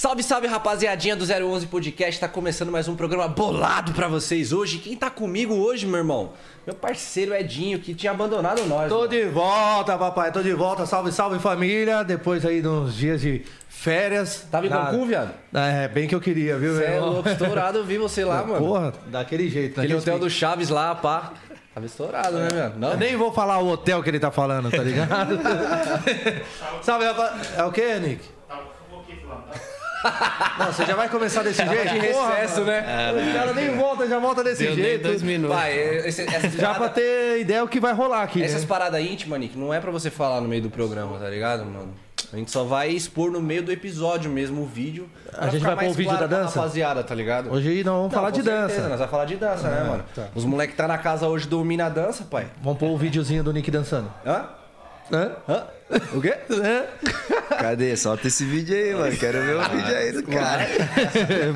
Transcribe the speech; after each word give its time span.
Salve, 0.00 0.22
salve, 0.22 0.46
rapaziadinha 0.46 1.14
do 1.14 1.26
011 1.26 1.66
Podcast. 1.66 2.18
Tá 2.18 2.26
começando 2.26 2.72
mais 2.72 2.88
um 2.88 2.96
programa 2.96 3.28
bolado 3.28 3.92
pra 3.92 4.08
vocês 4.08 4.50
hoje. 4.50 4.78
Quem 4.78 4.96
tá 4.96 5.10
comigo 5.10 5.52
hoje, 5.52 5.86
meu 5.86 5.98
irmão? 5.98 6.32
Meu 6.66 6.74
parceiro 6.74 7.34
Edinho, 7.34 7.78
que 7.78 7.92
tinha 7.92 8.10
abandonado 8.10 8.64
nós. 8.64 8.88
Tô 8.88 9.00
mano. 9.00 9.08
de 9.08 9.24
volta, 9.26 9.98
papai, 9.98 10.32
tô 10.32 10.40
de 10.42 10.54
volta. 10.54 10.86
Salve, 10.86 11.12
salve 11.12 11.38
família. 11.38 12.02
Depois 12.02 12.46
aí 12.46 12.62
de 12.62 12.68
uns 12.68 12.94
dias 12.94 13.20
de 13.20 13.44
férias. 13.68 14.46
Tava 14.50 14.66
em 14.66 14.70
Cancún, 14.70 15.06
viado? 15.06 15.34
É, 15.52 15.86
bem 15.86 16.08
que 16.08 16.14
eu 16.14 16.20
queria, 16.22 16.56
viu, 16.56 16.76
Você 16.76 16.88
meu 16.88 16.88
é 16.88 16.98
louco, 17.00 17.28
estourado. 17.28 17.76
Eu 17.76 17.84
vi 17.84 17.98
você 17.98 18.24
lá, 18.24 18.40
mano. 18.42 18.66
Porra, 18.66 18.94
daquele 19.08 19.50
jeito. 19.50 19.78
Aquele 19.78 19.96
hotel 19.96 20.18
do 20.18 20.30
jeito. 20.30 20.40
Chaves 20.40 20.70
lá, 20.70 20.94
pá. 20.94 21.34
Tava 21.74 21.84
estourado, 21.84 22.38
né, 22.38 22.48
mano? 22.50 22.74
Não? 22.78 22.92
Eu 22.92 22.96
nem 22.96 23.16
vou 23.18 23.34
falar 23.34 23.58
o 23.58 23.68
hotel 23.68 24.02
que 24.02 24.08
ele 24.08 24.18
tá 24.18 24.30
falando, 24.30 24.70
tá 24.70 24.82
ligado? 24.82 25.38
salve, 26.80 27.04
rapaz. 27.04 27.58
É 27.58 27.64
o 27.64 27.70
quê, 27.70 27.98
Nick? 28.00 28.39
Não, 30.58 30.66
você 30.72 30.84
já 30.86 30.94
vai 30.96 31.08
começar 31.08 31.42
desse 31.42 31.64
jeito? 31.66 31.88
de 31.92 31.98
recesso, 31.98 32.64
né? 32.64 32.84
O 33.30 33.32
cara 33.34 33.52
nem 33.52 33.76
volta, 33.76 34.06
já 34.06 34.18
volta 34.18 34.42
desse 34.44 34.64
Deu 34.64 34.74
jeito. 34.74 35.02
dois 35.02 35.22
minutos. 35.22 35.56
Vai, 35.56 35.78
esse, 35.78 36.22
essas 36.22 36.52
Já 36.54 36.68
pra 36.70 36.74
paradas- 36.88 36.94
ter 36.94 37.40
ideia 37.40 37.62
o 37.64 37.68
que 37.68 37.80
vai 37.80 37.92
rolar 37.92 38.22
aqui, 38.22 38.42
Essas 38.42 38.62
né? 38.62 38.66
paradas 38.68 39.00
íntimas, 39.02 39.38
Nick, 39.40 39.58
não 39.58 39.72
é 39.74 39.80
pra 39.80 39.90
você 39.90 40.10
falar 40.10 40.40
no 40.40 40.48
meio 40.48 40.62
do 40.62 40.70
programa, 40.70 41.18
tá 41.18 41.28
ligado, 41.28 41.64
mano? 41.64 41.92
A 42.32 42.36
gente 42.36 42.50
só 42.52 42.62
vai 42.62 42.90
expor 42.90 43.30
no 43.32 43.40
meio 43.40 43.60
do 43.62 43.72
episódio 43.72 44.30
mesmo 44.30 44.62
o 44.62 44.66
vídeo. 44.66 45.10
pra 45.32 45.48
gente 45.48 45.62
vai 45.62 45.74
pôr 45.74 45.82
mais 45.82 45.92
o 45.92 45.94
vídeo 45.96 46.10
claro 46.10 46.28
da 46.28 46.36
pra 46.36 46.44
dança? 46.44 46.58
Rapaziada, 46.60 47.02
tá 47.02 47.14
ligado? 47.14 47.50
Hoje 47.52 47.82
não 47.82 47.94
vamos 47.94 48.04
Não, 48.04 48.10
falar 48.20 48.30
com 48.30 48.38
de 48.38 48.44
certeza, 48.44 48.68
dança. 48.68 48.88
Nós 48.88 48.98
vamos 48.98 49.10
falar 49.10 49.24
de 49.24 49.36
dança, 49.36 49.68
né, 49.68 49.82
mano? 49.88 50.04
tá. 50.14 50.28
Os 50.34 50.44
moleques 50.44 50.72
que 50.76 50.76
tá 50.80 50.86
na 50.86 50.98
casa 50.98 51.26
hoje 51.26 51.48
domina 51.48 51.86
a 51.86 51.88
dança, 51.88 52.22
pai. 52.30 52.46
Vamos 52.62 52.78
pôr 52.78 52.90
o 52.90 52.96
videozinho 52.96 53.42
do 53.42 53.52
Nick 53.52 53.68
dançando. 53.70 54.12
Hã? 54.24 54.44
Hã? 55.12 55.32
Hã? 55.48 55.66
O 56.14 56.20
quê? 56.20 56.36
Hã? 56.50 56.84
Cadê? 57.48 57.96
Solta 57.96 58.28
esse 58.28 58.44
vídeo 58.44 58.76
aí, 58.76 58.94
mano. 58.94 59.16
Quero 59.16 59.40
ver 59.42 59.56
o 59.56 59.68
vídeo 59.68 59.96
aí 59.96 60.12
do 60.12 60.22
cara. 60.22 60.66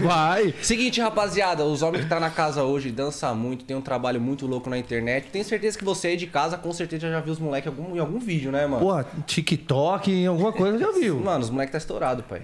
Vai. 0.02 0.54
Seguinte, 0.60 1.00
rapaziada, 1.00 1.64
os 1.64 1.82
homens 1.82 2.02
que 2.02 2.08
tá 2.08 2.18
na 2.18 2.30
casa 2.30 2.64
hoje 2.64 2.90
dançam 2.90 3.34
muito, 3.36 3.64
tem 3.64 3.76
um 3.76 3.80
trabalho 3.80 4.20
muito 4.20 4.46
louco 4.46 4.68
na 4.68 4.76
internet. 4.76 5.28
Tenho 5.30 5.44
certeza 5.44 5.78
que 5.78 5.84
você 5.84 6.08
aí 6.08 6.16
de 6.16 6.26
casa, 6.26 6.58
com 6.58 6.72
certeza 6.72 7.08
já 7.08 7.20
viu 7.20 7.32
os 7.32 7.38
moleques 7.38 7.72
em 7.72 7.76
algum, 7.76 7.96
em 7.96 7.98
algum 8.00 8.18
vídeo, 8.18 8.50
né, 8.50 8.66
mano? 8.66 8.84
Porra, 8.84 9.06
TikTok, 9.26 10.10
em 10.10 10.26
alguma 10.26 10.52
coisa 10.52 10.78
já 10.78 10.90
viu. 10.90 11.20
Mano, 11.20 11.44
os 11.44 11.50
moleques 11.50 11.72
tá 11.72 11.78
estourado, 11.78 12.24
pai. 12.24 12.42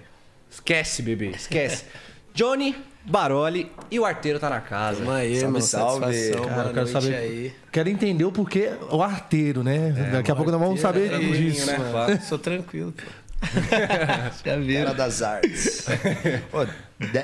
Esquece, 0.49 1.03
bebê, 1.03 1.31
esquece. 1.31 1.85
Johnny, 2.33 2.77
Baroli 3.05 3.71
e 3.91 3.99
o 3.99 4.05
arteiro 4.05 4.39
tá 4.39 4.51
na 4.51 4.61
casa. 4.61 4.99
Tamo 4.99 5.11
aí, 5.13 5.37
Salve, 5.41 5.53
mano. 5.53 5.63
salve. 5.63 6.31
Cara, 6.49 6.69
eu 6.69 6.75
quero 6.75 6.87
saber. 6.87 7.15
aí. 7.15 7.53
Quero 7.73 7.89
entender 7.89 8.25
o 8.25 8.33
porquê 8.33 8.73
o 8.91 9.03
arteiro, 9.03 9.63
né? 9.63 9.91
Daqui 10.13 10.31
a 10.31 10.37
pouco 10.37 10.51
nós 10.51 10.61
vamos 10.61 10.81
saber 10.81 11.09
tranquilinho, 11.09 11.53
disso. 11.53 11.67
né? 11.67 11.79
Mano. 11.79 12.21
Sou 12.23 12.39
tranquilo, 12.39 12.93
pô. 12.93 13.03
Já 14.45 14.57
viram? 14.57 14.85
Cara 14.85 14.95
das 14.95 15.23
artes. 15.23 15.87
Pô, 16.53 16.67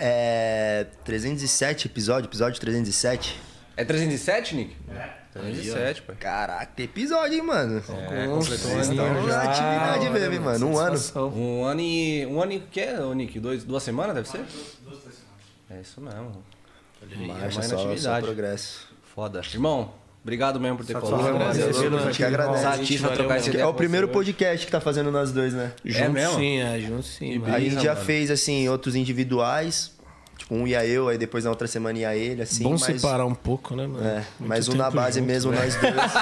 é, 0.00 0.86
307 1.04 1.88
episódio, 1.88 2.26
episódio 2.26 2.58
307. 2.58 3.38
É 3.76 3.84
307, 3.84 4.56
Nick? 4.56 4.76
É. 4.90 5.26
307, 5.34 6.00
pai. 6.02 6.16
Caraca, 6.18 6.70
que 6.74 6.84
episódio, 6.84 7.34
hein, 7.36 7.42
mano? 7.42 7.82
É, 8.10 8.26
completou 8.26 8.70
um 8.70 8.80
estão 8.80 8.96
na 9.26 9.28
já. 9.28 9.42
atividade 9.42 10.10
mesmo, 10.10 10.32
hein, 10.32 10.40
mano. 10.40 10.70
Um 10.70 10.78
ano. 10.78 10.98
Um 11.36 11.64
ano 11.64 11.80
e. 11.82 12.26
Um 12.26 12.40
ano 12.42 12.52
e 12.52 12.56
o 12.56 12.62
quê, 12.72 12.88
ô, 12.98 13.12
Nick? 13.12 13.38
Dois, 13.38 13.62
duas 13.64 13.82
semanas, 13.82 14.14
deve 14.14 14.28
ser? 14.28 14.42
É 15.70 15.80
isso 15.80 16.00
mesmo. 16.00 16.32
Marcha, 17.26 17.40
mais 17.40 17.54
só, 17.54 17.60
na 17.60 17.68
só 17.68 17.86
atividade. 17.88 18.26
progresso. 18.26 18.88
Foda. 19.14 19.40
Irmão, 19.52 19.92
obrigado 20.22 20.60
mesmo 20.60 20.78
por 20.78 20.86
ter 20.86 20.98
colado. 20.98 21.22
mano. 21.22 21.38
Valeu, 21.38 21.72
Valeu, 21.72 21.98
a 21.98 22.02
gente 22.02 22.16
que 22.16 22.24
agradece. 22.24 22.62
Satisfa 22.62 23.08
trocar 23.10 23.38
ideia 23.46 23.62
É 23.62 23.66
o 23.66 23.74
primeiro 23.74 24.08
podcast 24.08 24.66
que 24.66 24.72
tá 24.72 24.80
fazendo 24.80 25.10
nós 25.10 25.32
dois, 25.32 25.52
né? 25.54 25.72
Junto 25.84 26.12
mesmo? 26.12 26.36
sim, 26.36 26.58
é, 26.60 26.80
junto 26.80 27.02
sim. 27.02 27.42
A 27.46 27.60
gente 27.60 27.82
já 27.82 27.96
fez, 27.96 28.30
assim, 28.30 28.68
outros 28.68 28.94
individuais. 28.94 29.95
Tipo, 30.46 30.54
um 30.54 30.66
ia 30.66 30.86
eu, 30.86 31.08
aí 31.08 31.18
depois 31.18 31.44
na 31.44 31.50
outra 31.50 31.66
semana 31.66 31.98
ia 31.98 32.14
ele, 32.16 32.42
assim. 32.42 32.62
Bom 32.62 32.70
mas, 32.72 32.82
separar 32.82 33.26
um 33.26 33.34
pouco, 33.34 33.74
né, 33.74 33.86
mano? 33.86 34.06
É, 34.06 34.14
Muito 34.38 34.48
mas 34.48 34.68
um 34.68 34.74
na 34.76 34.88
base 34.90 35.18
junto, 35.18 35.26
mesmo, 35.28 35.50
velho. 35.50 35.62
nós 35.64 35.74
dois. 35.76 36.12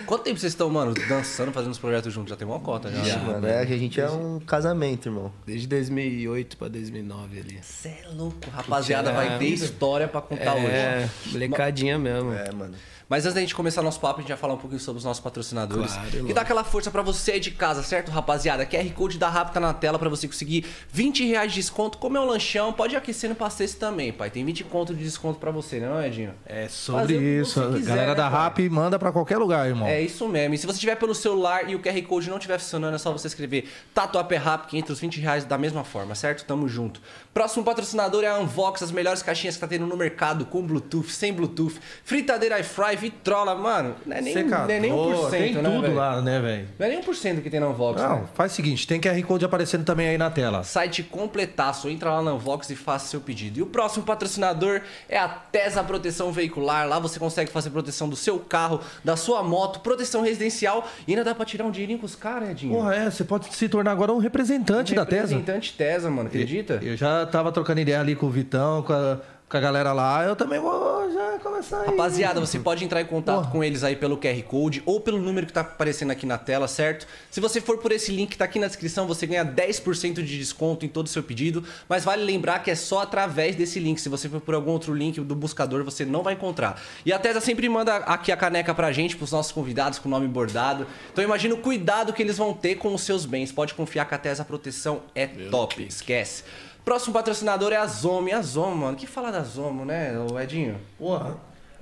Quanto 0.06 0.22
tempo 0.22 0.38
vocês 0.38 0.52
estão, 0.52 0.70
mano, 0.70 0.94
dançando, 1.08 1.50
fazendo 1.52 1.72
os 1.72 1.78
projetos 1.78 2.12
juntos? 2.12 2.30
Já 2.30 2.36
tem 2.36 2.46
uma 2.46 2.60
cota 2.60 2.90
já. 2.90 3.16
Né? 3.16 3.24
Mano, 3.26 3.46
é 3.46 3.66
que 3.66 3.72
a 3.72 3.78
gente 3.78 4.00
é 4.00 4.08
um 4.08 4.38
casamento, 4.38 5.08
irmão. 5.08 5.32
Desde 5.46 5.66
2008 5.66 6.56
pra 6.56 6.68
2009 6.68 7.40
ali. 7.40 7.58
Cê 7.62 7.88
é 7.88 8.08
louco, 8.14 8.38
rapaziada, 8.52 9.10
É. 9.10 9.14
vai 9.14 9.38
ter 9.38 9.46
história 9.46 10.06
pra 10.06 10.20
contar 10.20 10.56
É, 10.56 11.00
hoje. 11.04 11.32
molecadinha 11.32 11.98
mesmo. 11.98 12.32
É, 12.32 12.52
mano. 12.52 12.74
Mas 13.08 13.24
antes 13.24 13.34
da 13.34 13.40
gente 13.40 13.54
começar 13.54 13.82
nosso 13.82 14.00
papo, 14.00 14.18
a 14.18 14.22
gente 14.22 14.28
vai 14.28 14.38
falar 14.38 14.54
um 14.54 14.58
pouquinho 14.58 14.80
sobre 14.80 14.98
os 14.98 15.04
nossos 15.04 15.22
patrocinadores. 15.22 15.92
Claro, 15.92 16.10
que 16.10 16.16
irmão. 16.16 16.32
dá 16.32 16.40
aquela 16.40 16.64
força 16.64 16.90
pra 16.90 17.02
você 17.02 17.32
aí 17.32 17.40
de 17.40 17.50
casa, 17.50 17.82
certo, 17.82 18.10
rapaziada? 18.10 18.64
QR 18.64 18.90
Code 18.94 19.18
da 19.18 19.28
Rap 19.28 19.52
tá 19.52 19.60
na 19.60 19.74
tela 19.74 19.98
pra 19.98 20.08
você 20.08 20.26
conseguir 20.26 20.64
20 20.90 21.24
reais 21.26 21.52
de 21.52 21.60
desconto. 21.60 21.98
Comer 21.98 22.18
um 22.18 22.24
lanchão, 22.26 22.72
pode 22.72 22.96
aquecer 22.96 23.28
no 23.28 23.36
passeio 23.36 23.72
também, 23.74 24.12
pai. 24.12 24.30
Tem 24.30 24.44
20 24.44 24.64
conto 24.64 24.94
de 24.94 25.02
desconto 25.02 25.38
pra 25.38 25.50
você, 25.50 25.80
né, 25.80 25.88
não, 25.88 26.02
Edinho? 26.02 26.34
É 26.46 26.68
sobre 26.68 27.14
Fazer 27.14 27.40
isso. 27.40 27.72
quiser, 27.72 27.88
galera 27.88 28.10
né, 28.10 28.14
da? 28.14 28.28
Rap 28.28 28.68
manda 28.68 28.98
pra 28.98 29.12
qualquer 29.12 29.38
lugar, 29.38 29.66
irmão. 29.66 29.86
É 29.86 30.00
isso 30.00 30.26
mesmo. 30.28 30.54
E 30.54 30.58
se 30.58 30.66
você 30.66 30.78
tiver 30.78 30.96
pelo 30.96 31.14
celular 31.14 31.68
e 31.68 31.74
o 31.74 31.80
QR 31.80 32.00
Code 32.02 32.28
não 32.30 32.36
estiver 32.38 32.58
funcionando, 32.58 32.94
é 32.94 32.98
só 32.98 33.12
você 33.12 33.26
escrever 33.26 33.68
Tatuapé 33.92 34.36
Rap, 34.36 34.66
que 34.66 34.76
entra 34.78 34.92
os 34.92 35.00
20 35.00 35.20
reais 35.20 35.44
da 35.44 35.58
mesma 35.58 35.84
forma, 35.84 36.14
certo? 36.14 36.44
Tamo 36.44 36.68
junto. 36.68 37.00
Próximo 37.34 37.64
patrocinador 37.64 38.22
é 38.22 38.28
a 38.28 38.38
Unvox, 38.38 38.80
as 38.80 38.92
melhores 38.92 39.20
caixinhas 39.20 39.56
que 39.56 39.60
tá 39.60 39.66
tendo 39.66 39.84
no 39.86 39.96
mercado, 39.96 40.46
com 40.46 40.62
Bluetooth, 40.62 41.10
sem 41.10 41.32
Bluetooth, 41.32 41.80
fritadeira 42.04 42.60
iFry, 42.60 42.94
vitrola, 42.96 43.56
mano. 43.56 43.96
Não 44.06 44.16
é 44.16 44.20
nem, 44.20 44.34
não 44.44 44.70
é 44.70 44.78
nem 44.78 44.92
1%, 44.92 45.30
Tem 45.30 45.54
né, 45.54 45.62
tudo 45.68 45.94
lá, 45.94 46.22
né, 46.22 46.40
velho? 46.40 46.68
Não 46.78 46.86
é 46.86 46.90
nem 46.90 47.02
1% 47.02 47.42
que 47.42 47.50
tem 47.50 47.58
na 47.58 47.68
Unvox, 47.70 48.00
né? 48.00 48.08
Não, 48.08 48.28
faz 48.34 48.52
o 48.52 48.54
seguinte, 48.54 48.86
tem 48.86 49.00
QR 49.00 49.20
Code 49.24 49.44
aparecendo 49.44 49.84
também 49.84 50.06
aí 50.06 50.16
na 50.16 50.30
tela. 50.30 50.62
Site 50.62 51.02
completaço, 51.02 51.88
entra 51.88 52.12
lá 52.12 52.22
na 52.22 52.34
Unvox 52.34 52.70
e 52.70 52.76
faça 52.76 53.08
seu 53.08 53.20
pedido. 53.20 53.58
E 53.58 53.62
o 53.62 53.66
próximo 53.66 54.04
patrocinador 54.04 54.82
é 55.08 55.18
a 55.18 55.26
Tesa 55.28 55.82
Proteção 55.82 56.30
Veicular. 56.30 56.86
Lá 56.86 57.00
você 57.00 57.18
consegue 57.18 57.50
fazer 57.50 57.70
proteção 57.70 58.08
do 58.08 58.14
seu 58.14 58.38
carro, 58.38 58.80
da 59.02 59.16
sua 59.16 59.42
moto, 59.42 59.80
proteção 59.80 60.22
residencial 60.22 60.88
e 61.04 61.10
ainda 61.10 61.24
dá 61.24 61.34
pra 61.34 61.44
tirar 61.44 61.64
um 61.64 61.72
dinheirinho 61.72 61.98
com 61.98 62.06
os 62.06 62.14
caras, 62.14 62.50
Edinho. 62.50 62.74
Porra, 62.74 62.94
é, 62.94 63.10
você 63.10 63.24
pode 63.24 63.52
se 63.52 63.68
tornar 63.68 63.90
agora 63.90 64.12
um 64.12 64.18
representante 64.18 64.94
da 64.94 65.04
Tesa. 65.04 65.22
Representante 65.22 65.72
Tesa, 65.72 66.08
mano, 66.08 66.28
acredita? 66.28 66.78
Eu 66.80 66.96
já 66.96 67.23
tava 67.26 67.52
trocando 67.52 67.80
ideia 67.80 68.00
ali 68.00 68.14
com 68.14 68.26
o 68.26 68.30
Vitão, 68.30 68.82
com 68.82 68.92
a, 68.92 69.18
com 69.48 69.56
a 69.56 69.60
galera 69.60 69.92
lá. 69.92 70.24
Eu 70.24 70.34
também 70.34 70.58
vou 70.58 71.12
já 71.12 71.38
começar 71.38 71.80
aí. 71.82 71.86
Rapaziada, 71.86 72.40
você 72.40 72.58
pode 72.58 72.84
entrar 72.84 73.00
em 73.00 73.06
contato 73.06 73.42
Porra. 73.42 73.50
com 73.50 73.62
eles 73.62 73.84
aí 73.84 73.94
pelo 73.94 74.16
QR 74.16 74.42
Code 74.42 74.82
ou 74.84 75.00
pelo 75.00 75.18
número 75.18 75.46
que 75.46 75.52
tá 75.52 75.60
aparecendo 75.60 76.10
aqui 76.10 76.26
na 76.26 76.38
tela, 76.38 76.66
certo? 76.66 77.06
Se 77.30 77.40
você 77.40 77.60
for 77.60 77.78
por 77.78 77.92
esse 77.92 78.10
link 78.10 78.30
que 78.30 78.38
tá 78.38 78.44
aqui 78.44 78.58
na 78.58 78.66
descrição, 78.66 79.06
você 79.06 79.26
ganha 79.26 79.44
10% 79.44 80.14
de 80.14 80.38
desconto 80.38 80.84
em 80.84 80.88
todo 80.88 81.06
o 81.06 81.08
seu 81.08 81.22
pedido, 81.22 81.62
mas 81.88 82.04
vale 82.04 82.24
lembrar 82.24 82.62
que 82.62 82.70
é 82.70 82.74
só 82.74 83.00
através 83.00 83.54
desse 83.54 83.78
link. 83.78 84.00
Se 84.00 84.08
você 84.08 84.28
for 84.28 84.40
por 84.40 84.54
algum 84.54 84.72
outro 84.72 84.94
link 84.94 85.20
do 85.20 85.34
buscador, 85.34 85.84
você 85.84 86.04
não 86.04 86.22
vai 86.22 86.34
encontrar. 86.34 86.80
E 87.04 87.12
a 87.12 87.18
Tesa 87.18 87.40
sempre 87.40 87.68
manda 87.68 87.96
aqui 87.96 88.32
a 88.32 88.36
caneca 88.36 88.74
pra 88.74 88.90
gente, 88.92 89.16
pros 89.16 89.32
nossos 89.32 89.52
convidados 89.52 89.98
com 89.98 90.08
o 90.08 90.10
nome 90.10 90.26
bordado. 90.26 90.86
Então 91.12 91.22
imagina 91.22 91.54
o 91.54 91.58
cuidado 91.58 92.12
que 92.12 92.22
eles 92.22 92.38
vão 92.38 92.52
ter 92.52 92.76
com 92.76 92.92
os 92.92 93.02
seus 93.02 93.24
bens. 93.24 93.52
Pode 93.52 93.74
confiar 93.74 94.06
que 94.06 94.14
a 94.14 94.18
Tesa 94.18 94.44
Proteção 94.44 95.02
é 95.14 95.26
top, 95.26 95.84
esquece. 95.84 96.44
Próximo 96.84 97.14
patrocinador 97.14 97.72
é 97.72 97.76
a 97.76 97.86
Zomo. 97.86 98.28
E 98.28 98.32
a 98.32 98.42
Zomo, 98.42 98.76
mano, 98.76 98.96
que 98.96 99.06
falar 99.06 99.30
da 99.30 99.42
Zomo, 99.42 99.84
né, 99.84 100.14
o 100.30 100.38
Edinho? 100.38 100.76
Porra. 100.98 101.36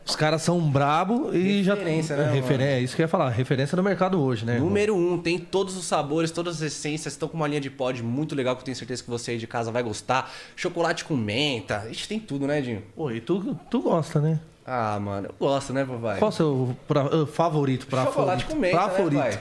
Os 0.05 0.17
caras 0.17 0.43
são 0.43 0.61
brabo 0.61 1.33
e 1.33 1.63
já. 1.63 1.75
Referência, 1.75 2.17
né, 2.17 2.23
É, 2.23 2.27
mano? 2.27 2.41
referência, 2.41 2.73
é 2.75 2.81
isso 2.81 2.97
que 2.97 3.03
eu 3.03 3.05
ia 3.05 3.09
falar. 3.09 3.29
Referência 3.31 3.77
no 3.77 3.83
mercado 3.85 4.21
hoje, 4.21 4.45
né? 4.45 4.55
irmão? 4.55 4.69
Número 4.69 4.97
1, 4.97 5.13
um, 5.13 5.19
tem 5.19 5.39
todos 5.39 5.77
os 5.77 5.85
sabores, 5.85 6.33
todas 6.33 6.57
as 6.57 6.63
essências, 6.63 7.15
estão 7.15 7.29
com 7.29 7.37
uma 7.37 7.47
linha 7.47 7.61
de 7.61 7.71
pod 7.71 8.03
muito 8.03 8.35
legal 8.35 8.57
que 8.57 8.63
eu 8.63 8.65
tenho 8.65 8.77
certeza 8.77 9.03
que 9.03 9.09
você 9.09 9.31
aí 9.33 9.39
de 9.39 9.47
casa 9.47 9.71
vai 9.71 9.81
gostar. 9.83 10.29
Chocolate 10.57 11.05
com 11.05 11.15
menta, 11.17 11.87
ixi, 11.89 12.09
tem 12.09 12.19
tudo, 12.19 12.49
né, 12.49 12.59
Edinho? 12.59 12.83
Pô, 12.97 13.13
e 13.13 13.21
tu, 13.21 13.57
tu 13.71 13.81
gosta, 13.81 14.21
né? 14.21 14.41
Ah, 14.65 14.97
mano, 15.01 15.27
eu 15.29 15.35
gosto, 15.41 15.73
né, 15.73 15.85
papai? 15.85 16.19
Qual 16.19 16.29
o 16.29 16.33
seu 16.33 16.77
pra- 16.87 17.03
ah, 17.07 17.27
favorito 17.27 17.87
pra 17.89 18.05
Chocolate 18.05 18.45
com 18.45 18.55
menta, 18.55 18.79
favorito? 18.79 19.19
né, 19.19 19.37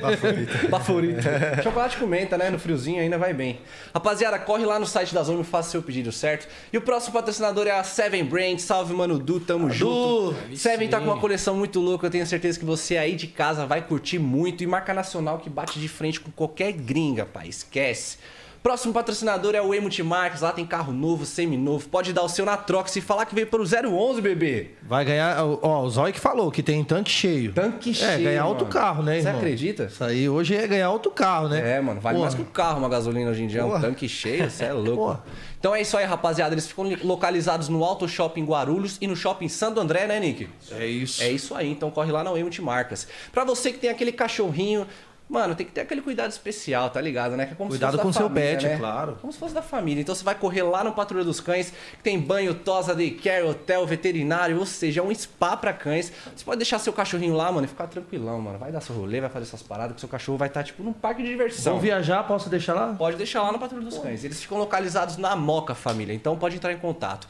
pai? 0.00 0.46
Favorito. 0.70 1.22
Chocolate 1.64 1.96
com 1.96 2.06
menta, 2.06 2.36
né? 2.36 2.50
No 2.50 2.58
friozinho 2.58 3.00
ainda 3.00 3.16
vai 3.16 3.32
bem. 3.32 3.60
Rapaziada, 3.94 4.38
corre 4.38 4.66
lá 4.66 4.78
no 4.78 4.86
site 4.86 5.14
da 5.14 5.22
Zoom 5.22 5.40
e 5.40 5.44
faça 5.44 5.70
seu 5.70 5.82
pedido, 5.82 6.12
certo? 6.12 6.46
E 6.70 6.76
o 6.76 6.82
próximo 6.82 7.14
patrocinador 7.14 7.66
é 7.66 7.70
a 7.70 7.82
Seven 7.82 8.24
Brand. 8.24 8.58
Salve, 8.58 8.92
mano, 8.92 9.18
Du, 9.18 9.40
tamo 9.40 9.70
junto. 9.70 10.36
Seven 10.54 10.88
tá 10.88 10.98
com 10.98 11.04
uma 11.06 11.18
coleção 11.18 11.56
muito 11.56 11.80
louca, 11.80 12.06
eu 12.06 12.10
tenho 12.10 12.26
certeza 12.26 12.58
que 12.58 12.64
você 12.66 12.98
aí 12.98 13.16
de 13.16 13.26
casa 13.26 13.64
vai 13.64 13.80
curtir 13.80 14.18
muito. 14.18 14.62
E 14.62 14.66
marca 14.66 14.92
nacional 14.92 15.38
que 15.38 15.48
bate 15.48 15.80
de 15.80 15.88
frente 15.88 16.20
com 16.20 16.30
qualquer 16.30 16.72
gringa, 16.72 17.24
pai. 17.24 17.48
Esquece. 17.48 18.18
Próximo 18.62 18.92
patrocinador 18.92 19.54
é 19.54 19.62
o 19.62 19.72
E 19.74 19.80
Multimarcas. 19.80 20.40
Lá 20.40 20.52
tem 20.52 20.66
carro 20.66 20.92
novo, 20.92 21.24
semi-novo. 21.24 21.88
Pode 21.88 22.12
dar 22.12 22.22
o 22.22 22.28
seu 22.28 22.44
na 22.44 22.56
troca 22.56 22.90
e 22.96 23.00
falar 23.00 23.24
que 23.24 23.34
veio 23.34 23.46
pelo 23.46 23.64
011, 23.64 24.20
bebê. 24.20 24.72
Vai 24.82 25.04
ganhar. 25.04 25.42
Ó, 25.62 25.82
o 25.84 25.88
Zói 25.90 26.12
que 26.12 26.20
falou 26.20 26.50
que 26.50 26.62
tem 26.62 26.82
tanque 26.84 27.10
cheio. 27.10 27.52
Tanque 27.52 27.90
É, 27.90 27.94
cheio, 27.94 28.24
ganhar 28.24 28.46
outro 28.46 28.66
carro, 28.66 29.02
né, 29.02 29.14
Você 29.20 29.26
irmão? 29.28 29.36
acredita? 29.40 29.84
Isso 29.84 30.02
aí 30.04 30.28
hoje 30.28 30.54
é 30.56 30.66
ganhar 30.66 30.90
outro 30.90 31.10
carro, 31.10 31.48
né? 31.48 31.76
É, 31.76 31.80
mano, 31.80 32.00
vale 32.00 32.16
Porra. 32.16 32.26
mais 32.30 32.34
que 32.34 32.42
um 32.42 32.52
carro, 32.52 32.78
uma 32.78 32.88
gasolina 32.88 33.30
hoje 33.30 33.42
em 33.44 33.46
dia, 33.46 33.64
um 33.64 33.68
Porra. 33.70 33.80
tanque 33.80 34.08
cheio, 34.08 34.50
você 34.50 34.64
é 34.64 34.72
louco. 34.72 34.96
Porra. 34.96 35.22
Então 35.60 35.74
é 35.74 35.80
isso 35.80 35.96
aí, 35.96 36.04
rapaziada. 36.04 36.54
Eles 36.54 36.66
ficam 36.68 36.84
li- 36.84 36.98
localizados 37.02 37.68
no 37.68 37.82
Auto 37.84 38.06
Shopping 38.08 38.44
Guarulhos 38.44 38.96
e 39.00 39.06
no 39.06 39.16
Shopping 39.16 39.48
Santo 39.48 39.80
André, 39.80 40.06
né, 40.06 40.20
Nick? 40.20 40.48
É 40.72 40.86
isso. 40.86 41.22
É 41.22 41.30
isso 41.30 41.54
aí, 41.54 41.70
então 41.70 41.90
corre 41.90 42.12
lá 42.12 42.22
na 42.22 42.30
Way 42.30 42.42
Multimarcas. 42.42 43.08
Pra 43.32 43.44
você 43.44 43.72
que 43.72 43.78
tem 43.78 43.90
aquele 43.90 44.12
cachorrinho, 44.12 44.86
Mano, 45.28 45.54
tem 45.54 45.66
que 45.66 45.72
ter 45.72 45.82
aquele 45.82 46.00
cuidado 46.00 46.30
especial, 46.30 46.88
tá 46.88 47.00
ligado, 47.00 47.36
né? 47.36 47.44
Que 47.44 47.52
é 47.52 47.54
como 47.54 47.68
Cuidado 47.68 47.96
se 47.96 48.02
fosse 48.02 48.02
com 48.02 48.08
da 48.08 48.14
seu 48.14 48.28
família, 48.28 48.50
pet, 48.56 48.66
né? 48.66 48.76
claro. 48.78 49.18
Como 49.20 49.30
se 49.30 49.38
fosse 49.38 49.54
da 49.54 49.60
família. 49.60 50.00
Então 50.00 50.14
você 50.14 50.24
vai 50.24 50.34
correr 50.34 50.62
lá 50.62 50.82
no 50.82 50.92
Patrulha 50.92 51.22
dos 51.22 51.38
Cães, 51.38 51.70
que 51.70 52.02
tem 52.02 52.18
banho, 52.18 52.54
tosa, 52.54 52.94
daycare, 52.94 53.44
hotel, 53.44 53.86
veterinário, 53.86 54.58
ou 54.58 54.64
seja, 54.64 55.00
é 55.00 55.04
um 55.04 55.14
spa 55.14 55.54
pra 55.54 55.74
cães. 55.74 56.10
Você 56.34 56.44
pode 56.44 56.56
deixar 56.56 56.78
seu 56.78 56.94
cachorrinho 56.94 57.34
lá, 57.34 57.52
mano, 57.52 57.66
e 57.66 57.68
ficar 57.68 57.86
tranquilão, 57.88 58.40
mano. 58.40 58.58
Vai 58.58 58.72
dar 58.72 58.80
seu 58.80 58.96
rolê, 58.96 59.20
vai 59.20 59.28
fazer 59.28 59.44
suas 59.44 59.62
paradas, 59.62 59.94
que 59.94 60.00
seu 60.00 60.08
cachorro 60.08 60.38
vai 60.38 60.48
estar, 60.48 60.64
tipo, 60.64 60.82
num 60.82 60.94
parque 60.94 61.22
de 61.22 61.28
diversão. 61.28 61.74
Vão 61.74 61.82
viajar, 61.82 62.22
posso 62.22 62.48
deixar 62.48 62.72
lá? 62.72 62.94
Pode 62.94 63.18
deixar 63.18 63.42
lá 63.42 63.52
no 63.52 63.58
Patrulha 63.58 63.84
dos 63.84 63.98
Cães. 63.98 64.24
Eles 64.24 64.40
ficam 64.40 64.56
localizados 64.56 65.18
na 65.18 65.36
Moca, 65.36 65.74
família. 65.74 66.14
Então 66.14 66.38
pode 66.38 66.56
entrar 66.56 66.72
em 66.72 66.78
contato. 66.78 67.28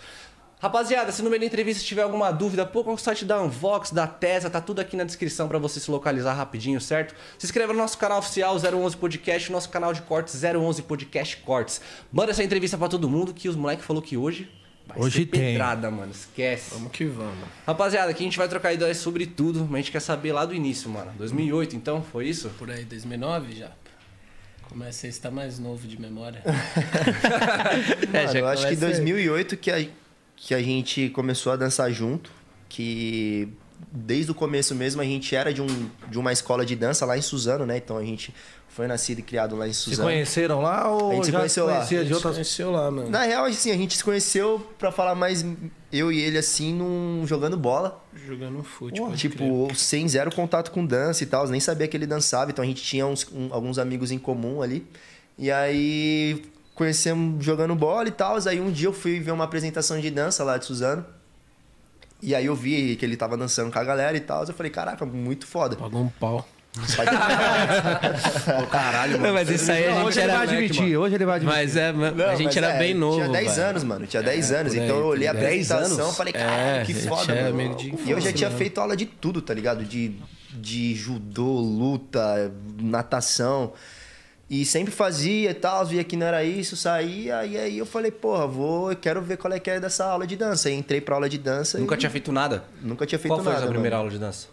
Rapaziada, 0.60 1.12
se 1.12 1.22
no 1.22 1.30
meio 1.30 1.38
da 1.40 1.46
entrevista 1.46 1.84
tiver 1.84 2.02
alguma 2.02 2.32
dúvida, 2.32 2.66
pô, 2.66 2.82
qual 2.82 2.96
é 2.96 2.98
o 2.98 3.00
site 3.00 3.24
da 3.24 3.40
Unvox, 3.40 3.92
da 3.92 4.08
Tesa, 4.08 4.50
tá 4.50 4.60
tudo 4.60 4.80
aqui 4.80 4.96
na 4.96 5.04
descrição 5.04 5.46
pra 5.46 5.56
você 5.58 5.78
se 5.78 5.88
localizar 5.88 6.32
rapidinho, 6.34 6.80
certo? 6.80 7.14
Se 7.38 7.46
inscreva 7.46 7.72
no 7.72 7.78
nosso 7.78 7.96
canal 7.96 8.18
oficial 8.18 8.56
011 8.56 8.96
Podcast, 8.96 9.52
nosso 9.52 9.68
canal 9.68 9.92
de 9.92 10.02
cortes 10.02 10.42
011 10.42 10.82
Podcast 10.82 11.36
Cortes. 11.38 11.80
Manda 12.12 12.32
essa 12.32 12.42
entrevista 12.42 12.76
pra 12.76 12.88
todo 12.88 13.08
mundo 13.08 13.32
que 13.32 13.48
os 13.48 13.54
moleques 13.54 13.84
falou 13.84 14.02
que 14.02 14.16
hoje 14.16 14.50
vai 14.84 14.98
Hoje 14.98 15.20
ser 15.20 15.26
tem. 15.26 15.40
pedrada, 15.40 15.92
mano. 15.92 16.10
Esquece. 16.10 16.70
Vamos 16.74 16.90
que 16.90 17.04
vamos. 17.04 17.46
Rapaziada, 17.64 18.10
aqui 18.10 18.24
a 18.24 18.26
gente 18.26 18.38
vai 18.38 18.48
trocar 18.48 18.72
ideias 18.72 18.96
sobre 18.96 19.26
tudo, 19.26 19.60
mas 19.60 19.74
a 19.74 19.76
gente 19.78 19.92
quer 19.92 20.00
saber 20.00 20.32
lá 20.32 20.44
do 20.44 20.54
início, 20.54 20.90
mano. 20.90 21.12
2008, 21.18 21.76
então, 21.76 22.02
foi 22.02 22.26
isso? 22.26 22.48
Por 22.58 22.68
aí, 22.68 22.84
2009 22.84 23.54
já. 23.54 23.70
Começa 24.68 25.06
a 25.06 25.08
estar 25.08 25.30
mais 25.30 25.58
novo 25.58 25.86
de 25.88 25.98
memória. 25.98 26.42
Mano, 28.12 28.38
eu 28.38 28.46
acho 28.48 28.68
que 28.68 28.76
começa 28.76 28.86
aí. 28.86 28.96
2008 28.96 29.56
que 29.56 29.70
a, 29.70 29.86
que 30.40 30.54
a 30.54 30.62
gente 30.62 31.08
começou 31.10 31.52
a 31.52 31.56
dançar 31.56 31.90
junto, 31.92 32.30
que 32.68 33.48
desde 33.92 34.30
o 34.30 34.34
começo 34.34 34.74
mesmo 34.74 35.00
a 35.00 35.04
gente 35.04 35.34
era 35.34 35.52
de, 35.52 35.62
um, 35.62 35.88
de 36.10 36.18
uma 36.18 36.32
escola 36.32 36.64
de 36.64 36.74
dança 36.76 37.04
lá 37.06 37.16
em 37.16 37.22
Suzano, 37.22 37.64
né? 37.66 37.76
Então 37.76 37.96
a 37.96 38.04
gente 38.04 38.34
foi 38.68 38.86
nascido 38.86 39.18
e 39.18 39.22
criado 39.22 39.56
lá 39.56 39.66
em 39.66 39.72
Se 39.72 39.80
Suzano. 39.80 40.08
conheceram 40.08 40.60
lá 40.62 40.88
ou 40.90 41.10
A 41.10 41.14
gente 41.14 41.26
se 41.26 41.32
conheceu 41.32 41.66
lá. 41.66 41.74
conhecia 41.76 41.98
A 41.98 42.02
de 42.02 42.08
gente 42.08 42.14
outras... 42.16 42.34
conheceu 42.34 42.70
lá, 42.70 42.90
mano. 42.90 43.10
Na 43.10 43.22
real, 43.22 43.44
assim, 43.46 43.70
a 43.70 43.76
gente 43.76 43.96
se 43.96 44.04
conheceu, 44.04 44.60
pra 44.78 44.92
falar 44.92 45.14
mais 45.14 45.44
eu 45.92 46.12
e 46.12 46.20
ele 46.20 46.38
assim, 46.38 46.74
num, 46.74 47.24
jogando 47.26 47.56
bola. 47.56 48.04
Jogando 48.26 48.62
futebol. 48.62 49.12
tipo, 49.14 49.68
sem 49.74 50.06
zero 50.08 50.32
contato 50.34 50.70
com 50.70 50.84
dança 50.84 51.22
e 51.24 51.26
tal, 51.26 51.46
nem 51.48 51.60
sabia 51.60 51.88
que 51.88 51.96
ele 51.96 52.06
dançava, 52.06 52.50
então 52.50 52.62
a 52.62 52.66
gente 52.66 52.82
tinha 52.82 53.06
uns- 53.06 53.26
um- 53.32 53.48
alguns 53.52 53.78
amigos 53.78 54.10
em 54.12 54.18
comum 54.18 54.60
ali. 54.62 54.86
E 55.36 55.50
aí 55.50 56.42
conhecemos 56.78 57.44
jogando 57.44 57.74
bola 57.74 58.08
e 58.08 58.12
tal. 58.12 58.36
Aí 58.46 58.60
um 58.60 58.70
dia 58.70 58.86
eu 58.88 58.92
fui 58.92 59.18
ver 59.20 59.32
uma 59.32 59.44
apresentação 59.44 60.00
de 60.00 60.10
dança 60.10 60.44
lá 60.44 60.56
de 60.56 60.64
Suzano. 60.64 61.04
E 62.22 62.34
aí 62.34 62.46
eu 62.46 62.54
vi 62.54 62.96
que 62.96 63.04
ele 63.04 63.16
tava 63.16 63.36
dançando 63.36 63.70
com 63.72 63.78
a 63.78 63.84
galera 63.84 64.16
e 64.16 64.20
tal. 64.20 64.44
Eu 64.44 64.54
falei, 64.54 64.70
caraca, 64.70 65.04
muito 65.04 65.46
foda. 65.46 65.76
Pagou 65.76 66.02
um 66.02 66.08
pau. 66.08 66.46
Ô, 68.62 68.66
caralho, 68.66 69.18
Não, 69.18 69.32
mas 69.32 69.48
isso 69.48 69.70
aí 69.72 69.86
a 69.86 69.92
gente 69.94 70.04
hoje 70.06 70.20
ele 70.20 70.30
era. 70.30 70.38
vai 70.38 70.46
admitir, 70.46 70.96
hoje 70.96 71.14
ele 71.14 71.24
vai 71.24 71.36
admitir. 71.36 71.58
Mas 71.58 71.76
é, 71.76 71.92
Não, 71.92 72.26
a 72.26 72.34
gente 72.36 72.44
mas 72.46 72.56
era 72.56 72.68
é, 72.74 72.78
bem 72.78 72.94
novo. 72.94 73.16
Tinha 73.16 73.28
10 73.30 73.56
velho. 73.56 73.68
anos, 73.68 73.84
mano. 73.84 74.06
Tinha 74.06 74.22
10 74.22 74.52
anos. 74.52 74.72
por 74.72 74.78
aí, 74.80 74.84
então 74.86 74.98
eu 74.98 75.06
olhei 75.06 75.26
a 75.28 75.32
ligado? 75.32 75.48
10 75.50 75.70
apresentação 75.72 76.04
anos? 76.04 76.16
falei, 76.16 76.32
É, 76.36 76.38
caralho, 76.38 76.86
que 76.86 76.92
a 76.92 76.94
gente 76.94 77.08
foda, 77.08 77.32
é 77.32 77.50
mano. 77.52 77.74
de 77.74 77.94
E 78.04 78.10
eu 78.10 78.20
já 78.20 78.32
tinha 78.32 78.48
mesmo. 78.48 78.58
feito 78.58 78.80
aula 78.80 78.96
de 78.96 79.06
tudo, 79.06 79.42
tá 79.42 79.54
ligado? 79.54 79.84
De, 79.84 80.14
de 80.52 80.94
judô, 80.94 81.58
luta, 81.60 82.52
natação. 82.80 83.72
E 84.50 84.64
sempre 84.64 84.90
fazia 84.90 85.50
e 85.50 85.54
tal, 85.54 85.84
via 85.84 86.02
que 86.02 86.16
não 86.16 86.26
era 86.26 86.42
isso, 86.42 86.74
saía. 86.74 87.44
E 87.44 87.58
aí 87.58 87.76
eu 87.78 87.84
falei, 87.84 88.10
porra, 88.10 88.46
vou, 88.46 88.90
eu 88.90 88.96
quero 88.96 89.20
ver 89.20 89.36
qual 89.36 89.52
é 89.52 89.60
que 89.60 89.68
é 89.70 89.78
dessa 89.78 90.06
aula 90.06 90.26
de 90.26 90.36
dança. 90.36 90.68
Aí 90.70 90.74
entrei 90.74 91.00
pra 91.02 91.14
aula 91.16 91.28
de 91.28 91.36
dança 91.36 91.78
Nunca 91.78 91.94
e 91.94 91.98
tinha 91.98 92.08
feito 92.10 92.32
nada? 92.32 92.64
nunca 92.80 93.04
tinha 93.04 93.18
feito 93.18 93.28
Qual 93.34 93.40
foi 93.42 93.52
nada. 93.52 93.58
a 93.58 93.66
sua 93.66 93.70
primeira 93.72 93.96
mano. 93.96 94.06
aula 94.06 94.10
de 94.10 94.18
dança? 94.18 94.46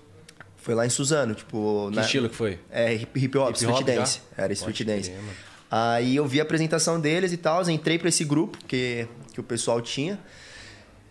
Foi 0.58 0.74
lá 0.76 0.86
em 0.86 0.90
Suzano, 0.90 1.34
tipo. 1.34 1.88
Que 1.92 1.96
na- 1.96 2.02
estilo 2.02 2.28
que 2.28 2.36
foi? 2.36 2.60
É, 2.70 2.94
hip, 2.94 3.20
hip 3.20 3.38
hop, 3.38 3.50
Hip 3.52 3.58
street 3.58 3.76
hop 3.82 3.88
já? 3.88 3.96
dance. 3.96 4.22
Era 4.36 4.52
street 4.52 4.78
Pode 4.80 4.84
dance. 4.84 5.14
Aí 5.72 6.16
eu 6.16 6.26
vi 6.28 6.40
a 6.40 6.44
apresentação 6.44 7.00
deles 7.00 7.32
e 7.32 7.38
tal, 7.38 7.68
entrei 7.70 7.98
pra 7.98 8.10
esse 8.10 8.24
grupo 8.26 8.58
que, 8.68 9.08
que 9.34 9.40
o 9.40 9.44
pessoal 9.44 9.80
tinha. 9.82 10.20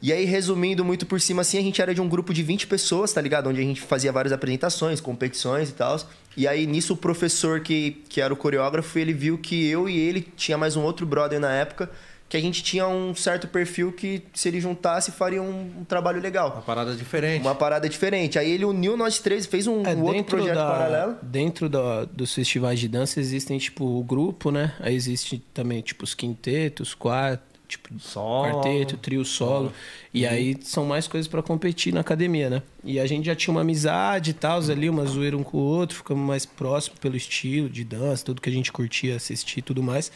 E 0.03 0.13
aí, 0.13 0.25
resumindo 0.27 0.85
muito 0.85 1.07
por 1.07 1.19
cima, 1.21 1.41
assim, 1.41 1.57
a 1.57 1.63
gente 1.63 1.81
era 1.81 1.95
de 1.95 2.01
um 2.03 2.09
grupo 2.09 2.35
de 2.35 2.43
20 2.43 2.67
pessoas, 2.67 3.13
tá 3.13 3.21
ligado? 3.23 3.49
Onde 3.49 3.61
a 3.61 3.65
gente 3.65 3.81
fazia 3.81 4.13
várias 4.13 4.33
apresentações, 4.33 5.01
competições 5.01 5.71
e 5.71 5.73
tal. 5.73 5.99
E 6.37 6.47
aí, 6.49 6.67
nisso, 6.67 6.95
o 6.95 6.97
professor 6.97 7.61
que, 7.61 8.03
que 8.09 8.21
era 8.21 8.33
o 8.33 8.37
coreógrafo, 8.37 8.99
ele 8.99 9.13
viu 9.13 9.39
que 9.39 9.67
eu 9.69 9.89
e 9.89 9.97
ele, 9.99 10.27
tinha 10.37 10.59
mais 10.59 10.77
um 10.77 10.83
outro 10.83 11.07
brother 11.07 11.39
na 11.39 11.53
época, 11.53 11.89
que 12.29 12.37
a 12.37 12.41
gente 12.41 12.63
tinha 12.65 12.89
um 12.89 13.15
certo 13.15 13.47
perfil 13.47 13.93
que, 13.93 14.23
se 14.35 14.49
ele 14.49 14.61
juntasse, 14.61 15.13
faria 15.13 15.41
um, 15.41 15.71
um 15.81 15.85
trabalho 15.85 16.21
legal. 16.21 16.53
Uma 16.55 16.63
parada 16.63 16.95
diferente. 16.97 17.43
Uma 17.43 17.55
parada 17.55 17.89
diferente. 17.89 18.39
Aí 18.39 18.51
ele 18.51 18.65
uniu 18.65 18.97
nós 18.97 19.21
três, 19.21 19.47
fez 19.47 19.69
um, 19.69 19.85
É, 19.87 19.95
um 19.95 20.01
outro 20.01 20.13
dentro 20.15 20.37
projeto 20.39 20.55
da, 20.57 20.67
paralelo. 20.67 21.17
Dentro 21.23 21.69
da- 21.69 22.05
dos 22.07 22.35
festivais 22.35 22.81
de 22.81 22.89
dança 22.89 23.21
existem, 23.21 23.57
tipo, 23.59 23.85
o 23.85 24.03
grupo, 24.03 24.51
né? 24.51 24.75
Aí 24.81 24.95
existe 24.97 25.39
também, 25.53 25.81
tipo, 25.83 26.03
os 26.03 26.15
quintetos, 26.15 26.95
quarto, 26.95 27.54
tipo, 27.75 27.99
Solo. 27.99 28.61
quarteto, 28.63 28.97
trio 28.97 29.25
solo. 29.25 29.73
E 30.13 30.27
aí 30.27 30.57
são 30.63 30.85
mais 30.85 31.07
coisas 31.07 31.29
pra 31.29 31.43
competir 31.43 31.93
na 31.93 32.01
academia, 32.01 32.49
né? 32.49 32.63
E 32.83 32.99
a 32.99 33.07
gente 33.07 33.27
já 33.27 33.35
tinha 33.35 33.53
uma 33.53 33.61
amizade 33.61 34.31
e 34.31 34.35
tal, 34.35 34.61
ali, 34.71 34.89
uma 34.89 35.05
zoeira 35.05 35.37
um 35.37 35.43
com 35.43 35.59
o 35.59 35.61
outro, 35.61 35.97
ficamos 35.97 36.27
mais 36.27 36.47
próximos 36.47 36.99
pelo 36.99 37.17
estilo 37.17 37.69
de 37.69 37.85
dança, 37.85 38.25
tudo 38.25 38.41
que 38.41 38.49
a 38.49 38.53
gente 38.53 38.73
curtia 38.73 39.17
assistir 39.17 39.59
e 39.59 39.63
tudo 39.63 39.83
mais. 39.83 40.11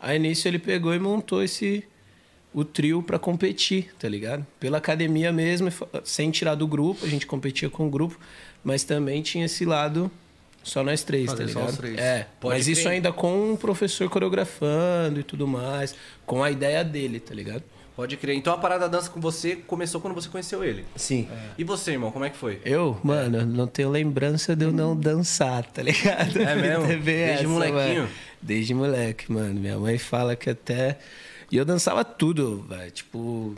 Aí 0.00 0.18
nisso 0.18 0.48
ele 0.48 0.58
pegou 0.58 0.94
e 0.94 0.98
montou 0.98 1.42
esse 1.42 1.84
o 2.54 2.64
trio 2.64 3.02
pra 3.02 3.18
competir, 3.18 3.94
tá 3.98 4.08
ligado? 4.08 4.46
Pela 4.60 4.78
academia 4.78 5.32
mesmo, 5.32 5.70
sem 6.04 6.30
tirar 6.30 6.54
do 6.54 6.66
grupo, 6.66 7.04
a 7.04 7.08
gente 7.08 7.26
competia 7.26 7.70
com 7.70 7.86
o 7.86 7.90
grupo, 7.90 8.18
mas 8.62 8.84
também 8.84 9.22
tinha 9.22 9.46
esse 9.46 9.64
lado 9.64 10.10
só 10.62 10.82
nós 10.82 11.02
três, 11.02 11.30
Fazer 11.30 11.46
tá 11.46 11.52
só 11.52 11.58
ligado? 11.60 11.72
os 11.72 11.76
três. 11.78 11.98
É, 11.98 12.26
Pode 12.40 12.54
mas 12.56 12.68
isso 12.68 12.88
ainda 12.88 13.12
com 13.12 13.52
um 13.52 13.56
professor 13.56 14.08
coreografando 14.08 15.20
e 15.20 15.22
tudo 15.22 15.46
mais, 15.46 15.94
com 16.24 16.42
a 16.42 16.50
ideia 16.50 16.84
dele, 16.84 17.20
tá 17.20 17.34
ligado? 17.34 17.62
Pode 17.94 18.16
crer. 18.16 18.34
Então 18.36 18.54
a 18.54 18.58
parada 18.58 18.88
da 18.88 18.96
dança 18.96 19.10
com 19.10 19.20
você 19.20 19.54
começou 19.54 20.00
quando 20.00 20.14
você 20.14 20.28
conheceu 20.28 20.64
ele. 20.64 20.84
Sim. 20.96 21.28
E 21.58 21.62
você, 21.64 21.92
irmão, 21.92 22.10
como 22.10 22.24
é 22.24 22.30
que 22.30 22.36
foi? 22.38 22.58
Eu, 22.64 22.98
mano, 23.04 23.44
não 23.44 23.66
tenho 23.66 23.90
lembrança 23.90 24.56
de 24.56 24.64
eu 24.64 24.72
não 24.72 24.96
dançar, 24.96 25.64
tá 25.66 25.82
ligado? 25.82 26.40
É 26.40 26.54
mesmo? 26.56 26.86
Desde 27.02 27.46
molequinho? 27.46 28.02
mano. 28.02 28.08
Desde 28.40 28.74
moleque, 28.74 29.30
mano. 29.30 29.60
Minha 29.60 29.78
mãe 29.78 29.98
fala 29.98 30.34
que 30.34 30.48
até. 30.48 30.98
E 31.50 31.56
eu 31.56 31.66
dançava 31.66 32.02
tudo, 32.02 32.64
velho. 32.68 32.90
Tipo. 32.90 33.54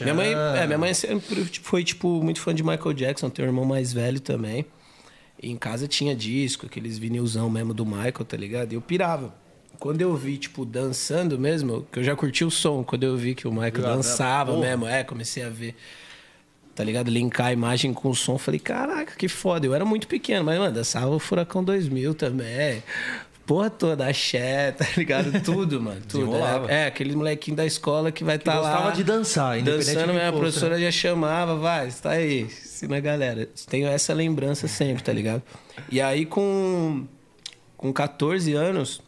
Minha 0.00 0.14
mãe, 0.14 0.34
é, 0.34 0.66
minha 0.66 0.78
mãe 0.78 0.92
sempre 0.92 1.44
foi, 1.62 1.82
tipo, 1.84 2.22
muito 2.22 2.40
fã 2.40 2.54
de 2.54 2.62
Michael 2.62 2.92
Jackson, 2.92 3.30
tem 3.30 3.44
um 3.44 3.48
irmão 3.48 3.64
mais 3.64 3.92
velho 3.92 4.20
também. 4.20 4.66
E 5.44 5.50
em 5.50 5.56
casa 5.56 5.86
tinha 5.86 6.16
disco, 6.16 6.66
aqueles 6.66 6.96
vinilzão 6.96 7.50
mesmo 7.50 7.74
do 7.74 7.84
Michael, 7.84 8.24
tá 8.26 8.36
ligado? 8.36 8.72
E 8.72 8.74
eu 8.76 8.80
pirava. 8.80 9.34
Quando 9.78 10.00
eu 10.00 10.16
vi, 10.16 10.38
tipo, 10.38 10.64
dançando 10.64 11.38
mesmo, 11.38 11.86
que 11.92 11.98
eu 11.98 12.04
já 12.04 12.16
curti 12.16 12.44
o 12.44 12.50
som, 12.50 12.82
quando 12.82 13.02
eu 13.02 13.16
vi 13.16 13.34
que 13.34 13.46
o 13.46 13.52
Michael 13.52 13.82
dançava 13.82 14.56
mesmo, 14.56 14.86
é, 14.86 15.04
comecei 15.04 15.42
a 15.42 15.50
ver 15.50 15.74
tá 16.74 16.82
ligado? 16.82 17.08
Linkar 17.08 17.46
a 17.46 17.52
imagem 17.52 17.94
com 17.94 18.10
o 18.10 18.14
som. 18.14 18.36
Falei, 18.36 18.58
caraca, 18.58 19.14
que 19.16 19.28
foda. 19.28 19.64
Eu 19.64 19.74
era 19.74 19.84
muito 19.84 20.08
pequeno, 20.08 20.44
mas, 20.44 20.58
mano, 20.58 20.74
dançava 20.74 21.08
o 21.08 21.18
Furacão 21.18 21.62
2000 21.62 22.14
também. 22.14 22.82
Porra 23.46 23.68
toda, 23.68 24.08
axé, 24.08 24.72
tá 24.76 24.86
ligado? 24.96 25.40
Tudo, 25.42 25.80
mano. 25.80 26.00
Tudo. 26.08 26.34
É, 26.68 26.82
é, 26.82 26.86
aquele 26.86 27.14
molequinho 27.14 27.56
da 27.56 27.66
escola 27.66 28.10
que 28.10 28.24
vai 28.24 28.36
estar 28.36 28.54
tá 28.54 28.60
lá. 28.60 28.72
gostava 28.72 28.96
de 28.96 29.04
dançar, 29.04 29.62
Dançando, 29.62 30.12
minha 30.12 30.30
fosse, 30.30 30.40
professora 30.40 30.80
já 30.80 30.90
chamava, 30.90 31.54
vai, 31.54 31.86
está 31.86 32.10
aí, 32.10 32.48
ensina 32.74 32.96
a 32.96 33.00
galera. 33.00 33.48
Tenho 33.68 33.86
essa 33.86 34.12
lembrança 34.12 34.66
sempre, 34.66 35.02
tá 35.02 35.12
ligado? 35.12 35.42
E 35.90 36.00
aí, 36.00 36.26
com, 36.26 37.06
com 37.76 37.92
14 37.92 38.52
anos, 38.52 39.00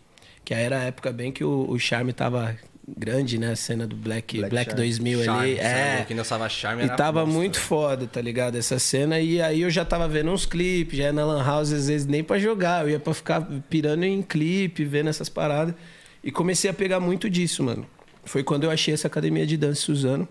que 0.45 0.55
aí 0.55 0.63
era 0.63 0.79
a 0.79 0.83
época 0.85 1.13
bem 1.13 1.33
que 1.33 1.43
o, 1.43 1.69
o 1.69 1.79
Charme 1.79 2.13
tava 2.13 2.57
grande, 2.87 3.39
né? 3.39 3.51
A 3.51 3.57
cena 3.57 3.87
do 3.87 3.97
Black, 3.97 4.39
Black 4.39 4.51
Black, 4.51 4.71
Charme. 4.71 4.87
2000 4.87 5.25
Charme, 5.25 5.41
ali. 5.43 5.57
você 5.57 5.63
é 5.63 5.93
louco, 5.95 6.07
quem 6.07 6.17
dançava 6.17 6.49
Charme 6.49 6.85
e 6.85 6.89
tava 6.89 7.21
monstro, 7.21 7.39
muito 7.39 7.61
foda, 7.61 8.07
tá 8.07 8.21
ligado? 8.21 8.57
Essa 8.57 8.79
cena. 8.79 9.19
E 9.19 9.43
aí 9.43 9.63
eu 9.63 9.71
já 9.71 9.85
tava 9.85 10.07
vendo 10.07 10.31
uns 10.31 10.47
clipes, 10.47 10.97
já 10.97 11.05
ia 11.05 11.13
na 11.13 11.25
Lan 11.25 11.45
House, 11.45 11.73
às 11.73 11.89
vezes 11.89 12.07
nem 12.07 12.23
pra 12.23 12.39
jogar. 12.39 12.85
Eu 12.85 12.91
ia 12.91 13.01
pra 13.01 13.13
ficar 13.13 13.41
pirando 13.69 14.05
em 14.05 14.23
clipe, 14.23 14.85
vendo 14.85 15.09
essas 15.09 15.29
paradas. 15.29 15.75
E 16.23 16.31
comecei 16.31 16.71
a 16.71 16.75
pegar 16.75 17.01
muito 17.01 17.29
disso, 17.29 17.63
mano. 17.65 17.87
Foi 18.25 18.43
quando 18.43 18.65
eu 18.65 18.71
achei 18.71 18.93
essa 18.93 19.07
academia 19.07 19.47
de 19.47 19.57
dança 19.57 19.81
Suzano, 19.81 20.29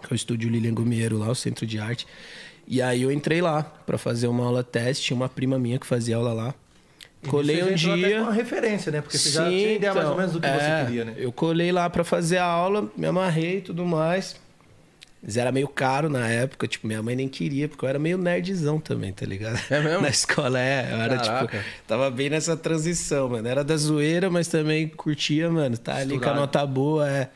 que 0.00 0.06
é 0.10 0.12
o 0.12 0.14
estúdio 0.14 0.50
Lilian 0.50 0.74
Gumiero 0.74 1.18
lá, 1.18 1.28
o 1.28 1.34
centro 1.34 1.66
de 1.66 1.78
arte. 1.78 2.06
E 2.66 2.80
aí 2.80 3.02
eu 3.02 3.12
entrei 3.12 3.40
lá 3.42 3.62
pra 3.62 3.98
fazer 3.98 4.26
uma 4.26 4.44
aula 4.44 4.62
teste. 4.64 5.06
Tinha 5.06 5.16
uma 5.16 5.28
prima 5.28 5.58
minha 5.58 5.78
que 5.78 5.86
fazia 5.86 6.16
aula 6.16 6.32
lá. 6.32 6.54
Colei 7.28 7.62
um 7.62 7.66
até 7.66 7.74
dia. 7.74 8.18
com 8.18 8.22
uma 8.24 8.32
referência, 8.32 8.92
né? 8.92 9.00
Porque 9.00 9.16
você 9.16 9.30
já 9.30 9.44
Sim, 9.44 9.50
tinha 9.50 9.72
ideia 9.72 9.94
mais 9.94 10.06
ou 10.06 10.12
então, 10.12 10.18
menos 10.18 10.32
do 10.32 10.40
que 10.40 10.46
é, 10.46 10.58
você 10.58 10.84
queria, 10.86 11.04
né? 11.06 11.14
Eu 11.16 11.32
colei 11.32 11.72
lá 11.72 11.88
pra 11.88 12.04
fazer 12.04 12.38
a 12.38 12.44
aula, 12.44 12.90
me 12.96 13.06
amarrei 13.06 13.58
e 13.58 13.60
tudo 13.62 13.84
mais. 13.86 14.36
Mas 15.22 15.38
era 15.38 15.50
meio 15.50 15.66
caro 15.66 16.10
na 16.10 16.28
época, 16.28 16.68
tipo, 16.68 16.86
minha 16.86 17.02
mãe 17.02 17.16
nem 17.16 17.26
queria, 17.26 17.66
porque 17.66 17.82
eu 17.82 17.88
era 17.88 17.98
meio 17.98 18.18
nerdzão 18.18 18.78
também, 18.78 19.10
tá 19.10 19.24
ligado? 19.24 19.58
É 19.70 19.80
mesmo? 19.80 20.02
Na 20.04 20.10
escola, 20.10 20.60
é. 20.60 20.90
Eu 20.92 21.00
era, 21.00 21.16
Caraca. 21.16 21.58
tipo, 21.58 21.68
tava 21.86 22.10
bem 22.10 22.28
nessa 22.28 22.54
transição, 22.58 23.30
mano. 23.30 23.48
Era 23.48 23.64
da 23.64 23.74
zoeira, 23.74 24.28
mas 24.28 24.48
também 24.48 24.86
curtia, 24.86 25.50
mano. 25.50 25.78
Tá 25.78 25.96
ali 25.96 26.20
com 26.20 26.28
a 26.28 26.34
nota 26.34 26.66
boa, 26.66 27.08
é. 27.08 27.30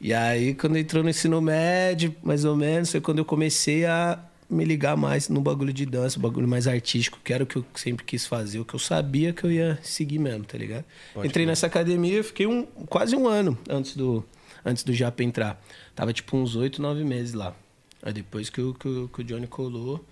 E 0.00 0.12
aí, 0.12 0.54
quando 0.54 0.76
entrou 0.76 1.02
no 1.02 1.08
ensino 1.10 1.40
médio, 1.40 2.14
mais 2.22 2.44
ou 2.44 2.54
menos, 2.54 2.90
foi 2.90 3.00
quando 3.00 3.18
eu 3.18 3.24
comecei 3.24 3.86
a 3.86 4.22
me 4.48 4.64
ligar 4.64 4.96
mais 4.96 5.28
no 5.28 5.40
bagulho 5.40 5.72
de 5.72 5.84
dança, 5.86 6.20
bagulho 6.20 6.46
mais 6.46 6.68
artístico, 6.68 7.18
que 7.24 7.32
era 7.32 7.42
o 7.42 7.46
que 7.46 7.56
eu 7.56 7.64
sempre 7.74 8.04
quis 8.04 8.26
fazer, 8.26 8.60
o 8.60 8.64
que 8.64 8.74
eu 8.74 8.78
sabia 8.78 9.32
que 9.32 9.42
eu 9.44 9.50
ia 9.50 9.78
seguir 9.82 10.18
mesmo, 10.18 10.44
tá 10.44 10.56
ligado? 10.58 10.84
Pode 11.14 11.26
Entrei 11.26 11.44
crer. 11.44 11.46
nessa 11.48 11.66
academia, 11.66 12.22
fiquei 12.22 12.46
um, 12.46 12.64
quase 12.88 13.16
um 13.16 13.26
ano 13.26 13.58
antes 13.68 13.96
do, 13.96 14.22
antes 14.64 14.84
do 14.84 14.92
Japa 14.92 15.24
entrar. 15.24 15.60
Tava 15.94 16.12
tipo 16.12 16.36
uns 16.36 16.54
oito, 16.54 16.80
nove 16.80 17.02
meses 17.02 17.32
lá. 17.34 17.56
Aí 18.02 18.12
depois 18.12 18.48
que 18.50 18.60
o, 18.60 18.72
que, 18.74 18.86
o, 18.86 19.08
que 19.08 19.22
o 19.22 19.24
Johnny 19.24 19.46
colou, 19.48 20.04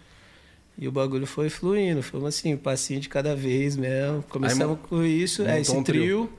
e 0.77 0.89
o 0.89 0.91
bagulho 0.91 1.27
foi 1.27 1.49
fluindo, 1.49 2.03
foi 2.03 2.27
assim, 2.27 2.55
um 2.55 2.57
passinho 2.57 2.99
de 2.99 3.09
cada 3.09 3.37
vez 3.37 3.77
mesmo. 3.77 4.25
Começamos 4.29 4.79
mon- 4.79 4.89
com 4.89 5.05
isso, 5.05 5.43
é, 5.47 5.61
esse 5.61 5.71
um 5.71 5.85
trio. 5.85 6.03
trio 6.03 6.31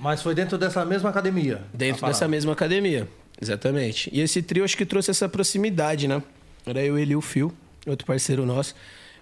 Mas 0.00 0.22
foi 0.22 0.34
dentro 0.34 0.58
dessa 0.58 0.84
mesma 0.84 1.10
academia. 1.10 1.62
Dentro 1.72 2.04
a 2.04 2.08
dessa 2.08 2.26
mesma 2.28 2.52
academia, 2.52 3.08
exatamente. 3.40 4.10
E 4.12 4.20
esse 4.20 4.42
trio 4.42 4.64
acho 4.64 4.76
que 4.76 4.84
trouxe 4.84 5.10
essa 5.10 5.28
proximidade, 5.28 6.08
né? 6.08 6.22
Era 6.66 6.82
eu, 6.82 6.98
ele 6.98 7.12
e 7.12 7.16
o 7.16 7.20
Phil, 7.20 7.52
outro 7.86 8.06
parceiro 8.06 8.44
nosso. 8.44 8.74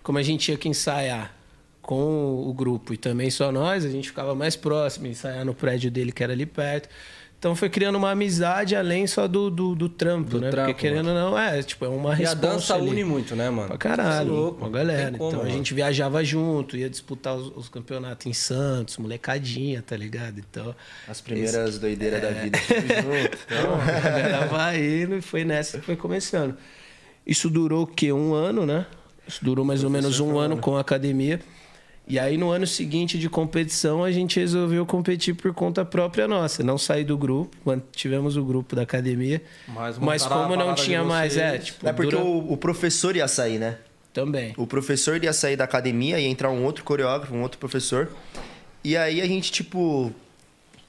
Como 0.02 0.18
a 0.18 0.22
gente 0.22 0.44
tinha 0.44 0.56
que 0.56 0.68
ensaiar 0.68 1.34
com 1.80 2.48
o 2.48 2.52
grupo 2.54 2.94
e 2.94 2.96
também 2.96 3.30
só 3.30 3.50
nós, 3.50 3.84
a 3.84 3.90
gente 3.90 4.08
ficava 4.08 4.34
mais 4.34 4.54
próximo, 4.54 5.06
ensaiar 5.08 5.44
no 5.44 5.52
prédio 5.52 5.90
dele 5.90 6.12
que 6.12 6.22
era 6.22 6.32
ali 6.32 6.46
perto. 6.46 6.88
Então 7.42 7.56
foi 7.56 7.68
criando 7.68 7.96
uma 7.96 8.12
amizade 8.12 8.76
além 8.76 9.04
só 9.04 9.26
do, 9.26 9.50
do, 9.50 9.74
do 9.74 9.88
trampo, 9.88 10.30
Do 10.30 10.40
né? 10.42 10.48
trampo, 10.48 10.68
Porque 10.70 10.80
querendo 10.80 11.08
ou 11.08 11.14
não, 11.14 11.36
é, 11.36 11.60
tipo, 11.60 11.84
é 11.84 11.88
uma 11.88 12.16
E 12.16 12.24
a 12.24 12.34
dança 12.34 12.76
ali. 12.76 12.88
une 12.88 13.02
muito, 13.02 13.34
né, 13.34 13.50
mano? 13.50 13.66
Pra 13.66 13.76
caralho, 13.76 14.28
é 14.28 14.32
louco, 14.32 14.60
uma 14.60 14.70
galera. 14.70 15.10
como, 15.18 15.28
então 15.28 15.40
a 15.40 15.42
mano. 15.42 15.50
gente 15.50 15.74
viajava 15.74 16.22
junto, 16.22 16.76
ia 16.76 16.88
disputar 16.88 17.34
os, 17.34 17.50
os 17.56 17.68
campeonatos 17.68 18.26
em 18.26 18.32
Santos, 18.32 18.96
molecadinha, 18.96 19.82
tá 19.82 19.96
ligado? 19.96 20.38
Então, 20.38 20.72
As 21.08 21.20
primeiras 21.20 21.80
doideiras 21.80 22.22
da 22.22 22.30
vida. 22.30 22.56
então, 22.70 23.74
a 23.74 24.00
galera 24.00 24.46
vai 24.46 25.02
indo 25.02 25.16
e 25.16 25.20
foi 25.20 25.44
nessa 25.44 25.80
que 25.80 25.84
foi 25.84 25.96
começando. 25.96 26.56
Isso 27.26 27.50
durou 27.50 27.82
o 27.82 27.86
quê? 27.88 28.12
Um 28.12 28.34
ano, 28.34 28.64
né? 28.64 28.86
Isso 29.26 29.44
durou 29.44 29.64
mais 29.64 29.82
ou 29.82 29.90
menos 29.90 30.20
um 30.20 30.38
ano 30.38 30.58
com 30.58 30.76
a 30.76 30.80
academia. 30.80 31.40
E 32.06 32.18
aí, 32.18 32.36
no 32.36 32.50
ano 32.50 32.66
seguinte 32.66 33.16
de 33.16 33.28
competição, 33.30 34.02
a 34.02 34.10
gente 34.10 34.38
resolveu 34.40 34.84
competir 34.84 35.34
por 35.34 35.54
conta 35.54 35.84
própria 35.84 36.26
nossa. 36.26 36.62
Não 36.62 36.76
sair 36.76 37.04
do 37.04 37.16
grupo, 37.16 37.56
tivemos 37.92 38.36
o 38.36 38.44
grupo 38.44 38.74
da 38.74 38.82
academia. 38.82 39.40
Mas 39.68 39.98
Mas, 39.98 40.26
como 40.26 40.56
não 40.56 40.74
tinha 40.74 41.04
mais, 41.04 41.36
é, 41.36 41.58
tipo, 41.58 41.86
É 41.88 41.92
porque 41.92 42.10
dura- 42.10 42.24
o, 42.24 42.52
o 42.52 42.56
professor 42.56 43.14
ia 43.14 43.28
sair, 43.28 43.58
né? 43.58 43.78
Também. 44.12 44.52
O 44.58 44.66
professor 44.66 45.22
ia 45.22 45.32
sair 45.32 45.56
da 45.56 45.64
academia, 45.64 46.18
ia 46.18 46.28
entrar 46.28 46.50
um 46.50 46.64
outro 46.64 46.84
coreógrafo, 46.84 47.34
um 47.34 47.40
outro 47.42 47.58
professor. 47.58 48.10
E 48.84 48.96
aí 48.96 49.20
a 49.22 49.26
gente, 49.26 49.50
tipo, 49.52 50.12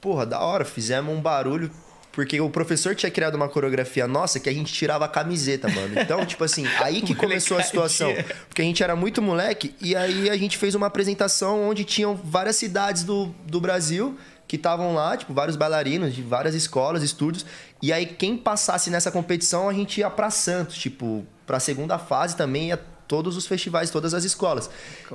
porra, 0.02 0.26
da 0.26 0.40
hora, 0.42 0.66
fizemos 0.66 1.16
um 1.16 1.22
barulho. 1.22 1.72
Porque 2.14 2.40
o 2.40 2.48
professor 2.48 2.96
tinha 2.96 3.12
criado 3.12 3.34
uma 3.34 3.50
coreografia 3.50 4.08
nossa 4.08 4.40
que 4.40 4.48
a 4.48 4.54
gente 4.54 4.72
tirava 4.72 5.04
a 5.04 5.08
camiseta, 5.08 5.68
mano. 5.68 6.00
Então, 6.00 6.24
tipo 6.28 6.44
assim, 6.44 6.66
aí 6.80 7.02
que 7.02 7.16
começou 7.16 7.58
a 7.58 7.64
situação. 7.64 8.14
Porque 8.48 8.62
a 8.62 8.66
gente 8.66 8.84
era 8.84 8.96
muito 8.96 9.20
moleque 9.20 9.74
e 9.82 9.96
aí 9.96 10.30
a 10.30 10.38
gente 10.38 10.56
fez 10.56 10.76
uma 10.76 10.86
apresentação 10.86 11.68
onde 11.68 11.84
tinham 11.84 12.16
várias 12.16 12.56
cidades 12.56 13.04
do, 13.04 13.34
do 13.48 13.60
Brasil 13.60 14.16
que 14.48 14.58
estavam 14.58 14.94
lá, 14.94 15.18
tipo, 15.18 15.34
vários 15.34 15.56
bailarinos 15.56 16.14
de 16.14 16.22
várias 16.22 16.54
escolas, 16.54 17.02
estúdios. 17.02 17.48
E 17.82 17.92
aí 17.92 18.06
quem 18.06 18.38
passasse 18.38 18.92
nessa 18.92 19.12
competição, 19.12 19.68
a 19.68 19.74
gente 19.74 20.00
ia 20.00 20.10
pra 20.12 20.30
Santos, 20.30 20.78
tipo, 20.78 21.26
pra 21.48 21.60
segunda 21.60 21.98
fase 21.98 22.38
também 22.38 22.68
ia 22.68 22.80
todos 23.08 23.36
os 23.38 23.46
festivais, 23.46 23.90
todas 23.90 24.14
as 24.14 24.24
escolas. 24.24 24.70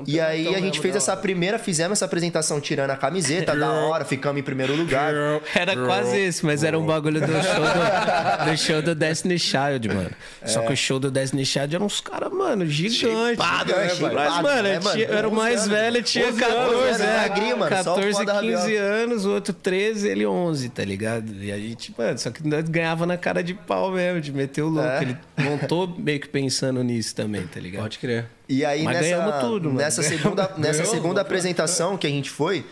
E 0.07 0.21
aí 0.21 0.47
a 0.49 0.53
gente 0.59 0.65
mesmo, 0.65 0.83
fez 0.83 0.97
essa 0.97 1.13
hora. 1.13 1.21
primeira, 1.21 1.59
fizemos 1.59 1.99
essa 1.99 2.05
apresentação 2.05 2.61
tirando 2.61 2.91
a 2.91 2.97
camiseta, 2.97 3.55
da 3.57 3.71
hora, 3.73 4.05
ficamos 4.05 4.41
em 4.41 4.43
primeiro 4.43 4.75
lugar. 4.77 5.13
Era 5.55 5.75
quase 5.77 6.27
isso, 6.27 6.47
mas 6.47 6.63
era 6.63 6.79
um 6.79 6.85
bagulho 6.87 7.21
do 7.21 7.27
show 7.27 7.35
do, 7.35 8.45
do 8.51 8.57
show 8.57 8.83
do 8.83 8.95
Destiny 8.95 9.39
Child, 9.39 9.89
mano. 9.89 10.11
Só 10.45 10.63
que 10.63 10.73
o 10.73 10.77
show 10.77 10.99
do 10.99 11.11
Destiny 11.11 11.45
Child 11.45 11.75
eram 11.77 11.87
uns 11.87 12.01
caras, 12.01 12.33
mano, 12.33 12.67
gigantes. 12.67 12.99
Shapeado, 12.99 13.73
né, 13.73 13.85
Mas, 13.89 13.99
shapeado, 13.99 14.43
mano, 14.43 14.63
né, 14.63 14.77
eu, 14.77 14.83
mano? 14.83 14.97
tinha- 14.97 15.09
eu 15.09 15.19
era 15.19 15.29
o 15.29 15.31
11 15.33 15.37
mais 15.41 15.57
anos. 15.61 15.69
velho, 15.69 16.03
tinha 16.03 16.27
11 16.29 16.45
anos, 16.45 16.57
14, 16.59 17.03
era 17.03 17.13
é, 17.13 17.55
mano, 17.55 17.83
só 17.83 17.93
o 17.93 17.95
14, 17.97 18.13
pó 18.19 18.25
da 18.25 18.41
15 18.41 18.55
rabiola. 18.57 18.81
anos, 18.87 19.25
o 19.27 19.31
outro 19.33 19.53
13, 19.55 20.09
ele 20.09 20.27
11, 20.27 20.69
tá 20.69 20.85
ligado? 20.85 21.33
E 21.43 21.51
a 21.53 21.59
gente, 21.59 21.95
mano, 21.97 22.19
só 22.19 22.31
que 22.31 22.47
nós 22.47 22.69
ganhava 22.69 23.07
na 23.07 23.17
cara 23.17 23.43
de 23.43 23.55
pau 23.55 23.91
mesmo, 23.91 24.21
de 24.21 24.33
meter 24.33 24.63
o 24.63 24.69
louco. 24.69 24.89
É. 24.89 25.03
Ele 25.03 25.17
montou 25.39 25.87
meio 25.99 26.21
que 26.21 26.29
pensando 26.29 26.83
nisso 26.83 27.15
também, 27.15 27.47
tá 27.47 27.59
ligado? 27.61 27.78
Pode 27.83 27.99
crer. 27.99 28.27
E 28.49 28.65
aí 28.65 28.83
Mas 28.85 28.97
nessa, 28.97 29.09
ganhamos 29.17 29.41
tudo, 29.41 29.65
mano. 29.69 29.79
nessa 29.79 30.03
Ganhamos- 30.03 30.23
segunda, 30.23 30.43
nessa 30.57 30.73
ganhamos. 30.79 30.89
segunda 30.91 31.21
apresentação 31.21 31.97
que 31.97 32.07
a 32.07 32.11
gente 32.11 32.31
foi, 32.31 32.65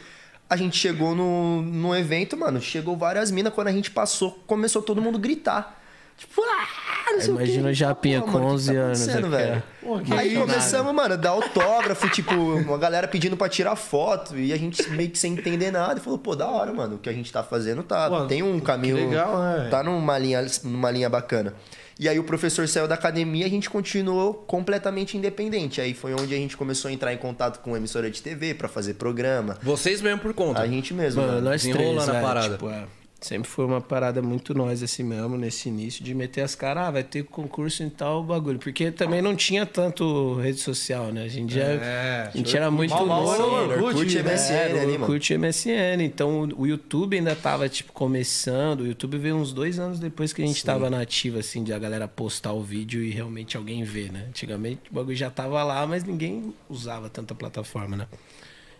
a 0.48 0.56
gente 0.56 0.76
chegou 0.76 1.14
no, 1.14 1.62
no 1.62 1.94
evento, 1.94 2.36
mano, 2.36 2.60
chegou 2.60 2.96
várias 2.96 3.30
minas, 3.30 3.52
quando 3.52 3.68
a 3.68 3.72
gente 3.72 3.90
passou, 3.90 4.32
começou 4.46 4.80
todo 4.82 5.00
mundo 5.02 5.18
gritar. 5.18 5.82
Tipo, 6.18 6.40
ah, 6.40 7.12
não 7.12 7.20
sei. 7.20 7.28
Imagina 7.28 7.68
o 7.68 7.72
Japinha 7.74 8.20
Pô, 8.22 8.26
com 8.28 8.32
mano, 8.38 8.46
o 8.46 8.48
que 8.48 8.54
11 8.54 8.72
tá 9.06 9.18
anos, 9.18 9.30
velho? 9.30 9.62
Pô, 9.82 9.98
que 9.98 10.14
Aí 10.14 10.34
começamos, 10.34 10.94
mano, 10.94 11.12
a 11.12 11.16
dar 11.18 11.28
autógrafo, 11.28 12.08
tipo, 12.08 12.32
uma 12.34 12.78
galera 12.78 13.06
pedindo 13.06 13.36
pra 13.36 13.50
tirar 13.50 13.76
foto, 13.76 14.34
e 14.34 14.50
a 14.50 14.56
gente 14.56 14.88
meio 14.92 15.10
que 15.10 15.18
sem 15.18 15.34
entender 15.34 15.70
nada, 15.70 16.00
e 16.00 16.02
falou, 16.02 16.18
pô, 16.18 16.34
da 16.34 16.46
hora, 16.48 16.72
mano, 16.72 16.94
o 16.96 16.98
que 16.98 17.10
a 17.10 17.12
gente 17.12 17.30
tá 17.30 17.42
fazendo 17.42 17.82
tá, 17.82 18.08
Pô, 18.08 18.24
tem 18.24 18.42
um 18.42 18.58
caminho, 18.60 18.96
legal, 18.96 19.36
né? 19.38 19.68
tá 19.70 19.82
numa 19.82 20.16
linha, 20.16 20.42
numa 20.64 20.90
linha 20.90 21.10
bacana. 21.10 21.52
E 21.98 22.08
aí 22.08 22.18
o 22.18 22.24
professor 22.24 22.68
saiu 22.68 22.86
da 22.86 22.94
academia, 22.94 23.46
a 23.46 23.48
gente 23.48 23.70
continuou 23.70 24.34
completamente 24.34 25.16
independente. 25.16 25.80
Aí 25.80 25.94
foi 25.94 26.12
onde 26.12 26.34
a 26.34 26.36
gente 26.36 26.54
começou 26.56 26.90
a 26.90 26.92
entrar 26.92 27.14
em 27.14 27.16
contato 27.16 27.60
com 27.60 27.74
emissora 27.74 28.10
de 28.10 28.20
TV 28.20 28.52
pra 28.54 28.68
fazer 28.68 28.94
programa. 28.94 29.56
Vocês 29.62 30.02
mesmo 30.02 30.20
por 30.20 30.34
conta. 30.34 30.60
A 30.60 30.66
gente 30.66 30.92
mesmo, 30.92 31.22
Mano, 31.22 31.34
mano. 31.34 31.50
nós 31.50 31.62
três, 31.62 32.08
a 32.08 32.16
é, 32.16 32.20
parada. 32.20 32.50
tipo, 32.54 32.68
é, 32.68 32.84
sempre 33.20 33.48
foi 33.48 33.64
uma 33.64 33.80
parada 33.80 34.20
muito 34.20 34.54
nós 34.54 34.82
assim 34.82 35.02
mesmo, 35.02 35.36
nesse 35.36 35.68
início, 35.68 36.04
de 36.04 36.14
meter 36.14 36.42
as 36.42 36.54
caras, 36.54 36.84
ah, 36.84 36.90
vai 36.90 37.02
ter 37.02 37.24
concurso 37.24 37.82
em 37.82 37.88
tal 37.88 38.22
bagulho. 38.22 38.58
Porque 38.58 38.90
também 38.90 39.22
não 39.22 39.34
tinha 39.34 39.64
tanto 39.64 40.34
rede 40.34 40.58
social, 40.58 41.12
né? 41.12 41.24
A 41.24 41.28
gente 41.28 41.54
já. 41.54 41.62
É, 41.62 42.30
a 42.32 42.36
gente 42.36 42.56
era 42.56 42.70
muito. 42.70 42.92
mal, 42.94 43.06
mal 43.06 43.34
era 43.34 43.44
o 43.44 43.50
novo. 43.50 43.72
Orkut, 43.72 43.98
Orkut, 43.98 44.22
né? 44.22 44.34
MSN 44.34 44.52
Era, 44.52 44.82
ali, 44.82 44.96
o 44.96 45.00
mano. 45.00 45.04
Orkut 45.04 45.38
MSN. 45.38 46.02
Então 46.02 46.48
o 46.56 46.66
YouTube 46.66 47.16
ainda 47.16 47.34
tava, 47.34 47.68
tipo, 47.68 47.92
começando. 47.92 48.80
O 48.80 48.86
YouTube 48.86 49.18
veio 49.18 49.36
uns 49.36 49.52
dois 49.52 49.78
anos 49.78 49.98
depois 49.98 50.32
que 50.32 50.42
a 50.42 50.46
gente 50.46 50.64
tava 50.64 50.90
na 50.90 51.00
ativa, 51.00 51.40
assim, 51.40 51.64
de 51.64 51.72
a 51.72 51.78
galera 51.78 52.06
postar 52.06 52.52
o 52.52 52.62
vídeo 52.62 53.02
e 53.02 53.10
realmente 53.10 53.56
alguém 53.56 53.82
ver, 53.82 54.12
né? 54.12 54.26
Antigamente 54.28 54.82
o 54.90 54.94
bagulho 54.94 55.16
já 55.16 55.30
tava 55.30 55.62
lá, 55.62 55.86
mas 55.86 56.04
ninguém 56.04 56.54
usava 56.68 57.08
tanta 57.08 57.34
plataforma, 57.34 57.96
né? 57.96 58.06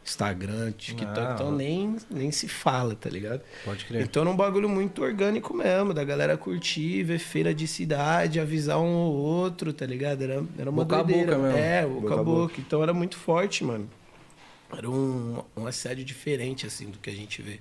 Instagram, 0.06 0.72
TikTok, 0.72 1.34
então 1.34 1.50
nem, 1.52 1.96
nem 2.10 2.30
se 2.30 2.46
fala, 2.48 2.94
tá 2.94 3.10
ligado? 3.10 3.40
Pode 3.64 3.84
crer. 3.84 4.02
Então 4.02 4.22
era 4.22 4.30
um 4.30 4.36
bagulho 4.36 4.68
muito 4.68 5.02
orgânico 5.02 5.52
mesmo, 5.52 5.92
da 5.92 6.04
galera 6.04 6.36
curtir, 6.36 7.02
ver 7.02 7.18
feira 7.18 7.52
de 7.52 7.66
cidade, 7.66 8.38
avisar 8.38 8.78
um 8.78 8.86
ou 8.94 9.14
outro, 9.14 9.72
tá 9.72 9.84
ligado? 9.84 10.22
Era, 10.22 10.44
era 10.58 10.70
uma 10.70 10.84
Boca 10.84 10.98
a 10.98 11.02
doideira. 11.02 11.34
boca 11.36 11.48
mesmo. 11.48 11.58
É, 11.58 11.82
boca, 11.86 12.00
Boca 12.00 12.14
a 12.14 12.20
a 12.20 12.24
boca. 12.24 12.54
Então 12.58 12.82
era 12.82 12.94
muito 12.94 13.16
forte, 13.16 13.64
mano. 13.64 13.88
Era 14.76 14.88
um, 14.90 15.42
um 15.56 15.66
assédio 15.66 16.04
diferente, 16.04 16.66
assim, 16.66 16.90
do 16.90 16.98
que 16.98 17.08
a 17.08 17.12
gente 17.12 17.40
vê, 17.40 17.60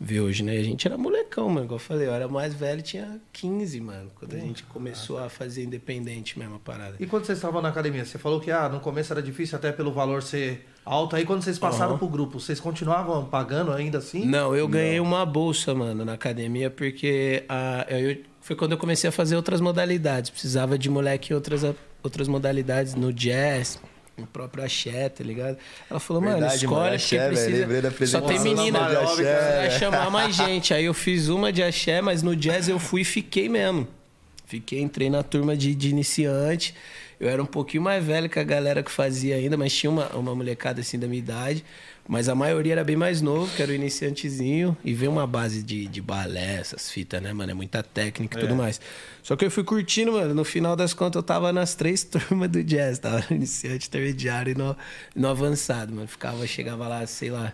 vê 0.00 0.20
hoje, 0.20 0.42
né? 0.44 0.54
E 0.56 0.58
a 0.60 0.62
gente 0.62 0.86
era 0.86 0.96
molecão, 0.96 1.48
mano, 1.48 1.66
igual 1.66 1.76
eu 1.76 1.84
falei. 1.84 2.06
Eu 2.06 2.12
era 2.12 2.28
mais 2.28 2.54
velho, 2.54 2.80
tinha 2.80 3.20
15, 3.32 3.80
mano, 3.80 4.10
quando 4.14 4.34
a 4.34 4.38
gente 4.38 4.62
começou 4.64 5.18
a 5.18 5.28
fazer 5.28 5.64
independente 5.64 6.38
mesmo 6.38 6.54
a 6.56 6.58
parada. 6.60 6.94
E 7.00 7.06
quando 7.06 7.24
vocês 7.24 7.38
estavam 7.38 7.60
na 7.60 7.68
academia, 7.68 8.04
você 8.04 8.18
falou 8.18 8.40
que 8.40 8.50
ah, 8.52 8.68
no 8.68 8.78
começo 8.80 9.12
era 9.12 9.20
difícil 9.22 9.58
até 9.58 9.72
pelo 9.72 9.92
valor 9.92 10.22
ser 10.22 10.64
alto. 10.88 11.14
Aí 11.14 11.24
quando 11.24 11.42
vocês 11.42 11.58
passaram 11.58 11.90
Aham. 11.92 11.98
pro 11.98 12.08
grupo, 12.08 12.40
vocês 12.40 12.58
continuavam 12.58 13.24
pagando 13.24 13.72
ainda 13.72 13.98
assim? 13.98 14.24
Não, 14.24 14.56
eu 14.56 14.66
ganhei 14.66 14.98
uma 14.98 15.24
bolsa, 15.26 15.74
mano, 15.74 16.04
na 16.04 16.14
academia, 16.14 16.70
porque 16.70 17.44
a, 17.48 17.86
eu, 17.88 18.18
foi 18.40 18.56
quando 18.56 18.72
eu 18.72 18.78
comecei 18.78 19.08
a 19.08 19.12
fazer 19.12 19.36
outras 19.36 19.60
modalidades. 19.60 20.30
Precisava 20.30 20.78
de 20.78 20.88
moleque 20.88 21.32
em 21.32 21.36
outras, 21.36 21.62
outras 22.02 22.26
modalidades, 22.26 22.94
no 22.94 23.12
jazz, 23.12 23.78
no 24.16 24.26
próprio 24.26 24.64
axé, 24.64 25.08
tá 25.08 25.22
ligado? 25.22 25.58
Ela 25.90 26.00
falou, 26.00 26.22
mano, 26.22 26.38
Verdade, 26.38 26.64
escolhe 26.64 26.80
mano, 26.80 26.98
porque 26.98 27.16
axé, 27.16 27.18
velho, 27.18 27.32
precisa... 27.32 27.66
lembrei 27.66 27.80
da 27.82 28.06
Só 28.06 28.20
tem 28.22 28.40
menina, 28.40 28.78
do 28.78 28.98
axé, 29.00 29.56
vai 29.58 29.70
chamar 29.78 30.10
mais 30.10 30.34
gente. 30.36 30.72
Aí 30.72 30.86
eu 30.86 30.94
fiz 30.94 31.28
uma 31.28 31.52
de 31.52 31.62
axé, 31.62 32.00
mas 32.00 32.22
no 32.22 32.34
jazz 32.34 32.68
eu 32.68 32.78
fui 32.78 33.02
e 33.02 33.04
fiquei 33.04 33.48
mesmo. 33.48 33.86
Fiquei, 34.46 34.80
entrei 34.80 35.10
na 35.10 35.22
turma 35.22 35.54
de, 35.54 35.74
de 35.74 35.90
iniciante. 35.90 36.74
Eu 37.20 37.28
era 37.28 37.42
um 37.42 37.46
pouquinho 37.46 37.82
mais 37.82 38.04
velho 38.04 38.28
que 38.28 38.38
a 38.38 38.44
galera 38.44 38.82
que 38.82 38.90
fazia 38.90 39.36
ainda, 39.36 39.56
mas 39.56 39.72
tinha 39.72 39.90
uma, 39.90 40.08
uma 40.10 40.34
molecada 40.34 40.80
assim 40.80 40.98
da 40.98 41.08
minha 41.08 41.18
idade. 41.18 41.64
Mas 42.06 42.26
a 42.28 42.34
maioria 42.34 42.72
era 42.72 42.84
bem 42.84 42.96
mais 42.96 43.20
novo, 43.20 43.54
que 43.54 43.62
era 43.62 43.70
o 43.70 43.74
iniciantezinho. 43.74 44.74
E 44.82 44.94
veio 44.94 45.10
uma 45.10 45.26
base 45.26 45.62
de, 45.62 45.86
de 45.86 46.00
balé, 46.00 46.54
essas 46.58 46.90
fitas, 46.90 47.20
né, 47.20 47.34
mano? 47.34 47.50
É 47.50 47.54
muita 47.54 47.82
técnica 47.82 48.38
e 48.38 48.40
tudo 48.40 48.56
mais. 48.56 48.80
Só 49.22 49.36
que 49.36 49.44
eu 49.44 49.50
fui 49.50 49.62
curtindo, 49.62 50.12
mano. 50.12 50.32
No 50.32 50.44
final 50.44 50.74
das 50.74 50.94
contas, 50.94 51.16
eu 51.16 51.22
tava 51.22 51.52
nas 51.52 51.74
três 51.74 52.04
turmas 52.08 52.48
do 52.48 52.64
jazz. 52.64 52.98
Tava 52.98 53.22
no 53.28 53.36
iniciante, 53.36 53.88
intermediário 53.88 54.52
e 54.52 54.54
no, 54.54 54.74
no 55.14 55.28
avançado, 55.28 55.92
mano. 55.92 56.08
Ficava, 56.08 56.46
chegava 56.46 56.88
lá, 56.88 57.06
sei 57.06 57.30
lá, 57.30 57.52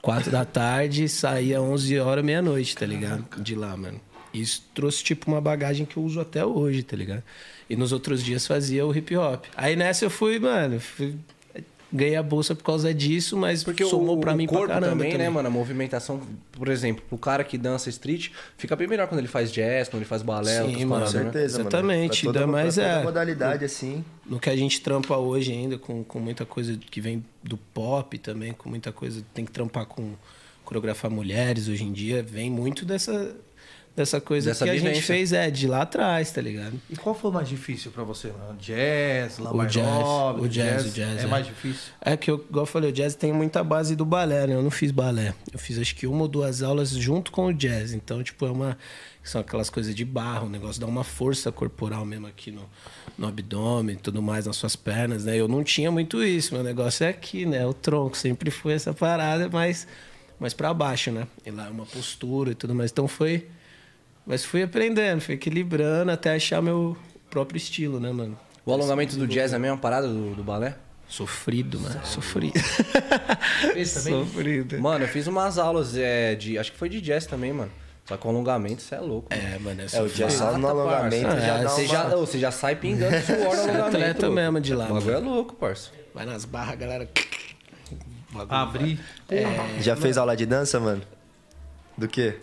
quatro 0.00 0.30
da 0.30 0.44
tarde, 0.44 1.08
saía 1.08 1.60
11 1.60 1.98
horas, 1.98 2.24
meia-noite, 2.24 2.76
tá 2.76 2.86
ligado? 2.86 3.24
De 3.42 3.56
lá, 3.56 3.76
mano. 3.76 4.00
Isso 4.32 4.64
trouxe, 4.72 5.02
tipo, 5.02 5.28
uma 5.28 5.40
bagagem 5.40 5.84
que 5.84 5.96
eu 5.96 6.04
uso 6.04 6.20
até 6.20 6.44
hoje, 6.44 6.84
tá 6.84 6.96
ligado? 6.96 7.24
E 7.72 7.76
nos 7.76 7.90
outros 7.90 8.22
dias 8.22 8.46
fazia 8.46 8.84
o 8.86 8.94
hip 8.94 9.16
hop. 9.16 9.46
Aí 9.56 9.74
nessa 9.74 10.04
eu 10.04 10.10
fui, 10.10 10.38
mano, 10.38 10.78
fui 10.78 11.14
ganhei 11.90 12.16
a 12.16 12.22
bolsa 12.22 12.54
por 12.54 12.64
causa 12.64 12.92
disso, 12.92 13.36
mas 13.36 13.64
Porque 13.64 13.84
somou 13.84 14.18
o 14.22 14.36
mim 14.36 14.46
corpo 14.46 14.64
pra 14.66 14.74
caramba 14.74 14.90
também, 14.92 15.12
também. 15.12 15.26
né, 15.26 15.30
mano? 15.30 15.48
A 15.48 15.50
movimentação, 15.50 16.20
por 16.52 16.68
exemplo, 16.68 17.02
o 17.10 17.16
cara 17.16 17.42
que 17.44 17.56
dança 17.56 17.88
street 17.88 18.28
fica 18.58 18.74
bem 18.76 18.86
melhor 18.86 19.06
quando 19.08 19.18
ele 19.20 19.28
faz 19.28 19.50
jazz, 19.50 19.88
quando 19.88 20.00
ele 20.02 20.08
faz 20.08 20.20
balé, 20.22 20.62
Sim, 20.64 20.84
mano, 20.84 21.06
Com 21.06 21.12
né? 21.12 21.22
certeza, 21.22 21.58
mano. 21.58 21.68
Exatamente, 21.70 22.26
ainda 22.26 22.46
mais 22.46 22.76
é- 22.78 23.02
modalidade, 23.02 23.64
assim. 23.64 24.04
no 24.26 24.38
que 24.40 24.48
a 24.50 24.56
gente 24.56 24.80
trampa 24.80 25.16
hoje 25.16 25.52
ainda, 25.52 25.78
com, 25.78 26.02
com 26.04 26.18
muita 26.18 26.44
coisa 26.46 26.78
que 26.90 27.00
vem 27.00 27.24
do 27.42 27.56
pop 27.56 28.18
também, 28.18 28.52
com 28.52 28.68
muita 28.70 28.90
coisa. 28.92 29.22
Tem 29.34 29.44
que 29.46 29.52
trampar 29.52 29.84
com 29.86 30.12
coreografar 30.64 31.10
mulheres 31.10 31.68
hoje 31.68 31.84
em 31.84 31.92
dia, 31.92 32.22
vem 32.22 32.50
muito 32.50 32.84
dessa, 32.86 33.34
dessa 33.94 34.20
coisa 34.20 34.50
Dessa 34.50 34.64
que 34.64 34.70
a 34.70 34.74
gente 34.74 34.82
vivência. 34.84 35.02
fez, 35.14 35.32
é, 35.32 35.50
de 35.50 35.66
lá 35.66 35.82
atrás, 35.82 36.30
tá 36.30 36.40
ligado? 36.40 36.80
E 36.88 36.96
qual 36.96 37.14
foi 37.14 37.30
o 37.30 37.34
mais 37.34 37.48
difícil 37.48 37.90
pra 37.90 38.02
você? 38.04 38.28
mano? 38.28 38.56
Jazz, 38.58 39.38
Lama 39.38 39.64
O 39.64 39.66
jazz, 39.66 39.86
o 40.38 40.48
jazz, 40.48 40.86
o 40.86 40.90
jazz, 40.90 41.20
É 41.20 41.24
é. 41.24 41.26
mais 41.26 41.46
difícil? 41.46 41.92
É 42.00 42.16
que, 42.16 42.30
eu, 42.30 42.44
igual 42.48 42.62
eu 42.62 42.66
falei, 42.66 42.90
o 42.90 42.92
jazz 42.92 43.14
tem 43.14 43.32
muita 43.32 43.62
base 43.62 43.94
do 43.94 44.04
balé, 44.04 44.46
né? 44.46 44.54
Eu 44.54 44.62
não 44.62 44.70
fiz 44.70 44.90
balé. 44.90 45.34
Eu 45.52 45.58
fiz 45.58 45.78
acho 45.78 45.94
que 45.94 46.06
uma 46.06 46.22
ou 46.22 46.28
duas 46.28 46.62
aulas 46.62 46.90
junto 46.90 47.30
com 47.30 47.46
o 47.46 47.52
jazz. 47.52 47.92
Então, 47.92 48.22
tipo, 48.22 48.46
é 48.46 48.50
uma. 48.50 48.78
São 49.22 49.40
aquelas 49.40 49.70
coisas 49.70 49.94
de 49.94 50.04
barro, 50.04 50.46
o 50.46 50.50
negócio 50.50 50.80
dá 50.80 50.86
uma 50.86 51.04
força 51.04 51.52
corporal 51.52 52.04
mesmo 52.04 52.26
aqui 52.26 52.50
no, 52.50 52.68
no 53.16 53.28
abdômen 53.28 53.94
e 53.94 53.98
tudo 53.98 54.20
mais, 54.20 54.46
nas 54.46 54.56
suas 54.56 54.74
pernas, 54.74 55.24
né? 55.24 55.36
Eu 55.36 55.46
não 55.46 55.62
tinha 55.62 55.92
muito 55.92 56.24
isso. 56.24 56.54
Meu 56.54 56.64
negócio 56.64 57.04
é 57.04 57.10
aqui, 57.10 57.46
né? 57.46 57.64
O 57.64 57.72
tronco. 57.72 58.16
Sempre 58.16 58.50
foi 58.50 58.72
essa 58.72 58.92
parada, 58.92 59.48
mas 59.48 59.86
mais 60.40 60.52
para 60.54 60.74
baixo, 60.74 61.12
né? 61.12 61.28
E 61.46 61.50
lá 61.52 61.66
é 61.66 61.70
uma 61.70 61.86
postura 61.86 62.50
e 62.50 62.54
tudo 62.54 62.74
mais. 62.74 62.90
Então 62.90 63.06
foi. 63.06 63.46
Mas 64.26 64.44
fui 64.44 64.62
aprendendo, 64.62 65.20
fui 65.20 65.34
equilibrando 65.34 66.10
até 66.12 66.34
achar 66.34 66.62
meu 66.62 66.96
próprio 67.30 67.56
estilo, 67.56 67.98
né, 67.98 68.12
mano? 68.12 68.38
O 68.64 68.72
alongamento 68.72 69.16
do 69.16 69.26
jazz 69.26 69.52
é 69.52 69.56
a 69.56 69.58
mesma 69.58 69.76
parada 69.76 70.06
do, 70.06 70.34
do 70.34 70.44
balé? 70.44 70.76
Sofrido, 71.08 71.78
mano. 71.80 72.00
Sofrido. 72.04 72.54
Também? 73.60 73.84
Sofrido. 73.84 74.80
Mano, 74.80 75.04
eu 75.04 75.08
fiz 75.08 75.26
umas 75.26 75.58
aulas 75.58 75.96
é, 75.96 76.34
de. 76.34 76.58
Acho 76.58 76.72
que 76.72 76.78
foi 76.78 76.88
de 76.88 77.00
jazz 77.00 77.26
também, 77.26 77.52
mano. 77.52 77.70
Só 78.06 78.16
que 78.16 78.26
o 78.26 78.30
alongamento, 78.30 78.80
você 78.80 78.94
é 78.94 79.00
louco. 79.00 79.28
mano. 79.30 79.54
É, 79.54 79.58
mano, 79.58 79.82
é, 79.82 79.86
É, 79.92 80.02
o 80.02 80.08
jazz 80.08 80.32
só 80.32 80.56
no 80.56 80.68
alongamento 80.68 81.26
parça. 81.26 81.40
já 81.40 81.58
É, 81.58 81.62
você, 81.64 81.80
uma... 81.82 81.88
já, 81.88 82.08
você 82.08 82.38
já 82.38 82.50
sai 82.50 82.76
pingando 82.76 83.14
suor 83.26 83.38
no 83.38 83.50
alongamento. 83.50 83.86
atleta 83.96 84.30
mesmo 84.30 84.60
de 84.60 84.74
lá, 84.74 84.86
O 84.90 84.94
bagulho 84.94 85.14
é 85.14 85.18
louco, 85.18 85.54
parça. 85.54 85.90
Vai 86.14 86.24
nas 86.24 86.44
barras, 86.44 86.78
galera. 86.78 87.08
Abrir. 88.48 88.98
Já 89.80 89.96
fez 89.96 90.16
aula 90.16 90.34
de 90.34 90.46
dança, 90.46 90.80
mano? 90.80 91.02
Do 91.98 92.08
quê? 92.08 92.36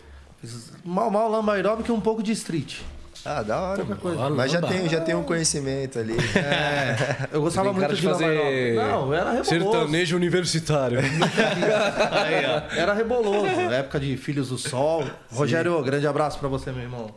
Mal, 0.84 1.10
mal, 1.12 1.30
lama 1.30 1.54
aeróbico 1.54 1.92
e 1.92 1.94
um 1.94 2.00
pouco 2.00 2.24
de 2.24 2.32
street. 2.32 2.78
Ah, 3.26 3.44
da 3.44 3.60
hora, 3.60 3.84
mano. 3.84 3.98
coisa. 3.98 4.30
Mas 4.30 4.52
já 4.52 4.60
Lamba. 4.60 4.74
tenho, 4.74 4.90
já 4.90 5.02
tenho 5.02 5.20
um 5.20 5.24
conhecimento 5.24 6.00
ali. 6.00 6.16
É, 6.36 7.28
eu 7.34 7.42
gostava 7.42 7.74
muito 7.74 7.94
de 7.94 8.00
de, 8.02 8.08
fazer. 8.08 8.76
Não, 8.76 9.14
era 9.14 9.32
reboloso. 9.34 10.16
universitário. 10.16 11.00
Aí, 11.00 12.46
ó. 12.46 12.76
Era 12.76 12.94
reboloso. 12.94 13.46
Época 13.46 14.00
de 14.00 14.16
Filhos 14.16 14.50
do 14.50 14.58
Sol. 14.58 15.06
Rogério, 15.32 15.82
grande 15.84 16.08
abraço 16.08 16.40
pra 16.40 16.48
você, 16.48 16.72
meu 16.72 16.84
irmão. 16.84 17.12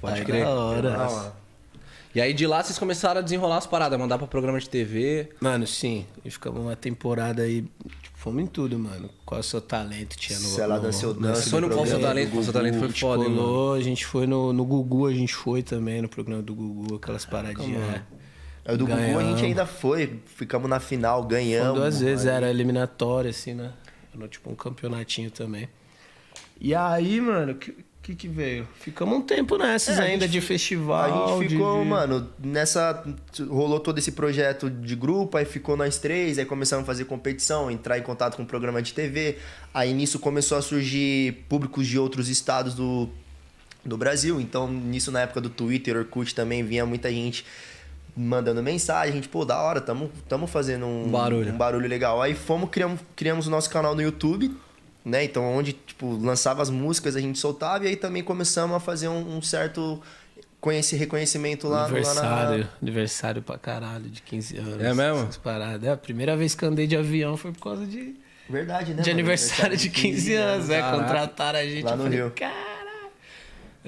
Pode 0.00 0.22
crer. 0.24 0.44
da 0.44 0.50
hora. 0.50 0.90
Da 0.90 1.08
hora. 1.08 1.32
E 2.14 2.20
aí 2.20 2.32
de 2.32 2.46
lá 2.46 2.62
vocês 2.62 2.78
começaram 2.78 3.20
a 3.20 3.22
desenrolar 3.22 3.58
as 3.58 3.66
paradas, 3.66 3.98
mandar 3.98 4.18
pra 4.18 4.26
programa 4.26 4.58
de 4.58 4.68
TV. 4.68 5.28
Mano, 5.40 5.66
sim. 5.66 6.06
E 6.24 6.30
ficamos 6.30 6.60
uma 6.60 6.74
temporada 6.74 7.42
aí. 7.42 7.62
Tipo, 8.02 8.18
fomos 8.18 8.42
em 8.42 8.46
tudo, 8.46 8.78
mano. 8.78 9.10
Qual 9.26 9.36
é 9.38 9.40
o 9.40 9.44
seu 9.44 9.60
talento 9.60 10.16
tinha 10.16 10.38
no. 10.38 10.44
Se 10.46 10.60
ela 10.60 10.76
no- 10.76 10.82
dança, 10.82 11.04
eu 11.04 11.14
no- 11.14 11.20
danço. 11.20 11.50
Foi 11.50 11.60
no 11.60 11.68
Qual 11.68 11.82
o 11.82 11.86
Seu 11.86 12.00
Talento, 12.00 12.30
Qual 12.30 12.40
o 12.40 12.44
Seu. 12.44 12.52
Talento 12.52 12.78
foi 12.78 12.88
gente 12.88 13.00
foda, 13.00 13.22
hein, 13.24 13.28
mano. 13.30 13.42
colou, 13.42 13.74
a 13.74 13.80
gente 13.80 14.06
foi 14.06 14.26
no, 14.26 14.52
no 14.52 14.64
Gugu, 14.64 15.06
a 15.06 15.12
gente 15.12 15.34
foi 15.34 15.62
também 15.62 16.00
no 16.02 16.08
programa 16.08 16.42
do 16.42 16.54
Gugu, 16.54 16.96
aquelas 16.96 17.24
paradinhas. 17.26 17.82
é. 17.94 18.02
É, 18.64 18.76
do 18.76 18.86
Gugu 18.86 18.98
a 18.98 19.02
gente 19.02 19.12
Ganhamos. 19.14 19.42
ainda 19.42 19.66
foi. 19.66 20.18
Ficamos 20.26 20.68
na 20.68 20.80
final, 20.80 21.22
ganhamos. 21.24 21.74
duas 21.78 22.00
vezes, 22.00 22.26
Aí- 22.26 22.34
era 22.34 22.50
eliminatória, 22.50 23.30
assim, 23.30 23.52
né? 23.54 23.72
Era 24.16 24.26
tipo 24.28 24.50
um 24.50 24.54
campeonatinho 24.54 25.30
também. 25.30 25.68
E 26.60 26.74
aí, 26.74 27.20
mano, 27.20 27.52
o 27.52 27.54
que, 27.54 27.74
que 28.08 28.14
que 28.14 28.28
veio? 28.28 28.66
Ficamos 28.80 29.18
um 29.18 29.20
tempo 29.20 29.58
nessas 29.58 29.98
É, 29.98 30.02
ainda 30.02 30.24
gente 30.26 30.32
de 30.32 30.40
festival. 30.40 31.34
A 31.36 31.38
gente 31.40 31.50
ficou, 31.50 31.82
de- 31.82 31.88
mano, 31.88 32.28
nessa. 32.42 33.04
Rolou 33.48 33.78
todo 33.80 33.98
esse 33.98 34.12
projeto 34.12 34.70
de 34.70 34.96
grupo, 34.96 35.36
aí 35.36 35.44
ficou 35.44 35.76
nós 35.76 35.98
três, 35.98 36.38
aí 36.38 36.44
começamos 36.46 36.84
a 36.84 36.86
fazer 36.86 37.04
competição, 37.04 37.70
entrar 37.70 37.98
em 37.98 38.02
contato 38.02 38.36
com 38.36 38.42
o 38.42 38.46
programa 38.46 38.80
de 38.80 38.94
TV. 38.94 39.36
Aí 39.74 39.92
nisso 39.92 40.18
começou 40.18 40.56
a 40.56 40.62
surgir 40.62 41.44
públicos 41.48 41.86
de 41.86 41.98
outros 41.98 42.28
estados 42.28 42.74
do, 42.74 43.08
do 43.84 43.96
Brasil. 43.98 44.40
Então, 44.40 44.66
nisso 44.70 45.12
na 45.12 45.20
época 45.20 45.40
do 45.40 45.50
Twitter, 45.50 45.96
Orkut 45.96 46.34
também 46.34 46.64
vinha 46.64 46.86
muita 46.86 47.10
gente 47.10 47.44
mandando 48.16 48.60
mensagem, 48.62 49.12
a 49.12 49.14
gente, 49.14 49.28
pô, 49.28 49.44
da 49.44 49.60
hora, 49.60 49.80
tamo, 49.80 50.10
tamo 50.28 50.46
fazendo 50.48 50.86
um, 50.86 51.04
Um 51.06 51.10
barulho. 51.10 51.52
um 51.52 51.56
barulho 51.56 51.86
legal. 51.88 52.20
Aí 52.20 52.34
fomos, 52.34 52.68
criamos, 52.70 52.98
criamos 53.14 53.46
o 53.46 53.50
nosso 53.50 53.70
canal 53.70 53.94
no 53.94 54.02
YouTube, 54.02 54.50
né? 55.04 55.24
Então, 55.24 55.44
onde, 55.44 55.72
tipo, 55.72 56.16
lançava 56.16 56.62
as 56.62 56.70
músicas, 56.70 57.16
a 57.16 57.20
gente 57.20 57.38
soltava, 57.38 57.84
e 57.84 57.88
aí 57.88 57.96
também 57.96 58.22
começamos 58.22 58.76
a 58.76 58.80
fazer 58.80 59.08
um, 59.08 59.38
um 59.38 59.42
certo 59.42 60.00
conhece, 60.60 60.96
reconhecimento 60.96 61.68
lá, 61.68 61.80
lá 61.80 61.84
Aniversário, 61.86 62.64
na... 62.64 62.70
aniversário 62.82 63.42
pra 63.42 63.58
caralho, 63.58 64.04
de 64.04 64.22
15 64.22 64.56
anos. 64.58 64.82
É 64.82 64.94
mesmo? 64.94 65.28
paradas. 65.42 65.88
É, 65.88 65.92
a 65.92 65.96
primeira 65.96 66.36
vez 66.36 66.54
que 66.54 66.64
andei 66.64 66.86
de 66.86 66.96
avião 66.96 67.36
foi 67.36 67.52
por 67.52 67.62
causa 67.62 67.86
de, 67.86 68.16
Verdade, 68.48 68.94
né? 68.94 69.02
de 69.02 69.10
mano? 69.10 69.20
aniversário 69.20 69.76
de 69.76 69.90
15 69.90 70.34
anos. 70.34 70.70
É, 70.70 70.80
Caraca. 70.80 71.02
contrataram 71.02 71.58
a 71.58 71.64
gente. 71.64 71.84
Lá 71.84 71.96
no 71.96 72.04
falei, 72.04 72.18
Rio. 72.18 72.30
Caralho. 72.32 72.77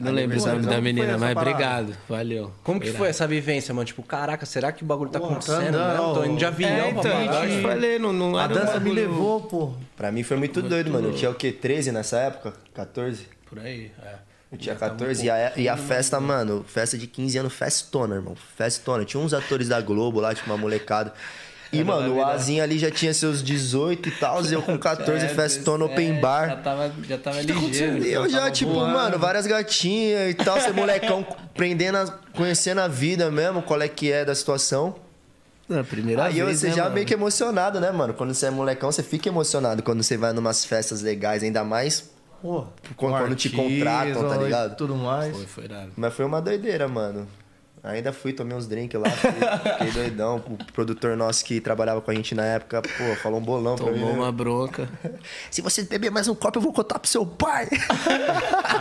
Eu 0.00 0.04
não 0.04 0.12
lembro 0.12 0.36
o 0.36 0.40
nome 0.40 0.58
então, 0.58 0.62
da 0.62 0.72
foi 0.72 0.80
menina, 0.80 1.18
mas 1.18 1.34
parada? 1.34 1.50
obrigado. 1.50 1.96
Valeu. 2.08 2.52
Como 2.64 2.80
que 2.80 2.86
irado. 2.86 2.98
foi 2.98 3.08
essa 3.08 3.26
vivência, 3.26 3.74
mano? 3.74 3.84
Tipo, 3.84 4.02
caraca, 4.02 4.46
será 4.46 4.72
que 4.72 4.82
o 4.82 4.86
bagulho 4.86 5.10
tá 5.10 5.20
tá 5.20 5.26
acontecendo 5.26 5.74
andando, 5.76 5.98
mesmo? 5.98 6.14
Tô 6.14 6.24
indo 6.24 6.36
de 6.38 6.44
avião 6.44 6.70
É, 6.70 6.92
pra 6.92 7.00
então, 7.00 7.44
eu 7.44 7.56
te 7.56 7.62
falei, 7.62 7.98
não, 7.98 8.12
não 8.12 8.38
A 8.38 8.46
um 8.46 8.48
dança 8.48 8.80
me 8.80 8.90
levou, 8.90 9.42
pô. 9.42 9.72
Pra 9.96 10.10
mim 10.10 10.22
foi 10.22 10.36
muito 10.36 10.62
doido, 10.62 10.90
mano. 10.90 11.08
Eu 11.08 11.14
tinha 11.14 11.30
o 11.30 11.34
quê? 11.34 11.52
13 11.52 11.92
nessa 11.92 12.18
época? 12.18 12.54
14? 12.74 13.26
Por 13.46 13.58
aí, 13.58 13.92
é. 14.02 14.14
Eu 14.52 14.58
tinha 14.58 14.74
Já 14.74 14.80
tava 14.80 14.94
um 14.94 14.98
14 14.98 15.26
e 15.26 15.30
a, 15.30 15.52
e 15.56 15.68
a 15.68 15.76
festa, 15.76 16.18
mano, 16.18 16.64
festa 16.66 16.98
de 16.98 17.06
15 17.06 17.38
anos, 17.38 17.52
festona, 17.52 18.16
irmão. 18.16 18.34
Festona. 18.56 19.04
Tinha 19.04 19.22
uns 19.22 19.32
atores 19.32 19.68
da 19.68 19.80
Globo 19.80 20.18
lá, 20.18 20.34
tipo 20.34 20.50
uma 20.50 20.56
molecada. 20.56 21.12
E, 21.72 21.84
mano, 21.84 22.16
o 22.16 22.24
Azinho 22.24 22.62
ali 22.64 22.78
já 22.78 22.90
tinha 22.90 23.14
seus 23.14 23.42
18 23.42 24.08
e 24.08 24.12
tal, 24.12 24.44
e 24.44 24.52
eu 24.52 24.60
com 24.60 24.76
14, 24.78 25.24
É, 25.24 25.28
festona, 25.28 25.84
open 25.84 26.16
é, 26.16 26.20
bar. 26.20 26.48
Já 26.48 26.56
tava, 26.56 26.92
já 27.08 27.18
tava 27.18 27.40
ligeiro. 27.42 28.04
E 28.04 28.12
eu 28.12 28.28
já, 28.28 28.50
tipo, 28.50 28.74
mano, 28.74 29.18
várias 29.18 29.46
gatinhas 29.46 30.30
e 30.30 30.34
tal, 30.34 30.60
você 30.60 30.72
molecão 30.72 31.24
prendendo, 31.54 31.98
a- 31.98 32.18
conhecendo 32.34 32.80
a 32.80 32.88
vida 32.88 33.30
mesmo, 33.30 33.62
qual 33.62 33.80
é 33.80 33.86
que 33.88 34.10
é 34.10 34.24
da 34.24 34.34
situação. 34.34 34.96
Na 35.68 35.84
primeira 35.84 36.24
Aí 36.24 36.42
vez, 36.42 36.58
você 36.58 36.66
né, 36.70 36.72
já 36.74 36.82
mano? 36.82 36.94
meio 36.96 37.06
que 37.06 37.14
emocionado, 37.14 37.78
né, 37.80 37.92
mano? 37.92 38.12
Quando 38.14 38.34
você 38.34 38.46
é 38.46 38.50
molecão, 38.50 38.90
você 38.90 39.04
fica 39.04 39.28
emocionado 39.28 39.80
quando 39.84 40.02
você 40.02 40.16
vai 40.16 40.32
numas 40.32 40.64
festas 40.64 41.00
legais, 41.02 41.44
ainda 41.44 41.62
mais 41.62 42.10
Pô, 42.42 42.64
Quando- 42.96 43.18
quando 43.18 43.36
te 43.36 43.50
contratam, 43.50 44.28
tá 44.28 44.36
ligado? 44.38 44.74
Tudo 44.74 44.96
mais. 44.96 45.36
Foi, 45.36 45.46
foi. 45.46 45.64
Mas 45.94 46.14
foi 46.14 46.24
uma 46.24 46.40
doideira, 46.40 46.88
mano. 46.88 47.28
Ainda 47.82 48.12
fui, 48.12 48.34
tomei 48.34 48.54
uns 48.54 48.66
drinks 48.66 49.00
lá, 49.00 49.08
fiquei 49.08 49.90
doidão. 49.92 50.36
O 50.36 50.72
produtor 50.72 51.16
nosso 51.16 51.42
que 51.42 51.60
trabalhava 51.62 52.02
com 52.02 52.10
a 52.10 52.14
gente 52.14 52.34
na 52.34 52.44
época, 52.44 52.82
pô, 52.82 53.16
falou 53.22 53.40
um 53.40 53.42
bolão 53.42 53.74
pra 53.74 53.86
mim. 53.90 54.00
Tomou 54.00 54.12
né? 54.12 54.18
uma 54.18 54.30
bronca. 54.30 54.86
Se 55.50 55.62
você 55.62 55.82
beber 55.84 56.10
mais 56.10 56.28
um 56.28 56.34
copo, 56.34 56.58
eu 56.58 56.62
vou 56.62 56.74
contar 56.74 56.98
pro 56.98 57.08
seu 57.08 57.24
pai. 57.24 57.68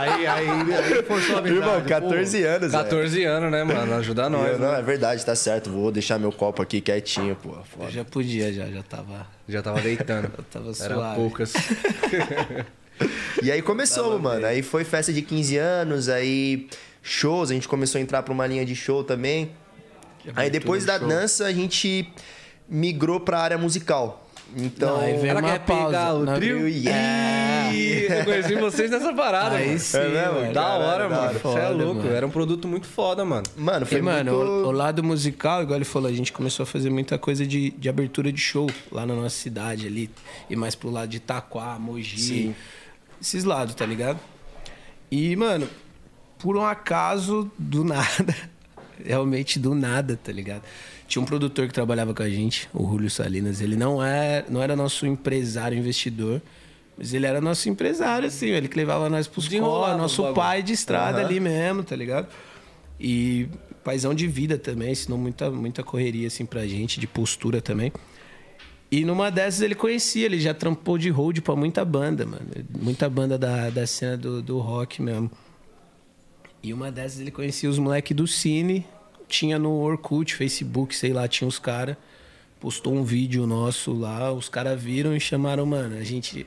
Aí, 0.00 0.26
aí, 0.26 0.48
aí 0.48 1.02
forçou 1.02 1.36
a 1.36 1.38
amizade. 1.40 1.60
Irmão, 1.60 1.80
pô. 1.82 1.88
14 1.88 2.42
anos, 2.44 2.72
velho. 2.72 2.84
14 2.84 3.24
anos, 3.24 3.50
né, 3.50 3.64
mano? 3.64 3.94
Ajuda 3.94 4.30
nós. 4.30 4.52
eu, 4.52 4.58
né? 4.58 4.66
Não, 4.66 4.74
é 4.74 4.82
verdade, 4.82 5.24
tá 5.26 5.34
certo. 5.34 5.68
Vou 5.70 5.90
deixar 5.90 6.18
meu 6.18 6.32
copo 6.32 6.62
aqui 6.62 6.80
quietinho, 6.80 7.36
pô. 7.36 7.50
Eu 7.50 7.64
Foda. 7.64 7.90
já 7.90 8.04
podia, 8.04 8.52
já, 8.52 8.66
já 8.66 8.82
tava. 8.82 9.26
Já 9.48 9.62
tava 9.62 9.80
deitando. 9.80 10.30
Eu 10.38 10.44
tava 10.44 10.70
Era 10.80 10.94
suave. 10.94 11.16
poucas. 11.16 11.52
E 13.42 13.50
aí 13.50 13.60
começou, 13.62 14.18
mano. 14.18 14.46
Aí 14.46 14.62
foi 14.62 14.84
festa 14.84 15.12
de 15.12 15.22
15 15.22 15.56
anos, 15.56 16.08
aí 16.08 16.68
shows, 17.02 17.50
a 17.50 17.54
gente 17.54 17.68
começou 17.68 17.98
a 17.98 18.02
entrar 18.02 18.22
pra 18.22 18.32
uma 18.32 18.46
linha 18.46 18.64
de 18.64 18.74
show 18.76 19.02
também. 19.04 19.50
Aí 20.36 20.50
depois 20.50 20.84
da 20.84 20.98
dança 20.98 21.46
a 21.46 21.52
gente 21.52 22.12
migrou 22.68 23.20
pra 23.20 23.40
área 23.40 23.58
musical. 23.58 24.26
Então. 24.56 24.96
Não, 24.96 25.00
aí 25.04 25.16
veio 25.16 25.30
Ela 25.30 25.40
uma 25.40 25.52
quer 25.52 25.58
pausa. 25.60 25.86
pegar 25.86 26.14
o 26.14 26.24
Não, 26.24 26.34
trio? 26.36 26.66
Yeah. 26.68 27.72
Eu 27.72 28.24
conheci 28.24 28.54
vocês 28.56 28.90
nessa 28.90 29.12
parada, 29.14 29.54
Aí 29.56 29.66
mano. 29.68 29.78
sim, 29.78 29.96
É 29.96 30.08
mesmo? 30.08 30.34
mano. 30.40 30.52
Da 30.52 30.66
hora, 30.74 31.08
mano. 31.08 31.38
Você 31.38 31.58
é 31.58 31.68
louco. 31.68 31.94
mano. 32.02 32.12
Era 32.12 32.26
um 32.26 32.30
produto 32.30 32.66
muito 32.66 32.88
foda, 32.88 33.24
mano. 33.24 33.44
Mano, 33.56 33.86
foi 33.86 33.98
E, 33.98 34.02
mano, 34.02 34.32
muito... 34.36 34.50
o, 34.50 34.66
o 34.66 34.70
lado 34.72 35.04
musical, 35.04 35.62
igual 35.62 35.76
ele 35.76 35.84
falou, 35.84 36.08
a 36.10 36.12
gente 36.12 36.32
começou 36.32 36.64
a 36.64 36.66
fazer 36.66 36.90
muita 36.90 37.16
coisa 37.16 37.46
de, 37.46 37.70
de 37.70 37.88
abertura 37.88 38.32
de 38.32 38.40
show 38.40 38.68
lá 38.90 39.06
na 39.06 39.14
nossa 39.14 39.36
cidade 39.36 39.86
ali. 39.86 40.10
E 40.50 40.56
mais 40.56 40.74
pro 40.74 40.90
lado 40.90 41.08
de 41.08 41.18
Itaquá, 41.18 41.78
Mogi. 41.78 42.20
Sim. 42.20 42.54
Esses 43.22 43.44
lados, 43.44 43.74
tá 43.76 43.86
ligado? 43.86 44.18
E, 45.12 45.36
mano, 45.36 45.68
por 46.40 46.56
um 46.56 46.64
acaso, 46.64 47.50
do 47.58 47.84
nada. 47.84 48.34
Realmente 49.04 49.58
do 49.58 49.74
nada, 49.74 50.18
tá 50.22 50.32
ligado? 50.32 50.62
Tinha 51.06 51.22
um 51.22 51.24
produtor 51.24 51.66
que 51.66 51.72
trabalhava 51.72 52.12
com 52.14 52.22
a 52.22 52.28
gente, 52.28 52.68
o 52.72 52.86
Julio 52.86 53.10
Salinas. 53.10 53.60
Ele 53.60 53.76
não, 53.76 54.02
é, 54.02 54.44
não 54.48 54.62
era 54.62 54.76
nosso 54.76 55.06
empresário 55.06 55.76
investidor, 55.76 56.40
mas 56.96 57.14
ele 57.14 57.26
era 57.26 57.40
nosso 57.40 57.68
empresário, 57.68 58.28
assim. 58.28 58.48
Ele 58.48 58.68
que 58.68 58.76
levava 58.76 59.08
nós 59.08 59.26
pros 59.26 59.46
os 59.46 59.52
nosso 59.52 60.22
bagulho. 60.22 60.36
pai 60.36 60.62
de 60.62 60.72
estrada 60.72 61.18
Aham. 61.18 61.26
ali 61.26 61.40
mesmo, 61.40 61.82
tá 61.82 61.96
ligado? 61.96 62.28
E 62.98 63.48
paizão 63.82 64.14
de 64.14 64.26
vida 64.26 64.58
também, 64.58 64.92
ensinou 64.92 65.18
muita, 65.18 65.50
muita 65.50 65.82
correria, 65.82 66.28
assim, 66.28 66.44
pra 66.44 66.66
gente, 66.66 67.00
de 67.00 67.06
postura 67.06 67.62
também. 67.62 67.92
E 68.90 69.04
numa 69.04 69.30
dessas 69.30 69.62
ele 69.62 69.74
conhecia, 69.74 70.26
ele 70.26 70.38
já 70.38 70.52
trampou 70.52 70.98
de 70.98 71.08
hold 71.10 71.38
pra 71.40 71.56
muita 71.56 71.84
banda, 71.84 72.26
mano. 72.26 72.44
Muita 72.78 73.08
banda 73.08 73.38
da, 73.38 73.70
da 73.70 73.86
cena 73.86 74.16
do, 74.16 74.42
do 74.42 74.58
rock 74.58 75.00
mesmo. 75.00 75.30
E 76.62 76.72
uma 76.72 76.90
dessas 76.90 77.20
ele 77.20 77.30
conhecia 77.30 77.70
os 77.70 77.78
moleques 77.78 78.16
do 78.16 78.26
Cine, 78.26 78.86
tinha 79.28 79.58
no 79.58 79.72
Orkut, 79.72 80.34
Facebook, 80.34 80.94
sei 80.94 81.12
lá, 81.12 81.26
tinha 81.26 81.48
os 81.48 81.58
caras. 81.58 81.96
Postou 82.58 82.94
um 82.94 83.02
vídeo 83.02 83.46
nosso 83.46 83.92
lá, 83.92 84.30
os 84.30 84.48
caras 84.48 84.80
viram 84.80 85.16
e 85.16 85.20
chamaram, 85.20 85.64
mano, 85.64 85.96
a 85.96 86.04
gente. 86.04 86.46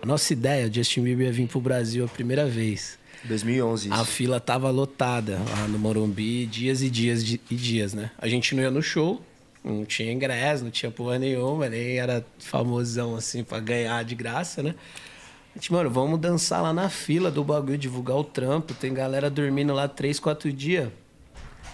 A 0.00 0.06
nossa 0.06 0.32
ideia, 0.32 0.72
Justin 0.72 1.02
Bieber 1.02 1.26
ia 1.26 1.32
vir 1.32 1.46
pro 1.46 1.60
Brasil 1.60 2.04
a 2.04 2.08
primeira 2.08 2.46
vez. 2.46 2.98
2011 3.24 3.88
isso. 3.88 4.00
A 4.00 4.04
fila 4.04 4.40
tava 4.40 4.70
lotada 4.70 5.38
lá 5.50 5.68
no 5.68 5.78
Morumbi, 5.78 6.46
dias 6.46 6.82
e 6.82 6.90
dias 6.90 7.22
e 7.22 7.54
dias, 7.54 7.94
né? 7.94 8.10
A 8.18 8.28
gente 8.28 8.54
não 8.54 8.62
ia 8.62 8.70
no 8.70 8.82
show, 8.82 9.22
não 9.62 9.84
tinha 9.84 10.12
ingresso, 10.12 10.64
não 10.64 10.70
tinha 10.70 10.90
porra 10.90 11.18
nenhuma, 11.18 11.68
nem 11.68 11.98
era 11.98 12.24
famosão 12.38 13.16
assim 13.16 13.42
pra 13.42 13.60
ganhar 13.60 14.02
de 14.04 14.14
graça, 14.14 14.62
né? 14.62 14.74
A 15.54 15.58
gente, 15.58 15.72
mano, 15.72 15.88
vamos 15.88 16.18
dançar 16.18 16.60
lá 16.60 16.72
na 16.72 16.90
fila 16.90 17.30
do 17.30 17.44
bagulho, 17.44 17.78
divulgar 17.78 18.16
o 18.16 18.24
trampo. 18.24 18.74
Tem 18.74 18.92
galera 18.92 19.30
dormindo 19.30 19.72
lá 19.72 19.86
três, 19.86 20.18
quatro 20.18 20.52
dias. 20.52 20.88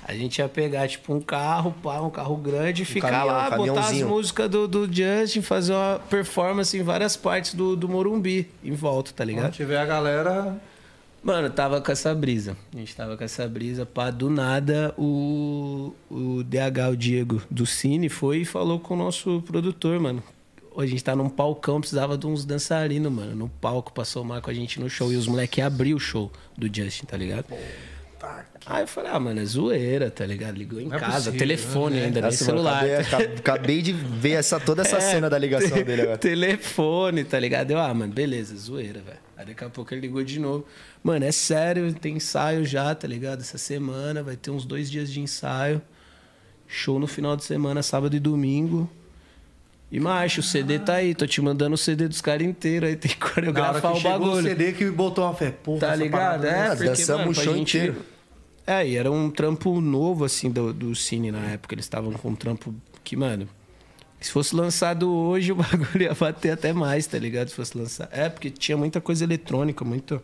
A 0.07 0.15
gente 0.15 0.39
ia 0.39 0.49
pegar, 0.49 0.87
tipo, 0.87 1.15
um 1.15 1.21
carro, 1.21 1.75
pá, 1.83 2.01
um 2.01 2.11
carro 2.11 2.37
grande, 2.37 2.85
ficar 2.85 3.11
caminhão, 3.11 3.27
lá, 3.27 3.57
botar 3.57 3.81
as 3.89 4.03
músicas 4.03 4.51
do, 4.51 4.67
do 4.67 4.93
Justin, 4.93 5.41
fazer 5.41 5.73
uma 5.73 6.01
performance 6.11 6.77
em 6.77 6.83
várias 6.83 7.17
partes 7.17 7.55
do, 7.55 7.77
do 7.77 7.89
Morumbi, 7.89 8.51
em 8.63 8.73
volta, 8.73 9.13
tá 9.15 9.25
ligado? 9.25 9.45
Quando 9.45 9.55
tiver 9.55 9.79
a 9.79 9.87
galera. 9.87 10.61
Mano, 11.23 11.49
tava 11.49 11.81
com 11.81 11.93
essa 11.93 12.15
brisa. 12.15 12.57
A 12.75 12.79
gente 12.79 12.95
tava 12.97 13.17
com 13.17 13.23
essa 13.23 13.47
brisa, 13.47 13.87
pá, 13.87 14.11
do 14.11 14.29
nada 14.29 14.95
o, 14.99 15.95
o 16.11 16.43
DH, 16.43 16.91
o 16.91 16.97
Diego, 16.97 17.43
do 17.51 17.65
Cine, 17.65 18.09
foi 18.09 18.39
e 18.39 18.45
falou 18.45 18.81
com 18.81 18.95
o 18.95 18.97
nosso 18.97 19.43
produtor, 19.47 20.01
mano. 20.01 20.23
A 20.77 20.87
gente 20.87 21.03
tá 21.03 21.17
num 21.17 21.29
palcão, 21.29 21.81
precisava 21.81 22.17
de 22.17 22.27
uns 22.27 22.45
dançarinos, 22.45 23.13
mano. 23.13 23.35
No 23.35 23.49
palco 23.49 23.93
pra 23.93 24.05
somar 24.05 24.41
com 24.41 24.51
a 24.51 24.55
gente 24.55 24.79
no 24.81 24.89
show. 24.89 25.13
E 25.13 25.17
os 25.17 25.27
moleques 25.27 25.63
abriu 25.65 25.97
o 25.97 26.01
show 26.01 26.31
do 26.57 26.67
Justin, 26.73 27.07
tá 27.07 27.17
ligado? 27.17 27.47
Aí 28.67 28.83
eu 28.83 28.87
falei, 28.87 29.11
ah, 29.11 29.19
mano, 29.19 29.41
é 29.41 29.45
zoeira, 29.47 30.11
tá 30.11 30.27
ligado? 30.27 30.55
Ligou 30.57 30.79
em 30.79 30.87
Não 30.89 30.97
é 30.97 31.01
casa, 31.01 31.17
possível, 31.31 31.39
telefone 31.39 31.97
né? 31.97 32.05
ainda, 32.05 32.21
nem 32.21 32.31
Nossa, 32.31 32.45
mano, 32.45 32.57
celular. 32.59 32.77
acabei, 32.85 32.95
acabei- 33.01 33.37
acabei 33.39 33.83
de 33.83 33.93
ver 33.93 34.33
essa, 34.33 34.61
toda 34.61 34.83
essa 34.83 34.99
É, 34.99 35.01
cena 35.01 35.31
da 35.31 35.39
ligação 35.39 35.71
te- 35.79 35.83
dele 35.85 36.03
agora. 36.03 36.19
Telefone, 36.19 37.25
tá 37.25 37.41
ligado? 37.41 37.71
Eu, 37.71 37.79
ah, 37.81 37.93
mano, 37.95 38.13
beleza, 38.13 38.55
zoeira, 38.57 39.01
velho. 39.01 39.19
Aí 39.39 39.47
daqui 39.47 39.65
a 39.65 39.71
pouco 39.71 39.95
ele 39.95 40.03
ligou 40.03 40.23
de 40.23 40.39
novo. 40.39 40.67
Mano, 41.03 41.25
é 41.25 41.33
sério, 41.33 41.93
tem 41.95 42.17
ensaio 42.17 42.65
já, 42.67 42.95
tá 42.95 43.09
ligado? 43.09 43.41
Essa 43.41 43.57
semana 43.57 44.23
vai 44.23 44.37
ter 44.37 44.51
uns 44.51 44.67
dois 44.67 44.91
dias 44.91 45.11
de 45.11 45.19
ensaio. 45.21 45.81
Show 46.69 46.99
no 47.01 47.07
final 47.07 47.35
de 47.37 47.45
semana, 47.45 47.83
sábado 47.83 48.15
e 48.15 48.21
domingo. 48.21 48.89
E, 49.91 49.99
macho, 49.99 50.41
o 50.41 50.43
CD 50.43 50.79
tá 50.79 50.95
aí. 50.95 51.15
Tô 51.15 51.27
te 51.27 51.41
mandando 51.41 51.75
o 51.75 51.79
CD 51.79 52.07
dos 52.07 52.21
caras 52.21 52.47
inteiro. 52.47 52.87
Aí 52.87 52.95
tem 52.95 53.11
que 53.11 53.19
Na 53.19 53.27
hora 53.27 53.35
coreografar 53.35 53.93
que 53.93 53.99
o 53.99 54.01
chegou 54.01 54.17
o 54.17 54.21
bagulho. 54.21 54.49
CD 54.49 54.73
que 54.73 54.91
botou 54.91 55.25
uma 55.25 55.35
fé. 55.35 55.51
Porra, 55.51 55.81
Tá 55.81 55.97
ligado? 55.97 56.45
É, 56.45 56.69
não 56.69 56.77
porque, 56.77 56.85
dançamos 56.85 57.21
mano, 57.21 57.31
o 57.31 57.35
show 57.35 57.55
gente... 57.57 57.77
inteiro. 57.77 57.97
É, 58.67 58.87
e 58.87 58.97
era 58.97 59.11
um 59.11 59.29
trampo 59.31 59.81
novo, 59.81 60.25
assim, 60.25 60.49
do, 60.49 60.73
do 60.73 60.95
Cine 60.95 61.33
na 61.33 61.45
época. 61.47 61.75
Eles 61.75 61.87
estavam 61.87 62.13
com 62.13 62.29
um 62.31 62.35
trampo 62.37 62.75
que, 63.03 63.17
mano... 63.17 63.49
Se 64.21 64.31
fosse 64.31 64.55
lançado 64.55 65.11
hoje, 65.11 65.51
o 65.53 65.57
bagulho 65.57 66.03
ia 66.03 66.15
bater 66.15 66.53
até 66.53 66.73
mais, 66.73 67.07
tá 67.07 67.19
ligado? 67.19 67.49
Se 67.49 67.55
fosse 67.55 67.77
lançado. 67.77 68.11
É, 68.13 68.29
porque 68.29 68.51
tinha 68.51 68.77
muita 68.77 69.01
coisa 69.01 69.25
eletrônica, 69.25 69.85
muito... 69.85 70.23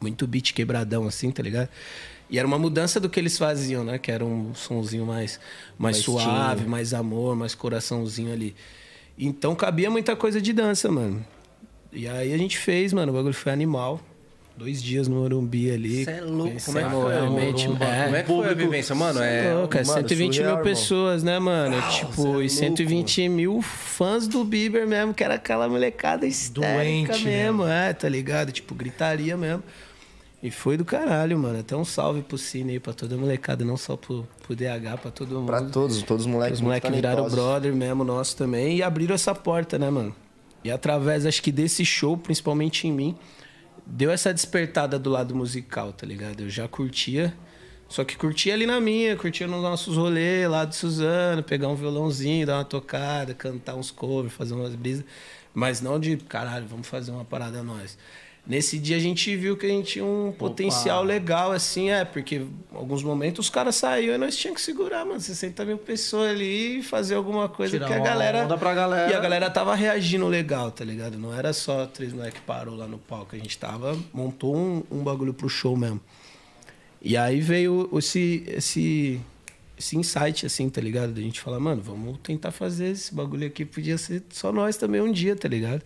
Muito 0.00 0.26
beat 0.26 0.52
quebradão, 0.54 1.06
assim, 1.06 1.30
tá 1.30 1.42
ligado? 1.42 1.68
E 2.30 2.38
era 2.38 2.46
uma 2.46 2.58
mudança 2.58 3.00
do 3.00 3.08
que 3.08 3.18
eles 3.18 3.36
faziam, 3.36 3.82
né? 3.82 3.98
Que 3.98 4.12
era 4.12 4.24
um 4.24 4.54
sonzinho 4.54 5.04
mais, 5.04 5.40
mais, 5.76 5.96
Mais 5.96 5.96
suave, 5.98 6.64
mais 6.66 6.94
amor, 6.94 7.34
mais 7.34 7.54
coraçãozinho 7.54 8.32
ali. 8.32 8.54
Então 9.18 9.54
cabia 9.54 9.90
muita 9.90 10.14
coisa 10.14 10.40
de 10.40 10.52
dança, 10.52 10.90
mano. 10.90 11.24
E 11.92 12.06
aí 12.06 12.32
a 12.32 12.38
gente 12.38 12.56
fez, 12.56 12.92
mano. 12.92 13.12
O 13.12 13.14
bagulho 13.16 13.34
foi 13.34 13.52
animal. 13.52 14.00
Dois 14.56 14.82
dias 14.82 15.08
no 15.08 15.16
Morumbi 15.16 15.70
ali. 15.70 16.04
Você 16.04 16.10
é 16.10 16.20
louco, 16.20 16.54
como 16.66 16.78
é 16.78 16.84
que 16.84 16.90
foi? 16.90 17.12
realmente, 17.14 17.64
é. 17.64 18.04
Como 18.04 18.16
é 18.16 18.22
que 18.22 18.28
foi 18.28 18.48
a 18.48 18.54
vivência, 18.54 18.94
mano? 18.94 19.22
É, 19.22 19.54
Louco, 19.54 19.74
é 19.74 19.84
mano, 19.84 19.94
120 20.00 20.34
surreal, 20.34 20.56
mil 20.56 20.60
irmão. 20.60 20.64
pessoas, 20.64 21.22
né, 21.22 21.38
mano? 21.38 21.82
cê 21.82 21.88
tipo, 21.98 22.40
é 22.42 22.44
e 22.44 22.50
120 22.50 23.28
mil 23.30 23.62
fãs 23.62 24.28
do 24.28 24.44
Bieber 24.44 24.86
mesmo, 24.86 25.14
que 25.14 25.24
era 25.24 25.34
aquela 25.34 25.66
molecada 25.66 26.26
histérica 26.26 26.74
Doente, 26.74 27.24
mesmo, 27.24 27.66
é, 27.66 27.94
tá 27.94 28.06
ligado? 28.06 28.52
Tipo, 28.52 28.74
gritaria 28.74 29.34
mesmo. 29.34 29.62
E 30.42 30.50
foi 30.50 30.76
do 30.76 30.84
caralho, 30.84 31.38
mano. 31.38 31.60
Até 31.60 31.76
um 31.76 31.84
salve 31.84 32.22
pro 32.22 32.38
Cine 32.38 32.72
aí, 32.72 32.80
pra 32.80 32.94
toda 32.94 33.14
a 33.14 33.18
molecada, 33.18 33.64
não 33.64 33.76
só 33.76 33.96
pro, 33.96 34.26
pro 34.42 34.56
DH, 34.56 34.98
pra 35.00 35.10
todo 35.10 35.34
mundo. 35.34 35.46
Pra 35.46 35.62
todos, 35.62 36.02
todos 36.02 36.24
os 36.24 36.30
moleques. 36.30 36.58
Os 36.58 36.62
moleques 36.62 36.90
viraram 36.90 37.28
brother 37.28 37.74
mesmo, 37.74 38.04
nosso 38.04 38.36
também, 38.36 38.78
e 38.78 38.82
abriram 38.82 39.14
essa 39.14 39.34
porta, 39.34 39.78
né, 39.78 39.90
mano? 39.90 40.14
E 40.64 40.70
através, 40.70 41.26
acho 41.26 41.42
que 41.42 41.52
desse 41.52 41.84
show, 41.84 42.16
principalmente 42.16 42.86
em 42.86 42.92
mim, 42.92 43.16
deu 43.86 44.10
essa 44.10 44.32
despertada 44.32 44.98
do 44.98 45.10
lado 45.10 45.34
musical, 45.34 45.92
tá 45.92 46.06
ligado? 46.06 46.40
Eu 46.40 46.50
já 46.50 46.66
curtia, 46.66 47.34
só 47.88 48.04
que 48.04 48.16
curtia 48.16 48.54
ali 48.54 48.66
na 48.66 48.80
minha, 48.80 49.16
curtia 49.16 49.46
nos 49.46 49.62
nossos 49.62 49.96
rolês 49.96 50.48
lá 50.48 50.64
de 50.64 50.76
Suzano, 50.76 51.42
pegar 51.42 51.68
um 51.68 51.74
violãozinho, 51.74 52.46
dar 52.46 52.58
uma 52.58 52.64
tocada, 52.64 53.34
cantar 53.34 53.74
uns 53.74 53.90
covers, 53.90 54.32
fazer 54.32 54.54
umas 54.54 54.74
brisas, 54.74 55.04
mas 55.52 55.80
não 55.80 55.98
de, 55.98 56.16
caralho, 56.16 56.66
vamos 56.66 56.86
fazer 56.86 57.10
uma 57.10 57.24
parada 57.24 57.62
nós. 57.62 57.98
Nesse 58.46 58.78
dia 58.78 58.96
a 58.96 59.00
gente 59.00 59.36
viu 59.36 59.56
que 59.56 59.66
a 59.66 59.68
gente 59.68 59.92
tinha 59.92 60.04
um 60.04 60.32
potencial 60.36 61.04
legal, 61.04 61.52
assim, 61.52 61.90
é, 61.90 62.04
porque 62.04 62.36
em 62.36 62.50
alguns 62.72 63.02
momentos 63.02 63.46
os 63.46 63.50
caras 63.50 63.76
saíram 63.76 64.14
e 64.14 64.18
nós 64.18 64.36
tínhamos 64.36 64.60
que 64.60 64.64
segurar, 64.64 65.04
mano, 65.04 65.20
60 65.20 65.64
mil 65.64 65.78
pessoas 65.78 66.30
ali 66.30 66.78
e 66.78 66.82
fazer 66.82 67.14
alguma 67.14 67.48
coisa 67.48 67.72
Tirar 67.76 67.86
que 67.86 67.92
a 67.92 67.98
galera. 67.98 68.44
onda 68.44 68.58
pra 68.58 68.74
galera. 68.74 69.10
E 69.12 69.14
a 69.14 69.20
galera 69.20 69.50
tava 69.50 69.74
reagindo 69.74 70.26
legal, 70.26 70.70
tá 70.70 70.84
ligado? 70.84 71.18
Não 71.18 71.32
era 71.32 71.52
só 71.52 71.86
três 71.86 72.12
moleques 72.12 72.40
que 72.40 72.46
parou 72.46 72.74
lá 72.74 72.88
no 72.88 72.98
palco, 72.98 73.36
a 73.36 73.38
gente 73.38 73.56
tava, 73.56 73.96
montou 74.12 74.56
um, 74.56 74.82
um 74.90 75.02
bagulho 75.02 75.34
pro 75.34 75.48
show 75.48 75.76
mesmo. 75.76 76.00
E 77.02 77.16
aí 77.16 77.40
veio 77.40 77.88
esse, 77.96 78.42
esse, 78.48 79.20
esse 79.78 79.96
insight, 79.96 80.44
assim, 80.44 80.68
tá 80.68 80.80
ligado? 80.80 81.12
Da 81.12 81.20
gente 81.20 81.40
falar, 81.40 81.60
mano, 81.60 81.80
vamos 81.80 82.18
tentar 82.22 82.50
fazer 82.50 82.88
esse 82.88 83.14
bagulho 83.14 83.46
aqui, 83.46 83.64
podia 83.64 83.96
ser 83.96 84.24
só 84.30 84.50
nós 84.50 84.76
também 84.76 85.00
um 85.00 85.12
dia, 85.12 85.36
tá 85.36 85.46
ligado? 85.48 85.82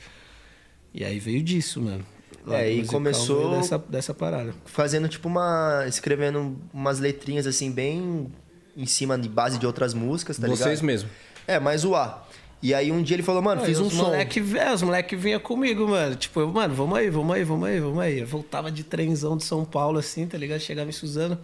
E 0.95 1.05
aí 1.05 1.19
veio 1.19 1.43
disso, 1.43 1.83
mano. 1.83 2.14
É, 2.53 2.71
e 2.73 2.77
musical 2.79 2.93
começou- 3.01 3.51
Dessa, 3.57 3.79
dessa 3.79 4.15
parada. 4.15 4.55
Fazendo 4.67 5.09
tipo 5.09 5.29
uma. 5.29 5.85
escrevendo 5.89 6.57
umas 6.73 6.99
letrinhas 6.99 7.47
assim, 7.47 7.71
bem 7.71 8.31
em 8.77 8.87
cima 8.87 9.17
de 9.19 9.29
base 9.29 9.59
de 9.59 9.67
outras 9.67 9.95
músicas, 9.95 10.37
tá 10.37 10.47
Vocês 10.47 10.61
ligado? 10.81 10.85
mesmo. 10.85 11.09
É, 11.47 11.59
mais 11.61 11.83
zoar. 11.83 12.27
E 12.63 12.73
aí 12.73 12.91
um 12.91 13.03
dia 13.03 13.17
ele 13.17 13.23
falou, 13.23 13.43
mano, 13.43 13.63
fiz 13.63 13.79
um 13.79 13.87
os 13.87 13.93
som. 13.93 14.05
Moleque, 14.05 14.41
é, 14.59 14.73
os 14.73 14.83
moleque 14.83 15.15
vinha 15.17 15.39
comigo, 15.39 15.87
mano. 15.87 16.17
Tipo, 16.17 16.41
eu, 16.41 16.49
mano, 16.51 16.75
vamos 16.75 16.97
aí, 16.99 17.11
vamos 17.11 17.35
aí, 17.37 17.45
vamos 17.45 17.69
aí, 17.69 17.79
vamos 17.81 17.99
aí. 17.99 18.21
Eu 18.21 18.27
voltava 18.27 18.71
de 18.73 18.83
trenzão 18.83 19.37
de 19.37 19.45
São 19.45 19.65
Paulo, 19.65 19.99
assim, 19.99 20.27
tá 20.27 20.39
ligado? 20.39 20.61
Chegava 20.61 20.89
em 20.89 20.93
Suzano. 20.93 21.39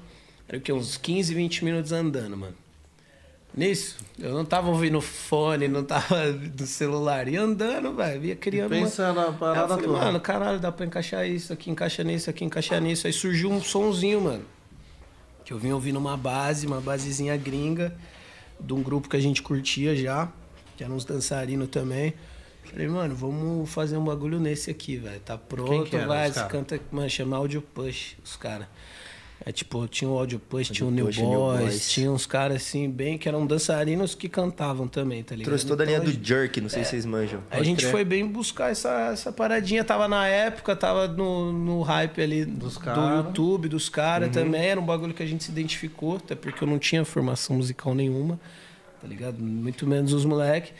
Era 0.48 0.56
o 0.58 0.60
quê? 0.60 0.72
Uns 0.72 0.96
15, 0.96 1.34
20 1.34 1.64
minutos 1.64 1.92
andando, 1.92 2.36
mano. 2.36 2.54
Nisso, 3.54 3.98
eu 4.18 4.32
não 4.32 4.44
tava 4.44 4.68
ouvindo 4.68 5.00
fone, 5.00 5.66
não 5.66 5.82
tava 5.82 6.26
no 6.58 6.66
celular. 6.66 7.26
Ia 7.28 7.42
andando, 7.42 7.92
velho. 7.94 8.24
Ia 8.24 8.36
criando 8.36 8.72
uma... 8.72 8.82
Pensando 8.82 9.16
na 9.16 9.32
parada 9.32 9.68
falei, 9.68 9.84
toda. 9.86 9.98
mano, 9.98 10.20
caralho, 10.20 10.60
dá 10.60 10.70
pra 10.70 10.86
encaixar 10.86 11.26
isso 11.26 11.52
aqui, 11.52 11.70
encaixa 11.70 12.04
nisso, 12.04 12.30
aqui, 12.30 12.44
encaixa 12.44 12.78
nisso. 12.78 13.06
Aí 13.06 13.12
surgiu 13.12 13.50
um 13.50 13.60
sonzinho, 13.60 14.20
mano. 14.20 14.44
Que 15.44 15.52
eu 15.52 15.58
vim 15.58 15.72
ouvindo 15.72 15.98
uma 15.98 16.16
base, 16.16 16.66
uma 16.66 16.80
basezinha 16.80 17.36
gringa, 17.36 17.96
de 18.58 18.72
um 18.72 18.82
grupo 18.82 19.08
que 19.08 19.16
a 19.16 19.20
gente 19.20 19.42
curtia 19.42 19.96
já, 19.96 20.28
que 20.76 20.84
eram 20.84 20.94
uns 20.94 21.04
dançarinos 21.04 21.68
também. 21.68 22.14
Falei, 22.64 22.86
mano, 22.86 23.16
vamos 23.16 23.68
fazer 23.68 23.96
um 23.96 24.04
bagulho 24.04 24.38
nesse 24.38 24.70
aqui, 24.70 24.96
velho. 24.96 25.18
Tá 25.20 25.36
pronto, 25.36 25.96
era 25.96 26.06
vai, 26.06 26.30
canta, 26.30 26.78
mano, 26.92 27.10
chama 27.10 27.36
Audio 27.36 27.60
Push, 27.60 28.16
os 28.24 28.36
caras. 28.36 28.68
É 29.44 29.50
tipo, 29.50 29.88
tinha 29.88 30.08
o 30.10 30.18
Audio 30.18 30.38
Push, 30.38 30.68
tinha 30.68 30.86
o 30.86 30.90
New 30.90 31.06
Push, 31.06 31.16
New 31.16 31.26
Boys, 31.30 31.60
Boys. 31.60 31.90
tinha 31.90 32.12
uns 32.12 32.26
caras 32.26 32.58
assim, 32.58 32.90
bem, 32.90 33.16
que 33.16 33.26
eram 33.26 33.46
dançarinos 33.46 34.14
que 34.14 34.28
cantavam 34.28 34.86
também, 34.86 35.22
tá 35.22 35.34
ligado? 35.34 35.46
Trouxe 35.48 35.66
toda 35.66 35.82
a 35.82 35.86
Então, 35.86 36.04
linha 36.04 36.14
do 36.18 36.26
Jerk, 36.26 36.60
não 36.60 36.68
sei 36.68 36.84
se 36.84 36.90
vocês 36.90 37.06
manjam. 37.06 37.42
A 37.50 37.62
gente 37.62 37.86
foi 37.86 38.04
bem 38.04 38.26
buscar 38.26 38.70
essa, 38.70 39.10
essa 39.12 39.32
paradinha. 39.32 39.82
Tava 39.82 40.06
na 40.06 40.26
época, 40.26 40.76
tava 40.76 41.08
no, 41.08 41.52
no 41.52 41.80
hype 41.80 42.20
ali 42.20 42.44
Dos 42.44 42.74
do 42.74 42.80
cara. 42.80 43.16
YouTube, 43.16 43.68
dos 43.68 43.88
caras 43.88 44.28
também. 44.30 44.60
Era 44.66 44.78
um 44.78 44.84
bagulho 44.84 45.14
que 45.14 45.22
a 45.22 45.26
gente 45.26 45.42
se 45.42 45.50
identificou, 45.50 46.16
até 46.16 46.34
porque 46.34 46.62
eu 46.62 46.68
não 46.68 46.78
tinha 46.78 47.02
formação 47.04 47.56
musical 47.56 47.94
nenhuma, 47.94 48.38
tá 49.00 49.08
ligado? 49.08 49.38
Muito 49.40 49.86
menos 49.86 50.12
os 50.12 50.26
moleques. 50.26 50.72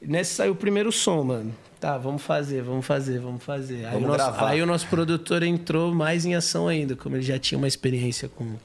Nesse 0.00 0.34
saiu 0.34 0.52
o 0.52 0.56
primeiro 0.56 0.92
som, 0.92 1.22
mano. 1.24 1.54
Tá, 1.80 1.96
vamos 1.96 2.22
fazer, 2.22 2.62
vamos 2.62 2.84
fazer, 2.86 3.20
vamos 3.20 3.42
fazer. 3.42 3.84
Aí, 3.86 3.92
Vamos 3.94 4.08
o 4.14 4.16
nosso, 4.18 4.44
aí 4.44 4.62
o 4.62 4.66
nosso 4.66 4.86
produtor 4.88 5.42
entrou 5.42 5.94
mais 5.94 6.24
em 6.24 6.34
ação 6.34 6.66
ainda, 6.66 6.96
como 6.96 7.14
ele 7.16 7.22
já 7.22 7.38
tinha 7.38 7.56
uma 7.58 7.68
experiência 7.68 8.28
com, 8.28 8.56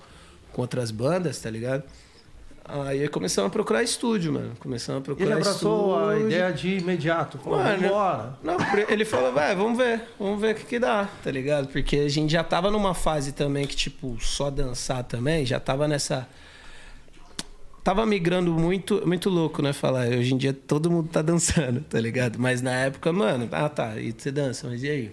com 0.51 0.61
outras 0.61 0.89
bandas, 0.89 1.39
tá 1.39 1.49
ligado? 1.49 1.83
Aí 2.65 3.07
começamos 3.09 3.49
a 3.49 3.51
procurar 3.51 3.83
estúdio, 3.83 4.31
mano. 4.33 4.53
Começamos 4.57 4.97
a 4.97 5.11
Ele 5.11 5.15
procurar 5.15 5.37
abraçou 5.37 5.97
a 5.99 6.13
estúdio. 6.13 6.27
ideia 6.27 6.53
de 6.53 6.77
imediato. 6.77 7.37
Falou, 7.37 7.59
Mano, 7.59 7.81
vambora. 7.83 8.37
Não, 8.41 8.57
ele 8.89 9.03
falou, 9.05 9.33
vai, 9.33 9.53
vamos 9.53 9.77
ver, 9.77 10.01
vamos 10.17 10.39
ver 10.39 10.55
o 10.55 10.57
que, 10.57 10.65
que 10.65 10.79
dá, 10.79 11.09
tá 11.23 11.29
ligado? 11.29 11.67
Porque 11.67 11.97
a 11.97 12.09
gente 12.09 12.31
já 12.31 12.43
tava 12.43 12.71
numa 12.71 12.93
fase 12.93 13.33
também 13.33 13.67
que, 13.67 13.75
tipo, 13.75 14.17
só 14.21 14.49
dançar 14.49 15.03
também, 15.03 15.45
já 15.45 15.59
tava 15.59 15.87
nessa. 15.87 16.27
Tava 17.83 18.05
migrando 18.05 18.51
muito, 18.53 19.05
muito 19.05 19.29
louco, 19.29 19.61
né? 19.61 19.73
Falar, 19.73 20.07
hoje 20.07 20.33
em 20.33 20.37
dia 20.37 20.53
todo 20.53 20.89
mundo 20.89 21.09
tá 21.09 21.21
dançando, 21.21 21.81
tá 21.81 21.99
ligado? 21.99 22.39
Mas 22.39 22.61
na 22.61 22.71
época, 22.71 23.11
mano, 23.11 23.47
ah 23.51 23.69
tá, 23.69 23.97
e 23.99 24.11
você 24.17 24.31
dança, 24.31 24.67
mas 24.69 24.83
e 24.83 24.89
aí? 24.89 25.11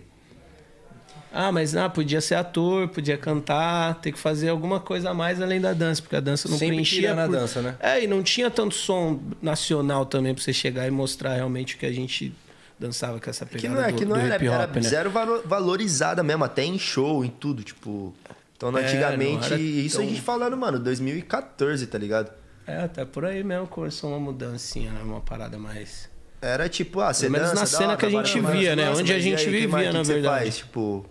Ah, 1.33 1.53
mas 1.53 1.77
ah, 1.77 1.89
podia 1.89 2.21
ser 2.21 2.35
ator, 2.35 2.89
podia 2.89 3.17
cantar, 3.17 3.95
ter 4.01 4.11
que 4.11 4.19
fazer 4.19 4.49
alguma 4.49 4.81
coisa 4.81 5.11
a 5.11 5.15
mais 5.15 5.41
além 5.41 5.61
da 5.61 5.73
dança, 5.73 6.03
porque 6.03 6.17
a 6.17 6.21
dança 6.21 6.49
não 6.49 6.59
Sempre 6.59 6.75
preenchia. 6.77 7.01
tirando 7.03 7.19
a 7.21 7.27
por- 7.27 7.33
dança, 7.37 7.63
né? 7.63 7.77
É, 7.79 8.03
e 8.03 8.07
não 8.09 8.21
tinha 8.21 8.51
tanto 8.51 8.75
som 8.75 9.21
nacional 9.41 10.05
também 10.07 10.35
pra 10.35 10.43
você 10.43 10.53
chegar 10.53 10.89
e 10.89 10.91
mostrar 10.91 11.35
realmente 11.35 11.77
o 11.77 11.79
que 11.79 11.87
a 11.87 11.93
gente 11.93 12.33
dançava 12.81 13.21
com 13.21 13.31
essa 13.31 13.47
Que 13.47 13.59
pegada 13.61 13.75
não, 13.77 13.85
é, 13.89 13.93
do, 13.93 13.99
que 13.99 14.05
não 14.05 14.17
do 14.17 14.23
era, 14.23 14.35
hip 14.37 14.49
hop, 14.49 14.55
era 14.55 14.73
né? 14.75 14.83
zero 14.83 15.11
valo- 15.11 15.43
valorizada 15.45 16.21
mesmo, 16.25 16.43
até 16.43 16.65
em 16.65 16.77
show, 16.81 17.25
em 17.25 17.29
tudo, 17.31 17.63
tipo. 17.63 18.13
Então, 18.57 18.77
É, 18.77 18.83
antigamente, 18.85 19.55
isso 19.55 19.99
a 19.99 20.01
tão- 20.01 20.09
gente 20.09 20.21
falando, 20.23 20.57
mano, 20.57 20.81
2014, 20.81 21.87
tá 21.87 21.97
ligado? 21.97 22.40
É, 22.71 22.85
até 22.85 23.05
por 23.05 23.25
aí 23.25 23.43
mesmo 23.43 23.67
começou 23.67 24.11
uma 24.11 24.21
mudancinha, 24.21 24.93
né? 24.93 25.01
Uma 25.03 25.21
parada 25.21 25.59
mais. 25.59 26.09
Era 26.41 26.69
tipo, 26.69 27.01
ah, 27.01 27.13
você 27.13 27.23
Pelo 27.23 27.33
menos 27.33 27.49
dança, 27.51 27.61
na 27.61 27.67
cena 27.67 27.97
que 27.97 28.07
a 28.07 28.11
gente 28.11 28.33
trabalha, 28.33 28.59
via, 28.59 28.77
né? 28.77 28.91
Onde 28.91 29.13
a 29.13 29.19
gente 29.19 29.45
vivia, 29.51 29.93
na 29.93 30.03
verdade. 30.03 30.53
Tipo, 30.53 31.05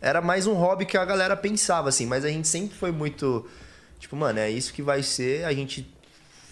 era 0.00 0.22
mais 0.22 0.46
um 0.46 0.54
hobby 0.54 0.86
que 0.86 0.96
a 0.96 1.04
galera 1.04 1.36
pensava, 1.36 1.90
assim, 1.90 2.06
mas 2.06 2.24
a 2.24 2.28
gente 2.28 2.48
sempre 2.48 2.74
foi 2.74 2.90
muito. 2.90 3.46
Tipo, 3.98 4.16
mano, 4.16 4.38
é 4.38 4.50
isso 4.50 4.72
que 4.72 4.82
vai 4.82 5.02
ser, 5.02 5.44
a 5.44 5.52
gente 5.52 5.86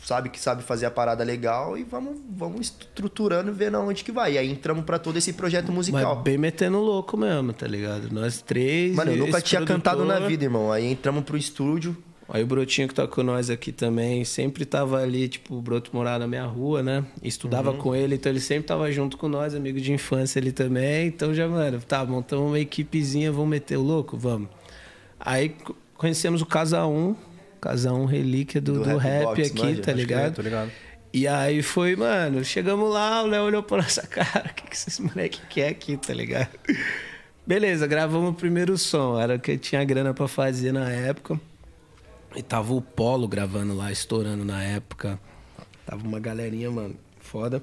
sabe 0.04 0.28
que 0.28 0.38
sabe 0.38 0.62
fazer 0.62 0.86
a 0.86 0.90
parada 0.90 1.24
legal 1.24 1.76
e 1.76 1.82
vamos, 1.82 2.18
vamos 2.30 2.60
estruturando 2.60 3.50
e 3.50 3.54
vendo 3.54 3.76
aonde 3.78 4.04
que 4.04 4.12
vai. 4.12 4.34
E 4.34 4.38
aí 4.38 4.50
entramos 4.50 4.84
pra 4.84 4.98
todo 4.98 5.16
esse 5.16 5.32
projeto 5.32 5.72
musical. 5.72 6.16
Mas 6.16 6.24
bem 6.24 6.36
metendo 6.36 6.78
louco 6.78 7.16
mesmo, 7.16 7.52
tá 7.54 7.66
ligado? 7.66 8.12
Nós 8.12 8.42
três. 8.42 8.94
Mano, 8.94 9.12
eu 9.12 9.16
nunca 9.16 9.40
tinha 9.40 9.64
cantado 9.64 10.00
na 10.00 10.14
produtor. 10.14 10.28
vida, 10.28 10.44
irmão. 10.44 10.70
Aí 10.70 10.84
entramos 10.84 11.24
pro 11.24 11.38
estúdio. 11.38 11.96
Aí 12.32 12.42
o 12.44 12.46
Brotinho 12.46 12.86
que 12.86 12.94
tá 12.94 13.08
com 13.08 13.22
nós 13.24 13.50
aqui 13.50 13.72
também, 13.72 14.24
sempre 14.24 14.64
tava 14.64 15.02
ali, 15.02 15.28
tipo, 15.28 15.56
o 15.56 15.60
Broto 15.60 15.90
morava 15.92 16.20
na 16.20 16.26
minha 16.28 16.44
rua, 16.44 16.80
né? 16.82 17.04
Estudava 17.22 17.72
com 17.74 17.94
ele, 17.94 18.14
então 18.14 18.30
ele 18.30 18.38
sempre 18.40 18.68
tava 18.68 18.90
junto 18.92 19.16
com 19.16 19.28
nós, 19.28 19.52
amigo 19.54 19.80
de 19.80 19.92
infância 19.92 20.38
ele 20.38 20.52
também. 20.52 21.08
Então 21.08 21.34
já, 21.34 21.48
mano, 21.48 21.80
tá, 21.80 22.04
montamos 22.04 22.46
uma 22.46 22.58
equipezinha, 22.60 23.32
vamos 23.32 23.48
meter 23.48 23.76
o 23.76 23.82
louco? 23.82 24.16
Vamos. 24.16 24.48
Aí 25.18 25.48
co- 25.48 25.74
conhecemos 25.94 26.40
o 26.40 26.46
Casa 26.46 26.86
1, 26.86 27.16
Casa 27.60 27.92
1 27.92 28.04
relíquia 28.04 28.60
do, 28.60 28.74
Do 28.74 28.84
do, 28.84 28.96
Rap 28.96 29.24
Box, 29.24 29.40
aqui, 29.50 29.58
manja? 29.62 29.82
tá 29.82 29.92
que 29.92 29.98
ligado? 29.98 30.34
tô 30.36 30.42
ligado. 30.42 30.70
E 31.12 31.26
aí 31.26 31.60
foi, 31.62 31.96
mano, 31.96 32.44
chegamos 32.44 32.88
lá, 32.92 33.24
o 33.24 33.26
Léo 33.26 33.42
olhou 33.42 33.62
pra 33.64 33.78
nossa 33.78 34.02
cara, 34.06 34.50
o 34.50 34.54
que, 34.54 34.68
que 34.68 34.76
esses 34.76 35.00
moleque 35.00 35.40
quer 35.50 35.68
aqui, 35.70 35.96
tá 35.96 36.14
ligado? 36.14 36.50
Beleza, 37.44 37.88
gravamos 37.88 38.30
o 38.30 38.34
primeiro 38.34 38.78
som, 38.78 39.18
era 39.20 39.34
o 39.34 39.40
que 39.40 39.50
eu 39.50 39.58
tinha 39.58 39.82
grana 39.84 40.14
pra 40.14 40.28
fazer 40.28 40.70
na 40.72 40.88
época. 40.88 41.40
E 42.34 42.42
tava 42.42 42.72
o 42.72 42.80
Polo 42.80 43.26
gravando 43.26 43.76
lá, 43.76 43.90
estourando 43.90 44.44
na 44.44 44.62
época. 44.62 45.18
Tava 45.84 46.06
uma 46.06 46.20
galerinha, 46.20 46.70
mano, 46.70 46.94
foda. 47.18 47.62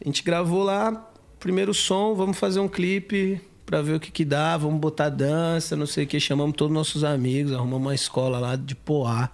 A 0.00 0.04
gente 0.04 0.22
gravou 0.22 0.62
lá, 0.62 1.10
primeiro 1.38 1.74
som, 1.74 2.14
vamos 2.14 2.38
fazer 2.38 2.60
um 2.60 2.68
clipe 2.68 3.40
pra 3.66 3.82
ver 3.82 3.94
o 3.94 4.00
que 4.00 4.10
que 4.10 4.24
dá, 4.24 4.56
vamos 4.56 4.80
botar 4.80 5.10
dança, 5.10 5.76
não 5.76 5.86
sei 5.86 6.04
o 6.04 6.06
que. 6.06 6.18
Chamamos 6.18 6.56
todos 6.56 6.72
os 6.72 6.76
nossos 6.76 7.04
amigos, 7.04 7.52
arrumamos 7.52 7.86
uma 7.86 7.94
escola 7.94 8.38
lá 8.38 8.56
de 8.56 8.74
Poá, 8.74 9.28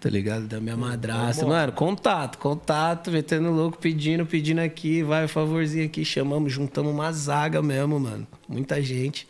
tá 0.00 0.08
ligado? 0.08 0.48
Da 0.48 0.60
minha 0.60 0.76
madrasta. 0.76 1.46
Mano, 1.46 1.72
contato, 1.72 2.38
contato, 2.38 3.10
metendo 3.10 3.50
louco, 3.50 3.78
pedindo, 3.78 4.26
pedindo 4.26 4.60
aqui, 4.60 5.02
vai, 5.02 5.28
favorzinho 5.28 5.84
aqui. 5.84 6.04
Chamamos, 6.04 6.52
juntamos 6.52 6.92
uma 6.92 7.12
zaga 7.12 7.62
mesmo, 7.62 8.00
mano. 8.00 8.26
Muita 8.48 8.82
gente 8.82 9.28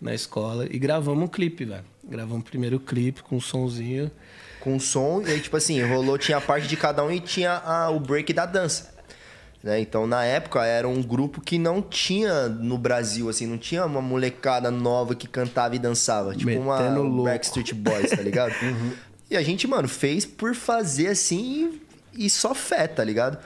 na 0.00 0.14
escola 0.14 0.66
e 0.70 0.78
gravamos 0.78 1.24
um 1.24 1.26
clipe, 1.26 1.64
velho. 1.64 1.84
Gravamos 2.08 2.40
o 2.40 2.44
primeiro 2.44 2.80
clipe 2.80 3.22
com 3.22 3.36
um 3.36 3.40
sonzinho. 3.40 4.10
com 4.60 4.78
som, 4.80 5.22
e 5.24 5.30
aí, 5.30 5.40
tipo 5.40 5.56
assim, 5.56 5.80
rolou, 5.82 6.18
tinha 6.18 6.36
a 6.38 6.40
parte 6.40 6.66
de 6.66 6.76
cada 6.76 7.04
um 7.04 7.10
e 7.12 7.20
tinha 7.20 7.52
a- 7.64 7.90
o 7.90 8.00
break 8.00 8.32
da 8.32 8.44
dança. 8.44 8.92
Né? 9.62 9.80
Então, 9.80 10.04
na 10.06 10.24
época, 10.24 10.64
era 10.64 10.86
um 10.88 11.00
grupo 11.00 11.40
que 11.40 11.58
não 11.58 11.80
tinha 11.80 12.48
no 12.48 12.76
Brasil, 12.76 13.28
assim, 13.28 13.46
não 13.46 13.56
tinha 13.56 13.86
uma 13.86 14.02
molecada 14.02 14.68
nova 14.70 15.14
que 15.14 15.28
cantava 15.28 15.76
e 15.76 15.78
dançava. 15.78 16.34
Tipo 16.34 16.50
uma 16.60 16.76
Metendo 16.78 17.00
um 17.02 17.08
louco. 17.08 17.24
Backstreet 17.30 17.72
Boys, 17.72 18.10
tá 18.10 18.20
ligado? 18.22 18.52
E 19.30 19.36
a 19.36 19.42
gente, 19.42 19.66
mano, 19.66 19.86
fez 19.86 20.24
por 20.24 20.54
fazer 20.54 21.08
assim 21.08 21.78
e, 22.14 22.24
e 22.26 22.30
só 22.30 22.54
fé, 22.54 22.86
tá 22.88 23.04
ligado? 23.04 23.38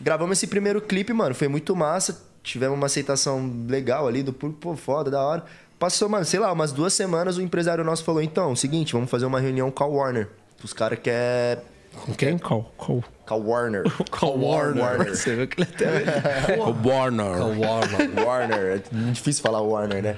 Gravamos 0.00 0.38
esse 0.38 0.46
primeiro 0.46 0.80
clipe, 0.80 1.12
mano, 1.12 1.34
foi 1.34 1.46
muito 1.46 1.76
massa. 1.76 2.22
Tivemos 2.42 2.74
uma 2.76 2.86
aceitação 2.86 3.52
legal 3.68 4.08
ali 4.08 4.22
do 4.22 4.32
público, 4.32 4.60
pô, 4.62 4.74
foda, 4.76 5.10
da 5.10 5.22
hora. 5.22 5.44
Passou, 5.80 6.10
mano, 6.10 6.26
sei 6.26 6.38
lá, 6.38 6.52
umas 6.52 6.72
duas 6.72 6.92
semanas 6.92 7.38
o 7.38 7.42
empresário 7.42 7.82
nosso 7.82 8.04
falou: 8.04 8.20
então, 8.20 8.54
seguinte, 8.54 8.92
vamos 8.92 9.08
fazer 9.08 9.24
uma 9.24 9.40
reunião 9.40 9.70
com 9.70 9.82
a 9.82 9.86
Warner. 9.86 10.28
Os 10.62 10.74
caras 10.74 10.98
querem. 11.02 11.64
Com 12.04 12.12
quem? 12.12 12.36
Qual? 12.36 12.70
Qual? 12.76 13.02
Com 13.26 13.34
a 13.34 13.36
Warner. 13.38 13.84
Com 14.10 14.26
o 14.26 14.46
Warner. 14.46 15.08
Você 15.08 15.34
viu 15.36 15.48
que 15.48 15.62
ele 15.62 15.70
até... 15.72 16.58
o 16.60 16.76
Warner. 16.86 17.40
Warner. 17.58 18.26
Warner. 18.26 18.58
É 18.76 19.10
difícil 19.10 19.42
falar 19.42 19.62
Warner, 19.62 20.02
né? 20.02 20.16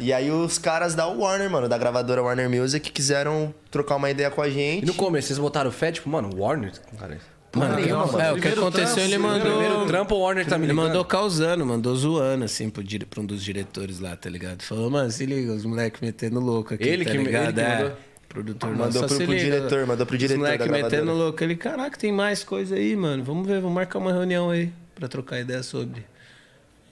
E 0.00 0.12
aí 0.12 0.32
os 0.32 0.58
caras 0.58 0.96
da 0.96 1.06
Warner, 1.06 1.48
mano, 1.48 1.68
da 1.68 1.78
gravadora 1.78 2.20
Warner 2.20 2.50
Music, 2.50 2.90
quiseram 2.90 3.54
trocar 3.70 3.94
uma 3.94 4.10
ideia 4.10 4.32
com 4.32 4.42
a 4.42 4.50
gente. 4.50 4.82
E 4.82 4.86
no 4.86 4.94
começo, 4.94 5.28
vocês 5.28 5.38
botaram 5.38 5.70
fé, 5.70 5.92
tipo, 5.92 6.08
mano, 6.10 6.30
Warner? 6.36 6.72
Cara, 6.98 7.18
Mano, 7.56 7.76
nenhuma, 7.76 8.04
é, 8.04 8.26
mano. 8.26 8.36
o 8.36 8.40
que 8.40 8.48
aconteceu, 8.48 9.02
ele 9.04 9.16
mandou... 9.18 9.50
primeiro 9.58 9.86
trampo, 9.86 10.14
o 10.14 10.20
Warner 10.20 10.46
tá 10.46 10.58
me 10.58 10.64
Ele 10.66 10.72
ligando. 10.72 10.86
mandou 10.88 11.04
causando, 11.04 11.64
mandou 11.64 11.96
zoando, 11.96 12.44
assim, 12.44 12.68
pro, 12.68 12.84
dire... 12.84 13.06
pra 13.06 13.20
um 13.20 13.26
dos 13.26 13.42
diretores 13.42 14.00
lá, 14.00 14.14
tá 14.14 14.28
ligado? 14.28 14.62
Falou, 14.62 14.90
mano, 14.90 15.10
se 15.10 15.24
liga, 15.24 15.52
os 15.52 15.64
moleques 15.64 16.00
metendo 16.00 16.40
louco 16.40 16.74
aqui, 16.74 16.84
Ele 16.86 17.04
tá 17.04 17.10
que- 17.10 17.16
ele 17.16 17.24
ligado? 17.24 17.54
que 17.54 17.60
é. 17.60 17.78
mandou? 17.78 17.92
Produtor 18.28 18.76
Mandou 18.76 19.06
pro- 19.06 19.16
pro 19.16 19.26
diretor, 19.38 19.86
mandou 19.86 20.04
pro 20.06 20.18
diretor 20.18 20.34
Os 20.34 20.38
moleque 20.40 20.58
da 20.58 20.64
gravadora. 20.66 21.02
metendo 21.02 21.18
louco. 21.18 21.42
Ele, 21.42 21.56
caraca, 21.56 21.96
tem 21.98 22.12
mais 22.12 22.44
coisa 22.44 22.76
aí, 22.76 22.94
mano. 22.94 23.24
Vamos 23.24 23.46
ver, 23.46 23.58
vamos 23.62 23.74
marcar 23.74 23.98
uma 23.98 24.12
reunião 24.12 24.50
aí 24.50 24.70
pra 24.94 25.08
trocar 25.08 25.40
ideia 25.40 25.62
sobre. 25.62 26.04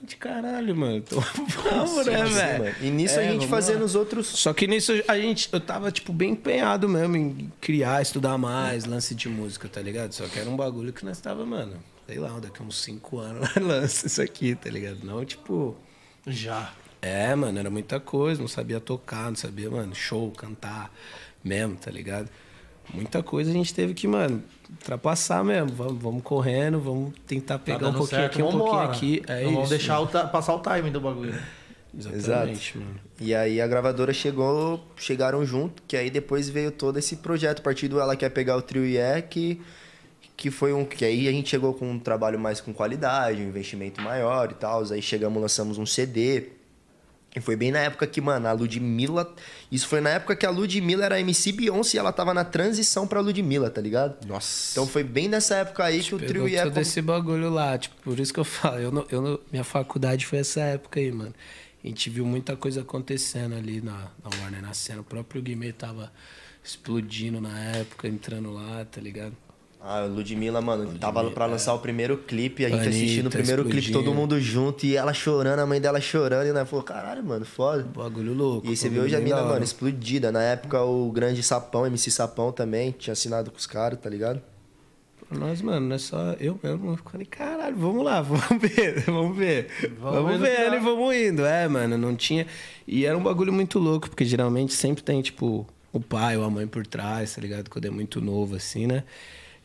Gente, 0.01 0.17
caralho, 0.17 0.75
mano. 0.75 0.97
Então, 0.97 1.19
vamos, 1.63 2.05
né, 2.05 2.23
velho? 2.25 2.75
E 2.81 2.89
nisso 2.89 3.19
É, 3.19 3.27
a 3.27 3.31
gente 3.31 3.47
fazendo 3.47 3.79
lá. 3.79 3.85
os 3.85 3.95
outros. 3.95 4.27
Só 4.27 4.53
que 4.53 4.67
nisso 4.67 4.91
a 5.07 5.17
gente, 5.17 5.49
eu 5.51 5.59
tava, 5.59 5.91
tipo, 5.91 6.13
bem 6.13 6.31
empenhado 6.31 6.87
mesmo 6.87 7.15
em 7.17 7.51
criar, 7.59 8.01
estudar 8.01 8.37
mais, 8.37 8.85
lance 8.85 9.15
de 9.15 9.27
música, 9.27 9.67
tá 9.67 9.81
ligado? 9.81 10.11
Só 10.13 10.25
que 10.27 10.37
era 10.39 10.49
um 10.49 10.55
bagulho 10.55 10.93
que 10.93 11.03
nós 11.03 11.19
tava, 11.19 11.45
mano, 11.45 11.73
sei 12.05 12.19
lá, 12.19 12.39
daqui 12.39 12.61
a 12.61 12.65
uns 12.65 12.77
5 12.81 13.17
anos 13.19 13.49
nós 13.55 13.63
lança 13.65 14.07
isso 14.07 14.21
aqui, 14.21 14.53
tá 14.55 14.69
ligado? 14.69 14.99
Não, 15.03 15.25
tipo. 15.25 15.75
Já. 16.25 16.71
É, 17.01 17.33
mano, 17.35 17.57
era 17.57 17.69
muita 17.69 17.99
coisa, 17.99 18.39
não 18.41 18.47
sabia 18.47 18.79
tocar, 18.79 19.29
não 19.29 19.35
sabia, 19.35 19.69
mano, 19.69 19.93
show, 19.95 20.31
cantar 20.31 20.91
mesmo, 21.43 21.75
tá 21.75 21.89
ligado? 21.91 22.29
Muita 22.93 23.21
coisa 23.21 23.51
a 23.51 23.53
gente 23.53 23.73
teve 23.73 23.93
que, 23.93 24.07
mano, 24.07 24.43
ultrapassar 24.69 25.43
mesmo. 25.43 25.69
Vamos, 25.75 26.01
vamos 26.01 26.23
correndo, 26.23 26.79
vamos 26.79 27.13
tentar 27.27 27.57
Tá 27.57 27.63
pegar 27.63 27.77
um 27.77 27.91
dando 27.91 27.97
pouquinho 27.97 28.21
certo, 28.21 28.33
aqui, 28.33 28.41
um 28.41 28.51
pouquinho 28.51 28.71
vambora. 28.71 28.89
aqui. 28.89 29.23
É 29.27 29.43
Não 29.43 29.53
vamos 29.53 29.69
deixar 29.69 29.99
o 29.99 30.07
passar 30.07 30.53
o 30.55 30.59
timing 30.59 30.91
do 30.91 31.01
bagulho. 31.01 31.35
Exatamente, 32.13 32.77
mano. 32.77 32.99
E 33.19 33.33
aí 33.33 33.59
a 33.59 33.67
gravadora 33.67 34.13
chegou, 34.13 34.83
chegaram 34.95 35.43
junto, 35.45 35.81
que 35.87 35.97
aí 35.97 36.09
depois 36.09 36.47
veio 36.47 36.71
todo 36.71 36.97
esse 36.99 37.15
projeto. 37.17 37.59
A 37.59 37.63
partir 37.63 37.87
do 37.87 37.99
Ela 37.99 38.15
Quer 38.15 38.29
Pegar 38.29 38.55
o 38.55 38.61
Trio 38.61 38.85
IE, 38.85 39.21
que, 39.29 39.59
que 40.35 40.51
foi 40.51 40.73
um. 40.73 40.85
Que 40.85 41.05
aí 41.05 41.27
a 41.27 41.31
gente 41.31 41.49
chegou 41.49 41.73
com 41.73 41.89
um 41.89 41.97
trabalho 41.99 42.39
mais 42.39 42.61
com 42.61 42.71
qualidade, 42.73 43.41
um 43.41 43.47
investimento 43.47 43.99
maior 44.01 44.51
e 44.51 44.53
tal. 44.53 44.83
Aí 44.91 45.01
chegamos, 45.01 45.41
lançamos 45.41 45.77
um 45.77 45.85
CD. 45.85 46.49
E 47.37 47.41
foi 47.41 47.55
bem 47.55 47.71
na 47.71 47.79
época 47.79 48.05
que, 48.07 48.19
mano, 48.19 48.47
a 48.47 48.51
Ludmilla. 48.51 49.33
Isso 49.71 49.87
foi 49.87 50.01
na 50.01 50.09
época 50.11 50.35
que 50.35 50.45
a 50.45 50.49
Ludmilla 50.49 51.05
era 51.05 51.19
MC 51.19 51.51
Beyoncé 51.51 51.97
e 51.97 51.99
ela 51.99 52.11
tava 52.11 52.33
na 52.33 52.43
transição 52.43 53.05
pra 53.07 53.19
Ludmilla, 53.21 53.69
tá 53.69 53.79
ligado? 53.81 54.25
Nossa. 54.27 54.71
Então 54.73 54.87
foi 54.87 55.03
bem 55.03 55.27
nessa 55.27 55.55
época 55.57 55.83
aí 55.85 56.01
que 56.01 56.15
o 56.15 56.17
Trio 56.19 56.47
IE. 56.47 56.61
todo 56.63 56.79
esse 56.79 57.01
bagulho 57.01 57.49
lá, 57.49 57.77
tipo, 57.77 57.95
por 58.03 58.19
isso 58.19 58.33
que 58.33 58.39
eu 58.39 58.43
falo, 58.45 58.79
eu 58.79 58.91
não, 58.91 59.05
eu 59.11 59.21
não- 59.21 59.39
minha 59.51 59.63
faculdade 59.63 60.25
foi 60.25 60.39
essa 60.39 60.61
época 60.61 60.99
aí, 60.99 61.11
mano. 61.11 61.33
A 61.83 61.87
gente 61.87 62.09
viu 62.09 62.25
muita 62.25 62.55
coisa 62.55 62.81
acontecendo 62.81 63.55
ali 63.55 63.79
na, 63.81 63.93
na 64.23 64.29
Warner, 64.41 64.61
na 64.61 64.73
cena. 64.73 65.01
O 65.01 65.03
próprio 65.03 65.41
Guimê 65.41 65.71
tava 65.71 66.11
explodindo 66.63 67.39
na 67.39 67.57
época, 67.59 68.07
entrando 68.07 68.51
lá, 68.51 68.83
tá 68.85 68.99
ligado? 68.99 69.33
A 69.89 70.01
Ludmilla, 70.05 70.59
mano, 70.59 70.97
tava 70.99 71.31
pra 71.31 71.45
lançar 71.45 71.73
o 71.73 71.79
primeiro 71.79 72.17
clipe, 72.17 72.65
a 72.65 72.69
gente 72.69 72.79
Anitta 72.81 72.89
assistindo 72.95 73.27
o 73.27 73.29
primeiro 73.29 73.63
clipe, 73.63 73.77
explodindo. 73.79 74.03
todo 74.03 74.13
mundo 74.13 74.37
junto, 74.41 74.85
e 74.85 74.97
ela 74.97 75.13
chorando, 75.13 75.59
a 75.59 75.65
mãe 75.65 75.79
dela 75.79 76.01
chorando, 76.01 76.45
e 76.47 76.51
nós 76.51 76.69
falou, 76.69 76.83
caralho, 76.83 77.23
mano, 77.23 77.45
foda. 77.45 77.83
Bagulho 77.95 78.33
louco. 78.33 78.67
E 78.67 78.71
aí 78.71 78.75
você 78.75 78.89
viu 78.89 79.03
hoje 79.03 79.15
a 79.15 79.19
mina, 79.21 79.41
mano, 79.43 79.63
explodida. 79.63 80.29
Na 80.29 80.43
época, 80.43 80.83
o 80.83 81.09
grande 81.09 81.41
Sapão, 81.41 81.87
MC 81.87 82.11
Sapão 82.11 82.51
também, 82.51 82.91
tinha 82.91 83.13
assinado 83.13 83.49
com 83.49 83.57
os 83.57 83.65
caras, 83.65 83.97
tá 83.97 84.09
ligado? 84.09 84.41
Nós, 85.31 85.61
mano, 85.61 85.87
não 85.87 85.95
é 85.95 85.99
só 85.99 86.35
eu 86.39 86.59
mesmo. 86.61 86.91
Eu 86.91 86.99
falei, 87.09 87.25
caralho, 87.25 87.75
vamos 87.77 88.03
lá, 88.03 88.19
vamos 88.23 88.61
ver, 88.61 89.01
vamos 89.05 89.37
ver. 89.37 89.67
Vamos 90.01 90.21
Vamos, 90.23 90.39
ver 90.39 90.73
e 90.73 90.79
vamos 90.79 91.15
indo. 91.15 91.45
É, 91.45 91.65
mano, 91.67 91.97
não 91.97 92.13
tinha. 92.13 92.45
E 92.85 93.05
era 93.05 93.17
um 93.17 93.23
bagulho 93.23 93.53
muito 93.53 93.79
louco, 93.79 94.09
porque 94.09 94.25
geralmente 94.25 94.73
sempre 94.73 95.01
tem, 95.01 95.21
tipo, 95.21 95.65
o 95.93 95.99
pai 96.01 96.35
ou 96.37 96.43
a 96.43 96.49
mãe 96.49 96.67
por 96.67 96.85
trás, 96.85 97.35
tá 97.35 97.41
ligado? 97.41 97.69
Quando 97.69 97.85
é 97.85 97.89
muito 97.89 98.19
novo, 98.19 98.55
assim, 98.55 98.85
né? 98.85 99.03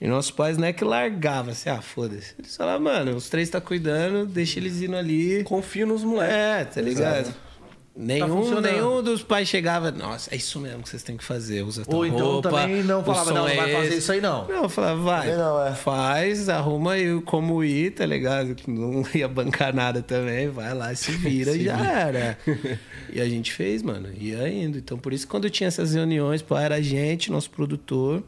E 0.02 0.08
nossos 0.08 0.32
pais 0.32 0.58
não 0.58 0.66
é 0.66 0.72
que 0.72 0.82
largava 0.82 1.52
assim, 1.52 1.70
ah, 1.70 1.80
foda-se. 1.80 2.34
Eles 2.36 2.56
falavam, 2.56 2.82
mano, 2.82 3.14
os 3.14 3.28
três 3.28 3.48
tá 3.48 3.60
cuidando, 3.60 4.26
deixa 4.26 4.58
eles 4.58 4.82
indo 4.82 4.96
ali. 4.96 5.44
Confio 5.44 5.86
nos 5.86 6.02
moleques. 6.02 6.34
É, 6.34 6.64
tá 6.64 6.80
ligado? 6.80 7.32
Nenhum, 7.94 8.42
funcionando. 8.42 8.64
nenhum 8.64 9.00
dos 9.00 9.22
pais 9.22 9.46
chegava, 9.46 9.92
nossa, 9.92 10.34
é 10.34 10.36
isso 10.36 10.58
mesmo 10.58 10.82
que 10.82 10.88
vocês 10.88 11.04
têm 11.04 11.16
que 11.16 11.22
fazer, 11.22 11.62
usa 11.62 11.84
Ou 11.86 12.04
então 12.04 12.18
roupa, 12.18 12.50
também 12.50 12.82
não 12.82 13.04
falava, 13.04 13.32
não, 13.32 13.42
não 13.42 13.48
é 13.48 13.54
vai 13.54 13.70
fazer 13.70 13.96
isso 13.96 14.10
aí 14.10 14.20
não. 14.20 14.48
Não, 14.48 14.62
eu 14.64 14.68
falava, 14.68 15.00
vai, 15.00 15.36
não, 15.36 15.66
é. 15.66 15.72
faz, 15.72 16.48
arruma 16.48 16.94
aí 16.94 17.20
como 17.20 17.62
ir, 17.62 17.92
tá 17.92 18.04
ligado? 18.04 18.56
Que 18.56 18.68
Não 18.68 19.04
ia 19.14 19.28
bancar 19.28 19.72
nada 19.72 20.02
também, 20.02 20.48
vai 20.48 20.74
lá, 20.74 20.92
se 20.96 21.12
vira 21.12 21.52
e 21.54 21.64
já 21.64 21.78
era. 21.78 22.38
E 23.14 23.20
a 23.20 23.28
gente 23.28 23.52
fez, 23.52 23.82
mano, 23.82 24.08
ia 24.18 24.48
indo. 24.48 24.78
Então, 24.78 24.96
por 24.96 25.12
isso, 25.12 25.28
quando 25.28 25.50
tinha 25.50 25.68
essas 25.68 25.92
reuniões, 25.92 26.40
pô, 26.40 26.56
era 26.56 26.76
a 26.76 26.80
gente, 26.80 27.30
nosso 27.30 27.50
produtor, 27.50 28.22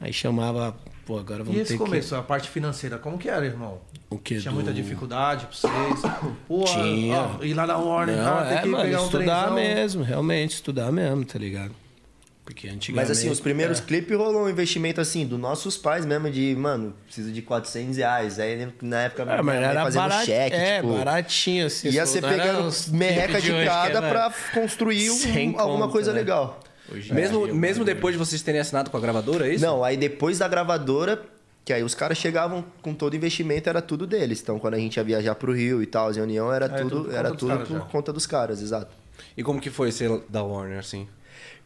aí 0.00 0.14
chamava, 0.14 0.74
pô, 1.08 1.18
agora 1.18 1.42
vamos 1.42 1.58
E 1.58 1.62
esse 1.62 1.72
ter 1.72 1.78
começo, 1.78 2.14
a 2.14 2.22
parte 2.22 2.50
financeira, 2.50 2.98
como 2.98 3.16
que 3.16 3.30
era, 3.30 3.46
irmão? 3.46 3.80
que... 3.94 4.14
O 4.14 4.18
que? 4.18 4.38
Tinha 4.38 4.52
muita 4.52 4.74
dificuldade 4.74 5.46
pra 5.46 5.56
vocês? 5.56 6.02
Pô, 6.46 6.64
Tinha. 6.64 7.16
ó, 7.40 7.42
ir 7.42 7.54
lá 7.54 7.66
na 7.66 7.78
Warner, 7.78 8.16
Não, 8.18 8.24
cara, 8.24 8.46
é, 8.46 8.52
tem 8.56 8.62
que 8.64 8.68
mano, 8.68 8.84
pegar 8.84 9.00
um 9.00 9.04
estudar 9.06 9.46
trenzão. 9.46 9.54
mesmo, 9.54 10.02
realmente, 10.02 10.50
estudar 10.54 10.92
mesmo, 10.92 11.24
tá 11.24 11.38
ligado? 11.38 11.74
Porque 12.44 12.66
antigamente... 12.68 12.92
Mas 12.92 13.10
assim, 13.10 13.30
os 13.30 13.40
primeiros 13.40 13.78
é. 13.78 13.82
clipes 13.82 14.16
rolou 14.16 14.44
um 14.44 14.48
investimento 14.50 15.00
assim, 15.00 15.26
dos 15.26 15.38
nossos 15.38 15.78
pais 15.78 16.04
mesmo, 16.04 16.30
de, 16.30 16.54
mano, 16.56 16.94
preciso 17.06 17.32
de 17.32 17.40
400 17.42 17.96
reais. 17.96 18.38
Aí 18.38 18.68
na 18.82 19.02
época 19.02 19.22
É, 19.22 19.42
mas 19.42 19.62
era 19.62 19.82
fazendo 19.82 20.00
barat... 20.02 20.26
cheque, 20.26 20.56
é, 20.56 20.76
tipo. 20.80 20.92
baratinho, 20.94 21.66
assim. 21.66 21.88
Ia 21.90 22.02
era 22.02 22.10
pegando 22.28 22.70
merreca 22.92 23.40
de 23.40 23.50
que 23.50 23.64
cada 23.64 23.98
era 23.98 24.08
pra 24.08 24.34
construir 24.54 25.10
um- 25.10 25.58
alguma 25.58 25.80
conta, 25.86 25.92
coisa 25.92 26.12
né? 26.12 26.18
legal. 26.20 26.60
Hoje 26.90 27.12
Mesmo, 27.12 27.44
dia, 27.44 27.54
mesmo 27.54 27.84
depois 27.84 28.14
de 28.14 28.18
vocês 28.18 28.42
terem 28.42 28.60
assinado 28.60 28.90
com 28.90 28.96
a 28.96 29.00
gravadora, 29.00 29.48
é 29.48 29.54
isso? 29.54 29.64
Não, 29.64 29.84
aí 29.84 29.96
depois 29.96 30.38
da 30.38 30.48
gravadora, 30.48 31.22
que 31.64 31.72
aí 31.72 31.82
os 31.82 31.94
caras 31.94 32.16
chegavam 32.18 32.64
com 32.80 32.94
todo 32.94 33.12
o 33.12 33.16
investimento, 33.16 33.68
era 33.68 33.82
tudo 33.82 34.06
deles. 34.06 34.40
Então 34.40 34.58
quando 34.58 34.74
a 34.74 34.78
gente 34.78 34.96
ia 34.96 35.04
viajar 35.04 35.34
pro 35.34 35.52
Rio 35.52 35.82
e 35.82 35.86
tal, 35.86 36.08
a 36.08 36.12
reunião 36.12 36.52
era 36.52 36.68
tudo 36.68 36.90
tudo, 36.90 37.04
por 37.04 37.14
era 37.14 37.28
conta 37.30 37.36
dos 37.36 37.40
tudo 37.40 37.66
por 37.66 37.78
já. 37.78 37.84
conta 37.84 38.12
dos 38.12 38.26
caras, 38.26 38.62
exato. 38.62 38.94
E 39.36 39.42
como 39.42 39.60
que 39.60 39.70
foi 39.70 39.92
ser 39.92 40.22
da 40.28 40.42
Warner, 40.42 40.78
assim? 40.78 41.08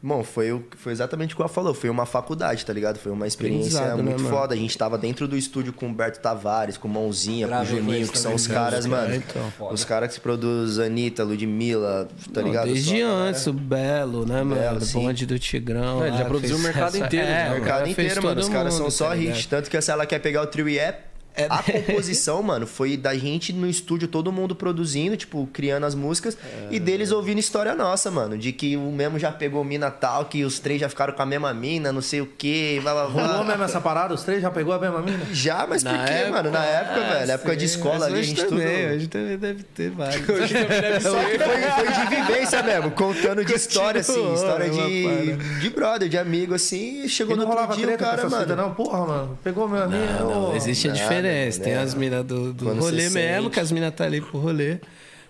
Bom, 0.04 0.24
foi, 0.24 0.50
o- 0.50 0.64
foi 0.76 0.90
exatamente 0.90 1.32
o 1.32 1.36
que 1.36 1.42
ela 1.42 1.48
falou. 1.48 1.72
Foi 1.72 1.88
uma 1.88 2.04
faculdade, 2.04 2.66
tá 2.66 2.72
ligado? 2.72 2.98
Foi 2.98 3.12
uma 3.12 3.24
experiência 3.24 3.80
né, 3.94 4.02
muito 4.02 4.22
mano? 4.24 4.28
foda. 4.36 4.52
A 4.52 4.56
gente 4.58 4.76
tava 4.76 4.98
dentro 4.98 5.28
do 5.28 5.36
estúdio 5.36 5.72
com 5.72 5.86
o 5.86 5.88
Humberto 5.90 6.18
Tavares, 6.18 6.76
com 6.76 6.88
o 6.88 6.90
Mãozinha, 6.90 7.46
com 7.46 7.54
o 7.60 7.64
Juninho, 7.64 8.08
que 8.08 8.18
são 8.18 8.34
os 8.34 8.48
né? 8.48 8.54
caras, 8.54 8.84
mano. 8.84 9.02
caras, 9.06 9.16
então. 9.16 9.70
Os 9.70 9.84
caras 9.84 10.12
que 10.14 10.20
produzem 10.20 10.86
Anitta, 10.86 11.22
Ludmilla, 11.22 12.08
tá 12.34 12.40
Não, 12.40 12.48
ligado? 12.48 12.66
Desde 12.66 13.00
Só, 13.00 13.06
antes, 13.06 13.46
o 13.46 13.52
Belo, 13.52 14.26
né, 14.26 14.42
mano? 14.42 14.60
Belo, 14.60 14.80
sim. 14.80 15.00
bonde 15.00 15.24
do 15.24 15.38
Tigrão. 15.38 16.02
É, 16.02 16.08
ele 16.08 16.16
já 16.16 16.22
lá, 16.24 16.28
produziu 16.28 16.56
o 16.56 16.60
mercado 16.60 16.96
essa- 16.96 17.06
inteiro, 17.06 17.26
É, 17.28 17.48
o 17.48 17.52
mercado 17.52 17.88
inteiro, 17.88 18.22
mano. 18.24 18.40
Os 18.40 18.48
caras 18.48 18.74
são 18.74 18.90
só 18.90 19.10
tá? 19.10 19.16
Tanto 19.48 19.70
que 19.70 19.80
se 19.80 19.90
ela 19.90 20.04
quer 20.04 20.18
pegar 20.18 20.42
o 20.42 20.46
trio 20.48 20.68
e 20.68 20.78
é. 20.80 21.00
A 21.48 21.62
composição, 21.62 22.42
mano, 22.44 22.66
foi 22.66 22.96
da 22.96 23.14
gente 23.14 23.52
no 23.52 23.66
estúdio, 23.68 24.06
todo 24.06 24.30
mundo 24.30 24.54
produzindo, 24.54 25.16
tipo, 25.16 25.48
criando 25.52 25.86
as 25.86 25.94
músicas, 25.94 26.36
e 26.70 26.78
deles 26.78 27.10
ouvindo 27.10 27.38
história 27.38 27.74
nossa, 27.74 28.10
mano. 28.10 28.36
De 28.36 28.52
que 28.52 28.76
o 28.76 28.92
mesmo 28.92 29.18
já 29.18 29.32
pegou 29.32 29.64
mina 29.64 29.90
tal, 29.90 30.26
que 30.26 30.44
os 30.44 30.58
três 30.58 30.80
já 30.80 30.88
ficaram 30.88 31.12
com 31.14 31.22
a 31.22 31.26
mesma 31.26 31.52
mina, 31.54 31.92
não 31.92 32.02
sei 32.02 32.20
o 32.20 32.26
quê, 32.26 32.78
blá 32.82 32.92
blá 32.92 33.06
blá. 33.06 33.26
Rolou 33.26 33.44
mesmo 33.44 33.62
essa 33.62 33.80
parada? 33.80 34.14
Os 34.14 34.22
três 34.22 34.42
já 34.42 34.50
pegou 34.50 34.74
a 34.74 34.78
mesma 34.78 35.00
mina? 35.00 35.24
Já, 35.32 35.66
mas 35.66 35.82
por 35.82 35.92
Na 35.92 36.04
quê, 36.04 36.24
mano? 36.30 36.50
Na 36.50 36.64
época, 36.64 37.00
ah, 37.00 37.14
velho, 37.14 37.30
época 37.32 37.56
de 37.56 37.64
escola 37.64 38.06
ali, 38.06 38.14
a 38.14 38.18
hoje 38.18 38.28
gente 38.28 38.44
também, 38.44 38.82
tudo. 38.82 38.94
Hoje 38.94 39.08
também 39.08 39.38
deve 39.38 39.62
ter 39.62 39.90
vários. 39.90 40.22
Só 41.02 41.18
que 41.24 41.38
foi, 41.38 41.62
foi 41.62 41.92
de 41.92 42.16
vivência 42.16 42.62
mesmo, 42.62 42.90
contando 42.90 43.44
de 43.44 43.54
história, 43.54 44.00
assim, 44.00 44.34
história 44.34 44.64
é 44.64 44.68
de, 44.68 45.60
de 45.60 45.70
brother, 45.70 46.08
de 46.08 46.18
amigo, 46.18 46.54
assim, 46.54 47.04
e 47.04 47.08
chegou 47.08 47.34
E 47.34 47.38
não 47.38 47.46
no 47.46 47.52
outro 47.52 47.76
dia 47.76 47.94
o 47.94 47.98
cara, 47.98 48.28
mano. 48.28 48.56
não? 48.56 48.74
Porra, 48.74 49.06
mano, 49.06 49.38
pegou 49.42 49.68
minha 49.68 49.86
mina. 49.86 50.20
Não, 50.20 50.48
não, 50.48 50.56
existe 50.56 50.88
a 50.88 50.92
diferença. 50.92 51.21
Tem 51.62 51.72
né? 51.74 51.78
as 51.80 51.94
minas 51.94 52.24
do, 52.24 52.52
do 52.52 52.72
rolê 52.74 53.08
mesmo, 53.08 53.44
sente. 53.44 53.50
que 53.50 53.60
as 53.60 53.72
minas 53.72 53.94
tá 53.94 54.04
ali 54.04 54.20
pro 54.20 54.38
rolê. 54.38 54.78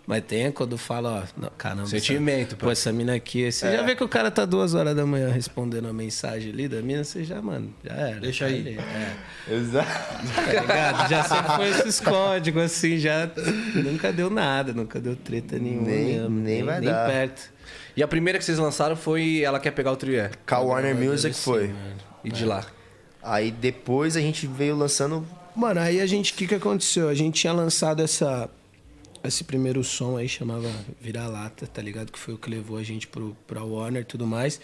Mas 0.04 0.24
tem 0.24 0.50
quando 0.50 0.76
fala, 0.76 1.22
ó, 1.22 1.40
não, 1.40 1.48
caramba. 1.56 1.86
Sentimento, 1.86 2.56
pô. 2.56 2.66
pô, 2.66 2.72
essa 2.72 2.92
mina 2.92 3.14
aqui. 3.14 3.50
Você 3.52 3.66
É. 3.68 3.76
já 3.76 3.82
vê 3.82 3.94
que 3.94 4.02
o 4.02 4.08
cara 4.08 4.32
tá 4.32 4.44
duas 4.44 4.74
horas 4.74 4.96
da 4.96 5.06
manhã 5.06 5.28
respondendo 5.30 5.86
a 5.86 5.92
mensagem 5.92 6.52
ali 6.52 6.66
da 6.66 6.82
mina, 6.82 7.04
você 7.04 7.22
já, 7.22 7.40
mano, 7.40 7.72
já 7.84 7.92
era. 7.92 8.18
Deixa 8.20 8.46
tá 8.46 8.50
aí. 8.50 8.60
ali, 8.60 8.78
É. 9.48 9.54
Exato. 9.54 9.88
Tá 10.34 10.60
ligado? 10.60 11.08
Já 11.08 11.22
sempre 11.22 11.52
foi 11.54 11.68
esses 11.70 12.00
códigos, 12.00 12.62
assim, 12.64 12.98
já 12.98 13.30
nunca 13.76 14.12
deu 14.12 14.28
nada, 14.28 14.72
nunca 14.72 15.00
deu 15.00 15.14
treta 15.14 15.56
nenhuma 15.56 15.86
Nem- 15.86 16.04
mesmo. 16.18 16.30
nem 16.30 16.64
vai 16.64 16.80
nem 16.80 16.90
dar. 16.90 17.08
perto. 17.08 17.52
E 17.96 18.02
a 18.02 18.08
primeira 18.08 18.40
que 18.40 18.44
vocês 18.44 18.58
lançaram 18.58 18.96
foi 18.96 19.40
Ela 19.42 19.60
Quer 19.60 19.70
Pegar 19.70 19.92
o 19.92 19.96
Trié. 19.96 20.32
Com 20.44 20.54
a 20.56 20.60
Warner 20.60 20.96
Music 20.96 21.32
foi. 21.36 21.68
mano. 21.68 21.96
E 22.24 22.30
de 22.30 22.44
lá. 22.44 22.64
Aí 23.22 23.52
depois 23.52 24.16
a 24.16 24.20
gente 24.20 24.48
veio 24.48 24.74
lançando 24.74 25.24
Mano, 25.54 25.80
aí 25.80 26.00
a 26.00 26.06
gente, 26.06 26.32
o 26.32 26.36
que 26.36 26.46
que 26.46 26.54
aconteceu? 26.54 27.08
A 27.08 27.14
gente 27.14 27.40
tinha 27.40 27.52
lançado 27.52 28.02
essa, 28.02 28.48
esse 29.22 29.44
primeiro 29.44 29.84
som 29.84 30.16
aí, 30.16 30.26
chamava 30.26 30.68
Vira-Lata, 30.98 31.66
tá 31.66 31.82
ligado? 31.82 32.10
Que 32.10 32.18
foi 32.18 32.32
o 32.32 32.38
que 32.38 32.48
levou 32.48 32.78
a 32.78 32.82
gente 32.82 33.06
pro, 33.06 33.36
pra 33.46 33.62
Warner 33.62 34.02
e 34.02 34.04
tudo 34.04 34.26
mais. 34.26 34.58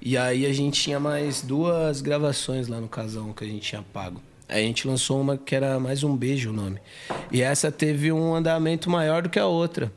E 0.00 0.16
aí 0.16 0.46
a 0.46 0.52
gente 0.52 0.80
tinha 0.80 1.00
mais 1.00 1.42
duas 1.42 2.00
gravações 2.00 2.68
lá 2.68 2.80
no 2.80 2.88
casão 2.88 3.32
que 3.32 3.42
a 3.42 3.48
gente 3.48 3.62
tinha 3.62 3.82
pago. 3.82 4.22
Aí 4.48 4.62
a 4.62 4.66
gente 4.66 4.86
lançou 4.86 5.20
uma 5.20 5.36
que 5.36 5.54
era 5.54 5.78
mais 5.80 6.04
um 6.04 6.16
beijo 6.16 6.50
o 6.50 6.52
nome. 6.52 6.80
E 7.32 7.42
essa 7.42 7.72
teve 7.72 8.12
um 8.12 8.34
andamento 8.34 8.88
maior 8.88 9.22
do 9.22 9.28
que 9.28 9.40
a 9.40 9.46
outra. 9.46 9.92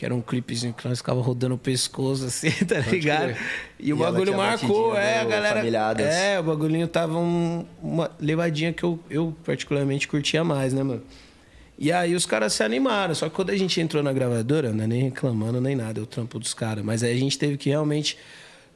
Que 0.00 0.06
era 0.06 0.14
um 0.14 0.22
clipezinho 0.22 0.72
que 0.72 0.88
nós 0.88 0.96
ficava 0.96 1.20
rodando 1.20 1.56
o 1.56 1.58
pescoço 1.58 2.24
assim, 2.24 2.50
tá 2.64 2.78
ligado? 2.78 3.36
E 3.78 3.92
o 3.92 3.96
E 3.96 3.98
bagulho 3.98 4.34
marcou, 4.34 4.96
é, 4.96 5.18
a 5.20 5.24
do 5.24 5.28
galera. 5.28 5.56
Familhadas. 5.58 6.06
É, 6.06 6.40
o 6.40 6.42
bagulhinho 6.42 6.88
tava 6.88 7.18
um- 7.18 7.66
uma 7.82 8.10
levadinha 8.18 8.72
que 8.72 8.82
eu, 8.82 8.98
eu 9.10 9.36
particularmente 9.44 10.08
curtia 10.08 10.42
mais, 10.42 10.72
né, 10.72 10.82
mano? 10.82 11.02
E 11.78 11.92
aí 11.92 12.14
os 12.14 12.24
caras 12.24 12.54
se 12.54 12.62
animaram. 12.62 13.14
Só 13.14 13.28
que 13.28 13.34
quando 13.36 13.50
a 13.50 13.56
gente 13.58 13.78
entrou 13.78 14.02
na 14.02 14.10
gravadora, 14.10 14.72
não 14.72 14.84
é 14.84 14.86
nem 14.86 15.02
reclamando 15.02 15.60
nem 15.60 15.76
nada, 15.76 16.00
é 16.00 16.02
o 16.02 16.06
trampo 16.06 16.38
dos 16.38 16.54
caras. 16.54 16.82
Mas 16.82 17.02
aí 17.02 17.12
a 17.14 17.18
gente 17.20 17.38
teve 17.38 17.58
que 17.58 17.68
realmente 17.68 18.16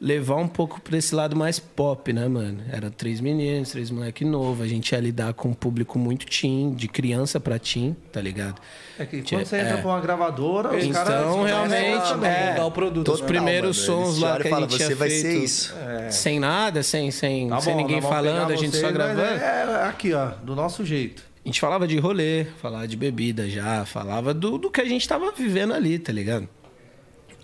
levar 0.01 0.37
um 0.37 0.49
pouco 0.49 0.81
pra 0.81 0.99
esse 0.99 1.15
lado 1.15 1.35
mais 1.35 1.59
pop, 1.59 2.13
né, 2.13 2.29
mano? 2.29 2.59
Era 2.71 2.91
três 2.91 3.21
meninos, 3.21 3.71
três 3.71 3.91
moleque 3.91 4.25
novo. 4.25 4.63
A 4.63 4.67
gente 4.67 4.93
ia 4.93 5.01
lidar 5.01 5.33
com 5.35 5.49
um 5.49 5.55
público 5.55 5.99
muito 5.99 6.27
teen, 6.27 6.75
de 6.75 6.89
criança 6.89 7.41
pra 7.41 7.59
teen, 7.59 7.97
tá 8.13 8.21
ligado? 8.21 8.61
É 8.99 9.07
que 9.07 9.23
quando 9.23 9.45
você 9.47 9.57
entra 9.57 9.75
é. 9.75 9.77
pra 9.79 9.91
uma 9.91 10.01
gravadora, 10.01 10.77
os 10.77 10.85
Então, 10.85 11.05
caras... 11.05 11.47
realmente, 11.47 12.09
começam 12.09 12.23
a- 12.23 12.29
é, 12.29 12.51
mudar 12.51 12.67
o 12.67 12.71
produto. 12.71 13.13
Os 13.13 13.21
primeiros 13.21 13.89
mano. 13.89 14.05
sons 14.07 14.19
lá 14.19 14.39
que 14.39 14.49
e 14.49 14.53
a 14.53 14.61
gente 14.61 14.77
tinha 14.77 14.89
"Você 14.89 14.95
vai 14.95 15.09
feito 15.11 15.23
ser 15.23 15.39
isso." 15.45 15.75
sem 16.11 16.39
nada, 16.39 16.83
sem, 16.83 17.11
sem, 17.11 17.49
Tá 17.49 17.61
sem 17.61 17.73
bom, 17.73 17.79
ninguém 17.81 18.01
nós 18.01 18.05
vamos 18.11 18.17
falando, 18.17 18.53
a 18.53 18.57
gente 18.57 18.71
vocês, 18.73 18.83
só 18.83 18.93
gravando. 18.93 19.21
É, 19.21 19.37
é 19.85 19.89
aqui, 19.89 20.13
ó, 20.13 20.27
do 20.43 20.55
nosso 20.55 20.85
jeito. 20.85 21.23
A 21.45 21.49
gente 21.49 21.61
falava 21.61 21.87
de 21.87 21.99
rolê, 21.99 22.45
falava 22.61 22.87
de 22.89 22.97
bebida 22.97 23.49
já, 23.51 23.85
falava 23.85 24.33
do, 24.33 24.57
do 24.59 24.71
que 24.71 24.81
a 24.81 24.85
gente 24.87 25.07
tava 25.09 25.31
vivendo 25.33 25.75
ali, 25.75 25.99
tá 25.99 26.13
ligado? 26.13 26.49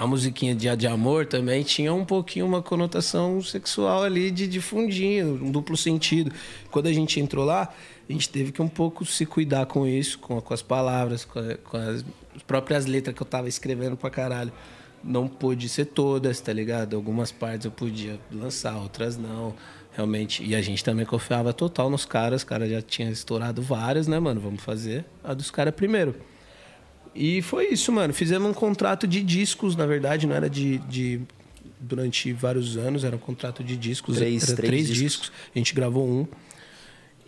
A 0.00 0.06
musiquinha 0.06 0.54
Dia 0.54 0.74
de 0.74 0.86
Amor 0.86 1.26
também 1.26 1.62
tinha 1.62 1.92
um 1.92 2.06
pouquinho 2.06 2.46
uma 2.46 2.62
conotação 2.62 3.42
sexual 3.42 4.02
ali 4.02 4.30
de, 4.30 4.58
fundinho, 4.58 5.38
um 5.44 5.50
duplo 5.50 5.76
sentido. 5.76 6.32
Quando 6.70 6.86
a 6.86 6.92
gente 6.94 7.20
entrou 7.20 7.44
lá, 7.44 7.70
a 8.08 8.10
gente 8.10 8.26
teve 8.30 8.50
que 8.50 8.62
um 8.62 8.68
pouco 8.68 9.04
se 9.04 9.26
cuidar 9.26 9.66
com 9.66 9.86
isso, 9.86 10.18
com, 10.18 10.40
com 10.40 10.54
as 10.54 10.62
palavras, 10.62 11.26
com, 11.26 11.42
com 11.64 11.76
as 11.76 12.02
próprias 12.46 12.86
letras 12.86 13.14
que 13.14 13.20
eu 13.20 13.26
tava 13.26 13.46
escrevendo 13.46 13.94
pra 13.94 14.08
caralho. 14.08 14.50
Não 15.04 15.28
pôde 15.28 15.68
ser 15.68 15.84
todas, 15.84 16.40
tá 16.40 16.50
ligado? 16.50 16.96
Algumas 16.96 17.30
partes 17.30 17.66
eu 17.66 17.70
podia 17.70 18.18
lançar, 18.32 18.78
outras 18.78 19.18
não. 19.18 19.54
Realmente. 19.92 20.42
E 20.42 20.56
a 20.56 20.62
gente 20.62 20.82
também 20.82 21.04
confiava 21.04 21.52
total 21.52 21.90
nos 21.90 22.06
caras. 22.06 22.40
Os 22.40 22.44
caras 22.44 22.70
já 22.70 22.80
tinham 22.80 23.10
estourado 23.10 23.60
várias, 23.60 24.06
né, 24.06 24.18
mano? 24.18 24.40
Vamos 24.40 24.62
fazer 24.62 25.04
a 25.22 25.34
dos 25.34 25.50
caras 25.50 25.74
primeiro. 25.74 26.14
E 27.14 27.42
foi 27.42 27.68
isso, 27.68 27.90
mano. 27.92 28.12
Fizemos 28.14 28.48
um 28.50 28.54
contrato 28.54 29.06
de 29.06 29.22
discos, 29.22 29.74
na 29.76 29.86
verdade, 29.86 30.26
não 30.26 30.34
era 30.36 30.48
de. 30.48 30.78
de- 30.78 31.20
durante 31.82 32.30
vários 32.32 32.76
anos, 32.76 33.04
era 33.04 33.16
um 33.16 33.18
contrato 33.18 33.64
de 33.64 33.74
discos. 33.76 34.16
Três- 34.16 34.44
era 34.48 34.56
três 34.56 34.68
três 34.70 34.86
discos. 34.88 35.02
discos. 35.02 35.32
A 35.54 35.58
gente 35.58 35.74
gravou 35.74 36.06
um. 36.06 36.26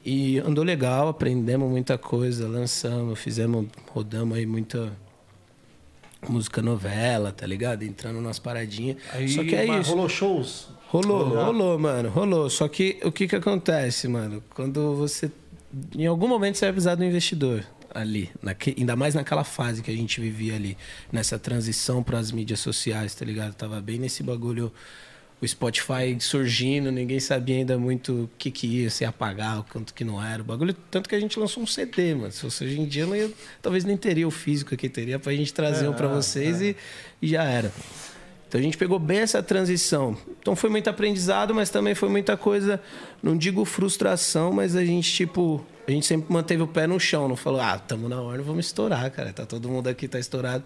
E 0.04 0.38
andou 0.40 0.62
legal, 0.64 1.08
aprendemos 1.08 1.70
muita 1.70 1.96
coisa, 1.96 2.46
lançamos, 2.48 3.18
fizemos, 3.18 3.66
rodamos 3.88 4.36
aí 4.36 4.44
muita 4.44 4.92
música 6.28 6.60
novela, 6.62 7.32
tá 7.32 7.46
ligado? 7.46 7.82
Entrando 7.82 8.20
nas 8.20 8.38
paradinhas. 8.38 8.96
Aí, 9.12 9.28
Só 9.28 9.42
que 9.42 9.54
é 9.54 9.66
mas 9.66 9.86
isso. 9.86 9.90
rolou 9.94 10.08
shows. 10.08 10.68
Rolou, 10.88 11.24
Rolou. 11.24 11.44
rolou, 11.44 11.78
mano, 11.78 12.08
rolou. 12.10 12.50
Só 12.50 12.68
que 12.68 12.98
o 13.04 13.10
que 13.10 13.26
que 13.26 13.36
acontece, 13.36 14.06
mano? 14.08 14.42
Quando 14.54 14.94
você. 14.94 15.30
Em 15.96 16.06
algum 16.06 16.28
momento 16.28 16.56
você 16.58 16.66
vai 16.66 16.72
precisar 16.72 16.94
do 16.96 17.04
investidor 17.04 17.64
ali. 17.94 18.30
naque- 18.42 18.74
ainda 18.78 18.96
mais 18.96 19.14
naquela 19.14 19.44
fase 19.44 19.82
que 19.82 19.90
a 19.90 19.96
gente 19.96 20.20
vivia 20.20 20.54
ali. 20.54 20.76
Nessa 21.10 21.38
transição 21.38 22.02
para 22.02 22.18
as 22.18 22.30
mídias 22.32 22.60
sociais, 22.60 23.14
tá 23.14 23.24
ligado? 23.24 23.54
Tava 23.54 23.80
bem 23.80 23.98
nesse 23.98 24.22
bagulho. 24.22 24.72
O 25.40 25.48
Spotify 25.48 26.16
surgindo, 26.20 26.92
ninguém 26.92 27.18
sabia 27.18 27.56
ainda 27.56 27.76
muito 27.76 28.12
o 28.24 28.30
que 28.38 28.48
que 28.48 28.64
ia, 28.66 28.88
se 28.90 29.02
ia 29.02 29.10
pagar, 29.10 29.58
o 29.58 29.64
quanto 29.64 29.92
que 29.92 30.04
não 30.04 30.24
era. 30.24 30.40
O 30.40 30.44
bagulho, 30.44 30.72
tanto 30.88 31.08
que 31.08 31.16
a 31.16 31.20
gente 31.20 31.36
lançou 31.36 31.62
um 31.62 31.66
CD, 31.66 32.14
mano. 32.14 32.30
Se 32.30 32.40
fosse 32.42 32.64
hoje 32.64 32.80
em 32.80 32.86
dia, 32.86 33.04
não 33.06 33.16
ia- 33.16 33.30
talvez 33.60 33.84
nem 33.84 33.96
teria 33.96 34.26
o 34.26 34.30
físico 34.30 34.76
que 34.76 34.88
teria 34.88 35.18
pra 35.18 35.32
gente 35.34 35.52
trazer 35.52 35.88
um 35.88 35.92
pra 35.94 36.06
vocês 36.06 36.60
e, 36.62 36.76
e 37.20 37.26
já 37.26 37.42
era. 37.42 37.72
Então 38.48 38.60
a 38.60 38.62
gente 38.62 38.76
pegou 38.76 38.98
bem 39.00 39.18
essa 39.18 39.42
transição. 39.42 40.16
Então 40.40 40.54
foi 40.54 40.70
muito 40.70 40.88
aprendizado, 40.88 41.52
mas 41.54 41.70
também 41.70 41.94
foi 41.94 42.08
muita 42.08 42.36
coisa, 42.36 42.80
não 43.20 43.36
digo 43.36 43.64
frustração, 43.64 44.52
mas 44.52 44.76
a 44.76 44.84
gente, 44.84 45.10
tipo, 45.12 45.64
a 45.86 45.90
gente 45.90 46.06
sempre 46.06 46.32
manteve 46.32 46.62
o 46.62 46.68
pé 46.68 46.86
no 46.86 46.98
chão, 47.00 47.26
não 47.28 47.36
falou, 47.36 47.60
ah, 47.60 47.78
tamo 47.78 48.08
na 48.08 48.20
hora, 48.20 48.42
vamos 48.42 48.66
estourar, 48.66 49.10
cara. 49.10 49.32
Tá 49.32 49.44
todo 49.44 49.68
mundo 49.68 49.88
aqui, 49.88 50.06
tá 50.06 50.18
estourado. 50.18 50.62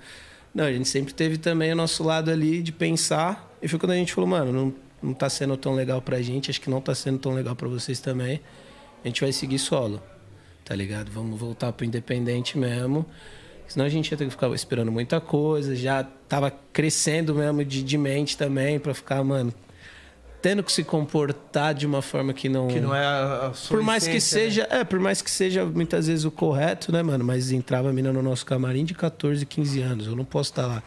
Não, 0.55 0.65
a 0.65 0.73
gente 0.73 0.89
sempre 0.89 1.15
teve 1.15 1.39
também 1.39 1.73
o 1.73 1.77
nosso 1.77 2.03
lado 2.03 2.31
ali 2.31 2.63
de 2.63 2.73
pensar. 2.73 3.51
E 3.63 3.69
foi 3.69 3.79
quando 3.79 3.93
a 3.93 3.97
gente 3.97 4.13
falou, 4.13 4.29
mano, 4.29 4.53
não, 4.53 4.75
não 5.03 5.15
tá 5.15 5.29
sendo 5.31 5.57
tão 5.57 5.75
legal 5.75 6.03
pra 6.03 6.21
gente, 6.21 6.51
acho 6.51 6.61
que 6.61 6.69
não 6.69 6.81
tá 6.81 6.95
sendo 6.95 7.19
tão 7.19 7.33
legal 7.33 7.57
pra 7.57 7.69
vocês 7.69 7.99
também. 8.01 8.41
A 9.05 9.09
gente 9.09 9.21
vai 9.21 9.33
seguir 9.33 9.59
solo, 9.59 10.03
tá 10.65 10.75
ligado? 10.75 11.11
Vamos 11.11 11.39
voltar 11.39 11.73
pro 11.73 11.87
independente 11.87 12.59
mesmo. 12.59 13.07
Senão 13.67 13.87
a 13.87 13.89
gente 13.89 14.11
ia 14.11 14.17
ter 14.17 14.25
que 14.25 14.31
ficar 14.31 14.49
esperando 14.51 14.93
muita 14.93 15.21
coisa, 15.21 15.75
já 15.75 16.05
tava 16.05 16.51
crescendo 16.73 17.35
mesmo 17.35 17.65
de, 17.65 17.83
de 17.83 17.99
mente 17.99 18.37
também, 18.37 18.79
pra 18.79 18.95
ficar, 18.95 19.25
mano, 19.25 19.53
tendo 20.43 20.63
que 20.63 20.71
se 20.73 20.85
comportar 20.85 21.75
de 21.75 21.87
uma 21.87 22.01
forma 22.03 22.33
que 22.33 22.49
não. 22.49 22.69
Que 22.69 22.81
não 22.81 22.95
é 22.95 23.05
a, 23.05 23.49
a 23.49 23.55
sua 23.55 23.77
Por 23.77 23.85
mais 23.85 24.07
que 24.07 24.17
essência, 24.17 24.39
né? 24.39 24.45
seja, 24.45 24.69
é, 24.71 24.85
por 24.85 25.01
mais 25.01 25.21
que 25.23 25.31
seja 25.31 25.65
muitas 25.65 26.07
vezes 26.07 26.25
o 26.25 26.31
correto, 26.31 26.93
né, 26.93 27.03
mano? 27.03 27.25
Mas 27.25 27.51
entrava 27.51 27.91
a 27.91 27.93
mina 27.93 28.13
no 28.13 28.23
nosso 28.23 28.45
camarim 28.47 28.85
de 28.85 28.95
14, 28.95 29.45
15 29.45 29.81
anos. 29.83 30.07
Eu 30.07 30.15
não 30.17 30.25
posso 30.25 30.51
estar 30.51 30.67
lá. 30.67 30.83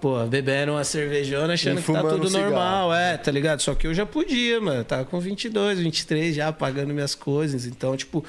Pô, 0.00 0.24
bebendo 0.26 0.72
uma 0.72 0.82
cervejona 0.82 1.54
achando 1.54 1.78
E 1.78 1.82
que 1.82 1.92
tá 1.92 2.00
tudo 2.02 2.24
um 2.24 2.28
cigarro. 2.28 2.46
normal, 2.50 2.92
é, 2.94 3.16
tá 3.16 3.30
ligado? 3.30 3.60
Só 3.60 3.72
que 3.74 3.86
eu 3.86 3.94
já 3.94 4.04
podia, 4.04 4.60
mano. 4.60 4.80
Eu 4.80 4.84
Tava 4.84 5.04
com 5.04 5.20
22, 5.20 5.78
23 5.78 6.34
já, 6.34 6.52
pagando 6.52 6.92
minhas 6.92 7.14
coisas. 7.14 7.66
Então, 7.66 7.96
tipo, 7.96 8.24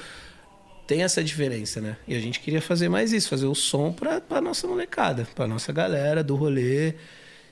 tem 0.86 1.02
essa 1.02 1.24
diferença, 1.24 1.80
né? 1.80 1.96
E 2.06 2.14
a 2.14 2.20
gente 2.20 2.38
queria 2.38 2.62
fazer 2.62 2.88
mais 2.88 3.12
isso, 3.12 3.28
fazer 3.28 3.46
o 3.46 3.54
som 3.56 3.92
pra, 3.92 4.20
pra 4.20 4.40
nossa 4.40 4.68
molecada, 4.68 5.26
pra 5.34 5.48
nossa 5.48 5.72
galera 5.72 6.22
do 6.22 6.36
rolê 6.36 6.94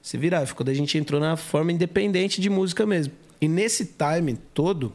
se 0.03 0.19
virar. 0.19 0.45
Foi 0.47 0.57
quando 0.57 0.69
a 0.71 0.75
gente 0.75 0.99
entrou 0.99 1.21
na 1.21 1.37
forma 1.37 1.73
independente 1.73 2.41
de 2.41 2.51
música 2.51 2.85
mesmo. 2.85 3.13
E 3.41 3.49
nesse 3.49 3.87
time 3.87 4.37
todo, 4.53 4.93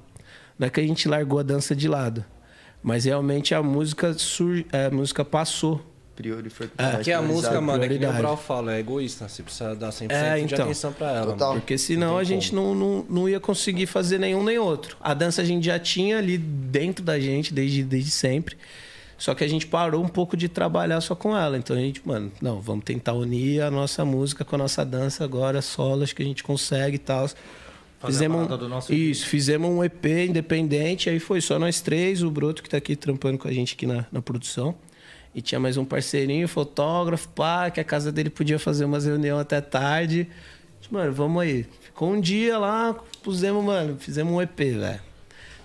não 0.60 0.68
é 0.68 0.70
que 0.70 0.80
a 0.80 0.84
gente 0.84 1.08
largou 1.08 1.40
a 1.40 1.44
dança 1.44 1.76
de 1.76 1.88
lado, 1.88 2.24
mas 2.84 3.06
realmente 3.06 3.56
a 3.56 3.64
música, 3.64 4.14
sur... 4.14 4.66
a 4.72 4.94
música 4.94 5.24
passou. 5.26 5.82
Priori 6.16 6.50
foi 6.50 6.68
É, 6.80 6.98
que 7.04 7.12
a 7.12 7.22
música, 7.22 7.62
mano, 7.62 7.84
é 7.84 7.88
que 7.88 8.00
nem 8.00 8.10
o. 8.10 8.14
Brau 8.14 8.36
fala, 8.36 8.74
é 8.76 8.80
egoísta. 8.80 9.30
Você 9.30 9.44
precisa 9.44 9.76
dar 9.76 9.90
100% 9.90 10.12
É, 10.12 10.36
de 10.38 10.46
então. 10.46 10.66
atenção 10.66 10.92
pra 10.92 11.12
ela. 11.12 11.28
Total. 11.28 11.50
mano. 11.50 11.62
Porque 11.62 11.78
senão 11.78 12.14
Não 12.14 12.18
a 12.18 12.24
gente 12.24 12.56
não, 12.56 12.74
não, 12.74 13.06
não 13.08 13.30
ia 13.30 13.40
conseguir 13.40 13.86
fazer 13.86 14.18
nenhum 14.18 14.44
nem 14.44 14.58
outro. 14.58 14.98
A 15.00 15.14
dança 15.14 15.44
a 15.44 15.46
gente 15.46 15.66
já 15.66 15.78
tinha 15.78 16.18
ali 16.18 16.38
dentro 16.40 17.06
da 17.06 17.20
gente 17.20 17.54
desde, 17.54 17.84
desde 17.84 18.10
sempre. 18.10 18.58
Só 19.18 19.34
que 19.34 19.44
a 19.44 19.48
gente 19.48 19.66
parou 19.66 20.04
um 20.04 20.08
pouco 20.08 20.38
de 20.38 20.48
trabalhar 20.48 21.02
só 21.02 21.16
com 21.16 21.36
ela. 21.36 21.58
Então 21.58 21.76
a 21.76 21.80
gente, 21.80 22.02
mano, 22.06 22.32
não, 22.42 22.62
vamos 22.62 22.86
tentar 22.86 23.14
unir 23.14 23.62
a 23.62 23.72
nossa 23.72 24.06
música 24.06 24.46
com 24.46 24.56
a 24.56 24.60
nossa 24.60 24.86
dança 24.86 25.24
agora, 25.24 25.62
solos 25.62 26.14
que 26.14 26.22
a 26.22 26.26
gente 26.26 26.44
consegue 26.44 26.96
e 26.96 27.00
tal. 27.00 27.28
Do 28.58 28.70
nosso 28.70 28.94
isso, 28.94 29.26
fizemos 29.26 29.70
um 29.72 29.84
EP 29.84 30.06
independente, 30.30 31.10
aí 31.10 31.20
foi 31.20 31.42
só 31.42 31.58
nós 31.58 31.82
três, 31.82 32.22
o 32.22 32.30
Broto 32.30 32.62
que 32.62 32.70
tá 32.70 32.78
aqui 32.78 32.96
trampando 32.96 33.40
com 33.40 33.48
a 33.48 33.52
gente 33.52 33.74
aqui 33.74 33.88
na, 33.88 34.06
na 34.12 34.22
produção. 34.22 34.76
E 35.34 35.42
tinha 35.42 35.60
mais 35.60 35.78
um 35.78 35.86
parceirinho, 35.86 36.48
fotógrafo, 36.48 37.28
pá, 37.30 37.72
que 37.72 37.80
a 37.80 37.84
casa 37.84 38.12
dele 38.12 38.30
podia 38.30 38.60
fazer 38.60 38.86
umas 38.86 39.06
reuniões 39.06 39.42
até 39.42 39.62
tarde. 39.62 40.28
Mano, 40.92 41.12
vamos 41.12 41.42
aí. 41.42 41.66
Ficou 41.82 42.14
um 42.14 42.22
dia 42.22 42.58
lá, 42.58 42.96
pusemos, 43.24 43.64
mano, 43.64 43.98
fizemos 44.00 44.32
um 44.32 44.42
EP, 44.42 44.58
velho. 44.58 45.02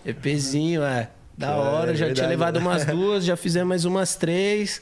EPzinho, 0.05 0.83
é. 0.83 1.11
Da 1.43 1.53
É, 1.53 1.57
hora, 1.57 1.95
já 1.95 2.07
verdade, 2.07 2.15
tinha 2.15 2.29
levado 2.29 2.59
né? 2.59 2.67
umas 2.67 2.87
duas, 2.87 3.25
já 3.25 3.37
fizemos 3.37 3.69
mais 3.69 3.85
umas 3.85 4.17
três. 4.17 4.81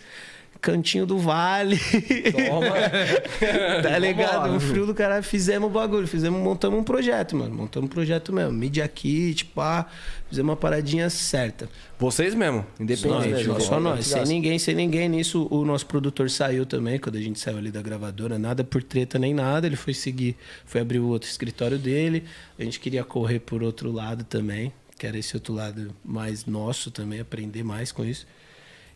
Cantinho 0.61 1.06
do 1.06 1.16
Vale. 1.16 1.80
tá 3.82 3.98
ligado? 3.98 4.54
O 4.54 4.61
frio 4.61 4.84
do 4.84 4.94
caralho. 4.94 5.22
Fizemos 5.22 5.68
o 5.68 5.72
bagulho, 5.72 6.06
fizemos, 6.06 6.38
montamos 6.38 6.78
um 6.78 6.84
projeto, 6.84 7.34
mano. 7.34 7.54
Montamos 7.54 7.88
um 7.88 7.90
projeto 7.90 8.32
mesmo. 8.32 8.52
Media 8.52 8.86
Kit, 8.86 9.46
pá. 9.46 9.86
Fizemos 10.28 10.50
uma 10.50 10.56
paradinha 10.56 11.08
certa. 11.08 11.68
Vocês 11.98 12.34
mesmo, 12.34 12.64
independente. 12.78 13.46
Nós, 13.46 13.62
só 13.64 13.80
nós. 13.80 14.06
Sem 14.06 14.24
ninguém, 14.24 14.58
sem 14.58 14.74
ninguém. 14.74 15.08
Nisso, 15.08 15.48
o 15.50 15.64
nosso 15.64 15.86
produtor 15.86 16.28
saiu 16.30 16.66
também, 16.66 16.98
quando 16.98 17.16
a 17.16 17.20
gente 17.20 17.40
saiu 17.40 17.58
ali 17.58 17.70
da 17.70 17.82
gravadora. 17.82 18.38
Nada 18.38 18.62
por 18.62 18.82
treta 18.82 19.18
nem 19.18 19.32
nada. 19.32 19.66
Ele 19.66 19.76
foi 19.76 19.94
seguir, 19.94 20.36
foi 20.66 20.80
abrir 20.80 20.98
o 20.98 21.08
outro 21.08 21.28
escritório 21.28 21.78
dele. 21.78 22.24
A 22.58 22.62
gente 22.62 22.78
queria 22.78 23.02
correr 23.02 23.40
por 23.40 23.62
outro 23.62 23.90
lado 23.90 24.24
também, 24.24 24.72
que 25.01 25.07
era 25.07 25.16
esse 25.16 25.34
outro 25.34 25.55
lado 25.55 25.96
mais 26.05 26.44
nosso 26.44 26.90
também, 26.90 27.20
aprender 27.20 27.64
mais 27.64 27.90
com 27.90 28.05
isso. 28.05 28.26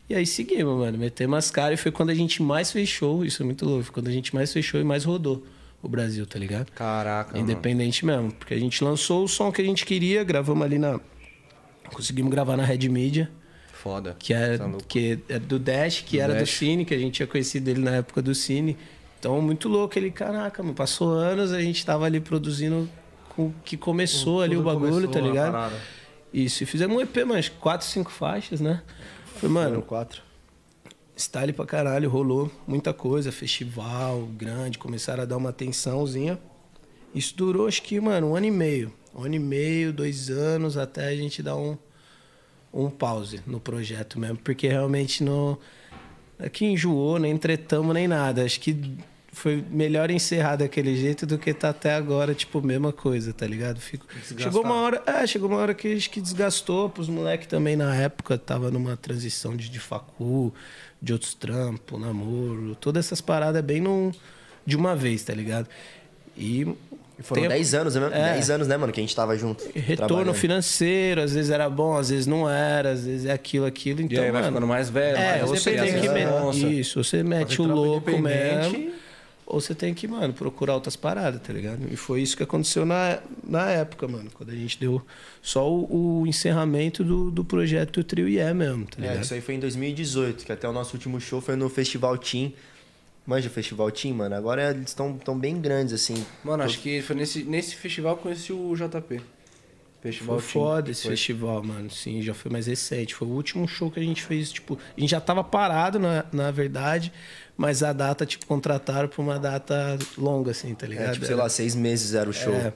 E 0.07 0.15
aí 0.15 0.27
seguimos, 0.27 0.79
mano. 0.79 0.99
Metemos 0.99 1.39
as 1.39 1.51
caras 1.51 1.81
e 1.81 1.83
foi 1.83 1.91
quando 1.91 2.11
a 2.11 2.15
gente 2.15 2.43
mais 2.43 2.71
fechou. 2.71 3.25
Isso 3.25 3.43
é 3.43 3.47
muito 3.47 3.65
louco. 3.65 3.85
Foi 3.85 3.95
quando 3.95 4.09
a 4.09 4.13
gente 4.13 4.35
mais 4.35 4.53
fechou 4.53 4.79
e 4.79 4.85
mais 4.85 5.07
rodou 5.07 5.43
o 5.83 5.89
Brasil, 5.89 6.27
tá 6.27 6.39
ligado? 6.39 6.71
Caraca, 6.73 7.33
mano. 7.33 7.43
Independente 7.43 8.05
mesmo. 8.05 8.31
Porque 8.33 8.53
a 8.53 8.59
gente 8.59 8.85
lançou 8.85 9.25
o 9.25 9.29
som 9.29 9.51
que 9.51 9.63
a 9.63 9.65
gente 9.65 9.87
queria, 9.87 10.23
gravamos 10.23 10.63
ali 10.63 10.79
na. 10.79 11.01
Conseguimos 11.91 12.31
gravar 12.31 12.59
na 12.59 12.65
Red 12.65 12.87
Media, 12.91 13.31
Foda. 13.73 14.15
que 14.19 14.35
é, 14.35 14.59
Tá 14.59 14.71
que 14.87 15.19
é 15.27 15.39
do 15.39 15.59
Dash, 15.59 16.03
que 16.03 16.19
Do 16.19 16.23
era 16.23 16.35
do 16.35 16.41
Dash. 16.41 16.51
Cine, 16.51 16.85
que 16.85 16.93
a 16.93 16.99
gente 16.99 17.15
tinha 17.15 17.27
conhecido 17.27 17.71
ele 17.71 17.81
na 17.81 17.97
época 17.97 18.21
do 18.21 18.35
Cine. 18.35 18.77
Então, 19.19 19.41
muito 19.41 19.71
louco. 19.71 19.99
Ele, 19.99 20.11
caraca, 20.11 20.63
mano, 20.63 20.75
passou 20.75 21.13
anos, 21.15 21.51
a 21.51 21.63
gente 21.63 21.83
tava 21.85 22.05
ali 22.05 22.21
produzindo 22.21 22.91
com 23.35 23.53
que 23.65 23.77
começou 23.77 24.43
ali 24.43 24.57
o 24.57 24.63
bagulho, 24.63 25.09
tá 25.09 25.21
ligado? 25.21 25.73
Isso, 26.33 26.63
e 26.63 26.67
fizemos 26.67 26.97
um 26.97 27.01
EP, 27.01 27.25
mas 27.27 27.49
quatro, 27.49 27.87
cinco 27.87 28.11
faixas, 28.11 28.61
né? 28.61 28.83
Foi, 29.37 29.49
mano, 29.49 29.83
quatro. 29.83 30.23
style 31.17 31.53
pra 31.53 31.65
caralho, 31.65 32.09
rolou 32.09 32.51
muita 32.67 32.93
coisa, 32.93 33.31
festival 33.31 34.27
grande, 34.37 34.79
começaram 34.79 35.23
a 35.23 35.27
dar 35.27 35.37
uma 35.37 35.51
atençãozinha. 35.51 36.39
Isso 37.15 37.37
durou, 37.37 37.69
acho 37.69 37.83
que, 37.83 38.01
mano, 38.01 38.31
um 38.31 38.37
ano 38.37 38.47
e 38.47 38.51
meio. 38.51 38.93
Um 39.15 39.25
ano 39.25 39.35
e 39.37 39.39
meio, 39.39 39.93
dois 39.93 40.29
anos, 40.29 40.77
até 40.77 41.07
a 41.07 41.17
gente 41.17 41.41
dar 41.43 41.57
um, 41.57 41.79
um 42.73 42.91
pause 42.91 43.41
no 43.47 43.61
projeto 43.61 44.19
mesmo, 44.19 44.39
porque 44.39 44.67
realmente 44.67 45.23
não. 45.23 45.57
Aqui 46.37 46.65
enjoou, 46.67 47.19
nem 47.21 47.37
tretamos, 47.39 47.95
nem 47.95 48.09
nada. 48.09 48.45
Acho 48.45 48.59
que 48.59 48.77
foi 49.35 49.63
melhor 49.71 50.11
encerrar 50.11 50.57
daquele 50.57 50.97
jeito 50.97 51.27
do 51.27 51.37
que 51.37 51.53
tá 51.53 51.69
até 51.71 51.95
agora, 51.95 52.35
tipo, 52.35 52.63
mesma 52.63 52.93
coisa, 52.93 53.33
tá 53.33 53.47
ligado? 53.47 53.81
Fico... 53.81 54.07
Chegou 54.39 54.63
uma 54.63 54.75
hora, 54.77 55.03
é, 55.07 55.27
chegou 55.27 55.49
uma 55.49 55.59
hora 55.59 55.75
que 55.75 55.93
acho 55.95 56.09
que 56.09 56.21
desgastou 56.21 56.89
pros 56.89 57.09
moleques 57.09 57.47
também 57.49 57.77
na 57.77 57.95
época, 57.95 58.39
tava 58.39 58.71
numa 58.71 58.97
transição 58.97 59.57
de, 59.57 59.69
de 59.69 59.79
facu, 59.81 60.55
de 61.03 61.13
outros 61.13 61.35
trampos, 61.35 62.01
namoro, 62.01 62.75
todas 62.77 63.05
essas 63.07 63.21
paradas 63.21 63.63
bem 63.63 63.81
num, 63.81 64.11
de 64.65 64.77
uma 64.77 64.95
vez, 64.97 65.23
tá 65.23 65.35
ligado? 65.35 65.69
E 66.37 66.67
E 67.17 67.23
foram 67.23 67.43
tem- 67.43 67.49
10 67.51 67.75
anos, 67.75 67.95
né? 67.95 68.11
É. 68.13 68.33
10 68.35 68.51
anos, 68.51 68.67
né, 68.67 68.77
mano, 68.77 68.93
que 68.93 68.99
a 69.01 69.03
gente 69.03 69.15
tava 69.15 69.37
junto. 69.39 69.65
retorno 69.75 70.35
financeiro, 70.35 71.21
às 71.23 71.33
vezes 71.33 71.51
era 71.51 71.69
bom, 71.71 71.97
às 71.97 72.09
vezes 72.11 72.27
não 72.27 72.49
era, 72.51 72.91
às 72.91 73.05
vezes 73.05 73.27
é 73.27 73.33
aquilo, 73.33 73.67
aquilo. 73.67 74.01
E 74.01 74.05
Então, 74.05 74.19
aí 74.25 74.31
vai 74.33 74.41
mano, 74.43 74.53
ficando 74.55 74.67
mais 74.67 74.91
velho, 74.91 75.17
é, 75.17 75.39
mais 75.39 75.49
você 75.51 75.71
tem 75.77 75.89
independente, 75.91 76.09
que. 76.09 76.25
Nossa. 76.25 76.59
Isso, 76.67 77.05
você 77.05 77.23
mete 77.23 77.61
o 77.63 77.65
louco 77.67 78.11
mesmo. 78.19 78.93
Ou 79.47 79.61
você 79.61 79.75
tem 79.75 79.93
que, 79.93 80.09
mano, 80.09 80.33
procurar 80.33 80.75
outras 80.75 80.97
paradas, 80.97 81.41
tá 81.43 81.53
ligado? 81.53 81.81
E 81.93 81.97
foi 81.97 82.23
isso 82.23 82.35
que 82.37 82.43
aconteceu 82.43 82.87
na, 82.87 83.19
na 83.47 83.71
época, 83.71 84.09
mano. 84.09 84.31
Quando 84.33 84.51
a 84.51 84.55
gente 84.55 84.81
deu 84.81 85.03
só 85.43 85.71
o, 85.71 86.23
o 86.23 86.27
encerramento 86.27 87.05
do, 87.05 87.31
do 87.31 87.45
projeto 87.45 88.03
Trio 88.03 88.27
IE 88.27 88.55
mesmo, 88.55 88.87
tá 88.87 88.97
É, 88.99 89.01
ligado? 89.03 89.23
isso 89.23 89.35
aí 89.35 89.43
foi 89.43 89.55
em 89.57 89.61
2018, 89.61 90.47
que 90.47 90.53
até 90.53 90.67
o 90.67 90.73
nosso 90.73 90.95
último 90.97 91.21
show 91.21 91.43
foi 91.43 91.57
no 91.57 91.69
Festival 91.69 92.17
Team. 92.17 92.53
Manja 93.27 93.49
o 93.49 93.53
Festival 93.53 93.91
Team, 93.91 94.15
mano? 94.17 94.35
Agora 94.35 94.71
eles 94.71 94.89
estão 94.89 95.17
tão 95.19 95.39
bem 95.39 95.61
grandes, 95.61 95.93
assim. 95.95 96.25
Mano, 96.43 96.63
acho 96.63 96.79
que 96.81 97.03
foi 97.03 97.15
nesse, 97.17 97.43
nesse 97.45 97.75
festival 97.77 98.15
que 98.15 98.21
eu 98.21 98.23
conheci 98.33 98.53
o 98.53 98.75
JP. 98.75 99.21
Festival 100.03 100.39
Foi 100.39 100.53
Team. 100.53 100.65
foda 100.65 100.91
esse 100.91 101.03
Foi. 101.03 101.11
festival, 101.13 101.63
mano. 101.63 101.91
Sim, 101.91 102.21
já 102.21 102.35
foi 102.35 102.51
mais 102.53 102.67
recente. 102.67 103.15
Foi 103.15 103.27
o 103.27 103.31
último 103.31 103.67
show 103.67 103.91
que 103.91 103.99
a 103.99 104.03
gente 104.03 104.23
fez, 104.23 104.53
tipo... 104.53 104.79
A 104.97 105.01
gente 105.01 105.11
já 105.11 105.21
tava 105.21 105.43
parado, 105.43 105.99
na, 105.99 106.27
na 106.31 106.51
verdade, 106.51 107.11
mas 107.57 107.83
a 107.83 107.93
data, 107.93 108.27
tipo, 108.27 108.47
contrataram 108.47 109.09
pra 109.09 109.23
uma 109.23 109.39
data 109.39 109.97
longa, 110.19 110.51
assim, 110.51 110.75
tá 110.75 110.87
ligado? 110.87 111.11
É, 111.11 111.13
tipo, 111.13 111.27
sei 111.27 111.35
lá, 111.35 111.49
seis 111.49 111.75
meses 111.75 112.15
era 112.15 112.29
o 112.29 112.33
show. 112.33 112.55
É. 112.55 112.73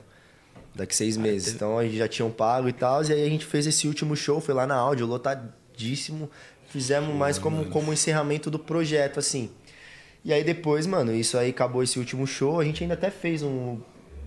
Daqui 0.73 0.95
seis 0.95 1.17
meses. 1.17 1.53
Então 1.53 1.77
a 1.77 1.83
gente 1.83 1.97
já 1.97 2.07
tinham 2.07 2.31
pago 2.31 2.69
e 2.69 2.73
tal. 2.73 3.03
E 3.03 3.11
aí 3.11 3.25
a 3.25 3.29
gente 3.29 3.45
fez 3.45 3.67
esse 3.67 3.87
último 3.87 4.15
show, 4.15 4.39
foi 4.39 4.53
lá 4.53 4.65
na 4.65 4.75
áudio, 4.75 5.05
lotadíssimo. 5.05 6.29
Fizemos 6.69 7.13
mais 7.13 7.37
como, 7.37 7.65
como 7.65 7.91
encerramento 7.91 8.49
do 8.49 8.59
projeto, 8.59 9.19
assim. 9.19 9.49
E 10.23 10.31
aí 10.31 10.43
depois, 10.43 10.85
mano, 10.85 11.13
isso 11.13 11.37
aí 11.37 11.49
acabou 11.49 11.83
esse 11.83 11.99
último 11.99 12.25
show. 12.25 12.59
A 12.59 12.63
gente 12.63 12.83
ainda 12.83 12.93
até 12.93 13.09
fez 13.09 13.41
um, 13.41 13.79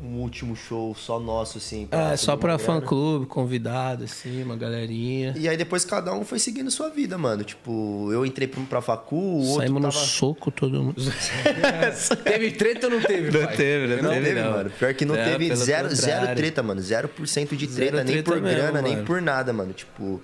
um 0.02 0.18
último 0.20 0.56
show 0.56 0.94
só 0.96 1.20
nosso, 1.20 1.58
assim. 1.58 1.88
É, 1.92 2.16
só 2.16 2.36
pra 2.36 2.58
fã-clube, 2.58 3.26
convidado, 3.26 4.04
assim, 4.04 4.42
uma 4.42 4.56
galerinha. 4.56 5.32
E 5.36 5.48
aí 5.48 5.56
depois 5.56 5.84
cada 5.84 6.12
um 6.12 6.24
foi 6.24 6.40
seguindo 6.40 6.70
sua 6.70 6.90
vida, 6.90 7.16
mano. 7.16 7.44
Tipo, 7.44 8.10
eu 8.12 8.26
entrei 8.26 8.48
pra, 8.48 8.62
pra 8.68 8.80
facu, 8.80 9.14
o 9.14 9.38
outro 9.46 9.60
Saímos 9.60 9.82
tava... 9.82 9.94
no 9.94 10.00
soco 10.00 10.50
todo 10.50 10.82
mundo. 10.82 10.96
Teve 12.24 12.50
treta 12.52 12.88
ou 12.88 12.94
não 12.94 13.00
teve, 13.00 13.30
pai? 13.38 13.56
teve, 13.56 14.02
Não, 14.02 14.10
teve, 14.10 14.42
mano. 14.42 14.70
Pior 14.70 14.94
que 14.94 15.04
não, 15.04 15.14
Não, 15.14 15.24
teve 15.24 15.54
zero, 15.54 15.94
zero 15.94 16.34
treta, 16.34 16.62
mano. 16.62 16.80
0% 16.80 17.56
de 17.56 17.66
Zero 17.66 17.90
treta, 17.90 18.04
nem 18.04 18.14
treta 18.14 18.30
por 18.30 18.40
mesmo, 18.40 18.58
grana, 18.58 18.82
nem 18.82 18.94
mano. 18.94 19.06
por 19.06 19.22
nada, 19.22 19.52
mano. 19.52 19.72
Tipo. 19.72 20.20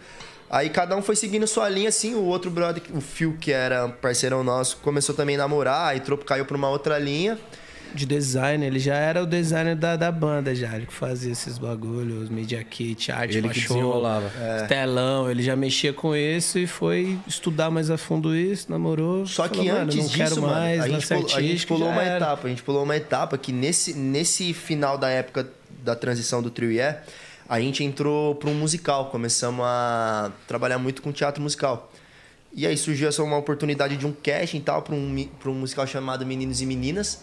Aí 0.50 0.70
cada 0.70 0.96
um 0.96 1.02
foi 1.02 1.14
seguindo 1.14 1.46
sua 1.46 1.68
linha, 1.68 1.90
assim. 1.90 2.14
O 2.14 2.24
outro 2.24 2.50
brother, 2.50 2.82
o 2.94 3.00
Phil, 3.00 3.36
que 3.38 3.52
era 3.52 3.88
parceirão 3.88 4.42
nosso, 4.42 4.78
começou 4.78 5.14
também 5.14 5.36
a 5.36 5.38
namorar, 5.38 5.88
aí 5.88 6.02
caiu 6.24 6.44
pra 6.44 6.56
uma 6.56 6.68
outra 6.68 6.98
linha. 6.98 7.38
De 7.94 8.06
design, 8.06 8.64
ele 8.64 8.78
já 8.78 8.94
era 8.94 9.22
o 9.22 9.26
designer 9.26 9.76
da, 9.76 9.96
da 9.96 10.10
banda 10.12 10.54
já, 10.54 10.74
ele 10.76 10.86
que 10.86 10.92
fazia 10.92 11.32
esses 11.32 11.58
bagulhos, 11.58 12.28
media 12.28 12.62
kit, 12.62 13.10
arte 13.10 13.38
Ele 13.38 13.48
que 13.48 13.60
desenrolava. 13.60 14.30
telão, 14.68 15.30
ele 15.30 15.42
já 15.42 15.56
mexia 15.56 15.92
com 15.92 16.14
isso 16.14 16.58
e 16.58 16.66
foi 16.66 17.18
estudar 17.26 17.70
mais 17.70 17.90
a 17.90 17.98
fundo 17.98 18.34
isso, 18.34 18.70
namorou. 18.70 19.26
Só 19.26 19.48
falou, 19.48 19.62
que 19.64 19.70
antes 19.70 19.96
não 19.96 20.04
disso, 20.04 20.16
quero 20.16 20.42
mano, 20.42 20.54
mais, 20.54 20.80
a, 20.80 20.88
gente 20.88 21.06
pulou, 21.06 21.36
a 21.36 21.40
gente 21.40 21.66
pulou 21.66 21.88
uma 21.88 22.02
era. 22.02 22.16
etapa. 22.16 22.46
A 22.46 22.50
gente 22.50 22.62
pulou 22.62 22.82
uma 22.82 22.96
etapa 22.96 23.38
que 23.38 23.52
nesse, 23.52 23.94
nesse 23.94 24.52
final 24.52 24.98
da 24.98 25.08
época 25.08 25.48
da 25.82 25.94
transição 25.94 26.42
do 26.42 26.50
Trio 26.50 26.70
Yeah, 26.70 27.00
a 27.48 27.60
gente 27.60 27.82
entrou 27.82 28.34
para 28.34 28.50
um 28.50 28.54
musical. 28.54 29.06
Começamos 29.06 29.64
a 29.64 30.30
trabalhar 30.46 30.78
muito 30.78 31.00
com 31.00 31.12
teatro 31.12 31.42
musical. 31.42 31.90
E 32.52 32.66
aí 32.66 32.76
surgiu 32.76 33.08
essa 33.08 33.22
uma 33.22 33.36
oportunidade 33.36 33.96
de 33.96 34.06
um 34.06 34.12
casting 34.12 34.58
e 34.58 34.60
tal 34.60 34.82
para 34.82 34.94
um, 34.94 35.28
pra 35.38 35.50
um 35.50 35.54
musical 35.54 35.86
chamado 35.86 36.24
Meninos 36.26 36.60
e 36.60 36.66
Meninas. 36.66 37.20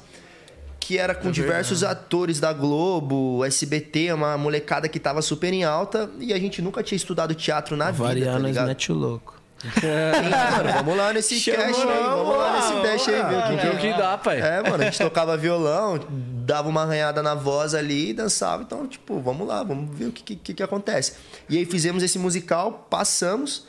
Que 0.86 1.00
era 1.00 1.16
com 1.16 1.32
diversos 1.32 1.84
atores 1.84 2.40
da 2.40 2.54
Globo, 2.54 3.44
SBT, 3.44 4.14
uma 4.14 4.38
molecada 4.38 4.88
que 4.88 5.00
tava 5.00 5.20
super 5.20 5.52
em 5.52 5.64
alta. 5.64 6.12
E 6.20 6.32
a 6.32 6.38
gente 6.38 6.62
nunca 6.62 6.84
tinha 6.84 6.96
estudado 6.96 7.34
teatro 7.34 7.76
na 7.76 7.86
vida, 7.90 7.98
tá 7.98 8.08
Variar 8.08 8.34
nós 8.34 8.44
ligado? 8.46 8.68
mete 8.68 8.92
o 8.92 8.96
louco. 8.96 9.34
Mano, 9.64 10.74
vamos 10.76 10.96
lá 10.98 11.12
nesse 11.12 11.40
Chamou, 11.40 11.66
aí, 11.66 12.04
vamos 12.04 12.38
lá 12.38 12.54
nesse 12.54 12.84
dash 12.84 13.08
aí, 13.08 13.20
o 13.20 13.48
que, 13.48 13.58
Que 13.62 13.68
é 13.68 13.72
o 13.72 13.78
que 13.80 13.98
dá, 13.98 14.16
pai. 14.16 14.40
é, 14.40 14.62
mano, 14.62 14.84
a 14.84 14.86
gente 14.86 15.00
tocava 15.00 15.36
violão, 15.36 16.00
dava 16.46 16.70
uma 16.70 16.84
arranhada 16.84 17.24
na 17.24 17.34
voz 17.34 17.74
ali 17.74 18.10
e 18.12 18.14
dançava. 18.14 18.62
Então, 18.62 18.86
tipo, 18.86 19.20
vamos 19.20 19.48
lá, 19.48 19.64
vamos 19.64 19.98
ver 19.98 20.06
o 20.06 20.12
que, 20.12 20.36
que, 20.36 20.54
que 20.54 20.62
acontece. 20.62 21.14
E 21.50 21.58
aí 21.58 21.66
fizemos 21.66 22.04
esse 22.04 22.20
musical, 22.20 22.86
passamos. 22.92 23.66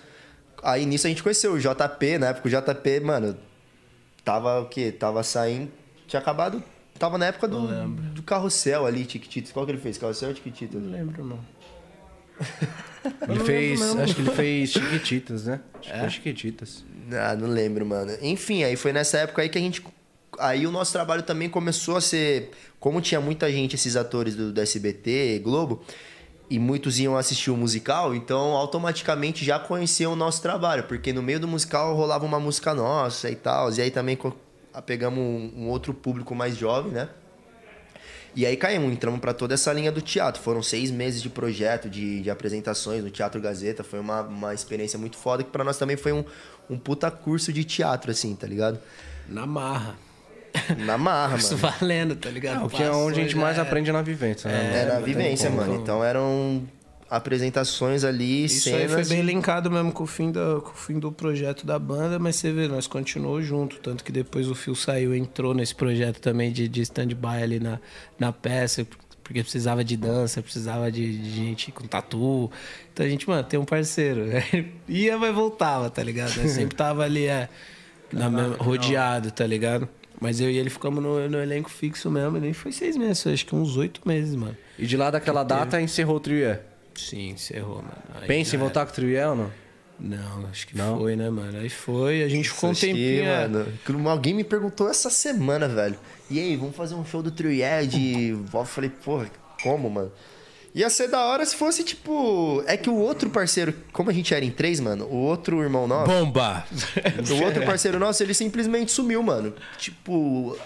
Aí 0.62 0.84
nisso 0.84 1.06
a 1.06 1.08
gente 1.08 1.22
conheceu 1.22 1.54
o 1.54 1.58
JP, 1.58 2.18
na 2.18 2.26
época 2.28 2.46
o 2.46 2.50
JP, 2.50 3.00
mano, 3.00 3.34
tava 4.22 4.60
o 4.60 4.66
quê? 4.66 4.92
Tava 4.92 5.22
saindo. 5.22 5.70
Tinha 6.06 6.20
acabado. 6.20 6.62
Tava 6.98 7.18
na 7.18 7.26
época 7.26 7.46
do, 7.48 7.88
do 8.14 8.22
carrossel 8.22 8.86
ali, 8.86 9.04
Tiquititas. 9.04 9.52
Qual 9.52 9.64
que 9.64 9.72
ele 9.72 9.80
fez? 9.80 9.98
Carrossel 9.98 10.30
ou 10.30 10.34
Tiquititas? 10.34 10.80
Não 10.80 10.90
lembro, 10.90 11.24
não. 11.24 11.38
Ele 13.28 13.40
fez. 13.40 13.80
Acho 13.96 14.14
que 14.14 14.20
ele 14.20 14.30
fez 14.30 14.70
Chiquititas, 14.72 15.44
né? 15.46 15.60
Acho 15.78 15.90
que 15.90 15.98
foi 15.98 16.10
Chiquititas. 16.10 16.84
Ah, 17.12 17.34
não 17.34 17.48
lembro, 17.48 17.86
mano. 17.86 18.12
Enfim, 18.20 18.64
aí 18.64 18.76
foi 18.76 18.92
nessa 18.92 19.18
época 19.18 19.42
aí 19.42 19.48
que 19.48 19.58
a 19.58 19.60
gente. 19.60 19.82
Aí 20.38 20.66
o 20.66 20.70
nosso 20.70 20.92
trabalho 20.92 21.22
também 21.22 21.48
começou 21.48 21.96
a 21.96 22.00
ser. 22.00 22.50
Como 22.78 23.00
tinha 23.00 23.20
muita 23.20 23.50
gente, 23.50 23.74
esses 23.74 23.96
atores 23.96 24.34
do, 24.34 24.52
do 24.52 24.60
SBT, 24.60 25.40
Globo, 25.42 25.82
e 26.48 26.58
muitos 26.58 26.98
iam 26.98 27.16
assistir 27.16 27.50
o 27.50 27.56
musical, 27.56 28.14
então 28.14 28.52
automaticamente 28.52 29.44
já 29.44 29.58
conheciam 29.58 30.12
o 30.12 30.16
nosso 30.16 30.42
trabalho, 30.42 30.84
porque 30.84 31.12
no 31.12 31.22
meio 31.22 31.40
do 31.40 31.48
musical 31.48 31.96
rolava 31.96 32.24
uma 32.24 32.38
música 32.38 32.74
nossa 32.74 33.30
e 33.30 33.36
tal. 33.36 33.72
E 33.72 33.80
aí 33.80 33.90
também 33.90 34.16
pegamos 34.82 35.18
um, 35.18 35.52
um 35.56 35.68
outro 35.68 35.92
público 35.94 36.34
mais 36.34 36.56
jovem, 36.56 36.92
né? 36.92 37.08
E 38.34 38.44
aí 38.44 38.54
caímos, 38.54 38.92
entramos 38.92 39.18
para 39.18 39.32
toda 39.32 39.54
essa 39.54 39.72
linha 39.72 39.90
do 39.90 40.02
teatro. 40.02 40.42
Foram 40.42 40.62
seis 40.62 40.90
meses 40.90 41.22
de 41.22 41.30
projeto, 41.30 41.88
de, 41.88 42.20
de 42.20 42.30
apresentações 42.30 43.02
no 43.02 43.10
Teatro 43.10 43.40
Gazeta. 43.40 43.82
Foi 43.82 43.98
uma, 43.98 44.20
uma 44.22 44.52
experiência 44.52 44.98
muito 44.98 45.16
foda, 45.16 45.42
que 45.42 45.50
para 45.50 45.64
nós 45.64 45.78
também 45.78 45.96
foi 45.96 46.12
um, 46.12 46.22
um 46.68 46.78
puta 46.78 47.10
curso 47.10 47.50
de 47.50 47.64
teatro, 47.64 48.10
assim, 48.10 48.34
tá 48.36 48.46
ligado? 48.46 48.78
Na 49.26 49.46
marra. 49.46 49.96
Na 50.84 50.98
marra, 50.98 51.36
Isso 51.40 51.56
mano. 51.56 51.74
valendo, 51.80 52.14
tá 52.14 52.28
ligado? 52.28 52.66
O 52.66 52.68
que 52.68 52.82
é 52.82 52.90
onde 52.90 53.18
a 53.20 53.22
gente 53.22 53.36
mais 53.36 53.56
era. 53.56 53.66
aprende 53.66 53.90
na 53.90 54.02
vivência, 54.02 54.50
né? 54.50 54.80
Era 54.82 54.90
a 54.92 54.94
Não 54.96 55.02
tem 55.04 55.14
vivência, 55.14 55.48
como. 55.48 55.62
mano. 55.62 55.74
Então 55.76 56.04
eram 56.04 56.62
apresentações 57.08 58.04
ali, 58.04 58.44
Isso 58.44 58.68
aí 58.68 58.88
cenas. 58.88 58.92
foi 58.92 59.16
bem 59.16 59.24
linkado 59.24 59.70
mesmo 59.70 59.92
com 59.92 60.04
o, 60.04 60.06
fim 60.06 60.30
da, 60.32 60.60
com 60.60 60.70
o 60.70 60.74
fim 60.74 60.98
do 60.98 61.12
projeto 61.12 61.66
da 61.66 61.78
banda, 61.78 62.18
mas 62.18 62.36
você 62.36 62.52
vê, 62.52 62.66
nós 62.68 62.86
continuou 62.86 63.40
junto. 63.42 63.76
Tanto 63.78 64.02
que 64.02 64.10
depois 64.12 64.48
o 64.48 64.54
Phil 64.54 64.74
saiu 64.74 65.14
entrou 65.14 65.54
nesse 65.54 65.74
projeto 65.74 66.20
também 66.20 66.50
de, 66.52 66.68
de 66.68 66.80
stand-by 66.82 67.42
ali 67.42 67.60
na, 67.60 67.78
na 68.18 68.32
peça, 68.32 68.86
porque 69.22 69.42
precisava 69.42 69.82
de 69.84 69.96
dança, 69.96 70.40
precisava 70.42 70.90
de, 70.90 71.18
de 71.18 71.30
gente 71.30 71.72
com 71.72 71.86
tatu. 71.86 72.50
Então 72.92 73.04
a 73.04 73.08
gente, 73.08 73.28
mano, 73.28 73.42
tem 73.44 73.58
um 73.58 73.64
parceiro. 73.64 74.26
Ia, 74.88 75.18
mas 75.18 75.34
voltava, 75.34 75.90
tá 75.90 76.02
ligado? 76.02 76.36
Nós 76.36 76.50
sempre 76.52 76.74
tava 76.76 77.02
ali, 77.04 77.26
é, 77.26 77.48
na 78.12 78.28
mesma- 78.30 78.56
rodeado, 78.56 79.30
tá 79.30 79.46
ligado? 79.46 79.88
Mas 80.20 80.40
eu 80.40 80.50
e 80.50 80.56
ele 80.56 80.70
ficamos 80.70 81.02
no, 81.02 81.28
no 81.28 81.38
elenco 81.38 81.68
fixo 81.70 82.10
mesmo, 82.10 82.38
e 82.38 82.40
nem 82.40 82.52
foi 82.54 82.72
seis 82.72 82.96
meses, 82.96 83.26
acho 83.26 83.44
que 83.44 83.54
uns 83.54 83.76
oito 83.76 84.00
meses, 84.06 84.34
mano. 84.34 84.56
E 84.78 84.86
de 84.86 84.96
lá 84.96 85.10
daquela 85.10 85.44
data 85.44 85.78
encerrou 85.80 86.16
o 86.16 86.20
Trio 86.20 86.56
Sim, 86.96 87.30
encerrou, 87.30 87.76
mano. 87.76 87.92
Aí 88.20 88.26
Pensa 88.26 88.56
em 88.56 88.58
voltar 88.58 88.84
com 88.86 88.92
o 88.92 88.94
Trio 88.94 89.30
ou 89.30 89.36
não? 89.36 89.52
não, 89.98 90.46
acho 90.50 90.66
que 90.66 90.76
Não? 90.76 90.98
foi, 90.98 91.16
né, 91.16 91.30
mano? 91.30 91.58
Aí 91.58 91.70
foi, 91.70 92.22
a 92.22 92.28
gente 92.28 92.50
ficou 92.50 92.70
um 92.70 92.74
que, 92.74 92.80
tempinho. 92.80 93.24
é. 93.24 93.48
mano, 93.48 93.66
que 93.84 93.92
alguém 94.08 94.34
me 94.34 94.44
perguntou 94.44 94.88
essa 94.88 95.08
semana, 95.08 95.68
velho. 95.68 95.98
E 96.30 96.38
aí, 96.38 96.56
vamos 96.56 96.76
fazer 96.76 96.94
um 96.94 97.04
show 97.04 97.22
do 97.22 97.30
de... 97.30 98.30
Eu 98.52 98.64
falei, 98.64 98.90
porra, 98.90 99.30
como, 99.62 99.88
mano? 99.88 100.12
Ia 100.74 100.90
ser 100.90 101.08
da 101.08 101.24
hora 101.24 101.46
se 101.46 101.56
fosse, 101.56 101.82
tipo... 101.82 102.62
É 102.66 102.76
que 102.76 102.90
o 102.90 102.96
outro 102.96 103.30
parceiro... 103.30 103.72
Como 103.92 104.10
a 104.10 104.12
gente 104.12 104.34
era 104.34 104.44
em 104.44 104.50
três, 104.50 104.78
mano, 104.80 105.06
o 105.06 105.16
outro 105.16 105.62
irmão 105.62 105.86
nosso... 105.88 106.10
Bomba! 106.10 106.66
O 107.32 107.44
outro 107.44 107.64
parceiro 107.64 107.98
nosso, 107.98 108.22
ele 108.22 108.34
simplesmente 108.34 108.92
sumiu, 108.92 109.22
mano. 109.22 109.54
Tipo, 109.78 110.58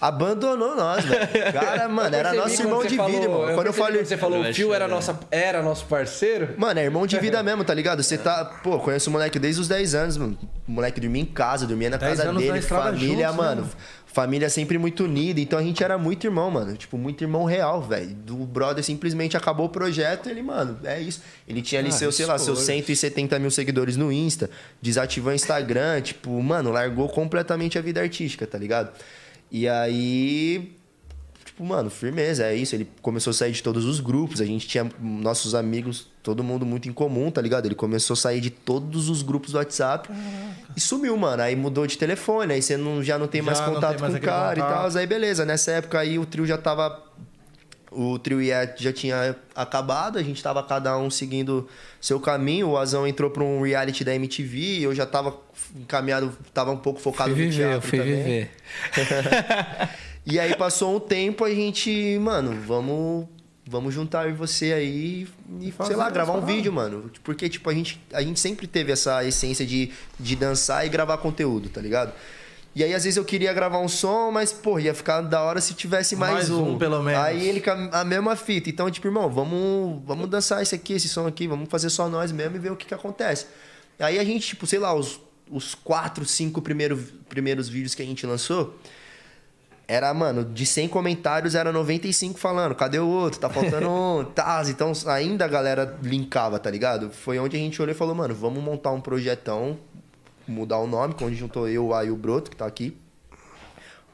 abandonou 0.00 0.76
nós, 0.76 1.04
velho. 1.04 1.28
Cara, 1.52 1.88
mano, 1.88 2.14
era 2.14 2.32
nosso 2.32 2.60
irmão 2.62 2.84
de 2.84 2.96
falou- 2.96 3.10
vida, 3.12 3.24
irmão. 3.24 3.48
Eu 3.48 3.54
Quando 3.54 3.66
eu 3.68 3.72
falei. 3.72 4.04
você 4.04 4.16
falou 4.16 4.40
o 4.40 4.54
Phil 4.54 4.72
era, 4.74 4.84
chorar. 4.84 4.94
nossa, 4.94 5.18
era 5.30 5.62
nosso 5.62 5.86
parceiro. 5.86 6.54
Mano, 6.56 6.78
é 6.80 6.84
irmão 6.84 7.06
de 7.06 7.18
vida 7.18 7.42
mesmo, 7.44 7.64
tá 7.64 7.74
ligado? 7.74 8.02
Você 8.02 8.16
tá. 8.18 8.44
Pô, 8.44 8.78
conheço 8.78 9.10
o 9.10 9.12
moleque 9.12 9.38
desde 9.38 9.60
os 9.60 9.68
10 9.68 9.94
anos, 9.94 10.16
mano. 10.16 10.38
O 10.66 10.72
moleque 10.72 11.00
dormia 11.00 11.22
em 11.22 11.26
casa, 11.26 11.66
dormia 11.66 11.90
na 11.90 11.96
10 11.96 12.18
casa 12.18 12.32
na 12.32 12.38
dele, 12.38 12.58
estrada 12.58 12.84
família, 12.92 13.08
juntos, 13.08 13.22
né, 13.22 13.30
mano. 13.32 13.60
mano? 13.62 13.72
Família 14.10 14.48
sempre 14.48 14.78
muito 14.78 15.04
unida, 15.04 15.38
então 15.38 15.58
a 15.58 15.62
gente 15.62 15.84
era 15.84 15.96
muito 15.98 16.26
irmão, 16.26 16.50
mano. 16.50 16.74
Tipo, 16.76 16.96
muito 16.96 17.22
irmão 17.22 17.44
real, 17.44 17.82
velho. 17.82 18.08
Do 18.14 18.36
brother 18.38 18.82
simplesmente 18.82 19.36
acabou 19.36 19.66
o 19.66 19.68
projeto, 19.68 20.28
ele, 20.28 20.42
mano, 20.42 20.78
é 20.82 20.98
isso. 20.98 21.20
Ele 21.46 21.60
tinha 21.60 21.80
ali 21.80 21.90
Ah, 21.90 21.92
seus, 21.92 22.16
sei 22.16 22.24
lá, 22.26 22.36
seus 22.38 22.60
esforço. 22.60 22.66
170 22.84 23.38
mil 23.38 23.50
seguidores 23.50 23.96
no 23.96 24.10
Insta, 24.10 24.48
desativou 24.80 25.30
o 25.30 25.34
Instagram, 25.34 26.00
tipo, 26.02 26.30
mano, 26.42 26.70
largou 26.72 27.08
completamente 27.08 27.78
a 27.78 27.82
vida 27.82 28.00
artística, 28.00 28.46
tá 28.46 28.56
ligado? 28.58 28.90
E 29.50 29.68
aí, 29.68 30.76
Tipo, 31.58 31.64
mano, 31.64 31.90
firmeza, 31.90 32.44
é 32.44 32.54
isso. 32.54 32.76
Ele 32.76 32.88
começou 33.02 33.32
a 33.32 33.34
sair 33.34 33.50
de 33.50 33.60
todos 33.64 33.84
os 33.84 33.98
grupos. 33.98 34.40
A 34.40 34.44
gente 34.44 34.68
tinha 34.68 34.88
nossos 35.00 35.56
amigos, 35.56 36.06
todo 36.22 36.44
mundo 36.44 36.64
muito 36.64 36.88
em 36.88 36.92
comum, 36.92 37.32
tá 37.32 37.42
ligado? 37.42 37.66
Ele 37.66 37.74
começou 37.74 38.14
a 38.14 38.16
sair 38.16 38.40
de 38.40 38.48
todos 38.48 39.08
os 39.08 39.22
grupos 39.22 39.50
do 39.50 39.58
WhatsApp 39.58 40.08
e 40.76 40.80
sumiu, 40.80 41.16
mano. 41.16 41.42
Aí 41.42 41.56
mudou 41.56 41.84
de 41.84 41.98
telefone, 41.98 42.52
aí 42.52 42.62
você 42.62 42.76
não, 42.76 43.02
já 43.02 43.18
não 43.18 43.26
tem 43.26 43.40
Já 43.40 43.46
mais 43.46 43.60
contato 43.60 43.96
tem 43.96 44.00
mais 44.00 44.14
com 44.14 44.20
o 44.20 44.22
cara 44.22 44.58
e 44.58 44.62
tal. 44.62 44.96
Aí 44.96 45.06
beleza, 45.06 45.44
nessa 45.44 45.72
época 45.72 45.98
aí 45.98 46.16
o 46.16 46.24
trio 46.24 46.46
já 46.46 46.56
tava. 46.56 47.02
O 47.90 48.18
trio 48.18 48.40
ia- 48.42 48.74
já 48.76 48.92
tinha 48.92 49.34
acabado, 49.54 50.18
a 50.18 50.22
gente 50.22 50.42
tava 50.42 50.62
cada 50.62 50.96
um 50.98 51.08
seguindo 51.10 51.66
seu 52.00 52.20
caminho. 52.20 52.68
O 52.70 52.76
Azão 52.76 53.06
entrou 53.06 53.30
pra 53.30 53.42
um 53.42 53.62
reality 53.62 54.04
da 54.04 54.14
MTV, 54.14 54.80
eu 54.82 54.94
já 54.94 55.06
tava 55.06 55.36
encaminhado, 55.74 56.36
tava 56.52 56.70
um 56.70 56.76
pouco 56.76 57.00
focado 57.00 57.34
Fui 57.34 57.44
no 57.46 57.50
viver, 57.50 57.64
eu 57.64 57.68
teatro 57.70 57.88
fui 57.88 57.98
também. 57.98 58.16
viver. 58.16 58.50
E 60.30 60.38
aí 60.38 60.54
passou 60.56 60.94
um 60.94 61.00
tempo, 61.00 61.42
a 61.42 61.48
gente, 61.50 62.18
mano, 62.20 62.60
vamos 62.66 63.26
vamos 63.66 63.92
juntar 63.94 64.24
eu 64.24 64.30
e 64.30 64.34
você 64.34 64.72
aí 64.72 65.26
e, 65.60 65.70
Fazer 65.72 65.88
sei 65.88 65.96
lá, 65.96 66.08
gravar 66.10 66.32
um 66.32 66.44
vídeo, 66.44 66.72
mano. 66.72 67.10
Porque, 67.22 67.48
tipo, 67.50 67.68
a 67.68 67.74
gente, 67.74 68.00
a 68.14 68.22
gente 68.22 68.40
sempre 68.40 68.66
teve 68.66 68.92
essa 68.92 69.22
essência 69.24 69.64
de, 69.66 69.90
de 70.18 70.36
dançar 70.36 70.86
e 70.86 70.88
gravar 70.88 71.18
conteúdo, 71.18 71.68
tá 71.68 71.78
ligado? 71.80 72.12
E 72.78 72.84
aí, 72.84 72.94
às 72.94 73.02
vezes, 73.02 73.16
eu 73.16 73.24
queria 73.24 73.52
gravar 73.52 73.80
um 73.80 73.88
som, 73.88 74.30
mas, 74.30 74.52
pô, 74.52 74.78
ia 74.78 74.94
ficar 74.94 75.20
da 75.22 75.42
hora 75.42 75.60
se 75.60 75.74
tivesse 75.74 76.14
mais, 76.14 76.48
Mais 76.48 76.50
um, 76.50 76.78
pelo 76.78 77.02
menos. 77.02 77.20
Aí 77.20 77.48
ele 77.48 77.60
com 77.60 77.72
a 77.72 78.02
a 78.02 78.04
mesma 78.04 78.36
fita. 78.36 78.70
Então, 78.70 78.88
tipo, 78.88 79.08
irmão, 79.08 79.28
vamos, 79.28 80.00
vamos 80.06 80.30
dançar 80.30 80.62
esse 80.62 80.76
aqui, 80.76 80.92
esse 80.92 81.08
som 81.08 81.26
aqui, 81.26 81.48
vamos 81.48 81.68
fazer 81.68 81.90
só 81.90 82.08
nós 82.08 82.30
mesmo 82.30 82.54
e 82.54 82.60
ver 82.60 82.70
o 82.70 82.76
que, 82.76 82.86
que 82.86 82.94
acontece. 82.94 83.46
Aí 83.98 84.16
a 84.16 84.22
gente, 84.22 84.46
tipo, 84.46 84.64
sei 84.64 84.78
lá, 84.78 84.94
os, 84.94 85.20
os 85.50 85.74
quatro, 85.74 86.24
cinco 86.24 86.62
primeiro, 86.62 86.96
primeiros 87.28 87.68
vídeos 87.68 87.96
que 87.96 88.02
a 88.02 88.06
gente 88.06 88.24
lançou, 88.24 88.78
era, 89.88 90.14
mano, 90.14 90.44
de 90.44 90.64
100 90.64 90.86
comentários, 90.86 91.56
era 91.56 91.72
95 91.72 92.38
falando, 92.38 92.76
cadê 92.76 93.00
o 93.00 93.08
outro? 93.08 93.40
Tá 93.40 93.50
faltando 93.50 93.88
um, 93.90 94.22
tá. 94.22 94.62
Então 94.68 94.92
ainda 95.06 95.46
a 95.46 95.48
galera 95.48 95.98
linkava, 96.00 96.60
tá 96.60 96.70
ligado? 96.70 97.10
Foi 97.10 97.40
onde 97.40 97.56
a 97.56 97.58
gente 97.58 97.82
olhou 97.82 97.92
e 97.92 97.98
falou, 97.98 98.14
mano, 98.14 98.36
vamos 98.36 98.62
montar 98.62 98.92
um 98.92 99.00
projetão, 99.00 99.76
mudar 100.50 100.78
o 100.78 100.86
nome, 100.86 101.14
onde 101.22 101.36
juntou 101.36 101.68
eu, 101.68 101.86
o 101.86 101.94
A 101.94 102.04
e 102.04 102.10
o 102.10 102.16
Broto, 102.16 102.50
que 102.50 102.56
tá 102.56 102.66
aqui. 102.66 102.96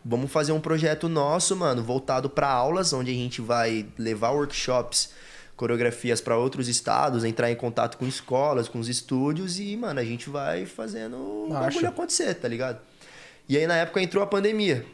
Vamos 0.05 0.31
fazer 0.31 0.53
um 0.53 0.61
projeto 0.61 1.09
nosso, 1.09 1.57
mano, 1.57 1.83
voltado 1.83 2.29
para 2.29 2.49
aulas, 2.49 2.93
onde 2.93 3.11
a 3.11 3.15
gente 3.15 3.41
vai 3.41 3.87
levar 3.99 4.31
workshops, 4.31 5.13
coreografias 5.57 6.21
para 6.21 6.37
outros 6.37 6.69
estados, 6.69 7.25
entrar 7.25 7.51
em 7.51 7.57
contato 7.57 7.97
com 7.97 8.07
escolas, 8.07 8.69
com 8.69 8.79
os 8.79 8.89
estúdios 8.89 9.59
e, 9.59 9.77
mano, 9.77 10.01
a 10.01 10.05
gente 10.05 10.29
vai 10.29 10.67
fazendo 10.67 11.17
o 11.17 11.49
bagulho 11.49 11.89
acontecer, 11.89 12.35
tá 12.35 12.49
ligado? 12.49 12.81
E 13.49 13.57
aí 13.57 13.67
na 13.67 13.77
época 13.77 14.03
entrou 14.03 14.23
a 14.23 14.27
pandemia. 14.27 14.85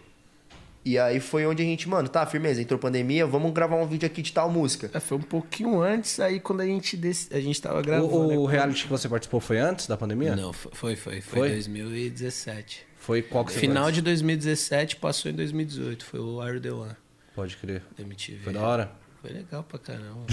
E 0.83 0.99
aí 0.99 1.21
foi 1.21 1.45
onde 1.47 1.63
a 1.63 1.65
gente, 1.67 1.87
mano, 1.89 2.09
tá, 2.09 2.25
firmeza, 2.25 2.63
entrou 2.63 2.79
pandemia, 2.81 3.27
vamos 3.27 3.53
gravar 3.53 3.77
um 3.77 3.87
vídeo 3.87 4.07
aqui 4.07 4.23
de 4.23 4.33
tal 4.33 4.51
música. 4.51 4.91
É, 4.95 4.99
foi 5.01 5.19
um 5.19 5.23
pouquinho 5.23 5.81
antes, 5.83 6.19
aí 6.19 6.41
quando 6.41 6.63
a 6.63 6.67
gente, 6.67 6.97
dec... 6.97 7.29
a 7.31 7.41
gente 7.41 7.61
tava 7.61 7.83
gravando. 7.83 8.15
O, 8.15 8.27
né, 8.29 8.35
o 8.35 8.41
quando- 8.41 8.47
reality 8.47 8.85
que 8.85 8.89
você 8.89 9.09
participou 9.09 9.41
foi 9.41 9.59
antes 9.59 9.87
da 9.87 9.97
pandemia? 9.97 10.35
Não, 10.35 10.53
foi, 10.53 10.73
foi, 10.73 10.97
foi, 10.97 11.21
foi 11.21 11.39
Foi? 11.41 11.49
2017. 11.51 12.87
Foi 12.97 13.23
qual 13.23 13.45
que 13.45 13.53
Final 13.53 13.85
foi 13.85 13.93
de 13.93 14.03
2017 14.03 14.97
passou 14.97 15.31
em 15.31 15.35
2018, 15.35 16.05
foi 16.05 16.21
o 16.21 16.41
Are 16.41 16.59
The 16.61 16.71
One? 16.73 16.97
Pode 17.35 17.57
crer. 17.57 17.83
MTV. 17.99 18.41
Foi 18.45 18.53
da 18.53 18.61
hora. 18.63 18.93
Foi 19.21 19.31
legal 19.31 19.63
pra 19.63 19.79
caramba. 19.79 20.25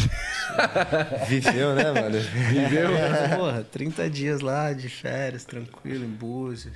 Viveu, 1.27 1.75
né, 1.75 1.91
mano? 1.91 2.17
Viveu? 2.19 2.89
Porra, 3.37 3.63
30 3.69 4.09
dias 4.09 4.39
lá 4.41 4.71
de 4.71 4.87
férias, 4.89 5.43
tranquilo, 5.43 6.05
em 6.05 6.09
Búzios. 6.09 6.73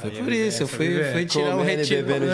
Foi 0.00 0.10
por 0.10 0.32
isso, 0.32 0.62
eu 0.62 0.68
fui, 0.68 1.04
fui 1.12 1.26
tirar 1.26 1.56
um 1.56 1.62
retiro. 1.62 2.06
bebendo 2.06 2.26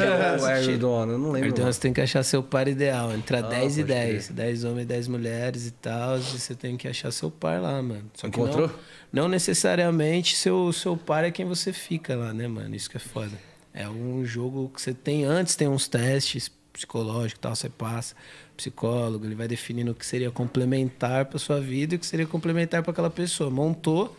Não, 1.18 1.32
lembro. 1.32 1.48
Então 1.48 1.66
você 1.66 1.80
tem 1.80 1.92
que 1.92 2.00
achar 2.00 2.22
seu 2.22 2.42
par 2.42 2.68
ideal, 2.68 3.12
entre 3.12 3.36
Ah, 3.36 3.42
10 3.42 3.78
e 3.78 3.82
pode 3.82 3.94
10. 3.94 4.28
10 4.28 4.64
homens 4.64 4.82
e 4.82 4.86
10 4.86 5.08
mulheres 5.08 5.66
e 5.66 5.70
tal. 5.70 6.18
E 6.18 6.22
você 6.22 6.54
tem 6.54 6.76
que 6.76 6.86
achar 6.88 7.10
seu 7.10 7.30
par 7.30 7.60
lá, 7.60 7.82
mano. 7.82 8.04
Só 8.14 8.28
que 8.28 8.40
Encontrou? 8.40 8.68
Não, 9.12 9.22
não 9.24 9.28
necessariamente 9.28 10.36
seu, 10.36 10.72
seu 10.72 10.96
par 10.96 11.24
é 11.24 11.30
quem 11.30 11.44
você 11.46 11.72
fica 11.72 12.14
lá, 12.14 12.32
né, 12.32 12.46
mano? 12.46 12.74
Isso 12.74 12.88
que 12.88 12.96
é 12.96 13.00
foda. 13.00 13.32
É 13.74 13.88
um 13.88 14.24
jogo 14.24 14.70
que 14.74 14.80
você 14.80 14.94
tem 14.94 15.24
antes, 15.24 15.54
tem 15.54 15.68
uns 15.68 15.86
testes 15.86 16.50
psicológicos 16.72 17.38
e 17.38 17.40
tal, 17.40 17.54
você 17.56 17.68
passa. 17.68 18.14
Psicólogo, 18.56 19.24
ele 19.26 19.34
vai 19.34 19.48
definindo 19.48 19.92
o 19.92 19.94
que 19.94 20.04
seria 20.04 20.30
complementar 20.30 21.26
pra 21.26 21.38
sua 21.38 21.60
vida 21.60 21.94
e 21.94 21.96
o 21.96 21.98
que 21.98 22.06
seria 22.06 22.26
complementar 22.26 22.82
pra 22.82 22.92
aquela 22.92 23.10
pessoa. 23.10 23.50
Montou, 23.50 24.16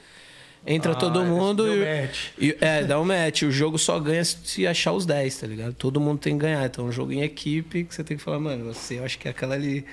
entra 0.68 0.94
todo 0.94 1.24
mundo 1.24 1.66
e, 1.68 1.80
match. 1.80 2.20
e- 2.38 2.58
é, 2.62 2.84
dá 2.84 3.00
um 3.00 3.06
match. 3.06 3.44
O 3.44 3.52
jogo 3.52 3.78
só 3.80 4.00
ganha 4.00 4.24
se- 4.26 4.68
achar 4.68 4.92
os 4.94 5.06
10, 5.06 5.38
tá 5.40 5.48
ligado? 5.48 5.74
Todo 5.74 6.00
mundo 6.00 6.20
tem 6.20 6.34
que 6.38 6.42
ganhar. 6.44 6.66
Então 6.66 6.86
é 6.86 6.90
um 6.90 6.92
jogo 6.92 7.12
em 7.14 7.22
equipe 7.24 7.84
que 7.86 7.96
você 7.96 8.04
tem 8.04 8.18
que 8.18 8.22
falar, 8.24 8.40
mano, 8.40 8.66
você 8.74 9.00
eu 9.00 9.06
acho 9.06 9.18
que 9.18 9.28
é 9.28 9.32
aquela 9.32 9.56
ali. 9.56 9.86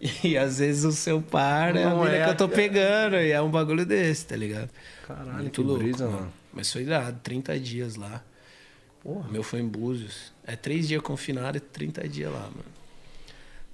E 0.22 0.36
às 0.36 0.58
vezes 0.58 0.84
o 0.84 0.92
seu 0.92 1.22
par 1.22 1.74
é 1.76 1.84
a 1.84 1.90
mina 1.94 2.10
é 2.14 2.24
que 2.24 2.30
eu 2.30 2.36
tô 2.36 2.48
pegando. 2.48 3.16
E 3.16 3.30
é 3.30 3.40
um 3.40 3.50
bagulho 3.50 3.86
desse, 3.86 4.26
tá 4.26 4.36
ligado? 4.36 4.68
Caralho, 5.06 5.32
Muito 5.38 5.62
que 5.62 5.66
louco. 5.66 5.82
brisa, 5.82 6.04
mano. 6.04 6.16
mano. 6.18 6.32
Mas 6.52 6.70
foi 6.70 6.82
irado, 6.82 7.18
30 7.22 7.58
dias 7.58 7.96
lá. 7.96 8.22
O 9.02 9.22
meu 9.30 9.42
foi 9.42 9.60
em 9.60 9.66
Búzios. 9.66 10.32
É 10.46 10.56
três 10.56 10.88
dias 10.88 11.00
confinado 11.00 11.56
e 11.56 11.60
30 11.60 12.06
dias 12.08 12.30
lá, 12.30 12.40
mano. 12.40 12.73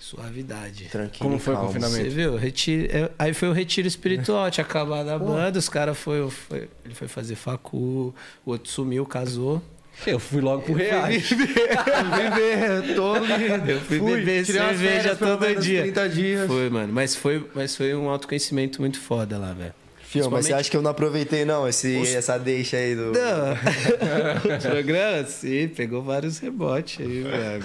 Suavidade. 0.00 0.86
Tranquilo. 0.86 1.30
Como 1.30 1.38
foi 1.38 1.52
o 1.52 1.56
calmo. 1.58 1.72
confinamento? 1.74 2.04
Você 2.04 2.08
viu? 2.08 2.34
Retiro, 2.36 2.88
é, 2.90 3.10
aí 3.18 3.34
foi 3.34 3.50
o 3.50 3.52
retiro 3.52 3.86
espiritual, 3.86 4.50
tinha 4.50 4.64
acabado 4.64 5.10
a 5.10 5.18
banda, 5.18 5.58
os 5.58 5.68
caras 5.68 5.96
foi, 5.98 6.28
foi. 6.30 6.70
Ele 6.82 6.94
foi 6.94 7.06
fazer 7.06 7.34
facu, 7.34 8.14
o 8.44 8.50
outro 8.50 8.70
sumiu, 8.70 9.04
casou. 9.04 9.62
Eu 10.06 10.18
fui 10.18 10.40
logo 10.40 10.62
pro 10.62 10.72
reality. 10.72 11.34
Viver, 11.34 12.94
tô 12.94 13.18
lindo. 13.18 13.70
Eu 13.70 13.80
fui 13.82 14.00
beber 14.00 14.44
tirei 14.46 14.62
umas 14.62 14.78
cerveja 14.78 15.14
todo 15.14 15.54
dia. 15.60 15.82
30 15.82 16.08
dias. 16.08 16.46
Foi, 16.46 16.70
mano. 16.70 16.90
Mas 16.90 17.14
foi, 17.14 17.46
mas 17.54 17.76
foi 17.76 17.94
um 17.94 18.08
autoconhecimento 18.08 18.80
muito 18.80 18.98
foda 18.98 19.36
lá, 19.36 19.52
velho. 19.52 19.74
Fio, 20.10 20.28
mas 20.28 20.46
você 20.46 20.52
acha 20.52 20.68
que 20.68 20.76
eu 20.76 20.82
não 20.82 20.90
aproveitei, 20.90 21.44
não, 21.44 21.68
esse, 21.68 21.96
essa 22.16 22.36
deixa 22.36 22.76
aí 22.76 22.96
do. 22.96 23.12
Não. 23.12 23.52
o 24.56 24.60
programa, 24.60 25.24
sim, 25.24 25.68
pegou 25.68 26.02
vários 26.02 26.40
rebotes 26.40 26.98
aí, 26.98 27.22
velho. 27.22 27.64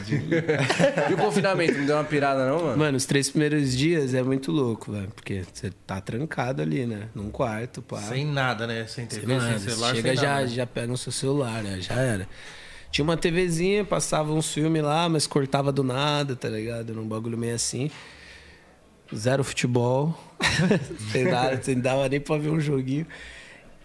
E 1.10 1.14
o 1.16 1.18
confinamento? 1.18 1.76
Não 1.80 1.88
deu 1.88 1.96
uma 1.96 2.04
pirada, 2.04 2.48
não, 2.48 2.64
mano? 2.64 2.78
Mano, 2.78 2.98
os 2.98 3.06
três 3.06 3.32
primeiros 3.32 3.76
dias 3.76 4.14
é 4.14 4.22
muito 4.22 4.52
louco, 4.52 4.92
velho. 4.92 5.08
Porque 5.16 5.42
você 5.52 5.72
tá 5.88 6.00
trancado 6.00 6.62
ali, 6.62 6.86
né? 6.86 7.10
Num 7.16 7.32
quarto, 7.32 7.82
pá. 7.82 7.98
Sem 7.98 8.24
nada, 8.28 8.68
né? 8.68 8.86
Sem 8.88 9.10
Sem 9.10 9.22
TV, 9.22 9.38
nada. 9.38 9.58
sem 9.58 9.70
celular, 9.70 9.96
Chega 9.96 10.10
sem 10.10 10.18
já, 10.18 10.34
nada. 10.36 10.48
já 10.48 10.68
pega 10.68 10.86
no 10.88 10.98
seu 10.98 11.12
celular, 11.12 11.64
né? 11.64 11.82
Já 11.82 11.96
era. 11.96 12.30
Tinha 12.92 13.04
uma 13.04 13.18
TVzinha, 13.18 13.84
passava 13.84 14.32
uns 14.32 14.54
filmes 14.54 14.84
lá, 14.84 15.10
mas 15.10 15.26
cortava 15.26 15.72
do 15.72 15.84
nada, 15.84 16.36
tá 16.36 16.48
ligado? 16.48 16.94
Num 16.94 17.08
bagulho 17.08 17.40
meio 17.40 17.56
assim. 17.56 17.90
Zero 19.14 19.44
futebol. 19.44 20.18
sem 21.12 21.26
nada, 21.26 21.62
sem 21.62 21.80
dava 21.80 22.08
nem 22.10 22.20
pra 22.20 22.38
ver 22.38 22.50
um 22.50 22.60
joguinho. 22.60 23.06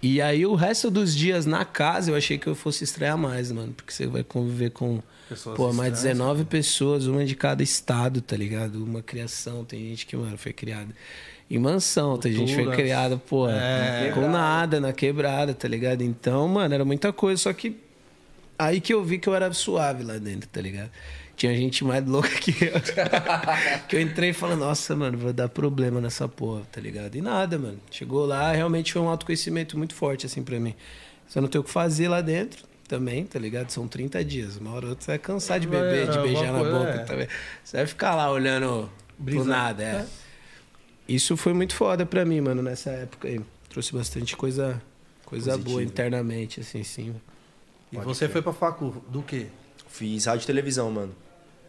E 0.02 0.20
aí 0.22 0.46
o 0.46 0.54
resto 0.54 0.90
dos 0.90 1.14
dias 1.14 1.44
na 1.44 1.64
casa 1.64 2.10
eu 2.10 2.16
achei 2.16 2.38
que 2.38 2.46
eu 2.46 2.54
fosse 2.54 2.84
estrear 2.84 3.18
mais, 3.18 3.52
mano. 3.52 3.72
Porque 3.74 3.92
você 3.92 4.06
vai 4.06 4.24
conviver 4.24 4.70
com 4.70 5.02
Pessoas 5.28 5.56
pô, 5.56 5.72
mais 5.72 5.92
estranhas, 5.94 6.18
19 6.18 6.44
pessoas, 6.46 7.06
uma 7.06 7.24
de 7.24 7.34
cada 7.36 7.62
estado, 7.62 8.20
tá 8.22 8.36
ligado? 8.36 8.82
Uma 8.82 9.02
criação. 9.02 9.64
Tem 9.64 9.80
gente 9.90 10.06
que, 10.06 10.16
mano, 10.16 10.38
foi 10.38 10.52
criada 10.54 10.88
em 11.50 11.58
mansão, 11.58 12.16
tem 12.16 12.32
gente 12.32 12.54
que 12.56 12.64
foi 12.64 12.74
criada, 12.74 13.16
pô, 13.16 13.48
É. 13.48 14.10
com 14.14 14.30
nada, 14.30 14.80
na 14.80 14.92
quebrada, 14.92 15.52
tá 15.52 15.68
ligado? 15.68 16.02
Então, 16.02 16.48
mano, 16.48 16.72
era 16.72 16.84
muita 16.84 17.12
coisa. 17.12 17.42
Só 17.42 17.52
que 17.52 17.76
aí 18.58 18.80
que 18.80 18.94
eu 18.94 19.04
vi 19.04 19.18
que 19.18 19.28
eu 19.28 19.34
era 19.34 19.52
suave 19.52 20.02
lá 20.02 20.16
dentro, 20.16 20.48
tá 20.48 20.60
ligado? 20.60 20.90
Tinha 21.40 21.56
gente 21.56 21.82
mais 21.86 22.04
louca 22.04 22.28
que 22.28 22.50
eu. 22.50 22.74
que 23.88 23.96
eu 23.96 24.00
entrei 24.02 24.28
e 24.28 24.32
falei, 24.34 24.56
nossa, 24.56 24.94
mano, 24.94 25.16
vou 25.16 25.32
dar 25.32 25.48
problema 25.48 25.98
nessa 25.98 26.28
porra, 26.28 26.60
tá 26.70 26.78
ligado? 26.78 27.14
E 27.14 27.22
nada, 27.22 27.58
mano. 27.58 27.80
Chegou 27.90 28.26
lá, 28.26 28.52
realmente 28.52 28.92
foi 28.92 29.00
um 29.00 29.08
autoconhecimento 29.08 29.78
muito 29.78 29.94
forte, 29.94 30.26
assim, 30.26 30.42
pra 30.42 30.60
mim. 30.60 30.74
Você 31.26 31.40
não 31.40 31.48
tem 31.48 31.58
o 31.58 31.64
que 31.64 31.70
fazer 31.70 32.08
lá 32.08 32.20
dentro 32.20 32.66
também, 32.86 33.24
tá 33.24 33.38
ligado? 33.38 33.70
São 33.70 33.88
30 33.88 34.22
dias. 34.22 34.58
Uma 34.58 34.72
hora 34.72 34.84
ou 34.84 34.90
outra 34.90 35.02
você 35.02 35.12
vai 35.12 35.18
cansar 35.18 35.58
de 35.58 35.66
beber, 35.66 36.10
É, 36.10 36.10
de 36.10 36.18
beijar 36.18 36.52
na 36.52 36.62
boca 36.62 36.90
é. 36.90 37.04
também. 37.04 37.28
Você 37.64 37.78
vai 37.78 37.86
ficar 37.86 38.14
lá 38.14 38.30
olhando 38.30 38.90
pro 39.16 39.24
Brisa. 39.24 39.44
nada, 39.44 39.82
é. 39.82 40.06
Isso 41.08 41.38
foi 41.38 41.54
muito 41.54 41.74
foda 41.74 42.04
pra 42.04 42.22
mim, 42.22 42.42
mano, 42.42 42.60
nessa 42.60 42.90
época 42.90 43.28
aí. 43.28 43.40
Trouxe 43.70 43.94
bastante 43.94 44.36
coisa, 44.36 44.82
coisa 45.24 45.56
boa 45.56 45.82
internamente, 45.82 46.60
assim, 46.60 46.84
sim. 46.84 47.14
E 47.90 47.96
você 47.96 48.28
foi 48.28 48.42
pra 48.42 48.52
facu 48.52 49.02
do 49.08 49.22
quê? 49.22 49.46
Fiz 49.88 50.26
rádio 50.26 50.44
e 50.44 50.46
televisão, 50.46 50.90
mano. 50.90 51.14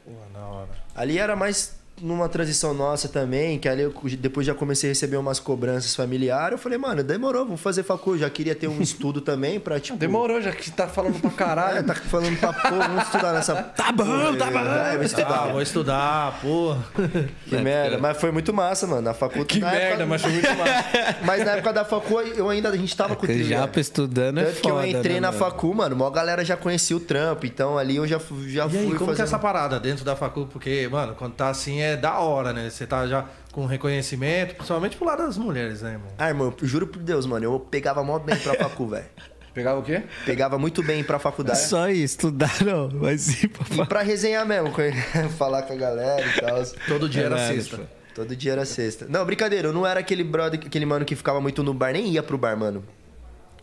Pô, 0.03 0.11
na 0.33 0.47
hora. 0.47 0.69
Ali 0.95 1.17
era 1.17 1.35
mais 1.35 1.80
numa 2.01 2.27
transição 2.27 2.73
nossa 2.73 3.07
também, 3.07 3.57
que 3.59 3.69
ali 3.69 3.83
eu 3.83 3.93
depois 4.19 4.45
já 4.47 4.53
comecei 4.53 4.89
a 4.89 4.91
receber 4.91 5.17
umas 5.17 5.39
cobranças 5.39 5.95
familiares. 5.95 6.53
Eu 6.53 6.57
falei, 6.57 6.77
mano, 6.77 7.03
demorou, 7.03 7.45
vou 7.45 7.57
fazer 7.57 7.83
facu. 7.83 8.17
Já 8.17 8.29
queria 8.29 8.55
ter 8.55 8.67
um 8.67 8.79
estudo 8.81 9.21
também 9.21 9.59
pra, 9.59 9.79
tipo. 9.79 9.97
Demorou, 9.97 10.41
já 10.41 10.51
que 10.51 10.69
tá 10.71 10.87
falando 10.87 11.19
pra 11.19 11.29
É, 11.29 11.33
caralho. 11.33 11.83
tá 11.85 11.95
falando 11.95 12.37
pra 12.39 12.53
porra, 12.53 12.87
vamos 12.87 13.03
estudar 13.03 13.33
nessa. 13.33 13.55
Tá 13.75 13.91
bom, 13.91 14.35
tá 14.37 14.45
bom. 14.51 14.59
É, 14.59 14.91
vou 14.93 15.01
Ah, 15.01 15.05
estudar. 15.05 15.47
vou 15.51 15.61
estudar, 15.61 16.39
pô. 16.41 16.75
Que 17.47 17.57
merda. 17.57 17.97
Mas 17.97 18.17
foi 18.17 18.31
muito 18.31 18.53
massa, 18.53 18.87
mano. 18.87 19.01
Na 19.01 19.13
facu. 19.13 19.43
Que 19.45 19.59
merda, 19.59 19.77
época- 19.77 20.05
mas 20.05 20.21
foi 20.21 20.31
muito 20.31 20.47
massa. 20.57 20.85
Mas 21.25 21.45
na 21.45 21.51
época 21.53 21.73
da 21.73 21.85
facu, 21.85 22.19
eu 22.21 22.49
ainda, 22.49 22.69
a 22.69 22.77
gente 22.77 22.95
tava 22.95 23.15
com 23.15 23.25
o 23.25 23.27
trio. 23.27 23.43
já 23.45 23.61
né? 23.65 23.71
estudando 23.75 24.39
é 24.39 24.45
Tanto 24.45 24.61
que 24.61 24.69
eu 24.69 24.75
foda, 24.75 24.87
entrei 24.87 25.13
né, 25.15 25.19
na 25.21 25.27
mano? 25.31 25.39
facu, 25.39 25.73
mano, 25.73 25.95
maior 25.95 26.09
galera 26.11 26.43
já 26.45 26.55
conhecia 26.57 26.95
o 26.95 26.99
trampo, 26.99 27.45
então 27.45 27.77
ali 27.77 27.95
eu 27.97 28.07
já, 28.07 28.19
já 28.47 28.65
E 28.65 28.69
fui 28.69 28.79
aí, 28.79 28.85
como 28.85 28.97
que 28.97 29.03
é 29.03 29.05
fazendo... 29.07 29.21
essa 29.23 29.39
parada 29.39 29.79
dentro 29.79 30.05
da 30.05 30.15
facu? 30.15 30.47
Porque, 30.51 30.87
mano, 30.91 31.15
quando 31.15 31.33
tá 31.33 31.49
assim 31.49 31.81
é 31.81 31.90
da 31.95 32.19
hora, 32.19 32.53
né? 32.53 32.69
Você 32.69 32.85
tá 32.85 33.05
já 33.07 33.25
com 33.51 33.65
reconhecimento, 33.65 34.55
principalmente 34.55 34.95
pro 34.97 35.05
lado 35.05 35.23
das 35.23 35.37
mulheres, 35.37 35.81
né, 35.81 35.91
irmão? 35.93 36.07
Ah, 36.17 36.27
irmão, 36.29 36.53
eu 36.61 36.67
juro 36.67 36.87
por 36.87 37.01
Deus, 37.01 37.25
mano, 37.25 37.45
eu 37.45 37.59
pegava 37.59 38.03
mó 38.03 38.17
bem 38.19 38.37
pra 38.37 38.53
facu, 38.55 38.87
velho. 38.89 39.05
Pegava 39.53 39.79
o 39.79 39.83
quê? 39.83 40.03
Pegava 40.25 40.57
muito 40.57 40.81
bem 40.81 41.03
pra 41.03 41.19
faculdade. 41.19 41.59
Só 41.59 41.89
isso, 41.89 42.15
estudar 42.15 42.63
não, 42.63 42.89
mas 42.93 43.21
sim, 43.21 43.45
E 43.45 43.47
papai. 43.49 43.85
pra 43.85 44.01
resenhar 44.01 44.45
mesmo, 44.45 44.71
com- 44.71 44.81
falar 45.37 45.63
com 45.63 45.73
a 45.73 45.75
galera 45.75 46.25
e 46.25 46.39
tal. 46.39 46.63
Todo 46.87 47.09
dia 47.09 47.23
era 47.25 47.35
Caralho, 47.35 47.61
sexta. 47.61 47.89
Todo 48.15 48.33
dia 48.35 48.51
era 48.53 48.65
sexta. 48.65 49.05
Não, 49.09 49.25
brincadeira, 49.25 49.67
eu 49.67 49.73
não 49.73 49.85
era 49.85 49.99
aquele 49.99 50.23
brother, 50.23 50.57
aquele 50.65 50.85
mano 50.85 51.03
que 51.03 51.15
ficava 51.17 51.41
muito 51.41 51.61
no 51.63 51.73
bar, 51.73 51.91
nem 51.91 52.07
ia 52.07 52.23
pro 52.23 52.37
bar, 52.37 52.55
mano. 52.57 52.81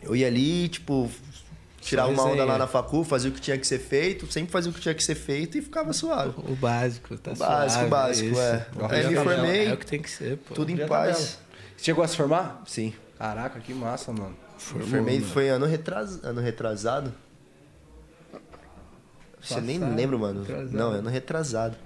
Eu 0.03 0.15
ia 0.15 0.27
ali, 0.27 0.69
tipo, 0.69 1.11
tirar 1.81 2.05
Só 2.07 2.11
uma 2.13 2.25
onda 2.25 2.45
lá 2.45 2.59
na 2.59 2.67
facu, 2.67 3.05
fazia 3.05 3.31
o 3.31 3.33
que 3.35 3.41
tinha 3.41 3.57
que 3.59 3.67
ser 3.67 3.79
feito, 3.79 4.31
sempre 4.31 4.51
fazia 4.51 4.71
o 4.71 4.75
que 4.75 4.81
tinha 4.81 4.95
que 4.95 5.03
ser 5.03 5.15
feito 5.15 5.57
e 5.59 5.63
ficava 5.63 5.93
suave. 5.93 6.35
O 6.37 6.55
básico, 6.57 7.17
tá 7.19 7.33
O 7.33 7.37
básico, 7.37 7.71
suave, 7.73 7.87
o 7.87 7.91
básico, 7.91 8.31
isso. 8.31 8.41
é. 8.41 8.53
Aí 8.55 9.07
me 9.07 9.15
tabela, 9.15 9.25
formei, 9.25 9.67
É 9.69 9.73
o 9.73 9.77
que 9.77 9.87
tem 9.87 10.01
que 10.03 10.11
ser, 10.11 10.37
pô. 10.39 10.55
tudo 10.55 10.71
em 10.71 10.77
Já 10.77 10.87
paz. 10.87 11.39
Você 11.77 11.85
chegou 11.85 12.03
a 12.05 12.09
se 12.09 12.17
formar? 12.17 12.63
Sim. 12.67 12.93
Caraca, 13.19 13.59
que 13.61 13.73
massa, 13.75 14.13
mano. 14.13 14.37
Formou, 14.59 14.89
Formei, 14.89 15.21
mano. 15.21 15.33
foi 15.33 15.49
ano, 15.49 15.67
retras... 15.67 16.23
ano 16.25 16.41
retrasado. 16.41 17.13
Você 19.41 19.61
nem 19.61 19.79
Passado, 19.79 19.97
lembra, 19.97 20.19
mano. 20.19 20.41
retrasado. 20.43 20.77
Não, 20.77 20.91
ano 20.91 21.09
retrasado. 21.09 21.77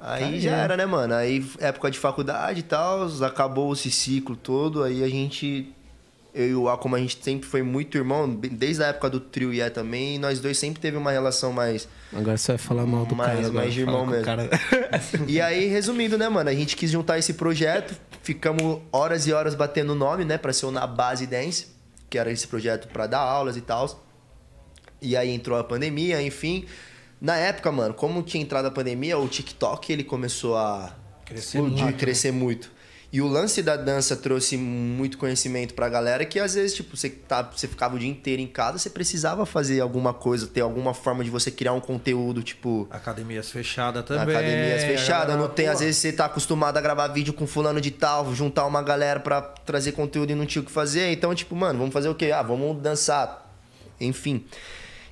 Aí 0.00 0.32
Tá 0.34 0.38
já 0.40 0.54
aí. 0.56 0.60
era, 0.60 0.76
né, 0.76 0.86
mano? 0.86 1.14
Aí 1.14 1.46
época 1.58 1.90
de 1.90 1.98
faculdade 1.98 2.60
e 2.60 2.62
tal, 2.62 3.06
acabou 3.24 3.72
esse 3.72 3.90
ciclo 3.90 4.36
todo, 4.36 4.82
aí 4.82 5.02
a 5.04 5.08
gente. 5.08 5.74
Eu 6.34 6.48
e 6.48 6.54
o 6.56 6.68
A, 6.68 6.76
como 6.76 6.96
a 6.96 6.98
gente 6.98 7.16
sempre 7.22 7.48
foi 7.48 7.62
muito 7.62 7.96
irmão, 7.96 8.28
desde 8.34 8.82
a 8.82 8.88
época 8.88 9.08
do 9.08 9.20
trio 9.20 9.54
IE 9.54 9.70
também, 9.70 10.18
nós 10.18 10.40
dois 10.40 10.58
sempre 10.58 10.80
teve 10.80 10.96
uma 10.96 11.12
relação 11.12 11.52
mais. 11.52 11.86
Agora 12.12 12.36
você 12.36 12.52
vai 12.52 12.58
falar 12.58 12.84
mal 12.86 13.06
do 13.06 13.14
Mais- 13.14 13.40
cara. 13.40 13.52
mais 13.52 13.72
de 13.72 13.80
irmão 13.82 14.02
o 14.02 14.06
mesmo. 14.08 14.24
cara- 14.24 14.50
E 15.28 15.40
aí, 15.40 15.66
resumindo, 15.68 16.18
né, 16.18 16.28
mano? 16.28 16.50
A 16.50 16.54
gente 16.54 16.76
quis 16.76 16.90
juntar 16.90 17.18
esse 17.20 17.34
projeto, 17.34 17.94
ficamos 18.22 18.80
horas 18.90 19.28
e 19.28 19.32
horas 19.32 19.54
batendo 19.54 19.94
nome, 19.94 20.24
né, 20.24 20.36
pra 20.36 20.52
ser 20.52 20.66
o 20.66 20.72
Na 20.72 20.86
Base 20.88 21.24
Dance, 21.28 21.68
que 22.10 22.18
era 22.18 22.32
esse 22.32 22.48
projeto 22.48 22.88
pra 22.88 23.06
dar 23.06 23.20
aulas 23.20 23.56
e 23.56 23.60
tal. 23.60 24.04
E 25.00 25.16
aí 25.16 25.30
entrou 25.30 25.56
a 25.56 25.62
pandemia, 25.62 26.20
enfim. 26.20 26.64
Na 27.20 27.36
época, 27.36 27.70
mano, 27.70 27.94
como 27.94 28.22
tinha 28.22 28.42
entrado 28.42 28.66
a 28.66 28.70
pandemia, 28.72 29.16
o 29.18 29.28
TikTok 29.28 29.92
ele 29.92 30.02
começou 30.02 30.56
a 30.56 30.94
Crescer 31.24 31.58
explodir, 31.58 31.82
muito, 31.84 31.92
né? 31.94 31.98
crescer 32.00 32.32
muito. 32.32 32.70
E 33.14 33.20
o 33.22 33.28
lance 33.28 33.62
da 33.62 33.76
dança 33.76 34.16
trouxe 34.16 34.56
muito 34.56 35.18
conhecimento 35.18 35.72
pra 35.72 35.88
galera 35.88 36.24
que 36.24 36.40
às 36.40 36.54
vezes, 36.54 36.74
tipo, 36.74 36.96
você, 36.96 37.08
tá, 37.08 37.42
você 37.42 37.68
ficava 37.68 37.94
o 37.94 37.98
dia 38.00 38.08
inteiro 38.08 38.42
em 38.42 38.46
casa, 38.48 38.76
você 38.76 38.90
precisava 38.90 39.46
fazer 39.46 39.78
alguma 39.78 40.12
coisa, 40.12 40.48
ter 40.48 40.62
alguma 40.62 40.92
forma 40.92 41.22
de 41.22 41.30
você 41.30 41.48
criar 41.48 41.74
um 41.74 41.80
conteúdo, 41.80 42.42
tipo. 42.42 42.88
Academias 42.90 43.52
fechadas 43.52 44.04
também. 44.04 44.34
Academias 44.34 44.82
fechadas, 44.82 45.36
não 45.36 45.46
tem. 45.46 45.66
Pô, 45.66 45.70
Às 45.70 45.78
vezes 45.78 45.98
você 45.98 46.12
tá 46.12 46.24
acostumado 46.24 46.76
a 46.76 46.80
gravar 46.80 47.06
vídeo 47.06 47.32
com 47.32 47.46
fulano 47.46 47.80
de 47.80 47.92
tal, 47.92 48.34
juntar 48.34 48.66
uma 48.66 48.82
galera 48.82 49.20
pra 49.20 49.40
trazer 49.40 49.92
conteúdo 49.92 50.32
e 50.32 50.34
não 50.34 50.44
tinha 50.44 50.60
o 50.60 50.64
que 50.64 50.72
fazer. 50.72 51.12
Então, 51.12 51.32
tipo, 51.36 51.54
mano, 51.54 51.78
vamos 51.78 51.92
fazer 51.92 52.08
o 52.08 52.16
quê? 52.16 52.32
Ah, 52.32 52.42
vamos 52.42 52.82
dançar. 52.82 53.48
Enfim. 54.00 54.44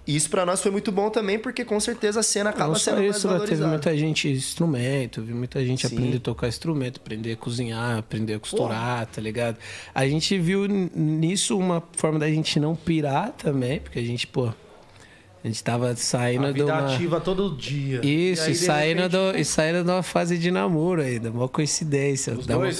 E 0.05 0.17
isso 0.17 0.29
pra 0.29 0.45
nós 0.45 0.61
foi 0.61 0.73
muito 0.73 0.91
bom 0.91 1.11
também, 1.11 1.39
porque 1.39 1.65
com 1.65 1.79
certeza 1.79 2.21
a 2.21 2.23
cena 2.25 2.51
acaba 2.51 2.71
Não 2.71 2.75
só 2.75 2.91
sendo 2.91 3.05
isso, 3.05 3.29
mais 3.29 3.41
né? 3.43 3.47
teve 3.49 3.65
muita 3.65 3.97
gente 3.97 4.29
instrumento, 4.29 5.23
vi 5.23 5.33
muita 5.33 5.65
gente 5.65 5.87
Sim. 5.87 5.95
aprender 5.95 6.17
a 6.17 6.21
tocar 6.21 6.49
instrumento, 6.49 6.97
aprender 6.97 7.33
a 7.33 7.37
cozinhar, 7.37 7.99
aprender 7.99 8.35
a 8.35 8.41
costurar, 8.41 9.07
tá 9.07 9.21
ligado? 9.21 9.59
A 9.95 10.07
gente 10.09 10.37
viu 10.39 10.67
nisso 10.67 11.57
uma 11.57 11.81
forma 11.97 12.19
da 12.19 12.29
gente 12.29 12.59
não 12.59 12.75
pirar 12.75 13.31
também, 13.33 13.79
porque 13.79 14.01
a 14.01 14.03
gente, 14.03 14.27
pô, 14.27 14.47
a 15.45 15.47
gente 15.47 15.63
tava 15.63 15.95
saindo 15.95 16.47
A 16.47 16.53
de 16.53 16.55
vida 16.61 16.67
uma... 16.75 16.95
ativa 16.95 17.21
todo 17.21 17.57
dia. 17.57 18.01
Isso, 18.05 18.43
aí, 18.43 18.51
e, 18.51 18.53
de 18.55 18.59
saindo, 18.59 19.03
repente, 19.03 19.33
do, 19.33 19.39
e 19.39 19.45
saindo 19.45 19.85
de 19.85 19.91
uma 19.91 20.03
fase 20.03 20.37
de 20.37 20.51
namoro 20.51 21.01
ainda, 21.01 21.31
uma 21.31 21.49
coincidência. 21.49 22.33
Os 22.35 22.45
Dá 22.45 22.59
uma- 22.59 22.73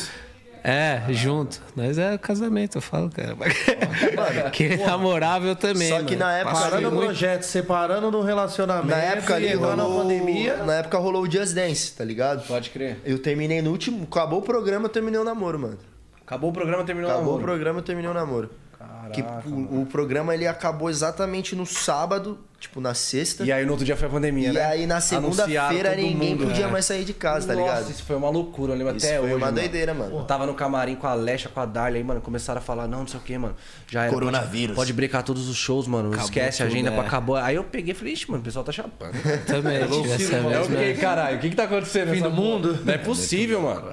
É, 0.65 1.03
junto. 1.11 1.61
Nós 1.75 1.99
é 1.99 2.17
casamento, 2.17 2.79
eu 2.79 2.83
falo, 2.83 3.11
cara. 3.11 3.35
que 4.53 4.63
ele 4.65 4.77
namorava 4.85 5.47
eu 5.47 5.57
também. 5.57 5.89
Só 5.89 5.99
que 6.03 6.17
mano. 6.17 6.19
na 6.19 6.39
época- 6.39 6.55
Parando 6.61 6.89
o 6.89 6.93
muito- 6.93 7.05
projeto, 7.07 7.43
separando 7.43 8.11
no 8.11 8.23
relacionamento. 8.23 8.89
Na 8.89 8.97
época 8.97 9.35
ali, 9.35 9.53
rolou, 9.55 10.03
pandemia. 10.03 10.57
na 10.65 10.75
época 10.75 10.99
rolou 10.99 11.23
o 11.23 11.31
Just 11.31 11.55
Dance, 11.55 11.93
tá 11.93 12.05
ligado? 12.05 12.47
Pode 12.47 12.71
crer. 12.71 13.01
Eu 13.05 13.19
terminei 13.19 13.61
no 13.61 13.71
último. 13.71 14.05
Acabou 14.11 14.39
o 14.39 14.43
programa, 14.43 14.87
eu 14.87 14.91
terminei 14.91 15.19
o 15.19 15.25
namoro, 15.25 15.59
mano. 15.59 15.79
Acabou 16.25 16.51
o 16.51 16.53
programa, 16.53 16.85
terminou 16.85 17.11
o 17.11 17.13
Acabou 17.13 17.33
o 17.33 17.37
namoro. 17.39 17.53
programa, 17.53 17.79
eu 17.81 17.83
terminei 17.83 18.11
o 18.11 18.15
namoro. 18.15 18.51
Caraca, 18.79 19.11
que 19.11 19.23
o, 19.49 19.83
o 19.83 19.87
programa 19.87 20.33
ele 20.35 20.47
acabou 20.47 20.89
exatamente 20.89 21.55
no 21.57 21.67
sábado, 21.67 22.39
tipo 22.63 22.81
na 22.81 22.95
sexta. 22.95 23.45
E 23.45 23.53
aí 23.53 23.65
no 23.65 23.73
outro 23.73 23.85
dia 23.85 23.97
foi 23.97 24.07
a 24.09 24.11
pandemia, 24.11 24.49
E 24.49 24.53
né? 24.53 24.65
aí 24.65 24.87
na 24.87 25.01
segunda-feira 25.01 25.95
ninguém 25.97 26.31
mundo, 26.35 26.47
podia 26.47 26.67
né? 26.67 26.73
mais 26.73 26.85
sair 26.87 27.05
de 27.05 27.13
casa, 27.13 27.47
tá 27.49 27.55
Nossa, 27.55 27.73
ligado? 27.75 27.91
isso 27.91 28.03
foi 28.05 28.17
uma 28.17 28.31
loucura, 28.31 28.73
eu 28.73 28.77
lembro 28.79 28.97
Isso 28.97 29.05
até 29.07 29.17
foi 29.19 29.27
hoje. 29.27 29.35
uma 29.35 29.47
mano. 29.47 29.59
doideira, 29.59 29.93
mano. 29.95 30.17
Eu 30.19 30.25
tava 30.25 30.47
no 30.47 30.55
camarim 30.55 30.95
com 30.95 31.07
a 31.07 31.11
Alexa, 31.11 31.49
com 31.49 31.61
a 31.61 31.67
Darla 31.67 31.97
aí, 31.97 32.05
mano. 32.05 32.21
Começaram 32.21 32.59
a 32.59 32.63
falar, 32.63 32.87
não, 32.89 33.01
não 33.01 33.07
sei 33.07 33.21
o 33.21 33.23
que, 33.23 33.37
mano. 33.37 33.55
Já 33.89 34.05
era. 34.05 34.13
Coronavírus. 34.13 34.77
Pode, 34.77 34.87
pode 34.89 34.93
brecar 34.93 35.23
todos 35.23 35.49
os 35.49 35.57
shows, 35.57 35.87
mano. 35.87 36.09
Acabou 36.09 36.25
Esquece 36.27 36.63
a 36.63 36.67
tudo, 36.67 36.75
agenda 36.75 36.91
é. 36.91 36.95
pra 36.95 37.03
acabar. 37.05 37.45
Aí 37.45 37.57
eu 37.57 37.65
peguei 37.65 37.93
e 37.93 37.95
falei, 37.95 38.13
ixi, 38.15 38.31
mano, 38.31 38.41
o 38.41 38.45
pessoal 38.45 38.65
tá 38.65 38.73
chapando. 38.73 39.13
Também, 39.47 39.79
tive 39.89 40.11
essa 40.13 40.37
Eu 40.37 40.43
mesma- 40.49 40.65
fiquei, 40.65 40.95
caralho, 40.95 41.37
o 41.37 41.41
que 41.41 41.51
que 41.51 41.57
tá 41.57 41.65
acontecendo? 41.65 42.13
Fim 42.13 42.23
do 42.23 42.31
mundo? 42.31 42.79
Não 42.85 42.95
é 42.95 42.99
possível, 42.99 43.61
mano. 43.63 43.93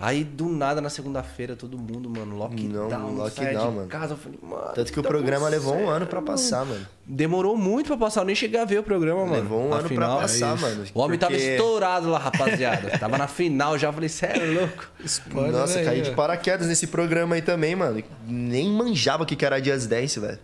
Aí, 0.00 0.22
do 0.22 0.48
nada, 0.48 0.80
na 0.80 0.88
segunda-feira, 0.88 1.56
todo 1.56 1.76
mundo, 1.76 2.08
mano, 2.08 2.36
lockdown. 2.36 2.88
Não, 2.88 3.14
lockdown, 3.16 3.70
de 3.70 3.76
mano. 3.76 3.88
Casa, 3.88 4.12
eu 4.14 4.16
falei, 4.16 4.38
mano. 4.40 4.72
Tanto 4.74 4.92
que 4.92 5.00
o 5.00 5.02
tá 5.02 5.08
programa 5.08 5.48
levou 5.48 5.74
um 5.74 5.88
ano 5.88 6.06
pra 6.06 6.22
passar, 6.22 6.64
mano. 6.64 6.86
Demorou 7.04 7.56
muito 7.56 7.88
pra 7.88 7.96
passar, 7.96 8.20
eu 8.20 8.24
nem 8.26 8.34
cheguei 8.36 8.60
a 8.60 8.64
ver 8.64 8.78
o 8.78 8.82
programa, 8.84 9.22
mano. 9.22 9.32
Levou 9.42 9.58
um 9.60 9.72
ano 9.72 9.88
pra 9.88 10.06
Afinal, 10.06 10.20
passar, 10.20 10.56
é 10.56 10.60
mano. 10.60 10.84
O 10.94 11.00
homem 11.00 11.18
tava 11.18 11.32
Porque- 11.32 11.50
estourado 11.50 12.10
lá, 12.10 12.18
rapaziada. 12.18 12.96
tava 12.98 13.18
na 13.18 13.26
final 13.26 13.76
já, 13.76 13.88
eu 13.88 13.92
falei, 13.92 14.08
sério, 14.08 14.54
louco. 14.60 14.88
Spoiler 15.04 15.52
Nossa, 15.52 15.80
aí, 15.80 15.84
caí 15.84 16.00
de 16.02 16.12
paraquedas 16.12 16.68
nesse 16.68 16.86
programa 16.86 17.34
aí 17.34 17.42
também, 17.42 17.74
mano. 17.74 18.00
Nem 18.26 18.70
manjava 18.70 19.24
o 19.24 19.26
que 19.26 19.34
que 19.34 19.44
era 19.44 19.62
Just 19.62 19.88
Dance, 19.88 20.20
velho. 20.20 20.38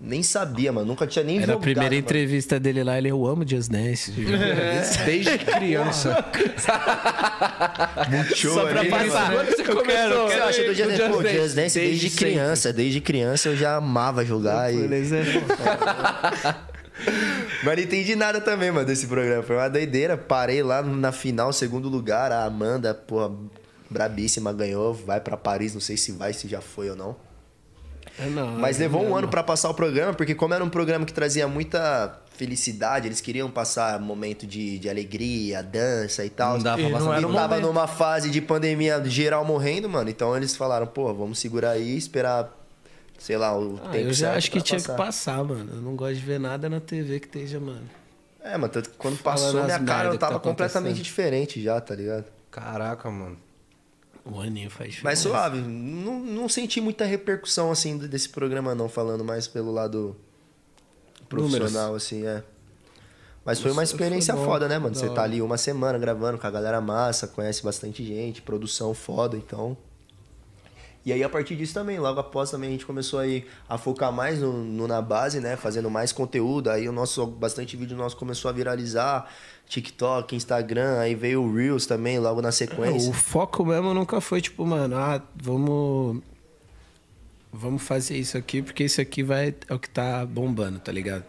Nem 0.00 0.22
sabia, 0.22 0.70
mano. 0.72 0.86
Nunca 0.86 1.06
tinha 1.08 1.24
nem 1.24 1.36
Era 1.38 1.44
a 1.44 1.46
jogado, 1.48 1.60
primeira 1.62 1.90
mano. 1.90 1.98
entrevista 2.00 2.60
dele 2.60 2.84
lá, 2.84 2.96
ele, 2.98 3.08
eu 3.08 3.26
amo 3.26 3.44
Just 3.46 3.68
Dance. 3.68 4.12
Desde 5.04 5.38
criança. 5.38 6.24
Show 8.34 8.54
Só 8.54 8.66
pra 8.66 8.84
passar. 8.84 9.32
Quando 9.32 9.46
você 9.48 9.62
Eu 9.62 9.82
quero, 9.82 10.14
começou? 10.14 10.26
O 10.26 10.28
que 10.28 10.34
você 10.34 10.40
acha 10.40 10.64
do 10.64 10.74
Just 10.74 10.90
O 10.90 10.98
Dance? 10.98 11.10
Pô, 11.10 11.22
Just 11.22 11.32
Just 11.34 11.54
Dance 11.56 11.56
desde, 11.56 11.80
Desde 11.80 12.10
sempre. 12.10 12.24
criança. 12.26 12.72
Desde 12.72 13.00
criança 13.00 13.48
eu 13.48 13.56
já 13.56 13.74
amava 13.76 14.24
jogar. 14.24 14.72
E... 14.72 14.76
Beleza? 14.76 15.16
Mas 17.64 17.76
não 17.76 17.82
entendi 17.82 18.14
nada 18.16 18.40
também, 18.40 18.70
mano, 18.70 18.86
desse 18.86 19.06
programa. 19.06 19.42
Foi 19.42 19.56
uma 19.56 19.68
doideira. 19.68 20.16
Parei 20.16 20.62
lá 20.62 20.80
na 20.82 21.10
final, 21.12 21.52
segundo 21.52 21.88
lugar. 21.88 22.30
A 22.32 22.44
Amanda, 22.44 22.94
pô, 22.94 23.32
brabíssima, 23.90 24.52
ganhou. 24.52 24.94
Vai 24.94 25.20
pra 25.20 25.36
Paris, 25.36 25.74
não 25.74 25.80
sei 25.80 25.96
se 25.96 26.12
vai, 26.12 26.32
se 26.32 26.46
já 26.48 26.60
foi 26.60 26.88
ou 26.90 26.96
não. 26.96 27.16
Não, 28.30 28.52
Mas 28.58 28.76
é 28.76 28.80
levou 28.80 29.00
um 29.00 29.04
mesmo. 29.04 29.16
ano 29.18 29.28
pra 29.28 29.42
passar 29.42 29.70
o 29.70 29.74
programa, 29.74 30.12
porque 30.14 30.34
como 30.34 30.52
era 30.54 30.62
um 30.64 30.68
programa 30.68 31.04
que 31.06 31.12
trazia 31.12 31.46
muita 31.46 32.18
felicidade, 32.36 33.06
eles 33.08 33.20
queriam 33.20 33.50
passar 33.50 33.98
momento 34.00 34.46
de, 34.46 34.78
de 34.78 34.88
alegria, 34.88 35.62
dança 35.62 36.24
e 36.24 36.30
tal. 36.30 36.54
Não 36.56 36.62
dá 36.62 36.74
pra 36.74 36.82
E 36.82 36.84
não 36.90 36.98
passar 36.98 37.10
era 37.10 37.18
E 37.18 37.22
no 37.22 37.34
tava 37.34 37.60
numa 37.60 37.86
fase 37.86 38.30
de 38.30 38.40
pandemia 38.40 39.02
geral 39.04 39.44
morrendo, 39.44 39.88
mano. 39.88 40.08
Então 40.10 40.36
eles 40.36 40.56
falaram, 40.56 40.86
pô, 40.86 41.12
vamos 41.14 41.38
segurar 41.38 41.70
aí, 41.70 41.96
esperar, 41.96 42.52
sei 43.18 43.36
lá, 43.36 43.56
o 43.58 43.80
Ah, 43.84 43.88
tempo 43.90 44.08
eu 44.08 44.12
já 44.12 44.26
certo 44.28 44.36
acho 44.38 44.50
que 44.50 44.60
tinha 44.60 44.78
passar. 44.80 44.92
que 44.92 44.98
passar, 44.98 45.44
mano. 45.44 45.70
Eu 45.74 45.80
não 45.82 45.96
gosto 45.96 46.14
de 46.16 46.20
ver 46.24 46.38
nada 46.38 46.68
na 46.68 46.80
TV 46.80 47.18
que 47.20 47.26
esteja, 47.26 47.58
mano. 47.58 47.88
É, 48.42 48.56
mas 48.56 48.70
tanto 48.70 48.90
que 48.90 48.96
quando 48.96 49.16
Falando 49.18 49.42
passou 49.42 49.60
as 49.60 49.66
minha 49.66 49.78
cara, 49.80 50.08
eu 50.08 50.18
tava 50.18 50.34
tá 50.34 50.38
completamente 50.40 51.02
diferente 51.02 51.60
já, 51.62 51.80
tá 51.80 51.94
ligado? 51.94 52.24
Caraca, 52.50 53.10
mano. 53.10 53.36
O 54.30 54.40
aninho 54.40 54.70
faz 54.70 54.90
diferença. 54.90 55.04
Mas 55.04 55.18
suave, 55.18 55.58
não, 55.58 56.20
não 56.20 56.48
senti 56.48 56.80
muita 56.80 57.04
repercussão, 57.04 57.70
assim, 57.70 57.96
desse 57.96 58.28
programa, 58.28 58.74
não, 58.74 58.88
falando 58.88 59.24
mais 59.24 59.46
pelo 59.46 59.72
lado 59.72 60.14
profissional, 61.28 61.94
assim, 61.94 62.26
é. 62.26 62.42
Mas 63.44 63.60
foi 63.60 63.70
uma 63.70 63.82
Isso 63.82 63.96
foi 63.96 64.04
experiência 64.04 64.34
bom, 64.34 64.44
foda, 64.44 64.68
né, 64.68 64.78
mano? 64.78 64.94
Você 64.94 65.08
tá 65.08 65.22
ali 65.22 65.40
uma 65.40 65.56
semana 65.56 65.98
gravando 65.98 66.38
com 66.38 66.46
a 66.46 66.50
galera 66.50 66.80
massa, 66.80 67.26
conhece 67.26 67.62
bastante 67.62 68.04
gente, 68.04 68.42
produção 68.42 68.92
foda, 68.92 69.36
então. 69.36 69.76
E 71.04 71.12
aí, 71.12 71.22
a 71.22 71.28
partir 71.28 71.56
disso 71.56 71.72
também, 71.72 71.98
logo 71.98 72.20
após 72.20 72.50
também, 72.50 72.68
a 72.68 72.72
gente 72.72 72.84
começou 72.84 73.18
aí 73.20 73.46
a 73.68 73.78
focar 73.78 74.12
mais 74.12 74.40
no, 74.40 74.52
no- 74.52 74.86
na 74.86 75.00
base, 75.00 75.40
né? 75.40 75.56
Fazendo 75.56 75.88
mais 75.90 76.12
conteúdo. 76.12 76.68
Aí 76.70 76.86
o 76.88 76.92
nosso, 76.92 77.26
bastante 77.26 77.76
vídeo 77.76 77.96
nosso 77.96 78.16
começou 78.16 78.48
a 78.48 78.52
viralizar. 78.52 79.26
TikTok, 79.66 80.34
Instagram, 80.34 80.98
aí 80.98 81.14
veio 81.14 81.42
o 81.42 81.54
Reels 81.54 81.84
também, 81.86 82.18
logo 82.18 82.40
na 82.42 82.50
sequência. 82.50 83.10
o 83.10 83.12
foco 83.12 83.64
mesmo 83.66 83.92
nunca 83.92 84.18
foi 84.20 84.40
tipo, 84.40 84.64
mano, 84.66 84.96
ah, 84.96 85.20
vamos. 85.36 86.22
Vamos 87.52 87.82
fazer 87.82 88.16
isso 88.18 88.36
aqui, 88.36 88.60
porque 88.62 88.84
isso 88.84 89.00
aqui 89.00 89.22
vai, 89.22 89.54
é 89.68 89.74
o 89.74 89.78
que 89.78 89.88
tá 89.88 90.24
bombando, 90.26 90.78
tá 90.78 90.92
ligado? 90.92 91.24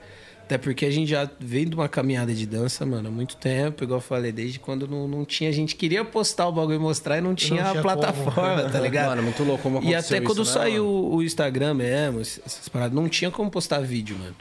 Até 0.50 0.58
porque 0.58 0.84
a 0.84 0.89
gente 0.89 1.12
já 1.12 1.30
vem 1.39 1.68
de 1.68 1.76
uma 1.76 1.88
caminhada 1.88 2.34
de 2.34 2.47
dança, 2.47 2.84
mano, 2.84 3.08
há 3.08 3.12
muito 3.12 3.38
tempo, 3.38 3.84
igual 3.84 4.00
eu 4.00 4.02
falei, 4.02 4.32
desde 4.32 4.58
quando 4.58 4.88
não, 4.88 5.08
não 5.08 5.24
tinha. 5.24 5.47
A 5.47 5.54
gente 5.54 5.76
queria 5.76 6.04
postar 6.04 6.47
o 6.47 6.52
bagulho 6.52 6.78
e 6.78 6.80
mostrar 6.80 7.20
e 7.20 7.22
não 7.22 7.36
tinha 7.36 7.62
a 7.62 7.70
tinha 7.70 7.84
plataforma, 7.84 8.64
tá 8.68 8.80
ligado? 8.80 9.10
Mano, 9.10 9.22
muito 9.22 9.43
louco 9.43 9.62
como 9.62 9.76
E 9.78 9.93
aconteceu 9.93 10.18
até 10.18 10.26
quando 10.26 10.41
isso, 10.41 10.58
né, 10.58 10.60
saiu 10.60 10.86
mano? 10.86 11.16
o 11.18 11.22
Instagram 11.22 11.76
mesmo, 11.76 12.22
essas 12.22 12.68
paradas, 12.68 12.95
não 12.95 13.08
tinha 13.08 13.30
como 13.30 13.52
postar 13.52 13.82
vídeo, 13.82 14.18
mano. 14.18 14.36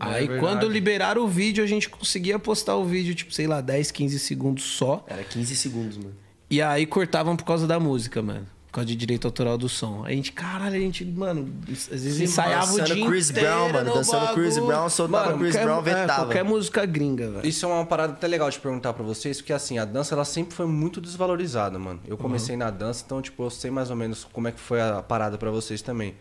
Aí 0.00 0.26
verdade. 0.26 0.40
quando 0.40 0.68
liberaram 0.68 1.22
o 1.22 1.28
vídeo, 1.28 1.62
a 1.62 1.66
gente 1.68 1.88
conseguia 1.88 2.40
postar 2.40 2.74
o 2.74 2.84
vídeo, 2.84 3.14
tipo, 3.14 3.32
sei 3.32 3.46
lá, 3.46 3.60
10, 3.60 3.92
15 3.92 4.18
segundos 4.18 4.64
só. 4.64 5.06
Era 5.06 5.22
15 5.22 5.54
segundos, 5.54 5.96
mano. 5.96 6.14
E 6.50 6.60
aí 6.60 6.84
cortavam 6.86 7.36
por 7.36 7.44
causa 7.44 7.68
da 7.68 7.78
música, 7.78 8.20
mano. 8.20 8.48
Causa 8.76 8.86
de 8.88 8.94
direito 8.94 9.26
autoral 9.26 9.56
do 9.56 9.68
som. 9.70 10.04
A 10.04 10.10
gente, 10.10 10.32
caralho, 10.32 10.76
a 10.76 10.78
gente, 10.78 11.02
mano, 11.02 11.50
às 11.66 11.88
vezes 11.88 12.20
ensaiava 12.20 12.72
o 12.74 12.76
dançando 12.76 12.94
dia 12.94 13.06
Chris 13.06 13.30
inteiro 13.30 13.48
Brown, 13.48 13.72
mano, 13.72 13.88
no 13.88 13.94
dançando 13.94 14.34
Chris 14.34 14.54
bagulho. 14.54 14.66
Brown, 14.66 14.88
soltava 14.90 15.26
Mano, 15.30 15.38
Chris 15.38 15.52
qualquer- 15.54 15.64
Brown, 15.64 15.78
é, 15.78 15.82
vetava. 15.82 16.24
qualquer 16.24 16.44
música 16.44 16.84
gringa, 16.84 17.30
velho. 17.30 17.46
Isso 17.48 17.64
é 17.64 17.68
uma 17.70 17.86
parada 17.86 18.12
até 18.12 18.26
legal 18.26 18.50
de 18.50 18.58
perguntar 18.58 18.92
pra 18.92 19.02
vocês, 19.02 19.38
porque 19.40 19.54
assim, 19.54 19.78
a 19.78 19.86
dança 19.86 20.14
ela 20.14 20.26
sempre 20.26 20.54
foi 20.54 20.66
muito 20.66 21.00
desvalorizada, 21.00 21.78
mano. 21.78 22.00
Eu 22.06 22.18
comecei 22.18 22.54
na 22.54 22.70
dança, 22.70 23.02
então, 23.06 23.22
tipo, 23.22 23.42
eu 23.44 23.48
sei 23.48 23.70
mais 23.70 23.88
ou 23.88 23.96
menos 23.96 24.24
como 24.30 24.46
é 24.46 24.52
que 24.52 24.60
foi 24.60 24.78
a 24.80 25.02
parada 25.02 25.38
pra 25.38 25.50
vocês 25.50 25.80
também. 25.80 26.14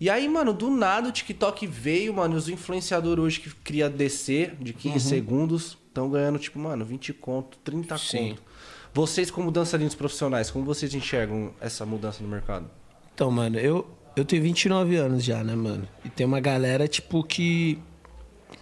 E 0.00 0.10
aí, 0.10 0.28
mano, 0.28 0.52
do 0.52 0.70
nada 0.70 1.08
o 1.08 1.12
TikTok 1.12 1.64
veio, 1.64 2.12
mano, 2.12 2.34
e 2.34 2.38
os 2.38 2.48
influenciadores 2.48 3.22
hoje 3.24 3.40
que 3.40 3.50
cria 3.54 3.88
DC 3.88 4.52
de 4.60 4.72
15 4.72 4.98
segundos 5.08 5.78
estão 5.86 6.10
ganhando, 6.10 6.38
tipo, 6.40 6.58
mano, 6.58 6.84
20 6.84 7.12
conto, 7.12 7.56
30 7.64 7.96
Sim. 7.98 8.30
conto. 8.30 8.47
Vocês, 8.92 9.30
como 9.30 9.50
dançarinos 9.50 9.94
profissionais, 9.94 10.50
como 10.50 10.64
vocês 10.64 10.92
enxergam 10.94 11.52
essa 11.60 11.84
mudança 11.86 12.22
no 12.22 12.28
mercado? 12.28 12.68
Então, 13.14 13.30
mano, 13.30 13.58
eu, 13.58 13.86
eu 14.16 14.24
tenho 14.24 14.42
29 14.42 14.96
anos 14.96 15.22
já, 15.24 15.42
né, 15.44 15.54
mano? 15.54 15.88
E 16.04 16.08
tem 16.08 16.26
uma 16.26 16.40
galera, 16.40 16.88
tipo, 16.88 17.22
que. 17.22 17.78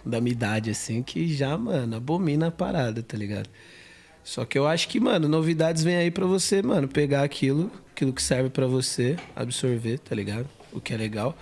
Da 0.05 0.19
minha 0.21 0.33
idade, 0.33 0.69
assim, 0.69 1.01
que 1.01 1.33
já, 1.33 1.57
mano, 1.57 1.95
abomina 1.95 2.47
a 2.47 2.51
parada, 2.51 3.01
tá 3.01 3.17
ligado? 3.17 3.49
Só 4.23 4.43
que 4.43 4.57
eu 4.57 4.67
acho 4.67 4.89
que, 4.89 4.99
mano, 4.99 5.27
novidades 5.27 5.83
vêm 5.83 5.95
aí 5.95 6.11
pra 6.11 6.25
você, 6.25 6.61
mano, 6.61 6.87
pegar 6.87 7.23
aquilo, 7.23 7.71
aquilo 7.91 8.11
que 8.11 8.21
serve 8.21 8.49
pra 8.49 8.67
você, 8.67 9.15
absorver, 9.35 9.99
tá 9.99 10.13
ligado? 10.13 10.47
O 10.73 10.81
que 10.81 10.93
é 10.93 10.97
legal. 10.97 11.37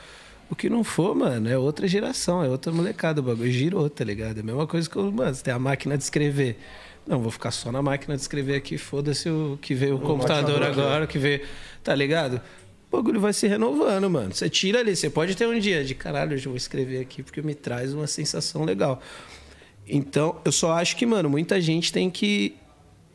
O 0.50 0.56
que 0.56 0.70
não 0.70 0.84
for, 0.84 1.16
mano, 1.16 1.50
é 1.50 1.58
outra 1.58 1.88
geração, 1.88 2.44
é 2.44 2.48
outra 2.48 2.72
molecada. 2.72 3.22
O 3.22 3.24
bagulho 3.24 3.52
girou, 3.52 3.90
tá 3.90 4.04
ligado? 4.04 4.38
É 4.38 4.42
a 4.42 4.44
mesma 4.44 4.68
coisa 4.68 4.88
que, 4.88 4.98
mano, 4.98 5.34
você 5.34 5.44
tem 5.44 5.54
a 5.54 5.58
máquina 5.58 5.98
de 5.98 6.04
escrever. 6.04 6.60
Não, 7.08 7.22
vou 7.22 7.32
ficar 7.32 7.52
só 7.52 7.72
na 7.72 7.82
máquina 7.82 8.16
de 8.16 8.22
escrever 8.22 8.56
aqui, 8.56 8.78
foda-se 8.78 9.30
o 9.30 9.60
que 9.62 9.76
veio 9.76 9.96
o 9.96 10.00
computador 10.00 10.64
agora, 10.64 11.06
o 11.06 11.08
que 11.08 11.20
veio. 11.20 11.42
Tá 11.84 11.94
ligado? 11.94 12.42
O 12.92 12.98
bagulho 12.98 13.20
vai 13.20 13.32
se 13.32 13.48
renovando, 13.48 14.10
mano. 14.10 14.34
Você 14.34 14.50
tira 14.50 14.80
ali, 14.80 14.96
você 14.96 15.10
pode 15.10 15.36
ter 15.36 15.48
um 15.48 15.60
dia 15.60 15.84
de 15.84 15.94
caralho, 15.94 16.34
hoje 16.34 16.48
eu 16.48 16.52
vou 16.52 16.58
escrever 16.58 17.02
aqui 17.02 17.22
porque 17.22 17.42
me 17.42 17.54
traz 17.54 17.94
uma 17.94 18.08
sensação 18.08 18.64
legal. 18.64 19.02
Então, 19.88 20.40
eu 20.44 20.52
só 20.52 20.74
acho 20.74 20.96
que, 20.96 21.06
mano, 21.06 21.30
muita 21.30 21.62
gente 21.62 21.94
tem 21.94 22.10
que 22.10 22.56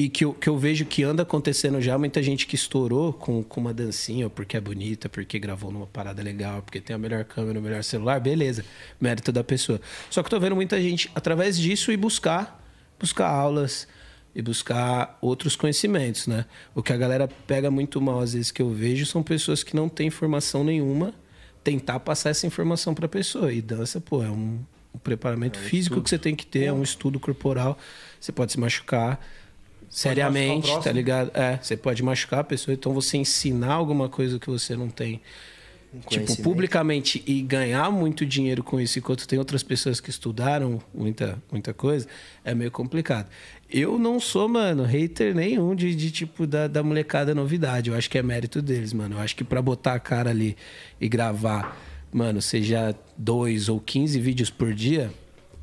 e 0.01 0.09
que 0.09 0.25
eu, 0.25 0.33
que 0.33 0.49
eu 0.49 0.57
vejo 0.57 0.87
que 0.87 1.03
anda 1.03 1.25
acontecendo 1.25 1.79
já, 1.79 1.99
muita 1.99 2.23
gente 2.23 2.47
que 2.47 2.55
estourou 2.55 3.13
com, 3.13 3.43
com 3.43 3.61
uma 3.61 3.75
dancinha, 3.75 4.31
porque 4.31 4.57
é 4.57 4.61
bonita, 4.61 5.11
porque 5.11 5.39
gravou 5.39 5.71
numa 5.71 5.87
parada 5.87 6.23
legal, 6.23 6.63
porque 6.63 6.81
tem 6.81 6.97
a 6.97 6.99
melhor 6.99 7.23
câmera, 7.25 7.59
o 7.59 7.63
melhor 7.63 7.85
celular, 7.85 8.19
beleza, 8.19 8.65
mérito 8.99 9.31
da 9.31 9.45
pessoa. 9.45 9.79
Só 10.09 10.23
que 10.23 10.29
eu 10.29 10.31
tô 10.31 10.41
vendo 10.41 10.57
muita 10.57 10.81
gente, 10.81 11.11
através 11.15 11.59
disso, 11.59 11.93
ir 11.93 11.99
buscar, 11.99 12.60
buscar 13.01 13.29
aulas 13.29 13.89
e 14.35 14.41
buscar 14.43 15.19
outros 15.21 15.57
conhecimentos, 15.57 16.27
né? 16.27 16.45
O 16.75 16.83
que 16.83 16.93
a 16.93 16.97
galera 16.97 17.29
pega 17.47 17.71
muito 17.71 18.01
mal, 18.01 18.21
às 18.21 18.35
vezes, 18.35 18.51
que 18.51 18.63
eu 18.63 18.71
vejo, 18.71 19.05
são 19.07 19.23
pessoas 19.23 19.63
que 19.65 19.75
não 19.75 19.89
têm 19.89 20.07
informação 20.07 20.63
nenhuma, 20.63 21.13
tentar 21.65 21.99
passar 22.01 22.31
essa 22.31 22.47
informação 22.47 22.95
para 22.95 23.07
a 23.07 23.09
pessoa. 23.09 23.53
E 23.53 23.61
dança, 23.61 24.01
pô, 24.01 24.23
é 24.23 24.31
um, 24.31 24.61
um 24.95 24.99
preparamento 24.99 25.59
é 25.59 25.63
um 25.63 25.65
físico 25.65 25.95
estudo. 25.95 26.05
que 26.05 26.11
você 26.11 26.19
tem 26.19 26.37
que 26.37 26.47
ter, 26.47 26.65
é 26.65 26.73
um 26.73 26.83
estudo 26.83 27.19
corporal. 27.19 27.77
Você 28.21 28.31
pode 28.31 28.53
se 28.53 28.61
machucar 28.61 29.21
seriamente, 29.89 30.71
tá 30.81 30.93
ligado? 30.93 31.33
É, 31.35 31.59
você 31.61 31.77
pode 31.77 32.03
machucar 32.03 32.41
a 32.41 32.45
pessoa, 32.45 32.73
então 32.73 32.95
você 32.95 33.17
ensinar 33.17 33.73
alguma 33.73 34.09
coisa 34.09 34.39
que 34.39 34.49
você 34.49 34.77
não 34.77 34.89
tem. 34.89 35.21
Tipo, 36.09 36.41
publicamente 36.43 37.21
e 37.27 37.43
ganhar 37.43 37.91
muito 37.91 38.25
dinheiro 38.25 38.63
com 38.63 38.81
isso, 38.81 39.01
enquanto 39.01 39.27
tem 39.27 39.39
outras 39.41 39.63
pessoas 39.63 40.01
que 40.01 40.09
estudaram 40.09 40.81
muita, 40.95 41.43
muita 41.51 41.75
coisa, 41.75 42.07
é 42.45 42.55
meio 42.55 42.71
complicado. 42.71 43.29
Eu 43.69 43.99
não 43.99 44.21
sou, 44.21 44.49
mano, 44.49 44.85
hater 44.85 45.35
nenhum 45.35 45.75
de, 45.75 45.93
de 45.95 46.13
tipo 46.13 46.47
da, 46.47 46.69
da 46.69 46.83
molecada 46.83 47.35
novidade. 47.35 47.91
Eu 47.91 47.97
acho 47.97 48.09
que 48.09 48.19
é 48.19 48.23
mérito 48.23 48.63
deles, 48.63 48.93
mano. 48.93 49.17
Eu 49.17 49.21
acho 49.21 49.35
que 49.35 49.43
para 49.43 49.61
botar 49.61 49.95
a 49.95 50.01
cara 50.01 50.31
ali 50.31 50.57
e 51.01 51.09
gravar, 51.09 51.77
mano, 52.13 52.41
seja 52.41 52.95
dois 53.17 53.69
ou 53.69 53.81
15 53.81 54.21
vídeos 54.21 54.49
por 54.49 54.73
dia, 54.73 55.11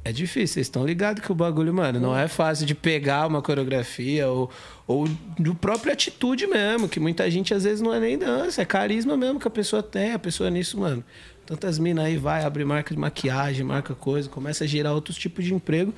é 0.08 0.12
difícil, 0.12 0.55
vocês 0.55 0.68
estão 0.68 0.86
ligados 0.86 1.24
que 1.24 1.32
o 1.32 1.36
bagulho, 1.36 1.74
mano, 1.74 1.99
não 1.99 2.18
é 2.18 2.28
fácil 2.28 2.66
de 2.66 2.74
pegar 2.74 3.28
uma 3.28 3.41
coreografia 3.41 4.28
ou, 4.28 4.49
ou 4.88 5.08
do 5.38 5.53
própria 5.53 5.93
atitude 5.93 6.47
mesmo, 6.47 6.88
que 6.88 6.99
muita 6.99 7.30
gente 7.30 7.53
às 7.53 7.64
vezes 7.64 7.82
não 7.82 7.93
é 7.93 7.99
nem 7.99 8.18
dança, 8.18 8.62
é 8.62 8.66
carisma 8.66 9.18
mesmo 9.18 9.39
que 9.39 9.47
a 9.47 9.51
pessoa 9.51 9.84
tem, 9.84 10.14
a 10.14 10.20
pessoa 10.20 10.49
nisso, 10.49 10.80
mano. 10.80 11.03
Tantas 11.45 11.80
minas 11.80 12.05
aí 12.05 12.18
vai, 12.18 12.43
abre 12.43 12.64
marca 12.66 12.93
de 12.93 12.99
maquiagem, 12.99 13.66
marca 13.66 13.95
coisa, 13.95 14.30
começa 14.30 14.64
a 14.64 14.68
gerar 14.68 14.93
outros 14.93 15.18
tipos 15.18 15.45
de 15.45 15.53
emprego. 15.53 15.93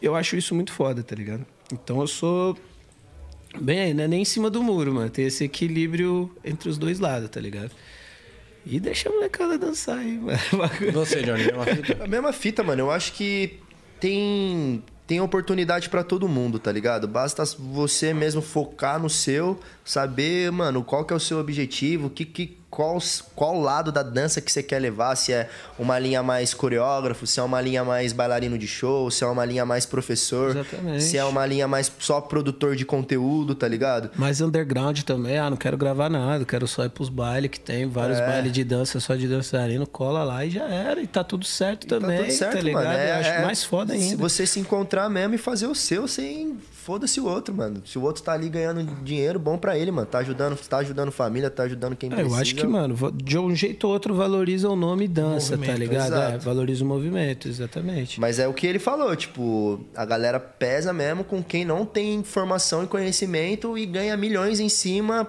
Eu 0.00 0.14
acho 0.14 0.36
isso 0.36 0.54
muito 0.54 0.72
foda, 0.72 1.02
tá 1.02 1.14
ligado? 1.14 1.44
Então 1.72 2.00
eu 2.00 2.06
sou 2.06 2.56
bem 3.60 3.80
aí, 3.80 3.94
né? 3.94 4.06
Nem 4.06 4.22
em 4.22 4.24
cima 4.24 4.50
do 4.50 4.62
muro, 4.62 4.94
mano. 4.94 5.10
Tem 5.10 5.26
esse 5.26 5.44
equilíbrio 5.44 6.30
entre 6.44 6.68
os 6.68 6.78
dois 6.78 7.00
lados, 7.00 7.28
tá 7.28 7.40
ligado? 7.40 7.70
E 8.66 8.80
deixa 8.80 9.08
a 9.08 9.12
molecada 9.12 9.58
dançar 9.58 9.98
aí, 9.98 10.18
mano. 10.18 10.38
Você, 10.92 11.22
Johnny, 11.22 11.44
mesma 11.44 11.64
fita? 11.64 11.98
A 12.04 12.06
mesma 12.06 12.32
fita, 12.32 12.62
mano. 12.62 12.82
Eu 12.82 12.90
acho 12.90 13.12
que 13.12 13.58
tem, 14.00 14.82
tem 15.06 15.20
oportunidade 15.20 15.88
para 15.90 16.02
todo 16.02 16.26
mundo, 16.28 16.58
tá 16.58 16.72
ligado? 16.72 17.06
Basta 17.06 17.44
você 17.58 18.14
mesmo 18.14 18.40
focar 18.40 19.00
no 19.00 19.10
seu, 19.10 19.58
saber, 19.84 20.50
mano, 20.50 20.82
qual 20.82 21.04
que 21.04 21.12
é 21.12 21.16
o 21.16 21.20
seu 21.20 21.38
objetivo, 21.38 22.08
que, 22.08 22.24
que, 22.24 22.58
qual, 22.74 22.98
qual 23.36 23.60
lado 23.60 23.92
da 23.92 24.02
dança 24.02 24.40
que 24.40 24.50
você 24.50 24.60
quer 24.60 24.80
levar, 24.80 25.14
se 25.14 25.32
é 25.32 25.48
uma 25.78 25.96
linha 25.96 26.24
mais 26.24 26.52
coreógrafo, 26.52 27.24
se 27.24 27.38
é 27.38 27.42
uma 27.42 27.60
linha 27.60 27.84
mais 27.84 28.12
bailarino 28.12 28.58
de 28.58 28.66
show, 28.66 29.08
se 29.12 29.22
é 29.22 29.26
uma 29.28 29.44
linha 29.44 29.64
mais 29.64 29.86
professor, 29.86 30.50
Exatamente. 30.50 31.04
se 31.04 31.16
é 31.16 31.24
uma 31.24 31.46
linha 31.46 31.68
mais 31.68 31.90
só 32.00 32.20
produtor 32.20 32.74
de 32.74 32.84
conteúdo, 32.84 33.54
tá 33.54 33.68
ligado? 33.68 34.10
Mais 34.16 34.40
underground 34.40 35.02
também, 35.02 35.38
ah, 35.38 35.48
não 35.48 35.56
quero 35.56 35.76
gravar 35.76 36.10
nada, 36.10 36.44
quero 36.44 36.66
só 36.66 36.84
ir 36.84 36.90
pros 36.90 37.08
bailes 37.08 37.48
que 37.48 37.60
tem, 37.60 37.86
vários 37.88 38.18
é. 38.18 38.26
bailes 38.26 38.50
de 38.52 38.64
dança 38.64 38.98
só 38.98 39.14
de 39.14 39.28
dançarino, 39.28 39.86
cola 39.86 40.24
lá 40.24 40.44
e 40.44 40.50
já 40.50 40.64
era, 40.64 41.00
e 41.00 41.06
tá 41.06 41.22
tudo 41.22 41.44
certo 41.44 41.84
e 41.84 41.86
também, 41.86 42.16
tá, 42.16 42.24
tudo 42.24 42.32
certo, 42.32 42.56
tá 42.56 42.60
ligado? 42.60 42.84
Mano. 42.86 42.98
É, 42.98 43.10
Eu 43.10 43.14
acho 43.14 43.30
é, 43.30 43.44
mais 43.44 43.62
foda 43.62 43.92
ainda. 43.92 44.08
Se 44.08 44.16
você 44.16 44.46
se 44.48 44.58
encontrar 44.58 45.08
mesmo 45.08 45.36
e 45.36 45.38
fazer 45.38 45.68
o 45.68 45.76
seu 45.76 46.08
sem 46.08 46.58
foda-se 46.84 47.18
o 47.18 47.24
outro, 47.26 47.54
mano. 47.54 47.82
Se 47.86 47.98
o 47.98 48.02
outro 48.02 48.22
tá 48.22 48.32
ali 48.32 48.46
ganhando 48.50 48.84
dinheiro, 49.02 49.38
bom 49.38 49.56
para 49.56 49.78
ele, 49.78 49.90
mano. 49.90 50.06
Tá 50.06 50.18
ajudando, 50.18 50.54
tá 50.56 50.78
ajudando 50.78 51.10
família, 51.10 51.48
tá 51.48 51.62
ajudando 51.62 51.96
quem 51.96 52.10
é, 52.10 52.14
precisa. 52.14 52.36
Eu 52.36 52.40
acho 52.40 52.54
que, 52.54 52.63
mano, 52.66 52.96
de 53.12 53.38
um 53.38 53.54
jeito 53.54 53.86
ou 53.86 53.92
outro 53.92 54.14
valoriza 54.14 54.68
o 54.68 54.76
nome 54.76 55.06
dança, 55.08 55.56
tá 55.56 55.74
ligado? 55.74 56.14
É, 56.14 56.38
valoriza 56.38 56.84
o 56.84 56.86
movimento, 56.86 57.48
exatamente. 57.48 58.20
Mas 58.20 58.38
é 58.38 58.46
o 58.46 58.54
que 58.54 58.66
ele 58.66 58.78
falou, 58.78 59.14
tipo, 59.16 59.80
a 59.94 60.04
galera 60.04 60.38
pesa 60.38 60.92
mesmo 60.92 61.24
com 61.24 61.42
quem 61.42 61.64
não 61.64 61.84
tem 61.84 62.14
informação 62.14 62.84
e 62.84 62.86
conhecimento 62.86 63.76
e 63.76 63.86
ganha 63.86 64.16
milhões 64.16 64.60
em 64.60 64.68
cima 64.68 65.28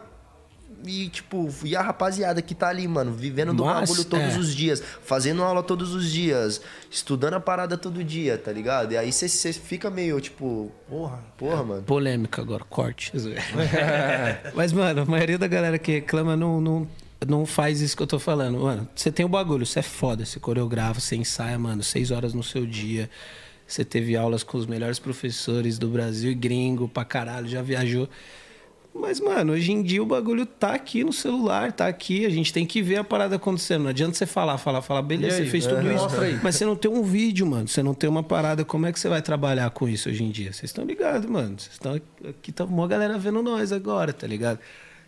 e, 0.87 1.09
tipo, 1.09 1.49
e 1.63 1.75
a 1.75 1.81
rapaziada 1.81 2.41
que 2.41 2.53
tá 2.53 2.69
ali, 2.69 2.87
mano, 2.87 3.11
vivendo 3.11 3.53
do 3.53 3.65
Mas, 3.65 3.89
bagulho 3.89 4.05
todos 4.05 4.35
é. 4.35 4.39
os 4.39 4.55
dias, 4.55 4.83
fazendo 5.03 5.43
aula 5.43 5.63
todos 5.63 5.93
os 5.93 6.11
dias, 6.11 6.61
estudando 6.89 7.35
a 7.35 7.39
parada 7.39 7.77
todo 7.77 8.03
dia, 8.03 8.37
tá 8.37 8.51
ligado? 8.51 8.93
E 8.93 8.97
aí 8.97 9.11
você 9.11 9.53
fica 9.53 9.89
meio, 9.89 10.19
tipo, 10.21 10.71
porra, 10.87 11.19
porra, 11.37 11.63
mano. 11.63 11.83
Polêmica 11.83 12.41
agora, 12.41 12.63
corte. 12.63 13.11
Mas, 14.53 14.71
mano, 14.71 15.01
a 15.01 15.05
maioria 15.05 15.37
da 15.37 15.47
galera 15.47 15.77
que 15.79 15.93
reclama 15.93 16.35
não, 16.35 16.61
não, 16.61 16.87
não 17.27 17.45
faz 17.45 17.81
isso 17.81 17.95
que 17.95 18.03
eu 18.03 18.07
tô 18.07 18.19
falando. 18.19 18.59
Mano, 18.59 18.87
você 18.95 19.11
tem 19.11 19.25
o 19.25 19.27
um 19.27 19.31
bagulho, 19.31 19.65
você 19.65 19.79
é 19.79 19.83
foda, 19.83 20.25
você 20.25 20.39
coreografa, 20.39 20.99
você 20.99 21.15
ensaia, 21.15 21.57
mano, 21.57 21.83
seis 21.83 22.11
horas 22.11 22.33
no 22.33 22.43
seu 22.43 22.65
dia. 22.65 23.09
Você 23.67 23.83
teve 23.83 24.15
aulas 24.15 24.43
com 24.43 24.57
os 24.57 24.65
melhores 24.65 24.99
professores 24.99 25.77
do 25.79 25.87
Brasil 25.87 26.31
e 26.31 26.35
gringo 26.35 26.87
pra 26.87 27.03
caralho, 27.03 27.47
já 27.47 27.61
viajou. 27.61 28.07
Mas, 28.97 29.19
mano, 29.19 29.51
hoje 29.51 29.73
em 29.73 29.83
dia 29.83 30.01
o 30.01 30.05
bagulho 30.05 30.45
tá 30.45 30.73
aqui 30.73 31.03
no 31.03 31.11
celular, 31.11 31.69
tá 31.73 31.85
aqui. 31.85 32.25
A 32.25 32.29
gente 32.29 32.53
tem 32.53 32.65
que 32.65 32.81
ver 32.81 32.95
a 32.95 33.03
parada 33.03 33.35
acontecendo. 33.35 33.83
Não 33.83 33.89
adianta 33.89 34.13
você 34.13 34.25
falar, 34.25 34.57
falar, 34.57 34.81
falar, 34.81 35.01
beleza, 35.01 35.35
aí, 35.35 35.43
você 35.43 35.49
fez 35.51 35.67
tudo 35.67 35.91
isso. 35.91 36.07
Mas 36.41 36.55
você 36.55 36.65
não 36.65 36.77
tem 36.77 36.89
um 36.89 37.03
vídeo, 37.03 37.45
mano. 37.45 37.67
Você 37.67 37.83
não 37.83 37.93
tem 37.93 38.09
uma 38.09 38.23
parada. 38.23 38.63
Como 38.63 38.85
é 38.85 38.93
que 38.93 38.99
você 38.99 39.09
vai 39.09 39.21
trabalhar 39.21 39.69
com 39.71 39.89
isso 39.89 40.07
hoje 40.07 40.23
em 40.23 40.31
dia? 40.31 40.53
Vocês 40.53 40.69
estão 40.69 40.85
ligados, 40.85 41.29
mano. 41.29 41.59
Vocês 41.59 41.73
estão 41.73 41.99
aqui, 42.29 42.53
tá 42.53 42.63
uma 42.63 42.87
galera 42.87 43.17
vendo 43.17 43.43
nós 43.43 43.73
agora, 43.73 44.13
tá 44.13 44.25
ligado? 44.25 44.59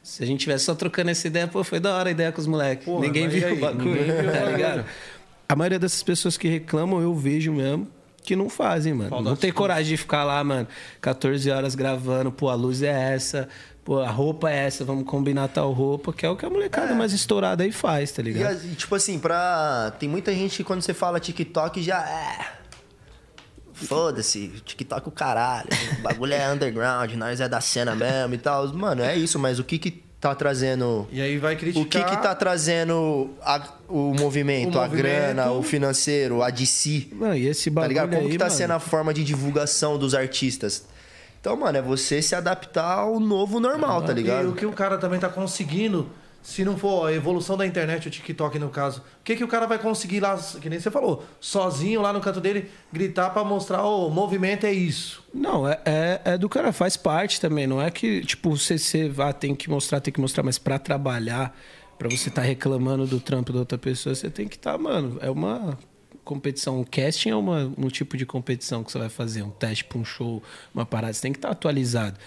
Se 0.07 0.23
a 0.23 0.25
gente 0.25 0.39
tivesse 0.39 0.63
só 0.63 0.73
trocando 0.73 1.09
essa 1.09 1.27
ideia, 1.27 1.45
pô, 1.49 1.65
foi 1.65 1.81
da 1.81 1.93
hora 1.93 2.07
a 2.07 2.11
ideia 2.13 2.31
com 2.31 2.39
os 2.39 2.47
moleques. 2.47 2.87
Ninguém 2.87 3.27
viu 3.27 3.55
o 3.55 3.59
bagulho, 3.59 4.05
tá 4.31 4.45
ligado? 4.45 4.85
A 5.49 5.53
maioria 5.53 5.77
dessas 5.77 6.01
pessoas 6.01 6.37
que 6.37 6.47
reclamam, 6.47 7.01
eu 7.01 7.13
vejo 7.13 7.51
mesmo 7.51 7.89
que 8.23 8.33
não 8.33 8.49
fazem, 8.49 8.93
mano. 8.93 9.21
Não 9.21 9.35
tem 9.35 9.51
coragem 9.51 9.85
de 9.85 9.97
ficar 9.97 10.23
lá, 10.23 10.41
mano, 10.45 10.65
14 11.01 11.51
horas 11.51 11.75
gravando, 11.75 12.31
pô, 12.31 12.47
a 12.47 12.55
luz 12.55 12.83
é 12.83 13.13
essa, 13.13 13.49
pô, 13.83 13.99
a 13.99 14.09
roupa 14.09 14.49
é 14.49 14.65
essa, 14.65 14.85
vamos 14.85 15.03
combinar 15.03 15.49
tal 15.49 15.73
roupa, 15.73 16.13
que 16.13 16.25
é 16.25 16.29
o 16.29 16.37
que 16.37 16.45
a 16.45 16.49
molecada 16.49 16.93
é. 16.93 16.95
mais 16.95 17.11
estourada 17.11 17.65
aí 17.65 17.71
faz, 17.73 18.09
tá 18.13 18.21
ligado? 18.21 18.65
E, 18.65 18.75
tipo 18.75 18.95
assim, 18.95 19.19
pra. 19.19 19.93
Tem 19.99 20.07
muita 20.07 20.33
gente 20.33 20.55
que 20.55 20.63
quando 20.63 20.81
você 20.81 20.93
fala 20.93 21.19
TikTok 21.19 21.81
já 21.81 21.99
é. 21.99 22.56
Foda-se, 23.85 24.47
TikTok 24.65 25.05
é 25.05 25.09
o 25.09 25.11
caralho. 25.11 25.69
O 25.99 26.01
bagulho 26.01 26.33
é 26.33 26.51
underground, 26.51 27.13
nós 27.13 27.39
é 27.39 27.47
da 27.47 27.61
cena 27.61 27.95
mesmo 27.95 28.33
e 28.33 28.37
tal. 28.37 28.67
Mano, 28.73 29.03
é 29.03 29.15
isso, 29.15 29.37
mas 29.37 29.59
o 29.59 29.63
que 29.63 29.77
que 29.77 30.07
tá 30.19 30.33
trazendo. 30.33 31.07
E 31.11 31.21
aí 31.21 31.37
vai 31.37 31.55
criticar. 31.55 31.83
O 31.83 31.87
que 31.87 32.03
que 32.03 32.21
tá 32.21 32.33
trazendo 32.33 33.29
a, 33.41 33.61
o, 33.87 34.13
movimento, 34.13 34.75
o 34.75 34.79
a 34.79 34.83
movimento... 34.83 35.03
grana, 35.03 35.51
o 35.51 35.61
financeiro, 35.61 36.41
a 36.41 36.49
DC? 36.49 37.09
Não, 37.11 37.35
e 37.35 37.47
esse 37.47 37.69
bagulho. 37.69 37.83
Tá 37.83 37.87
ligado? 37.87 38.15
Como 38.15 38.27
aí, 38.27 38.31
que 38.31 38.37
tá 38.37 38.45
mano... 38.45 38.57
sendo 38.57 38.71
a 38.71 38.79
forma 38.79 39.13
de 39.13 39.23
divulgação 39.23 39.97
dos 39.97 40.15
artistas? 40.15 40.85
Então, 41.39 41.55
mano, 41.55 41.77
é 41.77 41.81
você 41.81 42.21
se 42.21 42.35
adaptar 42.35 42.99
ao 42.99 43.19
novo 43.19 43.59
normal, 43.59 44.01
tá 44.01 44.11
ligado? 44.11 44.45
E 44.45 44.47
o 44.47 44.53
que 44.53 44.65
o 44.65 44.73
cara 44.73 44.97
também 44.97 45.19
tá 45.19 45.29
conseguindo, 45.29 46.09
se 46.47 46.63
não 46.63 46.77
for 46.77 47.09
a 47.09 47.13
evolução 47.13 47.57
da 47.57 47.67
internet, 47.67 48.07
o 48.07 48.09
TikTok 48.09 48.57
no 48.57 48.69
caso, 48.69 49.01
o 49.19 49.23
que, 49.25 49.35
que 49.35 49.43
o 49.43 49.49
cara 49.49 49.67
vai 49.67 49.77
conseguir 49.77 50.21
lá, 50.21 50.37
que 50.61 50.69
nem 50.69 50.79
você 50.79 50.89
falou, 50.89 51.25
sozinho 51.41 52.01
lá 52.01 52.13
no 52.13 52.21
canto 52.21 52.39
dele, 52.39 52.71
gritar 52.89 53.31
para 53.31 53.43
mostrar 53.43 53.83
o 53.83 54.09
movimento 54.09 54.65
é 54.65 54.71
isso? 54.71 55.21
Não, 55.33 55.67
é, 55.67 55.77
é, 55.83 56.21
é, 56.23 56.37
do 56.37 56.47
cara, 56.47 56.71
faz 56.71 56.95
parte 56.95 57.41
também. 57.41 57.67
Não 57.67 57.81
é 57.81 57.91
que, 57.91 58.21
tipo, 58.21 58.55
você, 58.55 58.77
você 58.77 59.09
vá, 59.09 59.33
tem 59.33 59.53
que 59.53 59.69
mostrar, 59.69 59.99
tem 59.99 60.13
que 60.13 60.21
mostrar, 60.21 60.41
mas 60.41 60.57
para 60.57 60.79
trabalhar, 60.79 61.53
para 61.99 62.07
você 62.07 62.29
estar 62.29 62.43
tá 62.43 62.47
reclamando 62.47 63.05
do 63.05 63.19
trampo 63.19 63.51
da 63.51 63.59
outra 63.59 63.77
pessoa, 63.77 64.15
você 64.15 64.29
tem 64.29 64.47
que 64.47 64.55
estar, 64.55 64.71
tá, 64.71 64.77
mano, 64.77 65.17
é 65.21 65.29
uma 65.29 65.77
competição. 66.23 66.79
O 66.79 66.85
casting 66.85 67.29
é 67.29 67.35
uma, 67.35 67.73
um 67.77 67.89
tipo 67.89 68.15
de 68.15 68.25
competição 68.25 68.85
que 68.85 68.91
você 68.93 68.97
vai 68.97 69.09
fazer, 69.09 69.41
um 69.41 69.49
teste 69.49 69.83
para 69.83 69.97
um 69.97 70.05
show, 70.05 70.41
uma 70.73 70.85
parada. 70.85 71.11
Você 71.11 71.23
tem 71.23 71.33
que 71.33 71.39
estar 71.39 71.49
tá 71.49 71.53
atualizado. 71.53 72.17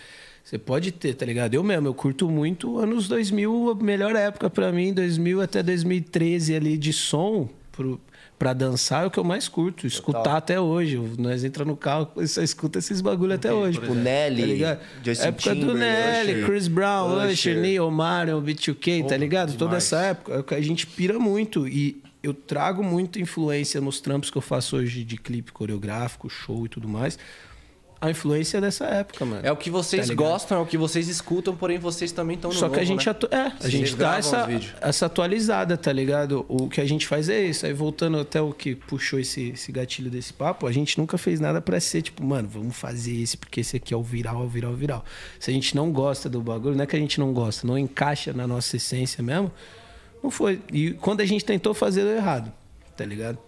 Você 0.45 0.59
pode 0.59 0.91
ter, 0.91 1.15
tá 1.15 1.25
ligado? 1.25 1.55
Eu 1.55 1.63
mesmo, 1.63 1.89
eu 1.89 1.95
curto 1.95 2.29
muito 2.29 2.79
anos 2.79 3.07
2000, 3.07 3.71
a 3.71 3.75
melhor 3.83 4.17
época 4.17 4.51
para 4.51 4.73
mim, 4.73 4.93
2000 4.93 5.41
até 5.41 5.63
2013 5.63 6.55
ali 6.57 6.77
de 6.77 6.93
som 6.93 7.49
pro, 7.71 8.01
pra 8.41 8.55
dançar 8.55 9.05
é 9.05 9.07
o 9.07 9.11
que 9.11 9.19
eu 9.19 9.25
mais 9.25 9.49
curto. 9.49 9.87
Escutar 9.87 10.21
Total. 10.21 10.37
até 10.37 10.61
hoje. 10.61 10.97
Nós 11.19 11.45
entra 11.45 11.63
no 11.65 11.77
carro 11.77 12.11
e 12.17 12.27
só 12.29 12.43
escuta 12.43 12.79
esses 12.79 13.01
bagulho 13.03 13.35
até 13.35 13.53
hoje. 13.53 13.79
Tipo, 13.79 13.95
Nelly, 13.95 14.61
tá? 14.61 14.79
Justin 15.05 15.27
época 15.27 15.55
Timber, 15.55 15.67
do 15.67 15.75
Nelly, 15.75 16.33
Usher, 16.33 16.47
Chris 16.47 16.69
Brown, 16.69 17.17
Usher, 17.17 17.31
Usher 17.31 17.57
Neil, 17.59 17.91
Mario, 17.91 18.41
B2K, 18.41 19.07
tá 19.07 19.17
ligado? 19.17 19.49
Demais. 19.49 19.59
Toda 19.59 19.77
essa 19.77 19.99
época, 19.99 20.57
a 20.57 20.61
gente 20.61 20.87
pira 20.87 21.19
muito. 21.19 21.69
E 21.69 22.03
eu 22.23 22.33
trago 22.33 22.83
muita 22.83 23.21
influência 23.21 23.81
nos 23.81 24.01
trampos 24.01 24.31
que 24.31 24.39
eu 24.39 24.43
faço 24.43 24.77
hoje 24.77 25.05
de 25.05 25.17
clipe 25.17 25.53
coreográfico, 25.53 26.29
show 26.31 26.65
e 26.65 26.69
tudo 26.69 26.89
mais. 26.89 27.19
A 28.01 28.09
influência 28.09 28.61
dessa 28.61 28.87
época, 28.87 29.27
mano. 29.27 29.43
É 29.45 29.53
o 29.53 29.57
que 29.57 29.69
vocês 29.69 30.09
Tá 30.09 30.15
gostam, 30.15 30.59
é 30.59 30.61
o 30.63 30.67
que 30.67 30.79
vocês 30.79 31.07
escutam, 31.07 31.55
porém 31.55 31.79
vocês 31.79 32.11
também 32.11 32.37
estão 32.37 32.51
no 32.51 32.57
Só 32.57 32.69
que 32.69 32.77
a 32.77 32.79
novo, 32.79 32.87
gente, 32.87 33.05
né? 33.05 33.11
atu... 33.11 33.29
é, 33.31 33.53
a 33.61 33.69
gente 33.69 33.95
dá 33.95 34.17
essa, 34.17 34.49
essa 34.81 35.07
atualizada, 35.07 35.77
tá 35.77 35.93
ligado? 35.93 36.47
O 36.49 36.69
que 36.69 36.81
a 36.81 36.87
gente 36.87 37.07
faz 37.07 37.29
é 37.29 37.43
isso. 37.43 37.67
Aí 37.67 37.75
voltando 37.75 38.19
até 38.19 38.41
o 38.41 38.53
que 38.53 38.75
puxou 38.75 39.21
esse, 39.21 39.51
esse 39.51 39.71
gatilho 39.71 40.11
desse 40.11 40.33
papo, 40.33 40.67
a 40.67 40.73
gente 40.73 40.97
nunca 40.99 41.19
fez 41.19 41.41
nada 41.41 41.61
pra 41.61 41.79
ser 41.79 42.01
tipo, 42.01 42.25
mano, 42.25 42.49
vamos 42.49 42.75
fazer 42.75 43.21
esse 43.21 43.37
porque 43.37 43.61
esse 43.61 43.77
aqui 43.77 43.93
é 43.93 43.97
o 43.97 44.03
viral, 44.03 44.41
é 44.41 44.45
o 44.45 44.49
viral, 44.49 44.71
é 44.71 44.75
o 44.75 44.77
viral. 44.77 45.05
Se 45.39 45.51
a 45.51 45.55
gente 45.55 45.77
não 45.77 45.93
gosta 45.93 46.29
do 46.29 46.41
bagulho, 46.41 46.75
não 46.77 46.85
é 46.85 46.87
que 46.87 46.97
a 46.97 47.01
gente 47.01 47.21
não 47.21 47.35
gosta, 47.35 47.67
não 47.67 47.77
encaixa 47.77 48.33
na 48.33 48.47
nossa 48.47 48.77
essência 48.77 49.23
mesmo, 49.23 49.53
não 50.23 50.31
foi. 50.31 50.63
E 50.73 50.93
quando 50.93 51.21
a 51.21 51.27
gente 51.27 51.45
tentou 51.45 51.75
fazer, 51.75 52.03
deu 52.05 52.17
errado, 52.17 52.51
tá 52.97 53.05
ligado? 53.05 53.39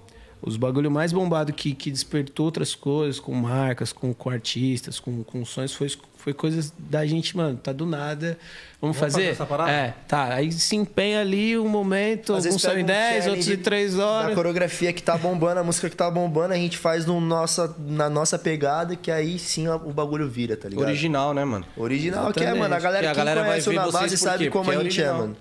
Os 0.44 0.56
bagulho 0.56 0.90
mais 0.90 1.12
bombado 1.12 1.52
que, 1.52 1.72
que 1.72 1.88
despertou 1.88 2.46
outras 2.46 2.74
coisas, 2.74 3.20
com 3.20 3.32
marcas, 3.32 3.92
com, 3.92 4.12
com 4.12 4.28
artistas, 4.28 4.98
com, 4.98 5.22
com 5.22 5.44
sonhos, 5.44 5.72
foi, 5.72 5.88
foi 6.16 6.34
coisas 6.34 6.72
da 6.76 7.06
gente, 7.06 7.36
mano, 7.36 7.56
tá 7.56 7.72
do 7.72 7.86
nada. 7.86 8.36
Vamos, 8.80 8.96
fazer 8.96 9.12
fazer? 9.20 9.28
essa 9.30 9.46
parada? 9.46 9.70
É, 9.70 9.94
tá. 10.08 10.34
Aí 10.34 10.50
se 10.50 10.74
empenha 10.74 11.20
ali 11.20 11.56
um 11.56 11.68
momento, 11.68 12.34
Às 12.34 12.44
alguns 12.44 12.60
são 12.60 12.76
em 12.76 12.82
um 12.82 12.86
10, 12.86 13.26
outros 13.28 13.44
challenge 13.44 13.52
em 13.52 13.62
3 13.62 13.94
Da 13.94 14.06
horas. 14.06 14.34
coreografia 14.34 14.92
que 14.92 15.00
tá 15.00 15.16
bombando, 15.16 15.60
a 15.60 15.62
música 15.64 15.88
que 15.88 15.94
tá 15.94 16.10
bombando, 16.10 16.52
a 16.52 16.56
gente 16.56 16.76
faz 16.76 17.06
no 17.06 17.20
nossa, 17.20 17.72
na 17.78 18.10
nossa 18.10 18.36
pegada, 18.36 18.96
que 18.96 19.12
aí 19.12 19.38
sim 19.38 19.68
o 19.68 19.92
bagulho 19.92 20.28
vira, 20.28 20.56
tá 20.56 20.68
ligado? 20.68 20.84
Original, 20.84 21.32
né, 21.32 21.44
mano? 21.44 21.64
Original 21.76 22.32
que 22.32 22.40
é, 22.40 22.42
Exatamente. 22.42 22.60
mano. 22.62 22.74
A 22.74 22.80
galera 22.80 23.02
Que 23.04 23.10
a 23.10 23.14
galera 23.14 23.42
vai 23.44 23.60
ver 23.60 23.74
Na 23.74 23.82
vocês 23.84 23.92
Base 23.92 24.16
sabe 24.18 24.50
como 24.50 24.64
Porque 24.64 24.76
a 24.76 24.80
é 24.80 24.84
gente 24.84 25.00
é, 25.02 25.12
mano. 25.12 25.36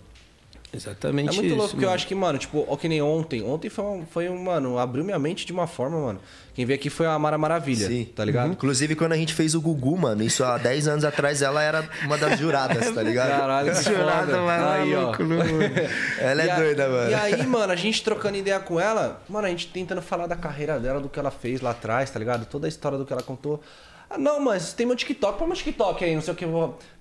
Exatamente 0.74 1.30
É 1.30 1.34
muito 1.34 1.48
isso, 1.48 1.56
louco, 1.56 1.70
porque 1.72 1.84
eu 1.86 1.90
mano. 1.90 1.96
acho 1.96 2.08
que, 2.08 2.16
mano, 2.16 2.38
tipo, 2.40 2.66
ó, 2.68 2.78
que 2.78 2.88
nem 2.88 3.02
ontem. 3.02 3.44
Ontem 3.44 3.70
foi 3.70 3.84
um, 3.84 4.06
foi 4.06 4.30
um, 4.30 4.42
mano, 4.42 4.78
abriu 4.80 5.04
minha 5.04 5.20
mente 5.20 5.46
de 5.46 5.52
uma 5.52 5.68
forma, 5.68 6.00
mano. 6.00 6.20
Quem 6.54 6.66
veio 6.66 6.78
aqui 6.80 6.90
foi 6.90 7.06
a 7.08 7.18
Mara 7.20 7.38
Maravilha, 7.38 7.88
Sim. 7.88 8.06
tá 8.16 8.24
ligado? 8.26 8.52
Inclusive, 8.52 8.96
quando 8.96 9.14
a 9.14 9.18
gente 9.18 9.34
fez 9.34 9.54
o 9.56 9.62
Gugu, 9.62 9.98
mano, 9.98 10.22
isso 10.24 10.44
há 10.44 10.58
10 10.58 10.88
anos 10.88 11.04
atrás, 11.06 11.42
ela 11.42 11.62
era 11.62 11.88
uma 12.04 12.18
das 12.18 12.40
juradas, 12.40 12.92
tá 12.92 13.02
ligado? 13.02 13.30
Caralho, 13.30 13.74
que 13.74 13.84
Jurada, 13.84 14.42
lá, 14.42 14.74
Aí, 14.76 14.96
ó. 14.96 15.14
Ela 16.20 16.44
é 16.44 16.50
a- 16.52 16.56
doida, 16.56 16.88
mano. 16.90 17.10
E 17.12 17.14
aí, 17.14 17.46
mano, 17.46 17.72
a 17.72 17.76
gente 17.76 18.04
trocando 18.04 18.38
ideia 18.38 18.60
com 18.60 18.80
ela, 18.80 19.22
mano, 19.30 19.48
a 19.48 19.50
gente 19.50 19.68
tentando 19.68 20.02
falar 20.02 20.28
da 20.28 20.36
carreira 20.36 20.80
dela, 20.80 21.00
do 21.00 21.10
que 21.10 21.20
ela 21.20 21.32
fez 21.32 21.62
lá 21.62 21.72
atrás, 21.72 22.10
tá 22.10 22.20
ligado? 22.20 22.46
Toda 22.46 22.68
a 22.68 22.70
história 22.70 22.98
do 22.98 23.06
que 23.06 23.14
ela 23.14 23.24
contou. 23.24 23.62
Ah, 24.14 24.18
não, 24.18 24.40
mas 24.40 24.74
tem 24.74 24.86
meu 24.86 24.96
TikTok, 24.96 25.38
põe 25.40 25.48
meu 25.48 25.56
TikTok 25.56 26.04
aí, 26.04 26.14
não 26.16 26.22
sei 26.22 26.34
o 26.34 26.36
que. 26.38 26.46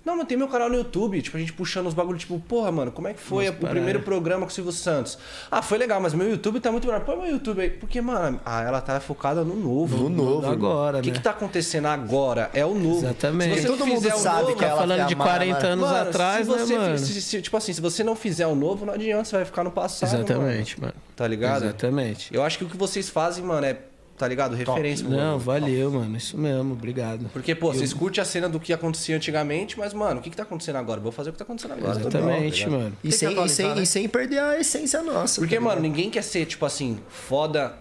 Não, 0.02 0.16
mas 0.16 0.26
tem 0.28 0.36
meu 0.38 0.48
canal 0.48 0.68
no 0.70 0.76
YouTube, 0.76 1.20
tipo, 1.20 1.36
a 1.36 1.40
gente 1.40 1.52
puxando 1.52 1.86
os 1.86 1.92
bagulhos, 1.92 2.20
tipo, 2.22 2.38
porra, 2.40 2.72
mano, 2.72 2.90
como 2.90 3.06
é 3.08 3.12
que 3.12 3.20
foi 3.20 3.46
Nossa, 3.50 3.58
o 3.66 3.68
primeiro 3.68 4.00
programa 4.00 4.46
com 4.46 4.50
o 4.50 4.54
Silvio 4.54 4.72
Santos? 4.72 5.18
Ah, 5.50 5.60
foi 5.60 5.76
legal, 5.76 6.00
mas 6.00 6.14
meu 6.14 6.30
YouTube 6.30 6.58
tá 6.60 6.70
muito 6.72 6.86
melhor. 6.86 7.00
Põe 7.04 7.16
meu 7.16 7.26
YouTube 7.26 7.60
aí. 7.60 7.68
Porque, 7.68 8.00
mano, 8.00 8.40
ah, 8.46 8.62
ela 8.62 8.80
tá 8.80 8.98
focada 8.98 9.44
no 9.44 9.54
novo. 9.54 9.96
No 9.98 10.08
novo. 10.08 10.50
Agora, 10.50 10.98
O 10.98 11.02
que, 11.02 11.10
né? 11.10 11.16
que 11.16 11.22
tá 11.22 11.30
acontecendo 11.32 11.86
agora? 11.86 12.48
É 12.54 12.64
o 12.64 12.74
novo. 12.74 13.04
Exatamente. 13.04 13.56
Se 13.56 13.60
você 13.62 13.66
Todo 13.68 13.86
mundo 13.86 14.00
fizer 14.00 14.14
o 14.14 14.18
sabe 14.18 14.42
novo, 14.44 14.56
que 14.56 14.64
ela 14.64 14.72
Tá 14.74 14.80
falando 14.80 15.06
de 15.06 15.14
Mara, 15.14 15.30
40 15.32 15.66
anos 15.66 15.84
Mano, 15.90 16.08
atrás, 16.08 16.46
se 16.46 16.52
você, 16.52 16.72
né, 16.72 16.78
mano? 16.78 16.98
se- 16.98 17.20
se- 17.22 17.42
tipo 17.42 17.56
assim, 17.58 17.72
se 17.74 17.80
você 17.82 18.02
não 18.02 18.16
fizer 18.16 18.46
o 18.46 18.54
novo, 18.54 18.86
não 18.86 18.94
adianta, 18.94 19.24
você 19.24 19.36
vai 19.36 19.44
ficar 19.44 19.64
no 19.64 19.70
passado. 19.70 20.08
Exatamente, 20.14 20.80
mano. 20.80 20.94
mano. 20.96 21.04
Tá 21.14 21.26
ligado? 21.28 21.64
Exatamente. 21.64 22.34
Eu 22.34 22.42
acho 22.42 22.56
que 22.56 22.64
o 22.64 22.68
que 22.68 22.76
vocês 22.76 23.10
fazem, 23.10 23.44
mano, 23.44 23.66
é, 23.66 23.76
tá 24.20 24.28
ligado? 24.28 24.54
Referência. 24.54 25.06
pro 25.06 25.16
Não, 25.16 25.38
valeu, 25.38 25.90
mano. 25.90 26.14
Isso 26.14 26.36
mesmo, 26.36 26.74
obrigado. 26.74 27.30
Porque, 27.32 27.54
pô, 27.54 27.72
vocês 27.72 27.94
curtem 27.94 28.20
a 28.20 28.24
cena 28.26 28.50
do 28.50 28.60
que 28.60 28.70
acontecia 28.70 29.16
antigamente, 29.16 29.78
mas, 29.78 29.94
mano, 29.94 30.20
o 30.20 30.22
que, 30.22 30.28
que 30.28 30.36
tá 30.36 30.42
acontecendo 30.42 30.76
agora? 30.76 31.00
Vou 31.00 31.10
fazer 31.10 31.30
o 31.30 31.32
que 31.32 31.38
tá 31.38 31.44
acontecendo 31.44 31.72
agora. 31.72 31.94
tá 31.98 32.00
bom, 32.02 32.08
Exatamente, 32.18 32.64
tá 32.64 32.70
mano. 32.70 32.96
E 33.02 33.10
sem, 33.10 33.44
e, 33.44 33.48
sem, 33.48 33.74
né? 33.74 33.82
e 33.82 33.86
sem 33.86 34.06
perder 34.06 34.40
a 34.40 34.60
essência 34.60 35.02
nossa. 35.02 35.40
Porque, 35.40 35.54
tá 35.54 35.60
mano, 35.62 35.80
ninguém 35.80 36.10
quer 36.10 36.22
ser, 36.22 36.44
tipo 36.44 36.66
assim, 36.66 37.00
foda 37.08 37.74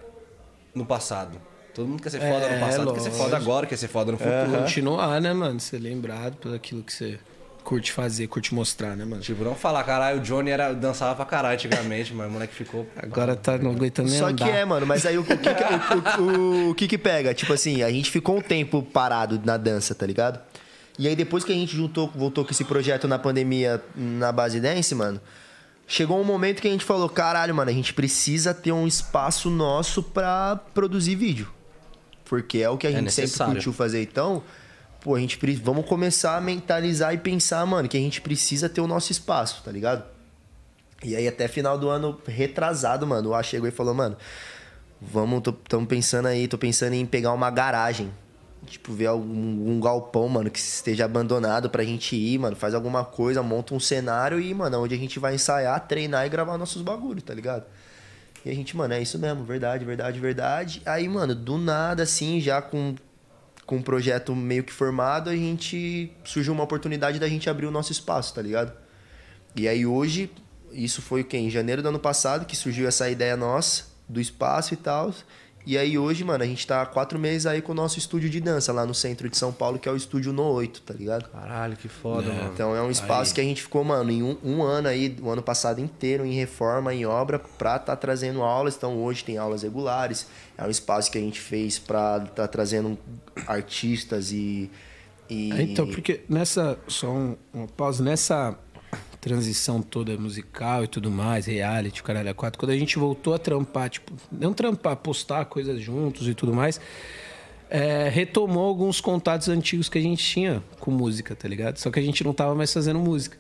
no 0.73 0.85
passado. 0.85 1.37
Todo 1.73 1.87
mundo 1.87 2.01
quer 2.01 2.09
ser 2.09 2.19
foda 2.19 2.45
É, 2.45 2.53
no 2.55 2.65
passado, 2.65 2.93
quer 2.93 2.99
ser 3.01 3.11
foda 3.11 3.23
lógico. 3.31 3.41
agora, 3.51 3.65
quer 3.67 3.77
ser 3.77 3.87
foda 3.89 4.11
no 4.13 4.17
futuro. 4.17 4.61
Continuar, 4.61 5.19
né, 5.19 5.33
mano? 5.33 5.59
Ser 5.59 5.79
lembrado 5.79 6.37
pelo 6.37 6.55
aquilo 6.55 6.81
que 6.83 6.93
você 6.93 7.19
curte 7.63 7.91
fazer, 7.91 8.27
curte 8.27 8.53
mostrar, 8.53 8.95
né, 8.95 9.05
mano? 9.05 9.21
Tipo, 9.21 9.43
não 9.43 9.53
falar, 9.55 9.83
caralho, 9.83 10.19
o 10.19 10.21
Johnny 10.21 10.49
era, 10.49 10.73
dançava 10.73 11.15
pra 11.15 11.25
caralho 11.25 11.53
antigamente, 11.55 12.11
mas 12.15 12.27
o 12.27 12.31
moleque 12.31 12.53
ficou. 12.55 12.87
Agora 12.95 13.35
tá 13.35 13.57
não 13.57 13.71
aguentando 13.71 14.09
nem 14.09 14.17
Só 14.19 14.27
andar. 14.29 14.45
que 14.45 14.51
é, 14.51 14.65
mano, 14.65 14.85
mas 14.85 15.05
aí 15.05 15.17
o, 15.17 15.21
o 15.21 15.25
que, 15.25 15.37
que- 15.37 16.19
o, 16.21 16.23
o- 16.23 16.69
o 16.71 16.75
que 16.75 16.87
que 16.87 16.97
pega? 16.97 17.33
Tipo 17.33 17.53
assim, 17.53 17.83
a 17.83 17.91
gente 17.91 18.09
ficou 18.09 18.37
um 18.37 18.41
tempo 18.41 18.81
parado 18.81 19.39
na 19.43 19.57
dança, 19.57 19.93
tá 19.93 20.05
ligado? 20.05 20.39
E 20.97 21.07
aí 21.07 21.15
depois 21.15 21.43
que 21.43 21.51
a 21.51 21.55
gente 21.55 21.75
juntou, 21.75 22.11
voltou 22.13 22.43
com 22.43 22.51
esse 22.51 22.65
projeto 22.65 23.07
na 23.07 23.17
pandemia 23.19 23.81
na 23.95 24.31
base 24.31 24.59
dance, 24.59 24.93
mano, 24.95 25.21
chegou 25.87 26.19
um 26.19 26.23
momento 26.25 26.61
que 26.61 26.67
a 26.67 26.71
gente 26.71 26.83
falou, 26.83 27.07
caralho, 27.07 27.53
mano, 27.55 27.69
a 27.71 27.73
gente 27.73 27.93
precisa 27.93 28.53
ter 28.53 28.71
um 28.71 28.85
espaço 28.87 29.49
nosso 29.49 30.03
pra 30.03 30.59
produzir 30.73 31.15
vídeo. 31.15 31.47
Porque 32.25 32.59
é 32.59 32.69
o 32.69 32.77
que 32.77 32.85
a 32.85 32.91
gente 32.91 33.11
sempre 33.11 33.45
curtiu 33.53 33.73
fazer, 33.73 34.01
então, 34.03 34.43
pô, 35.01 35.15
a 35.15 35.19
gente 35.19 35.37
vamos 35.55 35.85
começar 35.85 36.37
a 36.37 36.41
mentalizar 36.41 37.13
e 37.13 37.17
pensar, 37.17 37.65
mano, 37.65 37.87
que 37.87 37.97
a 37.97 37.99
gente 37.99 38.21
precisa 38.21 38.67
ter 38.67 38.81
o 38.81 38.87
nosso 38.87 39.11
espaço, 39.11 39.63
tá 39.63 39.71
ligado? 39.71 40.03
E 41.03 41.15
aí 41.15 41.27
até 41.27 41.47
final 41.47 41.77
do 41.77 41.89
ano 41.89 42.19
retrasado, 42.27 43.07
mano, 43.07 43.29
o 43.29 43.33
A 43.33 43.41
chegou 43.41 43.67
e 43.67 43.71
falou, 43.71 43.93
mano, 43.93 44.17
vamos, 45.01 45.41
tô, 45.41 45.53
tamo 45.53 45.87
pensando 45.87 46.27
aí, 46.27 46.47
tô 46.47 46.57
pensando 46.57 46.93
em 46.93 47.05
pegar 47.05 47.31
uma 47.31 47.49
garagem. 47.49 48.11
Tipo, 48.65 48.91
ver 48.91 49.05
algum 49.05 49.71
um 49.71 49.79
galpão, 49.79 50.27
mano, 50.27 50.51
que 50.51 50.59
esteja 50.59 51.05
abandonado 51.05 51.69
pra 51.69 51.81
gente 51.83 52.15
ir, 52.15 52.37
mano, 52.37 52.57
faz 52.57 52.73
alguma 52.73 53.05
coisa, 53.05 53.41
monta 53.41 53.73
um 53.73 53.79
cenário 53.79 54.39
e, 54.39 54.53
mano, 54.53 54.83
onde 54.83 54.93
a 54.93 54.97
gente 54.97 55.17
vai 55.17 55.33
ensaiar, 55.33 55.87
treinar 55.87 56.25
e 56.25 56.29
gravar 56.29 56.57
nossos 56.57 56.81
bagulhos, 56.81 57.23
tá 57.23 57.33
ligado? 57.33 57.63
E 58.43 58.49
a 58.49 58.53
gente, 58.53 58.75
mano, 58.75 58.93
é 58.93 59.01
isso 59.01 59.17
mesmo, 59.17 59.45
verdade, 59.45 59.85
verdade, 59.85 60.19
verdade. 60.19 60.81
Aí, 60.85 61.07
mano, 61.07 61.33
do 61.33 61.57
nada, 61.57 62.03
assim, 62.03 62.41
já 62.41 62.61
com, 62.61 62.95
com 63.69 63.75
um 63.75 63.83
projeto 63.83 64.35
meio 64.35 64.63
que 64.63 64.73
formado, 64.73 65.29
a 65.29 65.35
gente 65.35 66.11
surgiu 66.25 66.51
uma 66.53 66.63
oportunidade 66.63 67.19
da 67.19 67.27
gente 67.27 67.51
abrir 67.51 67.67
o 67.67 67.71
nosso 67.71 67.91
espaço, 67.91 68.33
tá 68.33 68.41
ligado? 68.41 68.73
E 69.55 69.67
aí 69.67 69.85
hoje, 69.85 70.31
isso 70.71 71.03
foi 71.03 71.21
o 71.21 71.23
quê? 71.23 71.37
Em 71.37 71.51
janeiro 71.51 71.83
do 71.83 71.89
ano 71.89 71.99
passado 71.99 72.47
que 72.47 72.55
surgiu 72.55 72.87
essa 72.87 73.07
ideia 73.11 73.37
nossa, 73.37 73.83
do 74.07 74.19
espaço 74.19 74.73
e 74.73 74.77
tal. 74.77 75.13
E 75.65 75.77
aí 75.77 75.97
hoje, 75.97 76.23
mano, 76.23 76.43
a 76.43 76.47
gente 76.47 76.65
tá 76.65 76.81
há 76.81 76.85
quatro 76.85 77.19
meses 77.19 77.45
aí 77.45 77.61
com 77.61 77.73
o 77.73 77.75
nosso 77.75 77.99
estúdio 77.99 78.29
de 78.29 78.39
dança 78.39 78.71
lá 78.71 78.85
no 78.85 78.93
centro 78.93 79.29
de 79.29 79.37
São 79.37 79.51
Paulo, 79.51 79.77
que 79.77 79.87
é 79.87 79.91
o 79.91 79.95
Estúdio 79.95 80.33
No 80.33 80.43
8, 80.43 80.81
tá 80.81 80.93
ligado? 80.93 81.29
Caralho, 81.29 81.75
que 81.75 81.87
foda, 81.87 82.33
mano. 82.33 82.51
Então 82.53 82.75
é 82.75 82.81
um 82.81 82.89
espaço 82.89 83.31
Aí. 83.31 83.35
que 83.35 83.41
a 83.41 83.43
gente 83.43 83.61
ficou, 83.61 83.83
mano, 83.83 84.09
em 84.09 84.23
um, 84.23 84.37
um 84.43 84.63
ano 84.63 84.87
aí, 84.87 85.15
o 85.21 85.29
ano 85.29 85.43
passado 85.43 85.79
inteiro, 85.79 86.25
em 86.25 86.33
reforma, 86.33 86.93
em 86.93 87.05
obra, 87.05 87.37
pra 87.37 87.77
tá 87.77 87.95
trazendo 87.95 88.41
aulas. 88.41 88.75
Então 88.75 88.97
hoje 88.97 89.23
tem 89.23 89.37
aulas 89.37 89.61
regulares. 89.61 90.27
É 90.57 90.63
um 90.63 90.69
espaço 90.69 91.11
que 91.11 91.17
a 91.17 91.21
gente 91.21 91.39
fez 91.39 91.77
pra 91.77 92.19
tá 92.21 92.47
trazendo 92.47 92.97
artistas 93.45 94.31
e. 94.31 94.71
e... 95.29 95.51
É, 95.51 95.61
Então, 95.61 95.87
porque 95.87 96.21
nessa. 96.27 96.79
Só 96.87 97.11
um, 97.11 97.35
uma 97.53 97.67
pausa. 97.67 98.03
Nessa 98.03 98.57
transição 99.19 99.81
toda 99.81 100.17
musical 100.17 100.83
e 100.83 100.87
tudo 100.87 101.11
mais, 101.11 101.45
reality, 101.45 102.01
o 102.01 102.03
caralho, 102.03 102.29
a 102.29 102.33
quatro, 102.33 102.59
quando 102.59 102.71
a 102.71 102.77
gente 102.77 102.97
voltou 102.97 103.33
a 103.33 103.37
trampar, 103.37 103.89
tipo, 103.89 104.13
não 104.31 104.53
trampar, 104.53 104.95
postar 104.97 105.45
coisas 105.45 105.81
juntos 105.81 106.27
e 106.27 106.33
tudo 106.33 106.53
mais, 106.53 106.79
é, 107.69 108.09
retomou 108.09 108.65
alguns 108.65 108.99
contatos 109.01 109.49
antigos 109.49 109.89
que 109.89 109.97
a 109.97 110.01
gente 110.01 110.23
tinha 110.23 110.63
com 110.79 110.89
música, 110.89 111.35
tá 111.35 111.47
ligado? 111.47 111.77
Só 111.77 111.91
que 111.91 111.99
a 111.99 112.03
gente 112.03 112.23
não 112.23 112.33
tava 112.33 112.55
mais 112.55 112.73
fazendo 112.73 112.99
música 112.99 113.37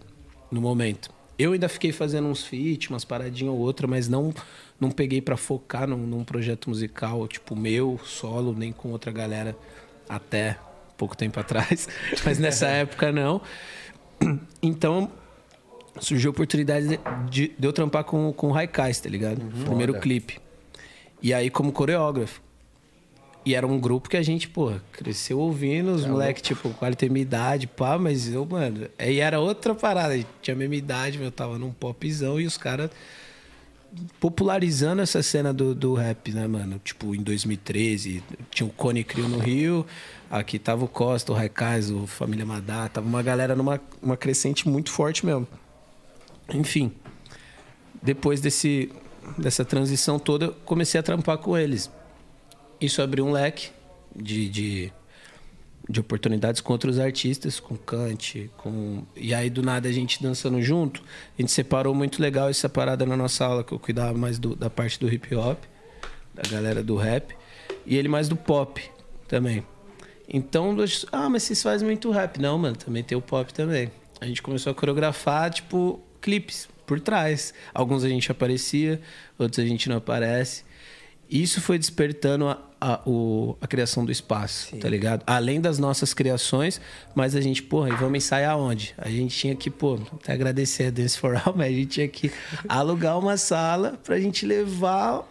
no 0.51 0.61
momento. 0.61 1.09
Eu 1.37 1.53
ainda 1.53 1.69
fiquei 1.69 1.91
fazendo 1.91 2.27
uns 2.27 2.43
feat, 2.43 2.89
umas 2.89 3.05
paradinhas 3.05 3.53
ou 3.53 3.59
outra, 3.59 3.87
mas 3.87 4.09
não 4.09 4.33
não 4.79 4.91
peguei 4.91 5.21
pra 5.21 5.35
focar 5.35 5.87
num, 5.87 5.97
num 5.97 6.23
projeto 6.23 6.69
musical, 6.69 7.27
tipo, 7.27 7.55
meu, 7.55 7.99
solo, 8.05 8.53
nem 8.53 8.71
com 8.71 8.91
outra 8.91 9.11
galera 9.11 9.55
até 10.07 10.57
pouco 10.97 11.17
tempo 11.17 11.39
atrás. 11.39 11.87
Mas 12.23 12.39
nessa 12.39 12.67
época 12.71 13.11
não. 13.11 13.41
Então, 14.61 15.11
surgiu 15.99 16.29
a 16.29 16.31
oportunidade 16.31 16.87
de, 16.87 16.99
de- 17.29 17.51
de 17.57 17.67
eu 17.67 17.73
trampar 17.73 18.03
com, 18.03 18.31
com 18.33 18.47
o 18.47 18.51
Raikais, 18.51 18.99
tá 18.99 19.09
ligado? 19.09 19.41
Primeiro 19.65 19.93
Foda. 19.93 20.01
clipe. 20.03 20.39
E 21.21 21.33
aí, 21.33 21.49
como 21.49 21.71
coreógrafo. 21.71 22.41
E 23.45 23.55
era 23.55 23.65
um 23.65 23.79
grupo 23.79 24.09
que 24.09 24.17
a 24.17 24.21
gente, 24.21 24.47
pô, 24.49 24.73
cresceu 24.91 25.39
ouvindo, 25.39 25.91
os 25.91 26.05
moleques, 26.05 26.41
tipo, 26.41 26.69
quase 26.71 26.95
tem 26.97 27.09
minha 27.09 27.21
idade, 27.23 27.67
pá, 27.67 27.97
mas 27.97 28.27
eu, 28.31 28.45
mano. 28.45 28.87
Aí 28.97 29.19
era 29.19 29.39
outra 29.39 29.73
parada. 29.73 30.19
Tinha 30.41 30.53
a 30.53 30.57
mesma 30.57 30.75
idade, 30.75 31.21
eu 31.21 31.31
tava 31.31 31.57
num 31.57 31.71
popzão 31.71 32.39
e 32.39 32.45
os 32.45 32.57
caras 32.57 32.89
popularizando 34.19 35.01
essa 35.01 35.23
cena 35.23 35.51
do, 35.53 35.73
do 35.73 35.93
rap, 35.95 36.31
né, 36.31 36.45
mano? 36.47 36.79
Tipo, 36.83 37.15
em 37.15 37.21
2013, 37.23 38.23
tinha 38.51 38.67
o 38.67 38.69
Cone 38.69 39.03
Crio 39.03 39.27
no 39.27 39.39
Rio, 39.39 39.85
aqui 40.29 40.59
tava 40.59 40.85
o 40.85 40.87
Costa, 40.87 41.31
o 41.31 41.35
Raikais, 41.35 41.89
o 41.89 42.05
Família 42.05 42.45
Madá, 42.45 42.87
tava 42.87 43.07
uma 43.07 43.23
galera 43.23 43.55
numa 43.55 43.79
uma 44.01 44.15
crescente 44.17 44.67
muito 44.69 44.91
forte 44.91 45.25
mesmo. 45.25 45.47
Enfim, 46.53 46.91
depois 48.01 48.41
desse, 48.41 48.91
dessa 49.37 49.63
transição 49.63 50.17
toda, 50.17 50.47
eu 50.47 50.53
comecei 50.65 50.99
a 50.99 51.03
trampar 51.03 51.37
com 51.37 51.57
eles. 51.57 51.91
Isso 52.79 53.01
abriu 53.01 53.25
um 53.25 53.31
leque 53.31 53.69
de, 54.15 54.49
de, 54.49 54.93
de 55.87 55.99
oportunidades 55.99 56.61
com 56.61 56.71
outros 56.73 56.97
artistas, 56.97 57.59
com 57.59 57.75
Kant, 57.75 58.49
com... 58.57 59.03
E 59.15 59.33
aí, 59.33 59.49
do 59.49 59.61
nada, 59.61 59.89
a 59.89 59.91
gente 59.91 60.23
dançando 60.23 60.61
junto, 60.61 61.03
a 61.37 61.41
gente 61.41 61.51
separou 61.51 61.93
muito 61.93 62.21
legal 62.21 62.49
essa 62.49 62.69
parada 62.69 63.05
na 63.05 63.17
nossa 63.17 63.45
aula, 63.45 63.63
que 63.63 63.73
eu 63.73 63.79
cuidava 63.79 64.17
mais 64.17 64.39
do- 64.39 64.55
da 64.55 64.69
parte 64.69 64.99
do 64.99 65.11
hip 65.11 65.35
hop, 65.35 65.63
da 66.33 66.49
galera 66.49 66.81
do 66.81 66.95
rap, 66.95 67.35
e 67.85 67.97
ele 67.97 68.07
mais 68.07 68.29
do 68.29 68.35
pop 68.35 68.81
também. 69.27 69.63
Então, 70.27 70.75
ah, 71.11 71.29
mas 71.29 71.43
vocês 71.43 71.61
fazem 71.61 71.85
muito 71.87 72.09
rap. 72.11 72.39
Não, 72.39 72.57
mano, 72.57 72.75
também 72.75 73.03
tem 73.03 73.17
o 73.17 73.21
pop 73.21 73.53
também. 73.53 73.91
A 74.21 74.25
gente 74.25 74.41
começou 74.41 74.71
a 74.71 74.75
coreografar, 74.75 75.49
tipo, 75.49 75.99
clipes 76.21 76.67
por 76.85 76.99
trás. 76.99 77.53
Alguns 77.73 78.03
a 78.03 78.09
gente 78.09 78.31
aparecia, 78.31 78.99
outros 79.37 79.63
a 79.63 79.67
gente 79.67 79.87
não 79.89 79.97
aparece. 79.97 80.63
Isso 81.29 81.61
foi 81.61 81.77
despertando 81.77 82.47
a, 82.47 82.59
a, 82.81 83.01
o- 83.07 83.55
a 83.61 83.67
criação 83.67 84.03
do 84.03 84.11
espaço, 84.11 84.75
tá 84.77 84.89
ligado? 84.89 85.21
Além 85.27 85.61
das 85.61 85.77
nossas 85.77 86.11
criações, 86.11 86.81
mas 87.13 87.35
a 87.35 87.41
gente, 87.41 87.61
porra, 87.61 87.89
e 87.89 87.95
vamos 87.95 88.17
ensaiar 88.17 88.57
onde? 88.57 88.95
A 88.97 89.09
gente 89.09 89.37
tinha 89.37 89.55
que, 89.55 89.69
pô, 89.69 89.99
até 90.13 90.33
agradecer 90.33 90.85
a 90.87 90.89
Dance 90.89 91.19
for 91.19 91.35
All, 91.35 91.53
mas 91.57 91.67
a 91.67 91.69
gente 91.75 91.87
tinha 91.89 92.07
que 92.07 92.31
alugar 92.67 93.19
uma 93.19 93.37
sala 93.37 93.99
pra 94.03 94.19
gente 94.19 94.43
levar 94.43 95.23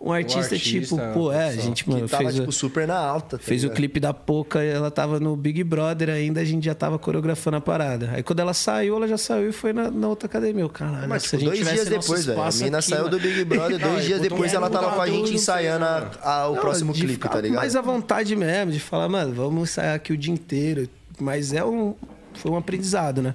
um 0.00 0.12
artista, 0.12 0.54
artista, 0.54 0.96
tipo, 0.96 1.12
pô, 1.14 1.32
é, 1.32 1.48
a 1.48 1.52
gente, 1.56 1.84
Que 1.84 1.90
mano, 1.90 2.08
tava, 2.08 2.22
fez, 2.24 2.34
o- 2.36 2.40
tipo, 2.40 2.52
super 2.52 2.86
na 2.86 2.96
alta. 2.96 3.38
tá 3.38 3.42
fez 3.42 3.62
o 3.62 3.66
ligado? 3.66 3.76
clipe 3.76 4.00
da 4.00 4.12
Poca, 4.12 4.62
ela 4.62 4.90
tava 4.90 5.18
no 5.18 5.34
Big 5.36 5.64
Brother 5.64 6.10
ainda, 6.10 6.40
a 6.40 6.44
gente 6.44 6.64
já 6.64 6.74
tava 6.74 6.98
coreografando 6.98 7.56
a 7.56 7.60
parada. 7.60 8.10
Aí 8.12 8.22
quando 8.22 8.40
ela 8.40 8.52
saiu, 8.52 8.96
ela 8.96 9.08
já 9.08 9.16
saiu 9.16 9.48
e 9.48 9.52
foi 9.52 9.72
na, 9.72 9.90
na 9.90 10.08
outra 10.08 10.26
academia. 10.26 10.62
Eu, 10.62 10.68
caralho, 10.68 11.08
Mas, 11.08 11.22
se 11.22 11.36
tipo, 11.38 11.50
a 11.50 11.54
gente 11.54 11.64
dois 11.64 11.74
dias 11.74 11.88
depois, 11.88 12.26
velho. 12.26 12.42
A 12.42 12.50
mina 12.52 12.78
aqui, 12.78 12.88
saiu 12.90 13.04
mano. 13.04 13.10
do 13.16 13.20
Big 13.20 13.44
Brother, 13.44 13.78
dois 13.78 14.04
dias 14.04 14.20
depois 14.20 14.52
um 14.52 14.56
ela 14.56 14.68
tava 14.70 14.90
com 14.94 15.00
a 15.00 15.06
gente 15.06 15.28
não 15.28 15.32
ensaiando 15.34 15.84
a- 15.84 16.10
a- 16.22 16.48
o 16.48 16.54
Não, 16.54 16.60
próximo 16.60 16.92
clipe, 16.92 17.26
tá 17.28 17.40
ligado? 17.40 17.60
Mais 17.60 17.74
à 17.74 17.80
vontade 17.80 18.36
mesmo, 18.36 18.72
de 18.72 18.80
falar, 18.80 19.08
mano, 19.08 19.32
vamos 19.34 19.70
ensaiar 19.70 19.94
aqui 19.94 20.12
o 20.12 20.16
dia 20.16 20.32
inteiro. 20.34 20.88
Mas 21.18 21.52
é 21.52 21.64
um. 21.64 21.94
Foi 22.34 22.50
um 22.50 22.56
aprendizado, 22.56 23.22
né? 23.22 23.34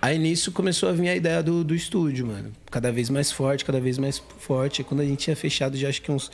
Aí 0.00 0.18
nisso 0.18 0.52
começou 0.52 0.88
a 0.88 0.92
vir 0.92 1.08
a 1.08 1.16
ideia 1.16 1.42
do, 1.42 1.64
do 1.64 1.74
estúdio, 1.74 2.26
mano. 2.26 2.52
Cada 2.70 2.92
vez 2.92 3.10
mais 3.10 3.32
forte, 3.32 3.64
cada 3.64 3.80
vez 3.80 3.98
mais 3.98 4.18
forte. 4.38 4.80
Aí 4.80 4.84
quando 4.84 5.00
a 5.00 5.04
gente 5.04 5.18
tinha 5.18 5.34
fechado 5.36 5.76
já 5.76 5.88
acho 5.88 6.00
que 6.00 6.12
uns 6.12 6.30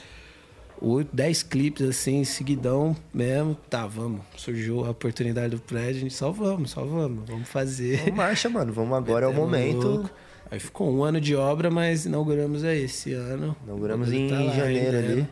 8, 0.81 1.09
10 1.15 1.43
clipes 1.45 1.89
assim, 1.89 2.25
seguidão 2.25 2.95
mesmo. 3.13 3.57
Tá, 3.71 3.87
vamos. 3.87 4.21
Surgiu 4.37 4.85
a 4.85 4.91
oportunidade 4.91 5.51
do 5.57 5.59
prédio, 5.61 5.97
a 5.97 6.01
gente 6.01 6.15
só 6.15 6.31
vamos, 6.31 6.71
só 6.73 6.85
vamos, 6.85 7.29
vamos 7.29 7.49
fazer. 7.49 7.99
Vamos 7.99 8.15
marcha, 8.15 8.49
mano. 8.51 8.73
Vamos 8.73 8.97
agora, 8.97 9.27
é 9.27 9.29
o 9.29 9.33
Metendo 9.33 9.47
momento. 9.47 9.89
louco. 9.89 10.11
Aí 10.51 10.61
ficou 10.61 10.89
um 10.95 11.03
ano 11.03 11.21
de 11.21 11.35
obra, 11.35 11.69
mas 11.71 12.05
inauguramos 12.07 12.63
aí 12.65 12.85
esse 12.85 13.13
ano. 13.13 13.57
Inauguramos 13.65 14.09
O 14.09 14.15
em 14.15 14.31
lá 14.31 14.53
janeiro 14.55 14.97
ainda, 14.97 14.99
ali. 15.13 15.21
né? 15.23 15.29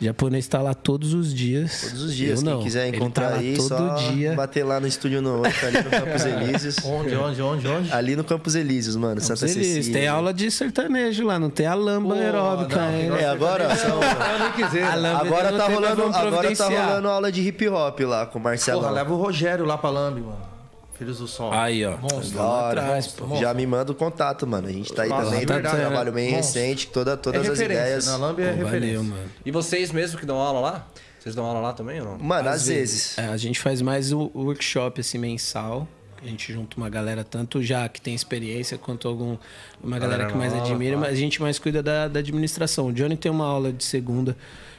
Japonês 0.00 0.48
tá 0.48 0.60
lá 0.62 0.72
todos 0.72 1.12
os 1.14 1.32
dias. 1.34 1.82
Todos 1.82 2.02
os 2.02 2.14
dias, 2.14 2.40
Eu 2.40 2.44
quem 2.46 2.54
não. 2.54 2.62
quiser 2.62 2.88
Ele 2.88 2.96
encontrar 2.96 3.30
tá 3.32 3.36
aí, 3.36 3.54
todo 3.56 3.68
só 3.68 3.94
dia. 4.10 4.32
bater 4.34 4.64
lá 4.64 4.80
no 4.80 4.86
Estúdio 4.86 5.20
no 5.20 5.36
outro, 5.38 5.66
ali 5.66 5.76
no 5.82 5.90
Campos 5.90 6.24
Elíseos. 6.26 6.76
Onde, 6.84 7.14
onde, 7.14 7.42
onde, 7.42 7.68
onde? 7.68 7.92
Ali 7.92 8.16
no 8.16 8.24
Campos 8.24 8.54
Elíseos, 8.54 8.96
mano, 8.96 9.20
Santa 9.20 9.44
Eles 9.44 9.54
Cecília. 9.66 9.92
tem 10.00 10.08
aula 10.08 10.32
de 10.32 10.50
sertanejo 10.50 11.24
lá, 11.24 11.38
não 11.38 11.50
tem 11.50 11.66
a 11.66 11.74
lamba 11.74 12.14
aeróbica 12.14 12.76
não, 12.80 12.88
ainda. 12.88 13.16
É, 13.16 13.26
agora, 13.28 13.68
lamba 13.68 15.20
agora 15.20 15.52
não 15.52 15.58
tá 15.58 15.66
tem, 15.66 15.74
mas 15.80 15.88
rolando, 15.98 16.16
agora 16.16 16.56
tá 16.56 16.68
rolando 16.68 17.08
aula 17.08 17.30
de 17.30 17.40
hip 17.42 17.68
hop 17.68 18.00
lá 18.00 18.26
com 18.26 18.38
o 18.38 18.42
Marcelo. 18.42 18.80
Porra, 18.80 18.92
leva 18.92 19.12
o 19.12 19.16
Rogério 19.16 19.64
lá 19.64 19.76
pra 19.78 19.90
Lambi, 19.90 20.20
mano. 20.22 20.51
Filhos 20.94 21.18
do 21.18 21.26
Sol. 21.26 21.52
Aí, 21.52 21.84
ó. 21.84 21.96
Monstro. 21.96 22.38
Da 22.38 22.44
hora. 22.44 22.80
atrás, 22.80 23.06
pô. 23.08 23.36
Já 23.36 23.52
me 23.54 23.66
manda 23.66 23.92
o 23.92 23.94
contato, 23.94 24.46
mano. 24.46 24.68
A 24.68 24.72
gente 24.72 24.92
tá 24.92 25.02
aí 25.02 25.08
Nossa, 25.08 25.30
também, 25.30 25.46
tá 25.46 25.56
um 25.56 25.60
trabalho 25.60 26.12
bem 26.12 26.32
monstro. 26.32 26.60
recente, 26.60 26.86
toda, 26.88 27.12
É 27.12 27.16
todas 27.16 27.40
as 27.42 27.48
referência, 27.48 27.82
ideias. 27.82 28.06
Na 28.06 28.14
é 28.14 28.18
Pô, 28.18 28.36
referência. 28.36 28.64
valeu, 28.70 29.04
mano. 29.04 29.30
E 29.44 29.50
vocês 29.50 29.90
mesmo 29.90 30.18
que 30.18 30.26
dão 30.26 30.36
aula 30.36 30.60
lá? 30.60 30.88
Vocês 31.18 31.34
dão 31.34 31.44
aula 31.44 31.60
lá 31.60 31.72
também 31.72 32.00
ou 32.00 32.06
não? 32.06 32.18
Mano, 32.18 32.48
às, 32.48 32.66
vezes. 32.66 33.16
É, 33.16 33.26
a 33.26 33.36
gente 33.36 33.60
faz 33.60 33.80
mais 33.80 34.12
o 34.12 34.30
workshop 34.34 35.00
assim 35.00 35.18
mensal. 35.18 35.86
A 36.20 36.26
gente 36.26 36.52
junta 36.52 36.76
uma 36.76 36.88
galera, 36.88 37.24
tanto 37.24 37.60
já 37.62 37.88
que 37.88 38.00
tem 38.00 38.14
experiência, 38.14 38.78
quanto 38.78 39.08
algum, 39.08 39.36
uma 39.82 39.98
galera, 39.98 40.24
Galera 40.24 40.30
que 40.30 40.36
mais 40.36 40.52
nova, 40.52 40.64
admira, 40.64 40.96
mas 40.96 41.10
a 41.10 41.14
gente 41.16 41.42
mais 41.42 41.58
cuida 41.58 41.82
da, 41.82 42.06
da 42.06 42.20
administração. 42.20 42.88
O 42.88 42.92
Johnny 42.92 43.16
tem 43.16 43.30
uma 43.30 43.44
aula 43.46 43.72
de 43.72 43.82
segunda, 43.84 44.36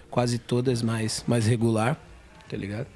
quase 0.09 0.37
todas 0.37 0.81
mais, 0.81 1.23
mais 1.27 1.45
regular, 1.45 1.97
tá 2.49 2.55
ligado? 2.55 2.87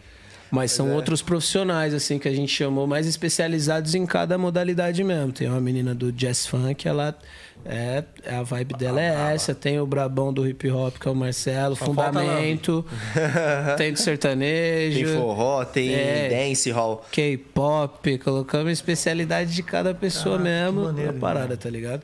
Mas 0.49 0.71
são 0.71 0.93
outros 0.93 1.21
profissionais, 1.21 1.93
assim, 1.93 2.17
que 2.17 2.27
a 2.27 2.33
gente 2.33 2.51
chamou 2.51 2.87
mais 2.87 3.05
especializados 3.05 3.95
em 3.95 4.05
cada 4.05 4.37
modalidade 4.37 5.03
mesmo. 5.03 5.31
Tem 5.31 5.47
uma 5.47 5.59
menina 5.59 5.93
do 5.93 6.11
jazz 6.11 6.45
funk, 6.45 6.87
ela 6.87 7.17
é, 7.65 8.03
é 8.23 8.35
a 8.35 8.43
vibe 8.43 8.75
dela 8.75 9.01
é 9.01 9.33
essa. 9.33 9.53
Tem 9.53 9.79
o 9.79 9.85
brabão 9.85 10.31
do 10.31 10.47
hip 10.47 10.69
hop, 10.69 10.97
que 10.97 11.07
é 11.07 11.11
o 11.11 11.15
Marcelo, 11.15 11.75
falta 11.75 11.93
Fundamento. 11.93 12.85
tem 13.77 13.91
do 13.91 13.99
sertanejo. 13.99 15.05
Tem 15.05 15.15
forró, 15.17 15.65
tem 15.65 15.93
É. 15.93 16.29
dance 16.29 16.71
hall. 16.71 17.05
K-pop, 17.11 18.17
colocamos 18.19 18.67
a 18.67 18.71
especialidade 18.71 19.53
de 19.53 19.63
cada 19.63 19.93
pessoa 19.93 20.37
mesmo 20.39 20.83
maneiro, 20.83 21.13
na 21.13 21.19
parada, 21.19 21.57
tá 21.57 21.69
ligado? 21.69 22.03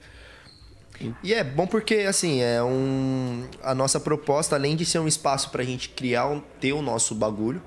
E 1.24 1.34
é 1.34 1.44
bom 1.44 1.66
porque, 1.68 1.96
assim, 2.08 2.42
é 2.42 2.64
um. 2.64 3.44
A 3.62 3.74
nossa 3.74 4.00
proposta, 4.00 4.56
além 4.56 4.76
de 4.76 4.86
ser 4.86 5.00
um 5.00 5.08
espaço 5.08 5.50
pra 5.50 5.64
gente 5.64 5.90
criar, 5.90 6.40
ter 6.62 6.72
o 6.72 6.82
nosso 6.82 7.16
bagulho, 7.16 7.62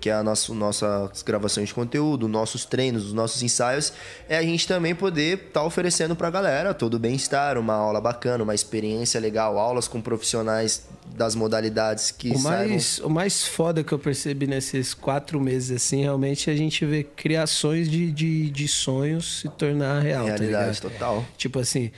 que 0.00 0.08
é 0.08 0.14
a 0.14 0.22
nossa, 0.22 0.52
nossas 0.54 1.22
gravações 1.22 1.68
de 1.68 1.74
conteúdo, 1.74 2.26
nossos 2.26 2.64
treinos, 2.64 3.06
os 3.06 3.12
nossos 3.12 3.42
ensaios, 3.42 3.92
é 4.28 4.36
a 4.38 4.42
gente 4.42 4.66
também 4.66 4.94
poder 4.94 5.38
estar 5.48 5.62
oferecendo 5.62 6.16
pra 6.16 6.30
galera 6.30 6.72
todo 6.72 6.94
o 6.94 6.98
bem-estar, 6.98 7.58
uma 7.58 7.74
aula 7.74 8.00
bacana, 8.00 8.42
uma 8.42 8.54
experiência 8.54 9.20
legal, 9.20 9.58
aulas 9.58 9.86
com 9.86 10.00
profissionais 10.00 10.88
das 11.14 11.34
modalidades 11.34 12.10
que 12.10 12.30
O 12.30 12.38
saibam. 12.38 12.68
mais, 12.68 12.98
o 13.00 13.10
mais 13.10 13.46
foda 13.46 13.84
que 13.84 13.92
eu 13.92 13.98
percebi 13.98 14.46
nesses 14.46 14.94
quatro 14.94 15.40
meses, 15.40 15.70
assim, 15.82 16.02
realmente 16.02 16.48
é 16.48 16.52
a 16.52 16.56
gente 16.56 16.84
vê 16.86 17.02
criações 17.04 17.90
de, 17.90 18.10
de, 18.10 18.48
de 18.50 18.68
sonhos 18.68 19.40
se 19.40 19.48
tornar 19.50 20.00
real, 20.00 20.24
tá 20.24 20.30
Realidade 20.36 20.80
ligado? 20.80 20.92
total. 20.92 21.24
Tipo 21.36 21.58
assim, 21.58 21.90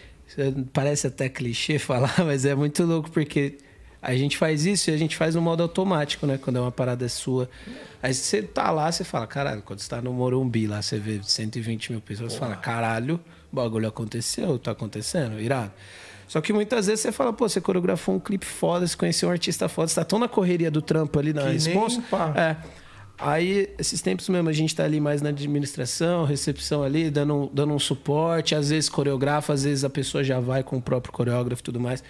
parece 0.73 1.07
até 1.07 1.29
clichê 1.29 1.79
falar, 1.81 2.15
mas 2.25 2.45
é 2.45 2.55
muito 2.55 2.83
louco 2.85 3.11
porque 3.11 3.59
a 4.03 4.17
gente 4.17 4.37
faz 4.37 4.67
isso 4.67 4.91
e 4.91 4.93
a 4.93 4.97
gente 4.97 5.17
faz 5.17 5.37
no 5.37 5.41
modo 5.41 5.63
automático, 5.63 6.27
né? 6.27 6.37
Quando 6.37 6.57
é 6.57 6.61
uma 6.61 6.73
parada 6.73 7.09
sua. 7.09 7.49
Aí 8.03 8.13
você 8.13 8.43
tá 8.43 8.69
lá, 8.73 8.91
você 8.91 9.05
fala, 9.05 9.29
caralho, 9.29 9.63
quando 9.63 9.79
você 9.79 9.89
tá 9.89 10.03
no 10.03 10.13
Morumbi 10.13 10.67
lá, 10.67 10.83
você 10.83 10.99
vê 10.99 11.21
120 11.23 11.93
mil 11.93 12.01
pessoas, 12.01 12.33
você 12.33 12.39
fala, 12.41 12.57
caralho, 12.57 13.21
o 13.53 13.55
bagulho 13.57 13.87
aconteceu, 13.87 14.59
tá 14.59 14.73
acontecendo, 14.73 15.41
irado. 15.41 15.71
Só 16.27 16.41
que 16.41 16.53
muitas 16.53 16.87
vezes 16.87 17.01
você 17.03 17.13
fala, 17.13 17.33
pô, 17.33 17.49
você 17.49 17.61
coreografou 17.61 18.17
um 18.17 18.19
clipe 18.19 18.47
foda, 18.47 18.87
você 18.87 18.97
conheceu 18.97 19.29
um 19.29 19.33
artista 19.33 19.69
foda, 19.69 19.87
você 19.89 19.95
tá 19.95 20.05
tão 20.05 20.19
na 20.19 20.27
correria 20.27 20.71
do 20.71 20.83
trampo 20.83 21.19
ali 21.19 21.33
na 21.33 21.43
Que 21.43 21.47
nem 21.49 21.55
responsa. 21.55 22.03
pá. 22.11 22.33
É. 22.37 22.57
Aí, 23.19 23.73
esses 23.79 24.01
tempos 24.01 24.29
mesmo, 24.29 24.49
a 24.49 24.53
gente 24.53 24.75
tá 24.75 24.83
ali 24.83 24.99
mais 24.99 25.23
na 25.23 25.29
administração, 25.29 26.25
recepção 26.25 26.83
ali, 26.83 27.09
dando, 27.09 27.49
dando 27.53 27.73
um 27.73 27.79
suporte. 27.79 28.55
Às 28.55 28.71
vezes 28.71 28.89
coreografa, 28.89 29.53
às 29.53 29.63
vezes 29.63 29.85
a 29.85 29.91
pessoa 29.91 30.25
já 30.25 30.41
vai 30.41 30.65
com 30.65 30.77
o 30.79 30.83
próprio 30.83 31.13
coreógrafo 31.13 31.61
e 31.61 31.65
tudo 31.65 31.79
mais. 31.79 32.03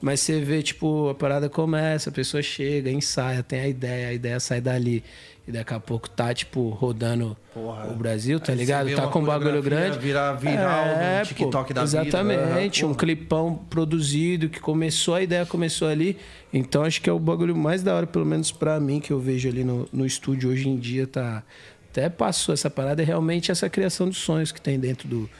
Mas 0.00 0.20
você 0.20 0.40
vê, 0.40 0.62
tipo, 0.62 1.08
a 1.08 1.14
parada 1.14 1.48
começa, 1.48 2.10
a 2.10 2.12
pessoa 2.12 2.42
chega, 2.42 2.90
ensaia, 2.90 3.42
tem 3.42 3.60
a 3.60 3.68
ideia, 3.68 4.08
a 4.08 4.12
ideia 4.12 4.38
sai 4.38 4.60
dali. 4.60 5.02
E 5.48 5.52
daqui 5.52 5.72
a 5.72 5.78
pouco 5.78 6.10
tá, 6.10 6.34
tipo, 6.34 6.70
rodando 6.70 7.36
o 7.54 7.94
Brasil, 7.94 8.40
tá 8.40 8.52
ligado? 8.52 8.92
Tá 8.94 9.06
com 9.06 9.20
um 9.20 9.24
bagulho 9.24 9.62
grande. 9.62 9.96
virar 9.96 10.32
viral 10.32 10.86
no 10.86 11.18
pô, 11.20 11.24
TikTok 11.24 11.72
da 11.72 11.84
vida. 11.84 12.02
Exatamente, 12.02 12.82
Aham, 12.82 12.90
um 12.90 12.94
porra. 12.94 13.06
clipão 13.06 13.54
produzido 13.70 14.48
que 14.48 14.58
começou, 14.58 15.14
a 15.14 15.22
ideia 15.22 15.46
começou 15.46 15.86
ali. 15.86 16.18
Então 16.52 16.82
acho 16.82 17.00
que 17.00 17.08
é 17.08 17.12
o 17.12 17.18
bagulho 17.18 17.54
mais 17.54 17.80
da 17.80 17.94
hora, 17.94 18.08
pelo 18.08 18.26
menos 18.26 18.50
pra 18.50 18.80
mim, 18.80 18.98
que 18.98 19.12
eu 19.12 19.20
vejo 19.20 19.48
ali 19.48 19.62
no, 19.62 19.88
no 19.92 20.04
estúdio 20.04 20.50
hoje 20.50 20.68
em 20.68 20.76
dia, 20.76 21.06
tá. 21.06 21.44
Até 21.90 22.08
passou 22.08 22.52
essa 22.52 22.68
parada, 22.68 23.00
é 23.00 23.04
realmente 23.04 23.52
essa 23.52 23.70
criação 23.70 24.08
de 24.10 24.16
sonhos 24.16 24.50
que 24.50 24.60
tem 24.60 24.78
dentro 24.80 25.06
do, 25.06 25.30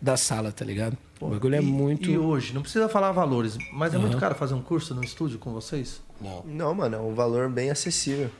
da 0.00 0.16
sala, 0.16 0.50
tá 0.50 0.64
ligado? 0.64 0.98
O 1.26 1.30
bagulho 1.30 1.54
é 1.56 1.58
E- 1.58 1.64
muito. 1.64 2.10
E 2.10 2.16
hoje, 2.18 2.52
não 2.54 2.62
precisa 2.62 2.88
falar 2.88 3.12
valores, 3.12 3.56
mas 3.72 3.94
é 3.94 3.98
muito 3.98 4.16
caro 4.18 4.34
fazer 4.34 4.54
um 4.54 4.62
curso 4.62 4.94
no 4.94 5.02
estúdio 5.04 5.38
com 5.38 5.52
vocês? 5.52 6.00
Não, 6.44 6.74
mano, 6.74 6.96
é 6.96 6.98
um 7.00 7.14
valor 7.14 7.48
bem 7.48 7.70
acessível. 7.70 8.30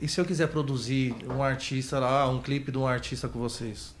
E 0.00 0.06
se 0.08 0.20
eu 0.20 0.24
quiser 0.24 0.48
produzir 0.48 1.14
um 1.28 1.42
artista 1.42 1.98
lá, 1.98 2.28
um 2.28 2.40
clipe 2.40 2.70
de 2.70 2.78
um 2.78 2.86
artista 2.86 3.28
com 3.28 3.38
vocês? 3.38 3.94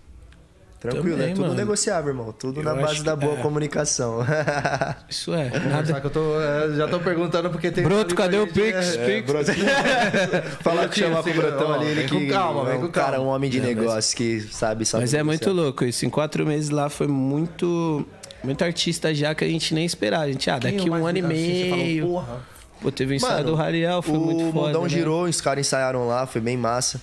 Tranquilo, 0.78 1.16
Também, 1.16 1.30
é 1.30 1.34
tudo 1.34 1.42
mano. 1.44 1.54
negociável, 1.54 2.10
irmão. 2.10 2.32
Tudo 2.38 2.60
Eu 2.60 2.64
na 2.64 2.74
base 2.74 2.96
que- 2.96 3.02
da 3.02 3.16
boa 3.16 3.38
é. 3.38 3.42
comunicação. 3.42 4.18
Isso 5.08 5.32
é. 5.32 5.48
Nada. 5.58 5.98
Que 6.00 6.06
eu 6.06 6.10
tô, 6.10 6.38
é, 6.40 6.74
já 6.76 6.86
tô 6.86 7.00
perguntando 7.00 7.48
porque 7.48 7.70
tem. 7.72 7.82
Broto, 7.82 8.14
cadê 8.14 8.36
o 8.38 8.46
Pix? 8.46 8.94
é, 8.94 9.06
Pix? 9.22 9.32
Fala 10.60 10.86
que 10.88 11.00
Brotinho, 11.00 11.06
chamar 11.08 11.22
com 11.22 11.30
o 11.30 11.32
segura- 11.32 11.50
Brotão 11.52 11.70
ó, 11.70 11.74
ali, 11.74 11.86
ele 11.86 11.94
vem 12.00 12.08
com 12.08 12.18
que 12.18 12.26
calma, 12.28 12.64
vem 12.66 12.74
é 12.74 12.76
um 12.76 12.80
com 12.82 12.88
cara, 12.88 13.12
calma. 13.16 13.24
um 13.26 13.34
homem 13.34 13.50
de 13.50 13.58
É, 13.58 13.60
mas- 13.62 13.74
negócio 13.76 14.16
que 14.16 14.40
sabe, 14.42 14.84
sabe. 14.84 15.02
Mas 15.04 15.14
é 15.14 15.22
muito 15.22 15.50
louco 15.50 15.82
isso. 15.84 16.04
Em 16.04 16.10
quatro 16.10 16.44
meses 16.46 16.68
lá 16.68 16.90
foi 16.90 17.06
muito. 17.06 18.06
Muito 18.46 18.62
artista 18.64 19.14
já 19.14 19.34
que 19.34 19.44
a 19.44 19.48
gente 19.48 19.74
nem 19.74 19.84
esperava. 19.84 20.24
A 20.24 20.32
gente, 20.32 20.48
ah, 20.48 20.58
daqui 20.58 20.88
mais 20.88 21.02
um 21.02 21.06
ano 21.06 21.18
e 21.18 21.22
você 21.22 21.68
falou, 21.68 21.84
meio. 21.84 22.06
porra, 22.06 22.46
Pô, 22.80 22.90
teve 22.92 23.14
o 23.14 23.16
ensaio 23.16 23.32
Mano, 23.34 23.44
do 23.50 23.54
Rariel, 23.54 24.02
foi 24.02 24.16
o 24.16 24.20
muito 24.20 24.52
foda. 24.52 24.66
mundão 24.66 24.82
né? 24.84 24.88
girou, 24.88 25.24
os 25.24 25.40
caras 25.40 25.66
ensaiaram 25.66 26.06
lá, 26.06 26.26
foi 26.26 26.40
bem 26.40 26.56
massa. 26.56 27.00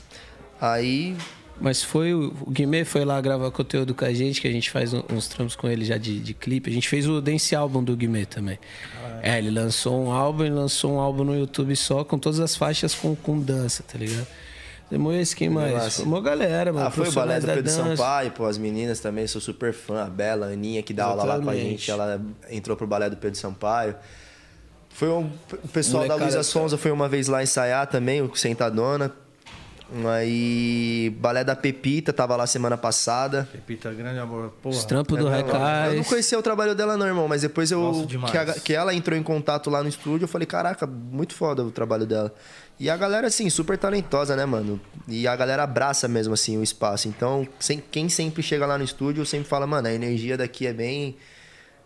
Aí, 0.61 1.15
Mas 1.61 1.83
foi 1.83 2.13
o 2.13 2.33
o 2.45 2.49
Guimê 2.51 2.83
foi 2.85 3.05
lá 3.05 3.19
gravar 3.21 3.49
conteúdo 3.51 3.93
com 3.93 4.03
a 4.05 4.13
gente, 4.13 4.41
que 4.41 4.47
a 4.47 4.51
gente 4.51 4.69
faz 4.71 4.93
um- 4.93 5.03
uns 5.11 5.27
trampos 5.27 5.55
com 5.55 5.67
ele 5.67 5.85
já 5.85 5.97
de, 5.97 6.19
de 6.19 6.33
clipe. 6.33 6.69
A 6.69 6.73
gente 6.73 6.87
fez 6.89 7.07
o 7.07 7.21
Dance 7.21 7.55
Album 7.55 7.83
do 7.83 7.95
Guimê 7.95 8.25
também. 8.25 8.57
É, 9.21 9.37
ele 9.37 9.49
lançou 9.51 10.03
um 10.03 10.11
álbum, 10.11 10.43
ele 10.45 10.55
lançou 10.55 10.93
um 10.93 10.99
álbum 10.99 11.23
no 11.23 11.35
YouTube 11.37 11.75
só, 11.75 12.03
com 12.03 12.17
todas 12.17 12.39
as 12.39 12.55
faixas 12.55 12.93
com, 12.95 13.15
com 13.15 13.39
dança, 13.39 13.83
tá 13.83 13.97
ligado? 13.97 14.27
Quem 15.35 15.49
mais? 15.49 15.73
massa. 15.73 15.89
Foi 15.97 16.05
uma 16.05 16.21
galera, 16.21 16.71
mano. 16.71 16.85
ah, 16.87 16.91
foi 16.91 17.07
o 17.07 17.11
balé 17.11 17.39
do 17.39 17.47
da 17.47 17.53
Pedro 17.55 17.71
dança. 17.71 17.95
Sampaio, 17.95 18.31
pô, 18.31 18.45
as 18.45 18.57
meninas 18.57 18.99
também, 18.99 19.25
sou 19.27 19.41
super 19.41 19.73
fã. 19.73 20.03
A 20.03 20.09
Bela, 20.09 20.47
a 20.47 20.49
Aninha, 20.49 20.83
que 20.83 20.93
dá 20.93 21.05
aula 21.05 21.23
lá 21.23 21.35
com 21.39 21.49
a 21.49 21.53
Exatamente. 21.55 21.69
gente, 21.79 21.91
ela 21.91 22.21
entrou 22.49 22.77
pro 22.77 22.85
balé 22.85 23.09
do 23.09 23.17
Pedro 23.17 23.39
Sampaio. 23.39 23.95
Foi 24.89 25.09
um, 25.09 25.29
o 25.63 25.67
pessoal 25.69 26.03
da 26.03 26.09
Molecada 26.09 26.23
Luísa 26.25 26.37
tá- 26.37 26.43
Sonza 26.43 26.77
foi 26.77 26.91
uma 26.91 27.09
vez 27.09 27.27
lá 27.27 27.41
ensaiar 27.41 27.87
também, 27.87 28.21
o 28.21 28.35
Sentadona. 28.35 29.11
Aí, 30.11 31.15
Balé 31.19 31.43
da 31.43 31.55
Pepita, 31.55 32.11
tava 32.11 32.35
lá 32.35 32.47
semana 32.47 32.75
passada. 32.77 33.47
Pepita, 33.51 33.91
grande 33.93 34.17
amor. 34.17 34.51
Porra. 34.61 34.75
Os 34.75 34.83
trampos 34.85 35.17
do 35.19 35.25
Eu 35.27 35.29
não 35.29 35.37
Recais. 35.37 36.07
conhecia 36.07 36.37
o 36.39 36.41
trabalho 36.41 36.73
dela, 36.73 36.97
não, 36.97 37.05
irmão, 37.05 37.27
mas 37.27 37.41
depois 37.43 37.69
eu. 37.71 38.03
Demais. 38.07 38.31
Que, 38.31 38.37
a- 38.37 38.53
que 38.53 38.73
ela 38.73 38.93
entrou 38.93 39.17
em 39.17 39.21
contato 39.21 39.69
lá 39.69 39.83
no 39.83 39.89
estúdio, 39.89 40.23
eu 40.25 40.27
falei, 40.27 40.47
caraca, 40.47 40.87
muito 40.87 41.35
foda 41.35 41.63
o 41.63 41.69
trabalho 41.71 42.05
dela. 42.07 42.33
E 42.79 42.89
a 42.89 42.97
galera, 42.97 43.27
assim, 43.27 43.49
super 43.49 43.77
talentosa, 43.77 44.35
né, 44.35 44.45
mano? 44.45 44.79
E 45.07 45.27
a 45.27 45.35
galera 45.35 45.63
abraça 45.63 46.07
mesmo, 46.07 46.33
assim, 46.33 46.57
o 46.57 46.63
espaço. 46.63 47.07
Então, 47.07 47.47
sem, 47.59 47.81
quem 47.91 48.09
sempre 48.09 48.41
chega 48.41 48.65
lá 48.65 48.77
no 48.77 48.83
estúdio 48.83 49.25
sempre 49.25 49.47
fala, 49.47 49.67
mano, 49.67 49.87
a 49.87 49.93
energia 49.93 50.37
daqui 50.37 50.65
é 50.67 50.73
bem. 50.73 51.15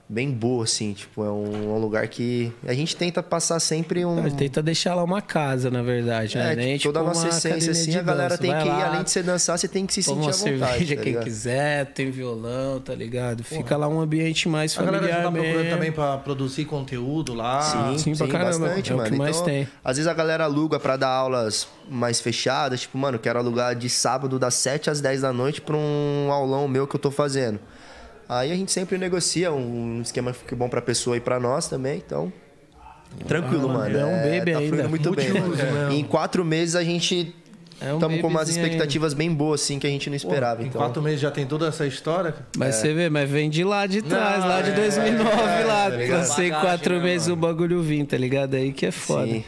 Bem 0.10 0.32
boa, 0.32 0.64
assim, 0.64 0.94
tipo, 0.94 1.22
é 1.22 1.30
um, 1.30 1.76
um 1.76 1.80
lugar 1.80 2.08
que 2.08 2.54
a 2.66 2.74
gente 2.74 2.96
tenta 2.96 3.22
passar 3.22 3.60
sempre 3.60 4.06
um. 4.06 4.20
A 4.20 4.30
gente 4.30 4.38
tenta 4.38 4.64
deixar 4.64 4.96
lá 4.96 5.04
uma 5.04 5.22
casa, 5.22 5.70
na 5.70 5.82
verdade, 5.82 6.38
né? 6.38 6.54
É, 6.54 6.56
Nem, 6.56 6.80
toda 6.80 7.00
a 7.00 7.04
tipo, 7.04 7.14
nossa 7.14 7.28
uma 7.28 7.38
essência, 7.38 7.72
assim, 7.74 7.94
a 7.98 8.02
galera 8.02 8.30
dança. 8.30 8.42
tem 8.42 8.52
Vai 8.52 8.62
que 8.62 8.68
ir, 8.68 8.72
lá, 8.72 8.88
além 8.88 9.04
de 9.04 9.12
você 9.12 9.22
dançar, 9.22 9.60
você 9.60 9.68
tem 9.68 9.86
que 9.86 9.94
se 9.94 10.02
sentir 10.02 10.18
uma 10.18 10.30
à 10.30 10.32
vontade. 10.32 10.60
cerveja 10.62 10.96
tá 10.96 11.02
quem 11.02 11.12
ligado? 11.12 11.24
quiser, 11.26 11.86
tem 11.88 12.10
violão, 12.10 12.80
tá 12.80 12.96
ligado? 12.96 13.44
Fica 13.44 13.76
lá 13.76 13.90
um 13.90 14.00
ambiente 14.00 14.48
mais 14.48 14.78
A 14.80 14.82
galera 14.84 15.08
já 15.10 15.14
familiar 15.16 15.24
tá 15.26 15.32
procurando 15.32 15.58
mesmo. 15.64 15.70
também 15.78 15.92
pra 15.92 16.18
produzir 16.20 16.64
conteúdo 16.64 17.34
lá. 17.34 17.62
Sim, 17.62 17.98
sim, 17.98 18.16
sim, 18.16 18.18
pra 18.18 18.28
caramba, 18.30 18.60
bastante, 18.68 18.92
é 18.92 18.96
o 18.96 18.98
mano. 19.00 19.10
que 19.12 19.18
mais 19.18 19.36
então, 19.36 19.46
tem. 19.46 19.68
às 19.84 19.98
vezes 19.98 20.08
a 20.10 20.14
galera 20.14 20.46
aluga 20.46 20.80
pra 20.80 20.96
dar 20.96 21.10
aulas 21.10 21.68
mais 21.90 22.22
fechadas, 22.22 22.80
tipo, 22.80 22.98
mano, 22.98 23.20
quero 23.20 23.40
alugar 23.40 23.76
de 23.76 23.90
sábado 23.90 24.40
das 24.40 24.54
7 24.54 24.90
às 24.90 25.02
10 25.02 25.20
da 25.24 25.34
noite 25.34 25.60
pra 25.60 25.76
um 25.76 26.30
aulão 26.32 26.66
meu 26.66 26.88
que 26.88 26.96
eu 26.96 27.00
tô 27.00 27.12
fazendo. 27.12 27.60
Aí 28.30 28.52
a 28.52 28.56
gente 28.56 28.72
sempre 28.72 28.98
negocia 28.98 29.52
um 29.54 30.02
esquema 30.02 30.32
que 30.34 30.40
fique 30.40 30.56
bom 30.56 30.68
pra 30.68 30.82
pessoa 30.82 31.16
e 31.16 31.20
pra 31.20 31.40
nós 31.40 31.68
também, 31.68 31.98
então. 32.06 32.32
Tranquilo, 33.28 33.70
mano. 33.70 33.98
é 33.98 34.06
um 34.06 34.18
baby 34.18 34.52
tá 34.52 34.58
ainda, 34.60 34.70
fluindo 34.76 34.90
muito 34.90 35.12
bem. 35.12 35.30
mesmo. 35.32 35.54
Em 35.92 36.04
quatro 36.04 36.44
meses 36.44 36.76
a 36.76 36.84
gente 36.84 37.34
É 37.80 37.92
um 37.94 37.96
estamos 37.96 38.20
com 38.22 38.28
umas 38.28 38.50
expectativas 38.50 39.14
bem 39.14 39.34
boas, 39.34 39.62
assim, 39.62 39.80
que 39.80 39.88
a 39.88 39.90
gente 39.90 40.10
não 40.10 40.18
Pô, 40.18 40.28
esperava. 40.28 40.62
em 40.62 40.68
então. 40.68 40.82
quatro 40.82 41.02
meses 41.02 41.22
já 41.22 41.32
tem 41.32 41.46
toda 41.46 41.68
essa 41.68 41.86
história. 41.88 42.36
Mas 42.58 42.76
É. 42.76 42.80
você 42.82 42.94
vê, 42.94 43.10
mas 43.10 43.30
vem 43.30 43.50
de 43.50 43.64
lá 43.64 43.88
de 43.88 44.02
trás, 44.02 44.42
Não, 44.42 44.48
lá 44.50 44.62
de 44.62 44.72
é, 44.72 44.74
2009, 44.74 45.64
lá. 45.64 45.86
Pra 45.90 46.24
ser 46.26 46.50
Bagagem, 46.50 46.52
quatro 46.52 46.96
né, 46.98 47.04
meses 47.04 47.28
mano? 47.30 47.42
o 47.42 47.46
bagulho 47.48 47.82
vir, 47.82 48.06
tá 48.06 48.18
ligado? 48.18 48.56
Aí 48.56 48.74
que 48.74 48.86
é 48.88 48.92
foda. 48.92 49.28
Sim. 49.28 49.44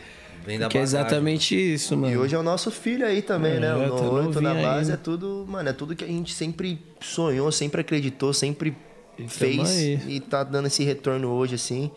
Vem 0.50 0.58
da 0.60 0.68
Que 0.68 0.78
é 0.78 0.82
bagagem. 0.82 1.00
exatamente 1.00 1.56
isso, 1.74 1.96
mano. 1.96 2.12
E 2.14 2.18
hoje 2.18 2.34
é 2.36 2.40
o 2.40 2.44
nosso 2.44 2.72
filho 2.72 3.06
aí 3.06 3.22
também, 3.22 3.60
né? 3.60 3.68
É, 3.68 3.74
O 3.92 3.96
tá 3.96 4.04
no 4.04 4.12
8 4.14 4.42
na 4.42 4.54
base 4.56 4.80
ainda. 4.80 4.94
é 4.94 4.98
tudo, 4.98 5.46
mano, 5.48 5.70
é 5.70 5.74
tudo 5.74 5.96
que 5.96 6.04
a 6.04 6.08
gente 6.08 6.34
sempre 6.34 6.82
sonhou, 7.00 7.52
sempre 7.52 7.82
acreditou, 7.82 8.34
sempre 8.34 8.76
fez 9.28 9.70
aí. 9.70 10.00
e 10.08 10.20
tá 10.20 10.44
dando 10.44 10.66
esse 10.68 10.84
retorno 10.84 11.28
hoje, 11.30 11.54
assim. 11.56 11.92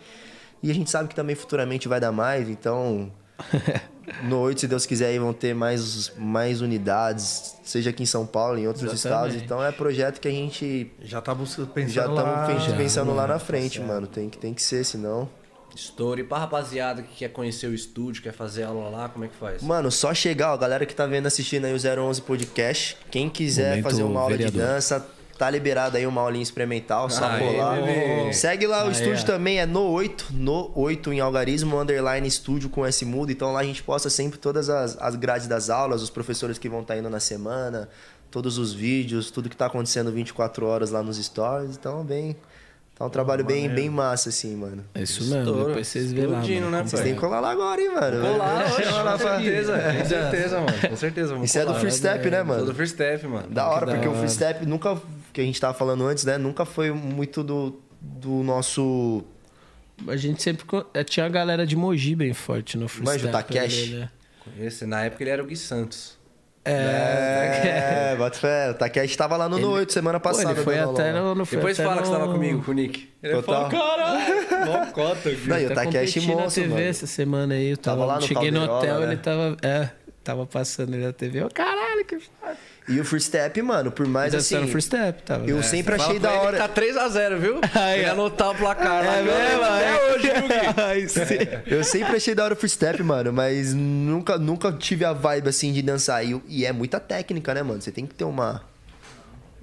E 0.62 0.70
a 0.70 0.74
gente 0.74 0.91
sabe 0.91 1.09
que 1.09 1.15
também 1.15 1.35
futuramente 1.35 1.89
vai 1.89 1.99
dar 1.99 2.12
mais, 2.12 2.49
então. 2.49 3.11
No 4.24 4.41
8, 4.41 4.61
se 4.62 4.66
Deus 4.66 4.85
quiser, 4.85 5.07
aí 5.07 5.19
vão 5.19 5.33
ter 5.33 5.55
mais, 5.55 6.12
mais 6.19 6.61
unidades, 6.61 7.57
seja 7.62 7.91
aqui 7.91 8.03
em 8.03 8.07
São 8.07 8.27
Paulo, 8.27 8.59
em 8.59 8.66
outros 8.66 8.83
Exatamente. 8.93 8.97
estados. 9.37 9.37
Então 9.45 9.62
é 9.65 9.70
projeto 9.70 10.20
que 10.20 10.27
a 10.27 10.31
gente 10.31 10.91
Já 11.01 11.20
tá 11.20 11.33
buscando, 11.33 11.69
pensando 11.69 11.93
já 11.93 12.07
lá. 12.07 12.51
estamos 12.53 12.77
pensando 12.77 13.15
lá 13.15 13.29
na 13.29 13.35
Tá 13.35 13.39
frente, 13.39 13.77
certo. 13.79 13.87
mano. 13.87 14.09
Tem 14.09 14.29
que, 14.29 14.37
tem 14.39 14.53
que 14.53 14.61
ser, 14.61 14.85
senão. 14.85 15.29
Estouro. 15.74 16.20
E 16.20 16.24
pra 16.24 16.39
rapaziada 16.39 17.03
que 17.03 17.16
quer 17.16 17.28
conhecer 17.28 17.66
o 17.66 17.74
estúdio, 17.74 18.23
quer 18.23 18.32
fazer 18.32 18.65
aula 18.65 18.89
lá, 18.90 19.09
como 19.09 19.24
é 19.24 19.28
que 19.28 19.36
faz? 19.36 19.62
Mano, 19.62 19.90
só 19.90 20.12
chegar, 20.12 20.53
ó, 20.53 20.57
galera 20.57 20.85
que 20.85 20.94
tá 20.94 21.07
vendo 21.07 21.27
assistindo 21.27 21.65
aí 21.65 21.74
o 21.74 21.78
011 22.03 22.20
Podcast, 22.23 22.97
quem 23.11 23.28
quiser 23.28 23.70
Momento 23.70 23.85
fazer 23.85 24.03
uma 24.03 24.20
aula 24.20 24.36
vereador. 24.36 24.61
de 24.61 24.66
dança, 24.66 25.07
tá 25.39 25.49
liberado 25.51 25.97
aí 25.97 26.07
uma 26.07 26.20
aulinha 26.20 26.43
experimental, 26.43 27.09
só 27.11 27.24
Aê, 27.24 27.40
colar. 27.53 27.81
bebê. 27.82 28.32
Segue 28.32 28.66
lá, 28.66 28.85
o 28.85 28.89
Aí, 28.89 28.93
estúdio 28.93 29.24
também 29.24 29.59
é 29.59 29.66
no 29.66 29.82
8, 29.89 30.27
no 30.32 30.70
8 30.74 31.12
em 31.12 31.20
algarismo, 31.20 31.81
underline 31.81 32.28
estúdio 32.28 32.69
com 32.69 32.85
S 32.86 33.05
mudo, 33.05 33.32
então 33.32 33.53
lá 33.53 33.61
a 33.61 33.65
gente 33.65 33.82
posta 33.82 34.09
sempre 34.11 34.39
todas 34.39 34.69
as, 34.69 34.97
as 35.01 35.16
grades 35.16 35.47
das 35.49 35.70
aulas, 35.70 36.03
os 36.03 36.11
professores 36.11 36.59
que 36.59 36.69
vão 36.69 36.82
estar 36.82 36.97
indo 36.97 37.09
na 37.11 37.19
semana, 37.19 37.89
todos 38.31 38.57
os 38.59 38.73
vídeos, 38.73 39.31
tudo 39.31 39.49
que 39.49 39.57
tá 39.57 39.66
acontecendo 39.66 40.12
24 40.12 40.66
horas 40.66 40.90
lá 40.90 41.03
nos 41.03 41.16
stories, 41.16 41.77
então 41.77 42.05
bem... 42.05 42.36
Tá 43.03 43.07
um 43.07 43.11
trabalho 43.11 43.45
bem, 43.45 43.69
bem 43.69 43.91
massa, 43.91 44.29
assim, 44.29 44.55
mano. 44.55 44.85
É 44.95 45.03
isso 45.03 45.24
mesmo, 45.24 45.39
Estouro. 45.41 45.66
depois 45.66 45.89
vocês 45.89 46.12
vê 46.12 46.24
lá. 46.24 46.39
Mano. 46.39 46.70
né, 46.70 46.83
Vocês 46.85 47.03
têm 47.03 47.15
que 47.15 47.20
colar 47.20 47.41
lá 47.41 47.51
agora, 47.51 47.81
hein, 47.81 47.91
mano? 47.93 48.20
Vou 48.23 48.37
lá, 48.37 48.65
oxe, 48.65 48.83
Chama 48.85 49.03
lá 49.03 49.12
com 49.12 49.19
certeza, 49.19 49.73
com 49.99 50.05
certeza, 50.05 50.61
mano. 50.61 50.89
Com 50.89 50.97
certeza. 50.97 51.33
vamos 51.35 51.49
Isso 51.51 51.59
é 51.59 51.62
do 51.62 51.66
colar. 51.66 51.81
free 51.81 51.91
step, 51.91 52.31
né, 52.31 52.43
mano? 52.45 52.65
do 52.65 52.74
free 52.74 52.87
step, 52.87 53.27
mano. 53.27 53.49
Da 53.51 53.69
hora, 53.69 53.87
da 53.87 53.93
porque 53.95 54.07
o 54.07 54.15
free 54.15 54.29
step 54.29 54.65
nunca, 54.66 55.01
que 55.33 55.41
a 55.41 55.45
gente 55.45 55.61
tava 55.61 55.74
falando 55.74 56.07
antes, 56.07 56.24
né? 56.24 56.39
Nunca 56.39 56.65
foi 56.65 56.93
muito 56.93 57.43
do, 57.43 57.81
do 58.01 58.45
nosso. 58.45 59.24
A 60.07 60.16
gente 60.16 60.41
sempre 60.41 60.65
é, 60.95 61.03
tinha 61.03 61.27
a 61.27 61.29
galera 61.29 61.66
de 61.66 61.74
Mogi 61.74 62.15
bem 62.15 62.33
forte 62.33 62.79
no 62.79 62.89
freestyle. 62.89 63.19
Manja 63.24 63.29
o 63.29 63.33
Takeshi? 63.33 63.95
né? 63.95 64.11
Esse, 64.61 64.87
na 64.87 65.05
época 65.05 65.24
ele 65.24 65.31
era 65.31 65.43
o 65.43 65.47
Gui 65.47 65.57
Santos. 65.57 66.16
É, 66.64 68.14
bota 68.16 68.39
fé. 68.39 68.70
O 68.70 68.74
Takeshi 68.74 69.16
tava 69.16 69.36
lá 69.36 69.48
no 69.48 69.59
No 69.59 69.70
8 69.72 69.93
semana 69.93 70.20
Pô, 70.20 70.28
passada. 70.28 70.52
ele 70.52 70.62
foi 70.62 70.78
até 70.78 71.12
no, 71.12 71.34
no 71.34 71.44
foi 71.44 71.56
Depois 71.59 71.78
até 71.78 71.89
fala 71.89 72.02
que 72.02 72.09
no... 72.09 72.14
você 72.14 72.20
tava 72.20 72.32
comigo, 72.32 72.62
com 72.64 72.70
o 72.70 72.74
Nick. 72.74 73.09
Ele 73.22 73.34
Total. 73.34 73.70
falou, 73.70 73.70
caralho, 73.70 74.47
mó 74.66 74.86
cota. 74.93 75.30
Gui. 75.30 75.48
Não, 75.48 75.59
e 75.59 75.64
o 75.66 75.68
Tá 75.68 75.74
Takeshi 75.74 76.20
competindo 76.20 76.36
na 76.36 76.43
monstro, 76.43 76.62
TV 76.62 76.74
mano. 76.74 76.86
essa 76.86 77.06
semana 77.06 77.55
aí. 77.55 77.70
Eu 77.70 77.76
tava, 77.76 77.97
Tava 77.98 78.06
lá 78.12 78.14
no 78.20 78.22
cheguei 78.26 78.51
no 78.51 78.60
Calderola, 78.66 78.78
hotel, 78.78 79.01
né? 79.01 79.06
ele 79.12 79.16
tava. 79.16 79.56
É, 79.62 79.89
tava 80.22 80.47
passando 80.47 80.94
ele 80.94 81.05
na 81.06 81.12
TV. 81.12 81.43
Eu, 81.43 81.48
caralho, 81.52 82.05
que 82.05 82.18
foda. 82.20 82.56
E 82.88 82.98
o 82.98 83.04
free 83.04 83.20
step, 83.20 83.62
mano, 83.62 83.92
por 83.92 84.06
mais 84.06 84.34
assim. 84.34 84.66
Free 84.66 84.82
step, 84.82 85.22
tava. 85.22 85.46
Eu 85.46 85.56
né? 85.56 85.62
sempre 85.62 85.94
achei 85.94 86.18
da 86.18 86.30
ele 86.30 86.38
hora. 86.38 86.68
que 86.68 86.68
Tá 86.68 86.80
3x0, 86.80 87.38
viu? 87.38 87.60
Ele 87.94 88.06
anotar 88.06 88.50
o 88.50 88.54
placar. 88.54 89.04
É 89.04 89.22
mesmo? 89.22 89.64
Até 89.64 90.12
hoje? 90.12 90.30
Ai. 90.76 91.62
Eu 91.66 91.84
sempre 91.84 92.16
achei 92.16 92.34
da 92.34 92.44
hora 92.44 92.54
o 92.54 92.56
free 92.56 92.68
step, 92.68 93.02
mano, 93.02 93.32
mas 93.32 93.72
nunca, 93.72 94.36
nunca 94.36 94.72
tive 94.72 95.04
a 95.04 95.12
vibe 95.12 95.48
assim 95.48 95.72
de 95.72 95.80
dançar. 95.80 96.24
E, 96.24 96.40
e 96.48 96.66
é 96.66 96.72
muita 96.72 96.98
técnica, 96.98 97.54
né, 97.54 97.62
mano? 97.62 97.80
Você 97.80 97.92
tem 97.92 98.06
que 98.06 98.14
ter 98.14 98.24
uma. 98.24 98.62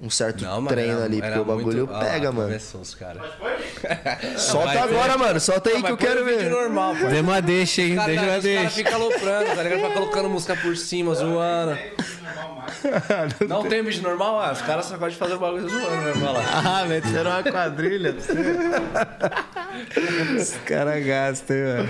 Um 0.02 0.08
certo 0.08 0.44
Não, 0.44 0.64
treino 0.64 0.94
era- 0.94 1.04
ali, 1.04 1.18
era 1.18 1.26
porque 1.26 1.40
o 1.40 1.44
bagulho 1.44 1.86
muito- 1.86 2.00
pega, 2.00 2.28
Ah, 2.30 2.32
mano. 2.32 2.56
Os 2.80 2.94
caras. 2.94 3.22
Solta 4.40 4.66
vai 4.68 4.78
agora, 4.78 5.18
mano. 5.18 5.38
Solta 5.38 5.68
aí 5.68 5.74
Não, 5.76 5.82
que 5.82 5.90
eu 5.92 5.96
mas 6.00 6.06
quero 6.08 6.24
ver. 6.24 6.48
normal, 6.50 6.96
pô. 6.96 7.06
Deu 7.06 7.20
uma 7.22 7.42
deixa, 7.42 7.82
hein? 7.82 7.96
Cara, 7.96 8.06
Deixa 8.08 8.24
uma 8.24 8.38
deixa. 8.40 8.70
ficam 8.70 8.94
aloprando, 8.94 9.54
tá 9.54 9.62
ligado? 9.62 9.80
Vai 9.82 9.92
colocando 9.92 10.30
música 10.30 10.56
por 10.56 10.74
cima, 10.74 11.14
zoando. 11.14 11.76
Não 13.46 13.62
tem 13.64 13.82
vídeo 13.82 14.02
normal? 14.02 14.40
Ah, 14.40 14.52
os 14.52 14.62
caras 14.62 14.86
só 14.86 14.92
gostam 14.96 15.10
de 15.10 15.16
fazer 15.16 15.34
o 15.34 15.38
bagulho 15.38 15.68
zoando 15.68 16.24
olha 16.24 16.30
lá. 16.30 16.42
Ah, 16.80 16.84
meteram 16.86 17.30
uma 17.32 17.42
quadrilha. 17.42 18.16
Os 20.40 20.50
caras 20.64 21.04
gastam, 21.04 21.56
hein, 21.56 21.64
mano. 21.64 21.88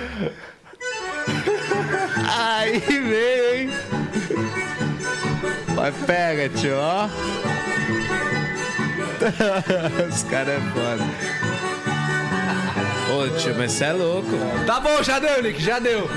Aí 2.28 2.78
veio, 2.81 3.55
hein? 3.55 3.70
Vai, 5.74 5.93
pega, 5.93 6.49
tio, 6.49 6.74
ó. 6.77 7.09
Os 10.09 10.23
caras 10.25 10.55
é 10.55 10.61
foda. 10.71 11.05
Ô, 13.13 13.39
tio, 13.39 13.55
mas 13.57 13.73
você 13.73 13.85
é 13.85 13.93
louco. 13.93 14.29
Tá 14.67 14.81
bom, 14.81 15.03
já 15.03 15.19
deu, 15.19 15.43
Nick, 15.43 15.63
já 15.63 15.79
deu. 15.79 16.09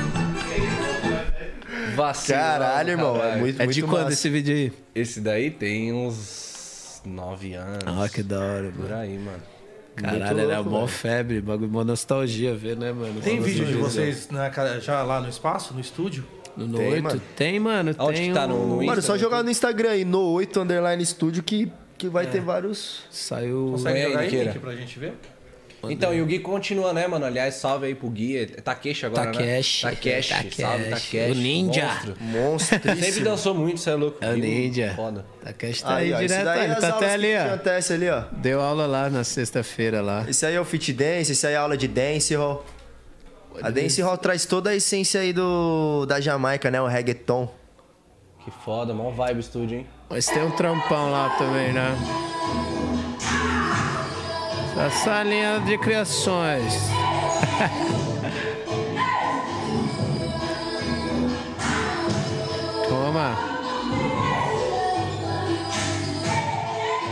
Vacilo. 1.95 2.37
Caralho, 2.39 2.89
irmão. 2.91 3.21
É 3.23 3.35
muito, 3.35 3.61
É 3.61 3.65
muito 3.65 3.75
de 3.75 3.81
quando 3.83 4.03
massa. 4.05 4.13
esse 4.13 4.29
vídeo 4.29 4.55
aí? 4.55 4.71
Esse 4.95 5.19
daí 5.21 5.51
tem 5.51 5.91
uns 5.93 7.01
9 7.05 7.53
anos. 7.55 7.79
Ah, 7.85 8.07
que 8.09 8.23
da 8.23 8.39
hora, 8.39 8.71
Por 8.71 8.89
mano. 8.89 8.95
aí, 9.01 9.17
mano. 9.17 9.43
Caralho, 9.95 10.37
louco, 10.37 10.51
era 10.51 10.63
mó 10.63 10.87
febre, 10.87 11.39
bagulho, 11.41 11.69
mó 11.69 11.83
nostalgia 11.83 12.55
ver, 12.55 12.75
né, 12.77 12.91
mano? 12.91 13.21
Tem 13.21 13.37
Mó 13.39 13.45
vídeo 13.45 13.65
de 13.65 13.73
vocês 13.75 14.27
na 14.31 14.49
já 14.79 15.03
lá 15.03 15.21
no 15.21 15.29
espaço, 15.29 15.71
no 15.73 15.79
estúdio? 15.79 16.25
No, 16.57 16.65
no 16.67 16.77
Tem, 16.79 16.93
8? 16.93 17.03
mano. 17.03 17.21
Tem, 17.35 17.59
mano. 17.59 17.95
Aonde 17.97 18.19
tem 18.19 18.29
que 18.29 18.33
tá? 18.33 18.47
No- 18.47 18.55
um- 18.55 18.67
no 18.67 18.75
Mano, 18.77 18.83
Insta, 18.99 19.01
só 19.01 19.17
jogar 19.17 19.43
no 19.43 19.51
Instagram 19.51 19.89
aí, 19.91 20.05
no 20.05 20.19
8 20.31 20.61
Underline 20.61 21.05
Studio, 21.05 21.43
que, 21.43 21.71
que 22.07 22.09
vai 22.09 22.27
ter 22.27 22.41
vários. 22.41 23.03
Saiu. 23.09 23.69
Consegue 23.71 23.97
aí, 23.99 24.29
jogar 24.29 24.51
aí, 24.51 24.59
pra 24.59 24.75
gente 24.75 24.99
ver? 24.99 25.13
Então, 25.89 26.13
e 26.13 26.21
o 26.21 26.25
Gui 26.25 26.39
continua, 26.39 26.93
né, 26.93 27.05
mano? 27.07 27.25
Aliás, 27.25 27.55
salve 27.55 27.87
aí 27.87 27.95
pro 27.95 28.09
Gui. 28.09 28.37
É 28.37 28.45
Takeshi 28.45 29.05
agora, 29.05 29.31
Takeshi. 29.33 29.85
né? 29.85 29.91
Takeshi. 29.91 30.29
Takeshi. 30.33 30.61
Salve, 30.61 30.83
Takeshi. 30.85 31.31
O 31.31 31.35
ninja. 31.35 31.85
Monstro. 31.87 32.15
Monstro. 32.21 32.79
Sempre 33.03 33.19
dançou 33.21 33.53
muito, 33.53 33.79
você 33.81 33.89
é 33.89 33.95
louco. 33.95 34.17
É 34.21 34.29
o 34.31 34.37
Ninja. 34.37 34.93
Foda. 34.95 35.25
Takeshi 35.43 35.83
tá 35.83 35.95
aí, 35.95 36.13
Aí, 36.13 36.25
direto. 36.27 36.45
daí 36.45 36.59
é 36.59 36.63
Ele 36.63 36.73
as 36.73 36.79
tá 36.79 36.87
até 36.89 37.13
ali, 37.13 37.27
que 37.27 37.37
ó. 37.37 37.45
acontece 37.53 37.93
ali, 37.93 38.09
ó. 38.09 38.23
Deu 38.31 38.61
aula 38.61 38.85
lá 38.85 39.09
na 39.09 39.23
sexta-feira 39.25 40.01
lá. 40.01 40.25
Esse 40.29 40.45
aí 40.45 40.55
é 40.55 40.61
o 40.61 40.63
Fit 40.65 40.93
Dance, 40.93 41.31
esse 41.33 41.45
aí 41.47 41.53
é 41.53 41.57
a 41.57 41.61
aula 41.61 41.75
de 41.75 41.87
Dance 41.89 42.33
Hall. 42.33 42.65
A 43.61 43.69
Dance 43.69 44.01
Hall 44.01 44.17
traz 44.17 44.45
toda 44.45 44.69
a 44.69 44.75
essência 44.75 45.19
aí 45.19 45.33
do, 45.33 46.05
da 46.05 46.19
Jamaica, 46.21 46.71
né? 46.71 46.81
O 46.81 46.87
reggaeton. 46.87 47.49
Que 48.45 48.51
foda, 48.51 48.93
mó 48.93 49.09
vibe 49.09 49.37
o 49.37 49.39
estúdio, 49.41 49.79
hein? 49.79 49.87
Mas 50.13 50.27
tem 50.27 50.45
um 50.45 50.51
trampão 50.51 51.09
lá 51.09 51.29
também, 51.39 51.73
né? 51.73 51.97
Essa 54.77 54.91
salinha 54.91 55.59
de 55.61 55.75
criações. 55.79 56.71
Toma. 62.87 63.35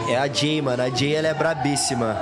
É 0.07 0.17
a 0.17 0.31
Jay, 0.31 0.61
mano. 0.61 0.83
A 0.83 0.89
Jay, 0.91 1.15
ela 1.15 1.29
é 1.29 1.33
brabíssima. 1.33 2.15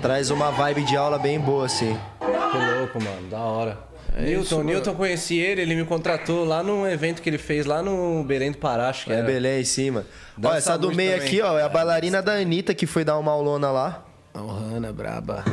Traz 0.00 0.30
uma 0.30 0.50
vibe 0.50 0.84
de 0.84 0.96
aula 0.96 1.18
bem 1.18 1.38
boa, 1.38 1.66
assim. 1.66 2.00
Que 2.18 2.78
louco, 2.78 3.04
mano. 3.04 3.28
Da 3.28 3.40
hora. 3.40 3.78
É 4.18 4.22
Newton, 4.22 4.62
Newton 4.62 4.94
conheci 4.94 5.36
ele, 5.36 5.60
ele 5.60 5.74
me 5.74 5.84
contratou 5.84 6.42
lá 6.46 6.62
num 6.62 6.86
evento 6.86 7.20
que 7.20 7.28
ele 7.28 7.36
fez 7.36 7.66
lá 7.66 7.82
no 7.82 8.24
Berém 8.24 8.50
do 8.50 8.56
Pará, 8.56 8.88
acho 8.88 9.04
que 9.04 9.12
É 9.12 9.16
era. 9.16 9.26
Belém 9.26 9.60
em 9.60 9.64
cima. 9.64 10.06
Ó, 10.42 10.54
essa 10.54 10.78
do 10.78 10.90
meio 10.90 11.12
também. 11.12 11.26
aqui, 11.26 11.42
ó, 11.42 11.58
é 11.58 11.62
a 11.62 11.68
bailarina 11.68 12.22
da 12.22 12.32
Anitta 12.32 12.74
que 12.74 12.86
foi 12.86 13.04
dar 13.04 13.18
uma 13.18 13.30
aulona 13.30 13.70
lá. 13.70 14.06
Não, 14.34 14.48
Hanna, 14.48 14.90
braba. 14.90 15.44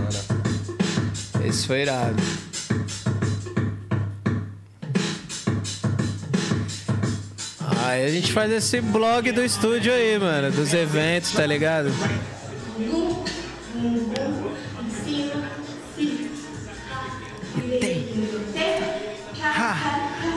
Esse 1.45 1.67
foi 1.67 1.81
irado. 1.81 2.23
Aí 7.85 8.05
a 8.05 8.09
gente 8.09 8.31
faz 8.31 8.49
esse 8.51 8.79
blog 8.79 9.29
do 9.33 9.43
estúdio 9.43 9.91
aí, 9.91 10.17
mano, 10.17 10.51
dos 10.51 10.73
eventos, 10.73 11.31
tá 11.33 11.45
ligado? 11.45 11.89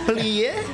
Plié? 0.06 0.64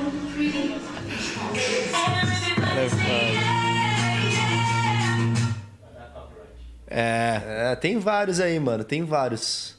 É, 6.94 7.72
É, 7.72 7.76
tem 7.76 7.98
vários 7.98 8.38
aí, 8.38 8.60
mano, 8.60 8.84
tem 8.84 9.02
vários. 9.02 9.76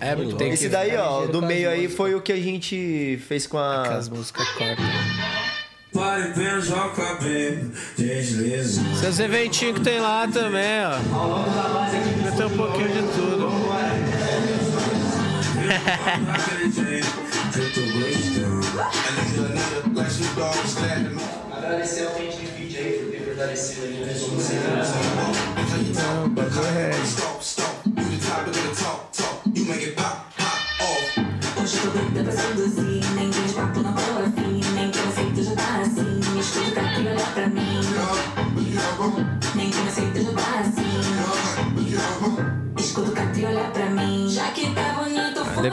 é 0.00 0.16
tem 0.36 0.50
Esse 0.50 0.68
daí, 0.68 0.96
ó, 0.96 1.26
do 1.26 1.40
meio 1.40 1.70
aí 1.70 1.88
foi 1.88 2.14
o 2.16 2.20
que 2.20 2.32
a 2.32 2.40
gente 2.40 3.20
fez 3.28 3.46
com 3.46 3.56
com 3.56 3.62
a. 3.62 3.96
as 3.96 4.08
músicas. 4.08 4.46
Seus 9.00 9.18
eventinhos 9.20 9.78
que 9.78 9.84
tem 9.84 10.00
lá 10.00 10.26
também, 10.28 10.84
ó. 10.84 10.98
Vai 12.22 12.36
ter 12.36 12.44
um 12.44 12.56
pouquinho 12.56 12.88
de 12.88 13.02
tudo. 13.14 13.46
Agradecer 21.56 22.06
ao 22.06 22.14
cliente 22.14 22.36
de 22.36 22.46
vídeo 22.46 22.78
aí 22.78 22.92
por 22.98 23.10
ter 23.10 23.24
fortalecido 23.24 23.86
ali 23.86 24.02
o 24.02 24.06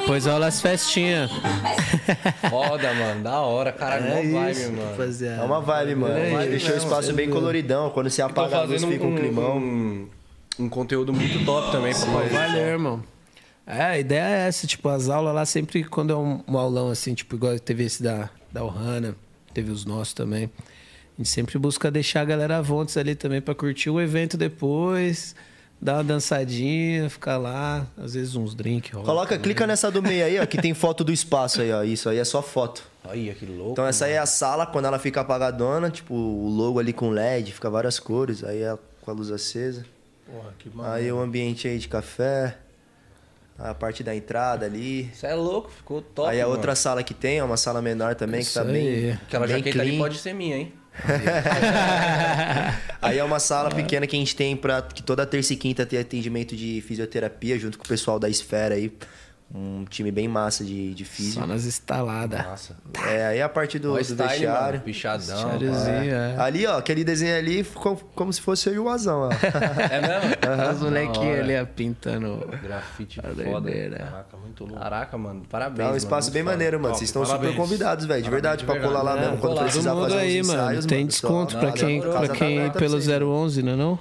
Depois 0.03 0.25
rola 0.25 0.47
as 0.47 0.61
festinhas. 0.61 1.31
Foda, 2.49 2.93
mano, 2.93 3.23
da 3.23 3.39
hora, 3.39 3.71
caralho, 3.71 4.05
É 4.05 4.23
mó 4.23 4.39
vibe, 4.41 4.51
isso, 4.51 4.71
mano. 4.73 4.89
rapaziada. 4.91 5.41
É 5.41 5.45
uma 5.45 5.61
vibe, 5.61 5.95
mano. 5.95 6.17
É 6.17 6.47
Deixou 6.47 6.73
o 6.73 6.77
espaço 6.77 7.13
bem 7.13 7.29
coloridão. 7.29 7.89
Quando 7.89 8.09
você 8.09 8.21
Tô 8.21 8.27
apaga 8.27 8.57
a 8.57 8.61
luz, 8.63 8.81
fazendo 8.81 8.91
fica 8.91 9.05
um 9.05 9.15
climão. 9.15 9.57
um, 9.57 10.07
um 10.59 10.67
conteúdo 10.69 11.13
muito 11.13 11.45
top 11.45 11.71
também. 11.71 11.93
Pô, 11.93 11.99
Pô, 12.05 12.11
valeu, 12.29 12.61
irmão. 12.63 13.03
É, 13.65 13.81
a 13.81 13.97
ideia 13.97 14.23
é 14.23 14.47
essa, 14.49 14.67
tipo, 14.67 14.89
as 14.89 15.07
aulas 15.07 15.33
lá 15.33 15.45
sempre 15.45 15.85
quando 15.85 16.11
é 16.11 16.17
um, 16.17 16.43
um 16.45 16.57
aulão 16.57 16.89
assim, 16.89 17.13
tipo, 17.13 17.35
igual 17.35 17.57
teve 17.57 17.85
esse 17.85 18.03
da, 18.03 18.29
da 18.51 18.61
Ohana, 18.61 19.15
teve 19.53 19.71
os 19.71 19.85
nossos 19.85 20.13
também. 20.13 20.51
A 21.17 21.17
gente 21.21 21.29
sempre 21.29 21.57
busca 21.57 21.89
deixar 21.89 22.21
a 22.21 22.25
galera 22.25 22.57
avontes 22.57 22.97
ali 22.97 23.15
também 23.15 23.39
pra 23.39 23.55
curtir 23.55 23.89
o 23.89 24.01
evento 24.01 24.35
depois, 24.35 25.33
dar 25.83 25.95
uma 25.95 26.03
dançadinha, 26.03 27.09
ficar 27.09 27.37
lá, 27.37 27.85
às 27.97 28.13
vezes 28.13 28.35
uns 28.35 28.55
drinks. 28.55 28.91
rola 28.93 29.05
Coloca, 29.05 29.27
também. 29.29 29.41
clica 29.43 29.67
nessa 29.67 29.91
do 29.91 30.01
meio 30.01 30.25
aí, 30.25 30.39
ó, 30.39 30.45
que 30.45 30.57
tem 30.57 30.73
foto 30.73 31.03
do 31.03 31.11
espaço 31.11 31.61
aí, 31.61 31.71
ó. 31.71 31.83
Isso 31.83 32.07
aí 32.07 32.17
é 32.17 32.23
só 32.23 32.41
foto. 32.41 32.83
Olha 33.03 33.33
que 33.33 33.45
louco. 33.45 33.73
Então 33.73 33.85
essa 33.85 34.05
aí 34.05 34.13
é 34.13 34.17
a 34.17 34.25
sala, 34.25 34.65
quando 34.65 34.85
ela 34.85 34.97
fica 34.97 35.19
apagadona, 35.21 35.89
tipo, 35.89 36.13
o 36.13 36.47
logo 36.47 36.79
ali 36.79 36.93
com 36.93 37.09
LED, 37.09 37.51
fica 37.51 37.69
várias 37.69 37.99
cores, 37.99 38.43
aí 38.43 38.61
é 38.63 38.77
com 39.01 39.11
a 39.11 39.13
luz 39.13 39.29
acesa. 39.29 39.85
Porra, 40.25 40.53
que 40.57 40.71
Aí 40.83 41.11
o 41.11 41.19
ambiente 41.19 41.67
aí 41.67 41.77
de 41.77 41.89
café, 41.89 42.57
a 43.59 43.73
parte 43.73 44.01
da 44.03 44.15
entrada 44.15 44.65
ali. 44.65 45.11
Você 45.13 45.27
é 45.27 45.35
louco, 45.35 45.69
ficou 45.69 46.01
top. 46.01 46.29
aí 46.29 46.39
a 46.39 46.45
mano. 46.45 46.55
outra 46.55 46.75
sala 46.75 47.03
que 47.03 47.13
tem, 47.13 47.39
é 47.39 47.43
uma 47.43 47.57
sala 47.57 47.81
menor 47.81 48.15
também, 48.15 48.39
Isso 48.39 48.51
que 48.51 48.55
tá 48.55 48.61
aí. 48.65 48.71
bem. 48.71 49.11
Aquela 49.11 49.45
bem 49.45 49.57
jaqueta 49.57 49.81
ali 49.81 49.89
clean. 49.91 50.01
pode 50.01 50.17
ser 50.17 50.33
minha, 50.33 50.55
hein? 50.57 50.73
Aí 53.01 53.17
é 53.17 53.23
uma 53.23 53.39
sala 53.39 53.69
pequena 53.69 54.07
que 54.07 54.15
a 54.15 54.19
gente 54.19 54.35
tem 54.35 54.55
pra 54.55 54.81
que 54.81 55.01
toda 55.01 55.25
terça 55.25 55.53
e 55.53 55.55
quinta 55.55 55.85
tem 55.85 55.99
atendimento 55.99 56.55
de 56.55 56.81
fisioterapia 56.81 57.57
junto 57.59 57.77
com 57.77 57.83
o 57.83 57.87
pessoal 57.87 58.19
da 58.19 58.29
Esfera 58.29 58.75
aí. 58.75 58.91
Um 59.55 59.85
time 59.85 60.09
bem 60.11 60.27
massa 60.27 60.63
de, 60.63 60.95
de 60.95 61.05
físio. 61.05 61.39
Só 61.39 61.45
nas 61.45 61.63
estaladas. 61.65 62.43
Nossa. 62.43 62.75
É, 63.07 63.27
aí 63.27 63.39
a 63.41 63.47
parte 63.47 63.77
do, 63.77 63.93
do 63.93 63.99
style, 64.01 64.29
vestiário. 64.29 64.65
mano. 64.71 64.79
Pichadão. 64.83 65.35
Vestiáriozinho, 65.49 66.15
é. 66.15 66.35
Ali, 66.39 66.65
ó, 66.65 66.79
aquele 66.79 67.03
desenho 67.03 67.37
ali 67.37 67.63
ficou 67.63 67.95
como 68.15 68.33
se 68.33 68.41
fosse 68.41 68.67
eu 68.69 68.73
e 68.73 68.79
o 68.79 68.89
Azão, 68.89 69.29
ó. 69.29 69.31
É 69.31 70.01
mesmo? 70.01 70.73
Os 70.73 70.81
molequinhos 70.81 71.39
ali 71.39 71.61
ó, 71.61 71.65
pintando. 71.67 72.49
Grafite 72.63 73.21
foda. 73.21 73.43
doideira. 73.43 73.97
Caraca, 73.99 74.37
muito 74.37 74.63
louco. 74.65 74.79
Caraca, 74.81 75.17
mano. 75.19 75.43
Parabéns. 75.47 75.79
É 75.79 75.83
um 75.83 75.85
mano, 75.85 75.97
espaço 75.97 76.25
muito 76.29 76.33
bem 76.33 76.43
foda. 76.43 76.53
maneiro, 76.55 76.77
mano. 76.79 76.87
Top, 76.89 76.97
Vocês 76.97 77.09
estão 77.09 77.23
super 77.23 77.37
parabéns. 77.37 77.55
convidados, 77.61 78.05
velho. 78.05 78.23
De 78.23 78.29
verdade, 78.31 78.65
pra 78.65 78.79
colar 78.79 79.01
lá 79.03 79.15
mesmo. 79.17 79.37
Quando 79.37 79.53
Colar. 79.53 79.63
precisar 79.65 79.95
fazer 79.95 80.17
aí, 80.17 80.41
mano. 80.41 80.59
ensaios, 80.61 80.85
Tem 80.87 80.97
mano, 80.97 81.07
desconto 81.09 81.51
só- 81.51 81.59
pra 81.59 81.71
quem, 81.73 82.01
pra 82.01 82.27
quem 82.29 82.55
ir 82.57 82.71
pelo 82.71 82.71
pra 82.71 82.87
vocês. 82.89 83.21
011, 83.21 83.61
não 83.61 83.73
é 83.73 83.75
não? 83.75 83.99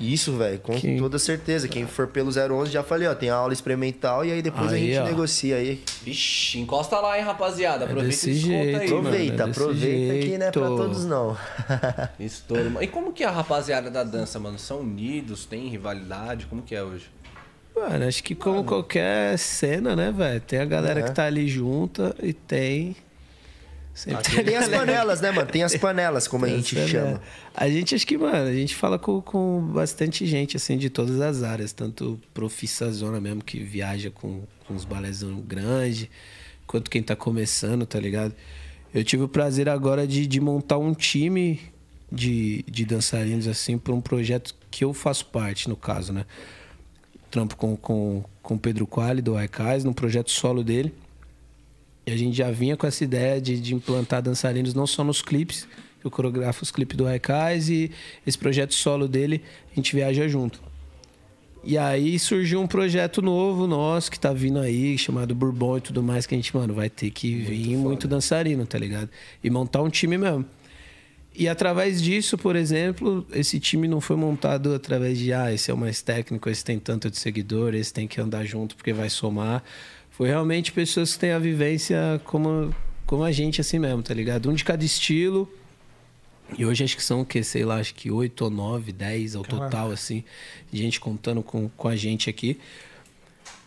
Isso, 0.00 0.32
velho, 0.36 0.58
com 0.58 0.74
Que- 0.74 0.98
toda 0.98 1.18
certeza. 1.18 1.68
Quem 1.68 1.86
for 1.86 2.08
pelo 2.08 2.30
011, 2.32 2.70
já 2.72 2.82
falei, 2.82 3.06
ó, 3.06 3.14
tem 3.14 3.30
a 3.30 3.34
aula 3.36 3.52
experimental 3.52 4.24
e 4.24 4.32
aí 4.32 4.42
depois 4.42 4.72
a 4.72 4.74
Aí, 4.74 4.86
gente 4.92 4.98
ó. 4.98 5.04
negocia 5.04 5.56
aí. 5.56 5.80
Vixe, 6.02 6.58
encosta 6.58 6.98
lá, 7.00 7.16
hein, 7.18 7.24
rapaziada. 7.24 7.84
Aproveita 7.84 8.08
desse 8.10 8.30
e 8.30 8.34
desconta 8.34 8.54
jeito, 8.64 8.80
aí, 8.80 8.90
mano. 8.90 9.02
mano. 9.02 9.08
Aproveita, 9.08 9.42
é 9.42 9.50
aproveita 9.50 10.26
que 10.26 10.38
não 10.38 10.46
é 10.46 10.50
pra 10.50 10.60
jeito. 10.62 10.76
todos 10.76 11.04
não. 11.04 11.36
Estouro, 12.18 12.64
mano. 12.70 12.82
E 12.82 12.86
como 12.88 13.12
que 13.12 13.22
é 13.22 13.26
a 13.26 13.30
rapaziada 13.30 13.90
da 13.90 14.02
dança, 14.02 14.38
mano? 14.40 14.58
São 14.58 14.80
unidos? 14.80 15.46
Tem 15.46 15.68
rivalidade? 15.68 16.46
Como 16.46 16.62
que 16.62 16.74
é 16.74 16.82
hoje? 16.82 17.06
Mano, 17.76 18.06
acho 18.06 18.22
que 18.22 18.34
como 18.34 18.62
qualquer 18.64 19.36
cena, 19.38 19.96
né, 19.96 20.12
velho? 20.16 20.40
Tem 20.40 20.60
a 20.60 20.64
galera 20.64 21.00
É. 21.00 21.02
que 21.04 21.10
tá 21.12 21.24
ali 21.24 21.48
junta 21.48 22.14
e 22.22 22.32
tem. 22.32 22.94
Sempre 23.94 24.42
Tem 24.42 24.56
as 24.56 24.68
panelas, 24.68 25.20
né, 25.20 25.30
mano? 25.30 25.48
Tem 25.48 25.62
as 25.62 25.76
panelas, 25.76 26.26
como 26.26 26.44
a 26.44 26.48
gente 26.48 26.74
chama. 26.88 27.22
A 27.54 27.68
gente, 27.70 27.94
acho 27.94 28.04
que, 28.04 28.18
mano, 28.18 28.48
a 28.48 28.52
gente 28.52 28.74
fala 28.74 28.98
com, 28.98 29.22
com 29.22 29.60
bastante 29.72 30.26
gente, 30.26 30.56
assim, 30.56 30.76
de 30.76 30.90
todas 30.90 31.20
as 31.20 31.44
áreas. 31.44 31.72
Tanto 31.72 32.20
profissa 32.34 32.90
zona 32.90 33.20
mesmo, 33.20 33.42
que 33.42 33.60
viaja 33.60 34.10
com, 34.10 34.42
com 34.66 34.74
uns 34.74 34.84
balezão 34.84 35.40
grande, 35.40 36.10
quanto 36.66 36.90
quem 36.90 37.04
tá 37.04 37.14
começando, 37.14 37.86
tá 37.86 38.00
ligado? 38.00 38.34
Eu 38.92 39.04
tive 39.04 39.22
o 39.22 39.28
prazer 39.28 39.68
agora 39.68 40.06
de, 40.08 40.26
de 40.26 40.40
montar 40.40 40.78
um 40.78 40.92
time 40.92 41.60
de, 42.10 42.64
de 42.68 42.84
dançarinos, 42.84 43.46
assim, 43.46 43.78
para 43.78 43.94
um 43.94 44.00
projeto 44.00 44.56
que 44.72 44.84
eu 44.84 44.92
faço 44.92 45.26
parte, 45.26 45.68
no 45.68 45.76
caso, 45.76 46.12
né? 46.12 46.26
Trampo 47.30 47.56
com, 47.56 47.76
com, 47.76 48.24
com 48.42 48.54
o 48.54 48.58
Pedro 48.58 48.88
Quali, 48.88 49.22
do 49.22 49.36
Aikais, 49.36 49.84
num 49.84 49.92
projeto 49.92 50.32
solo 50.32 50.64
dele. 50.64 50.92
E 52.06 52.12
a 52.12 52.16
gente 52.16 52.36
já 52.36 52.50
vinha 52.50 52.76
com 52.76 52.86
essa 52.86 53.02
ideia 53.02 53.40
de, 53.40 53.58
de 53.58 53.74
implantar 53.74 54.22
dançarinos 54.22 54.74
não 54.74 54.86
só 54.86 55.02
nos 55.02 55.22
clipes, 55.22 55.66
eu 56.04 56.10
coreografo 56.10 56.62
os 56.62 56.70
clipes 56.70 56.96
do 56.96 57.04
Raikais 57.04 57.70
e 57.70 57.90
esse 58.26 58.36
projeto 58.36 58.74
solo 58.74 59.08
dele, 59.08 59.42
a 59.72 59.74
gente 59.74 59.94
viaja 59.94 60.28
junto. 60.28 60.60
E 61.66 61.78
aí 61.78 62.18
surgiu 62.18 62.60
um 62.60 62.66
projeto 62.66 63.22
novo 63.22 63.66
nosso 63.66 64.10
que 64.10 64.20
tá 64.20 64.34
vindo 64.34 64.58
aí, 64.58 64.98
chamado 64.98 65.34
Bourbon 65.34 65.78
e 65.78 65.80
tudo 65.80 66.02
mais, 66.02 66.26
que 66.26 66.34
a 66.34 66.36
gente, 66.36 66.54
mano, 66.54 66.74
vai 66.74 66.90
ter 66.90 67.10
que 67.10 67.34
vir 67.34 67.74
muito 67.78 68.06
dançarino, 68.06 68.66
tá 68.66 68.78
ligado? 68.78 69.08
E 69.42 69.48
montar 69.48 69.80
um 69.80 69.88
time 69.88 70.18
mesmo. 70.18 70.44
E 71.34 71.48
através 71.48 72.02
disso, 72.02 72.36
por 72.36 72.54
exemplo, 72.54 73.26
esse 73.32 73.58
time 73.58 73.88
não 73.88 74.00
foi 74.00 74.14
montado 74.14 74.74
através 74.74 75.18
de, 75.18 75.32
ah, 75.32 75.52
esse 75.52 75.70
é 75.70 75.74
o 75.74 75.76
mais 75.76 76.02
técnico, 76.02 76.50
esse 76.50 76.62
tem 76.62 76.78
tanto 76.78 77.10
de 77.10 77.16
seguidor, 77.16 77.74
esse 77.74 77.92
tem 77.92 78.06
que 78.06 78.20
andar 78.20 78.44
junto 78.44 78.76
porque 78.76 78.92
vai 78.92 79.08
somar. 79.08 79.64
Foi 80.16 80.28
realmente 80.28 80.70
pessoas 80.70 81.14
que 81.14 81.18
têm 81.18 81.32
a 81.32 81.40
vivência 81.40 82.20
como, 82.24 82.72
como 83.04 83.24
a 83.24 83.32
gente, 83.32 83.60
assim 83.60 83.80
mesmo, 83.80 84.00
tá 84.00 84.14
ligado? 84.14 84.48
Um 84.48 84.54
de 84.54 84.64
cada 84.64 84.84
estilo. 84.84 85.52
E 86.56 86.64
hoje 86.64 86.84
acho 86.84 86.96
que 86.96 87.02
são 87.02 87.22
o 87.22 87.26
quê? 87.26 87.42
Sei 87.42 87.64
lá, 87.64 87.78
acho 87.78 87.92
que 87.96 88.12
oito 88.12 88.44
ou 88.44 88.50
nove, 88.50 88.92
dez 88.92 89.34
ao 89.34 89.42
total, 89.42 89.90
assim, 89.90 90.22
de 90.70 90.78
gente 90.80 91.00
contando 91.00 91.42
com, 91.42 91.68
com 91.68 91.88
a 91.88 91.96
gente 91.96 92.30
aqui. 92.30 92.60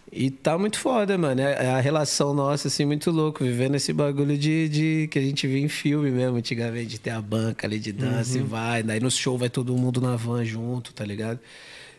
E 0.10 0.32
tá 0.32 0.58
muito 0.58 0.80
foda, 0.80 1.18
mano. 1.18 1.42
É 1.42 1.66
é 1.66 1.70
a 1.70 1.82
relação 1.82 2.34
nossa, 2.34 2.70
assim, 2.70 2.86
muito 2.86 3.12
louco. 3.12 3.44
Vivendo 3.44 3.76
esse 3.76 3.92
bagulho 3.92 4.38
de, 4.38 4.70
de 4.70 5.08
que 5.12 5.20
a 5.20 5.22
gente 5.22 5.46
via 5.48 5.60
em 5.60 5.68
filme 5.68 6.10
mesmo, 6.10 6.38
antigamente, 6.38 6.88
de 6.88 7.00
ter 7.00 7.10
a 7.10 7.22
banca 7.22 7.68
ali 7.68 7.78
de 7.78 7.92
dança 7.92 8.38
e 8.38 8.42
vai. 8.42 8.84
Daí 8.84 9.02
no 9.02 9.12
show 9.12 9.38
vai 9.38 9.50
todo 9.50 9.76
mundo 9.76 10.00
na 10.00 10.16
van 10.16 10.46
junto, 10.46 10.94
tá 10.94 11.04
ligado? 11.04 11.40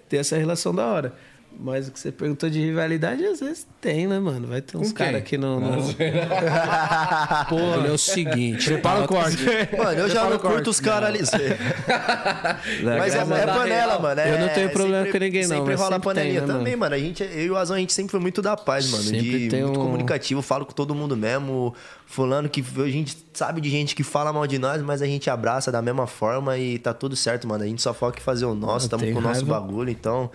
Ter 0.09 0.17
essa 0.17 0.39
relação 0.39 0.75
da 0.75 0.87
hora. 0.87 1.15
Mas 1.61 1.89
o 1.89 1.91
que 1.91 1.99
você 1.99 2.13
perguntou 2.13 2.49
de 2.49 2.61
rivalidade, 2.61 3.25
às 3.25 3.41
vezes 3.41 3.67
tem, 3.81 4.07
né, 4.07 4.21
mano? 4.21 4.47
Vai 4.47 4.61
ter 4.61 4.77
uns 4.77 4.93
caras 4.93 5.25
que 5.25 5.37
não. 5.37 5.59
não... 5.59 5.79
Pô, 7.49 7.59
é 7.85 7.91
o 7.91 7.99
seguinte. 7.99 8.65
Prepara 8.67 9.03
o 9.05 9.09
corte. 9.09 9.39
Mano, 9.77 10.01
eu 10.01 10.09
já 10.09 10.25
não 10.29 10.39
curto 10.39 10.71
os 10.71 10.79
caras 10.79 11.09
ali. 11.09 11.19
Mas 12.99 13.15
é, 13.15 13.25
Não, 13.25 13.37
é 13.37 13.47
panela, 13.47 13.67
real, 13.93 14.03
mano. 14.03 14.21
eu 14.21 14.39
não 14.39 14.47
é 14.47 14.49
tenho 14.51 14.71
problema 14.71 15.05
sempre- 15.05 15.19
com 15.19 15.25
ninguém, 15.25 15.43
não, 15.43 15.49
Sempre 15.57 15.71
mas 15.73 15.81
rola 15.81 15.93
sempre 15.97 16.05
panelinha 16.05 16.41
tem, 16.41 16.49
né, 16.49 16.55
também, 16.55 16.77
mano? 16.77 16.95
A 16.95 16.99
gente, 16.99 17.23
eu 17.25 17.29
e 17.47 17.51
o 17.51 17.57
Azão, 17.57 17.77
a 17.77 17.81
gente 17.81 17.93
sempre 17.93 18.11
foi 18.13 18.21
muito 18.21 18.41
da 18.41 18.57
paz, 18.57 18.91
mano. 18.91 19.03
Sempre 19.03 19.21
de, 19.41 19.49
tem 19.49 19.63
muito 19.65 19.81
um- 19.81 19.83
comunicativo, 19.85 20.43
falo 20.43 20.65
com 20.67 20.73
todo 20.73 20.95
mundo 20.95 21.17
mesmo. 21.17 21.75
Fulano 22.07 22.49
que 22.49 22.65
a 22.79 22.89
gente 22.89 23.17
sabe 23.35 23.61
de 23.61 23.69
gente 23.69 23.95
que 23.95 24.03
fala 24.03 24.33
mal 24.33 24.47
de 24.47 24.59
nós, 24.59 24.81
mas 24.83 25.03
a 25.03 25.07
gente 25.07 25.29
abraça 25.29 25.71
da 25.73 25.83
mesma 25.83 26.07
forma 26.07 26.57
e 26.57 26.79
tá 26.79 26.95
tudo 26.95 27.17
certo, 27.17 27.47
mano. 27.49 27.65
A 27.65 27.67
gente 27.67 27.83
só 27.83 27.93
foca 27.93 28.19
em 28.19 28.23
fazer 28.23 28.45
o 28.47 28.55
nosso, 28.55 28.89
tem 28.89 29.13
com 29.13 29.19
o 29.19 29.23
nosso 29.23 29.45
bagulho, 29.45 29.91
então 29.91 30.31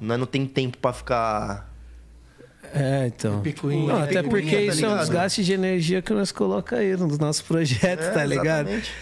nós 0.00 0.18
não 0.18 0.26
tem 0.26 0.46
tempo 0.46 0.78
pra 0.78 0.92
ficar. 0.92 1.72
É, 2.74 3.06
então. 3.06 3.40
Picuinha, 3.42 3.92
Não, 3.92 4.02
até 4.02 4.22
porque 4.22 4.50
tá 4.56 4.60
isso 4.62 4.84
é 4.84 4.88
um 4.88 4.98
desgaste 4.98 5.44
de 5.44 5.52
energia 5.52 6.02
que 6.02 6.12
nós 6.12 6.32
colocamos 6.32 6.84
aí 6.84 6.96
nos 6.96 7.18
nossos 7.18 7.42
projetos, 7.42 8.06
É, 8.06 8.10
tá 8.10 8.24
ligado? 8.24 8.66
exatamente. 8.68 8.92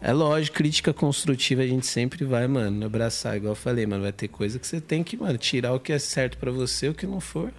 É 0.00 0.12
lógico, 0.12 0.56
crítica 0.56 0.92
construtiva 0.92 1.62
a 1.62 1.66
gente 1.66 1.86
sempre 1.86 2.24
vai, 2.24 2.48
mano, 2.48 2.84
abraçar, 2.84 3.36
igual 3.36 3.52
eu 3.52 3.56
falei, 3.56 3.86
mano. 3.86 4.02
Vai 4.02 4.10
ter 4.12 4.26
coisa 4.26 4.58
que 4.58 4.66
você 4.66 4.80
tem 4.80 5.04
que, 5.04 5.16
mano, 5.16 5.38
tirar 5.38 5.72
o 5.72 5.78
que 5.78 5.92
é 5.92 5.98
certo 5.98 6.36
pra 6.38 6.50
você, 6.50 6.88
o 6.88 6.94
que 6.94 7.06
não 7.06 7.20
for. 7.20 7.50
Tchau, 7.50 7.54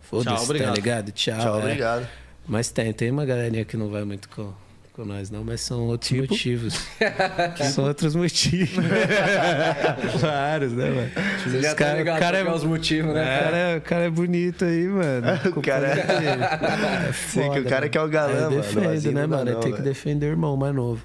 Foda-se, 0.00 0.36
tá 0.36 0.42
obrigado. 0.42 0.74
ligado? 0.76 1.12
Tchau. 1.12 1.38
Tchau, 1.38 1.56
é. 1.56 1.62
obrigado. 1.62 2.08
Mas 2.48 2.70
tem, 2.70 2.90
tem 2.94 3.10
uma 3.10 3.26
galerinha 3.26 3.64
que 3.66 3.76
não 3.76 3.90
vai 3.90 4.04
muito 4.04 4.26
com, 4.30 4.54
com 4.96 5.04
nós, 5.04 5.30
não, 5.30 5.44
mas 5.44 5.60
são 5.60 5.82
outros 5.88 6.08
Tipo? 6.08 6.32
motivos. 6.32 6.74
são 7.72 7.84
outros 7.84 8.14
motivos. 8.16 8.70
Vários, 10.20 10.72
né, 10.72 10.90
mano? 10.90 11.10
Você 11.44 11.50
já 11.60 11.68
Os 11.68 11.74
tá 11.74 11.74
cara- 11.74 11.98
ligado 11.98 12.16
o 12.16 12.20
cara 12.20 12.38
é- 12.38 12.40
é 12.40 12.50
os 12.50 12.64
motivos, 12.64 13.14
né? 13.14 13.40
cara, 13.40 13.56
é, 13.56 13.76
o 13.76 13.80
cara 13.82 14.04
é 14.04 14.10
bonito 14.10 14.64
aí, 14.64 14.88
mano. 14.88 15.26
O 15.56 15.62
cara 15.62 15.86
é- 15.88 17.08
é 17.08 17.12
Sei 17.12 17.42
que 17.42 17.48
foda, 17.48 17.60
o 17.60 17.64
cara 17.64 17.80
mano. 17.80 17.90
que 17.90 17.98
é 17.98 18.02
o 18.02 18.08
galã, 18.08 18.40
mano. 18.50 18.56
defende, 18.56 19.10
né, 19.12 19.26
mano? 19.26 19.48
Aí 19.48 19.54
não, 19.54 19.60
tem 19.60 19.72
que 19.74 19.82
defender 19.82 20.26
o 20.26 20.30
irmão 20.30 20.56
mais 20.56 20.74
novo. 20.74 21.02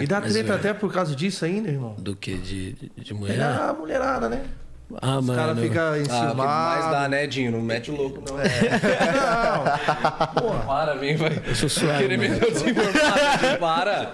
E 0.00 0.06
dá 0.06 0.20
treta 0.20 0.54
até 0.54 0.74
por 0.74 0.92
causa 0.92 1.14
disso 1.14 1.44
ainda, 1.44 1.68
irmão. 1.70 1.94
Do 1.98 2.16
que? 2.16 2.34
De, 2.36 2.72
de, 2.72 3.10
É 3.10 3.14
mulher? 3.14 3.40
a 3.40 3.72
mulherada, 3.72 4.28
né? 4.28 4.42
Ah, 5.00 5.18
Os 5.18 5.26
caras 5.26 5.56
mano. 5.56 5.62
ficam 5.62 5.92
Ah, 6.10 6.34
mais 6.34 6.90
dá, 6.90 7.08
né, 7.08 7.26
Dinho? 7.26 7.52
Não 7.52 7.60
mete 7.60 7.90
o 7.90 7.96
louco, 7.96 8.22
não. 8.28 8.36
Não, 10.34 10.66
Para, 10.66 10.94
vem, 10.94 11.16
vai. 11.16 11.40
Eu 11.46 11.54
sou 11.54 11.68
suave, 11.68 11.98
Querer 11.98 12.18
desenformado, 12.18 13.38
Dinho, 13.38 13.58
para. 13.58 14.12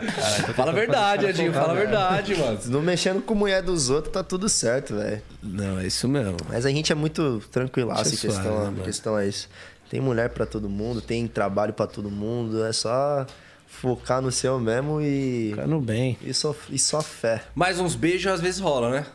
Fala 0.55 0.71
a 0.71 0.75
verdade, 0.75 1.27
Edinho, 1.27 1.53
fala 1.53 1.73
a 1.73 1.77
verdade, 1.77 2.35
mano. 2.37 2.59
Não 2.67 2.83
mexendo 2.83 3.23
com 3.23 3.35
mulher 3.35 3.63
dos 3.63 3.91
outros, 3.91 4.13
tá 4.13 4.23
tudo 4.23 4.49
certo, 4.49 4.95
velho. 4.97 5.23
Não, 5.43 5.79
é 5.79 5.87
isso 5.87 6.09
mesmo. 6.09 6.37
Mas 6.49 6.67
a 6.67 6.71
gente 6.71 6.93
é 6.93 6.95
muito 6.95 7.43
tranquilaço 7.51 8.11
em 8.11 8.15
é 8.15 8.17
suave, 8.17 8.35
questão, 8.37 8.53
né, 8.59 8.61
em 8.63 8.71
mano? 8.73 8.83
questão 8.85 9.17
a 9.17 9.25
isso. 9.25 9.49
Tem 9.89 10.01
mulher 10.01 10.31
pra 10.31 10.45
todo 10.47 10.69
mundo, 10.69 11.01
tem 11.01 11.27
trabalho 11.29 11.73
pra 11.73 11.87
todo 11.87 12.11
mundo, 12.11 12.65
é 12.65 12.73
só 12.73 13.25
focar 13.69 14.21
no 14.21 14.33
seu 14.33 14.59
mesmo 14.59 15.01
e, 15.01 15.51
Fica 15.51 15.67
no 15.67 15.81
bem. 15.81 16.19
e, 16.23 16.35
só, 16.35 16.55
e 16.71 16.79
só 16.79 17.01
fé. 17.03 17.43
Mais 17.55 17.79
uns 17.79 17.95
beijos 17.95 18.33
às 18.33 18.41
vezes 18.41 18.59
rola, 18.61 18.91
né? 18.91 19.07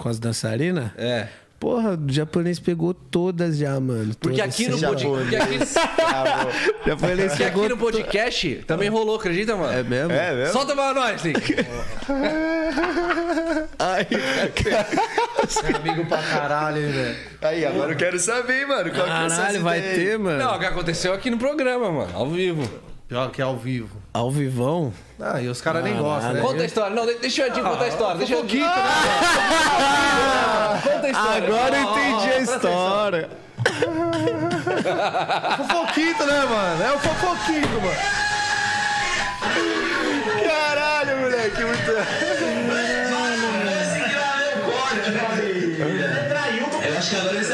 Com 0.00 0.08
as 0.08 0.18
dançarinas? 0.18 0.92
É. 0.96 1.28
Porra, 1.58 1.90
o 1.90 2.10
japonês 2.10 2.58
pegou 2.58 2.94
todas 2.94 3.58
já, 3.58 3.78
mano. 3.78 4.14
Porque 4.18 4.38
Todas 4.38 4.54
aqui 4.54 4.66
no, 4.66 4.78
sem- 4.78 4.88
pod... 4.88 5.04
porque 5.04 5.36
aqui... 5.36 5.58
porque 7.28 7.44
aqui 7.44 7.68
no 7.68 7.76
podcast 7.76 8.64
também 8.66 8.88
rolou, 8.88 9.16
acredita, 9.16 9.54
mano? 9.54 9.78
É 9.78 9.82
mesmo? 9.82 10.10
É 10.10 10.34
mesmo? 10.34 10.54
Solta 10.54 10.74
pra 10.74 10.94
nós, 10.94 11.22
Link. 11.22 11.54
é 11.54 11.66
amigo 15.76 16.06
pra 16.06 16.22
caralho, 16.22 16.78
hein, 16.78 16.92
velho. 16.92 17.16
Aí, 17.42 17.66
agora 17.66 17.92
eu 17.92 17.96
quero 17.98 18.18
saber, 18.18 18.66
mano. 18.66 18.90
Qual 18.90 19.04
que 19.04 19.12
é 19.12 19.28
Caralho, 19.28 19.60
vai 19.60 19.80
ideia 19.80 19.92
aí? 19.92 19.98
ter, 20.06 20.18
mano. 20.18 20.38
Não, 20.38 20.56
o 20.56 20.58
que 20.58 20.64
aconteceu 20.64 21.12
aqui 21.12 21.28
no 21.28 21.36
programa, 21.36 21.92
mano, 21.92 22.16
ao 22.16 22.26
vivo. 22.30 22.62
Pior 23.10 23.30
que 23.32 23.42
é 23.42 23.44
ao 23.44 23.56
vivo. 23.56 23.90
Ao 24.14 24.30
vivão? 24.30 24.92
Ah, 25.20 25.42
e 25.42 25.48
os 25.48 25.60
caras 25.60 25.82
nem 25.82 25.96
gostam, 25.96 26.32
né? 26.32 26.40
Conta 26.40 26.62
a 26.62 26.64
história. 26.64 26.94
Não, 26.94 27.04
de- 27.04 27.14
deixa 27.16 27.42
o 27.42 27.46
Edinho 27.48 27.64
contar 27.66 27.84
a 27.84 27.88
história. 27.88 28.16
Deixa 28.18 28.36
o 28.36 28.44
Edinho. 28.44 28.64
Fofoquito, 28.64 28.78
né? 28.78 30.80
Conta 30.84 31.06
a 31.06 31.10
história. 31.10 31.48
Agora 31.48 31.76
eu 31.76 31.82
entendi 31.90 32.30
a 32.30 32.38
história. 32.38 33.28
Fofoquito, 35.56 36.24
né, 36.24 36.44
mano? 36.48 36.84
É 36.84 36.92
o 36.92 36.98
fofoquito, 37.00 37.80
mano. 37.80 37.96
Caralho, 40.44 41.16
moleque, 41.18 41.64
muito. 41.64 41.90
Eu 46.86 46.98
acho 46.98 47.10
que 47.10 47.16
agora 47.16 47.34
eles 47.34 47.48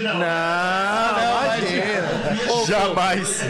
beijo, 0.00 0.02
não. 0.02 0.16
Jamais. 2.66 3.40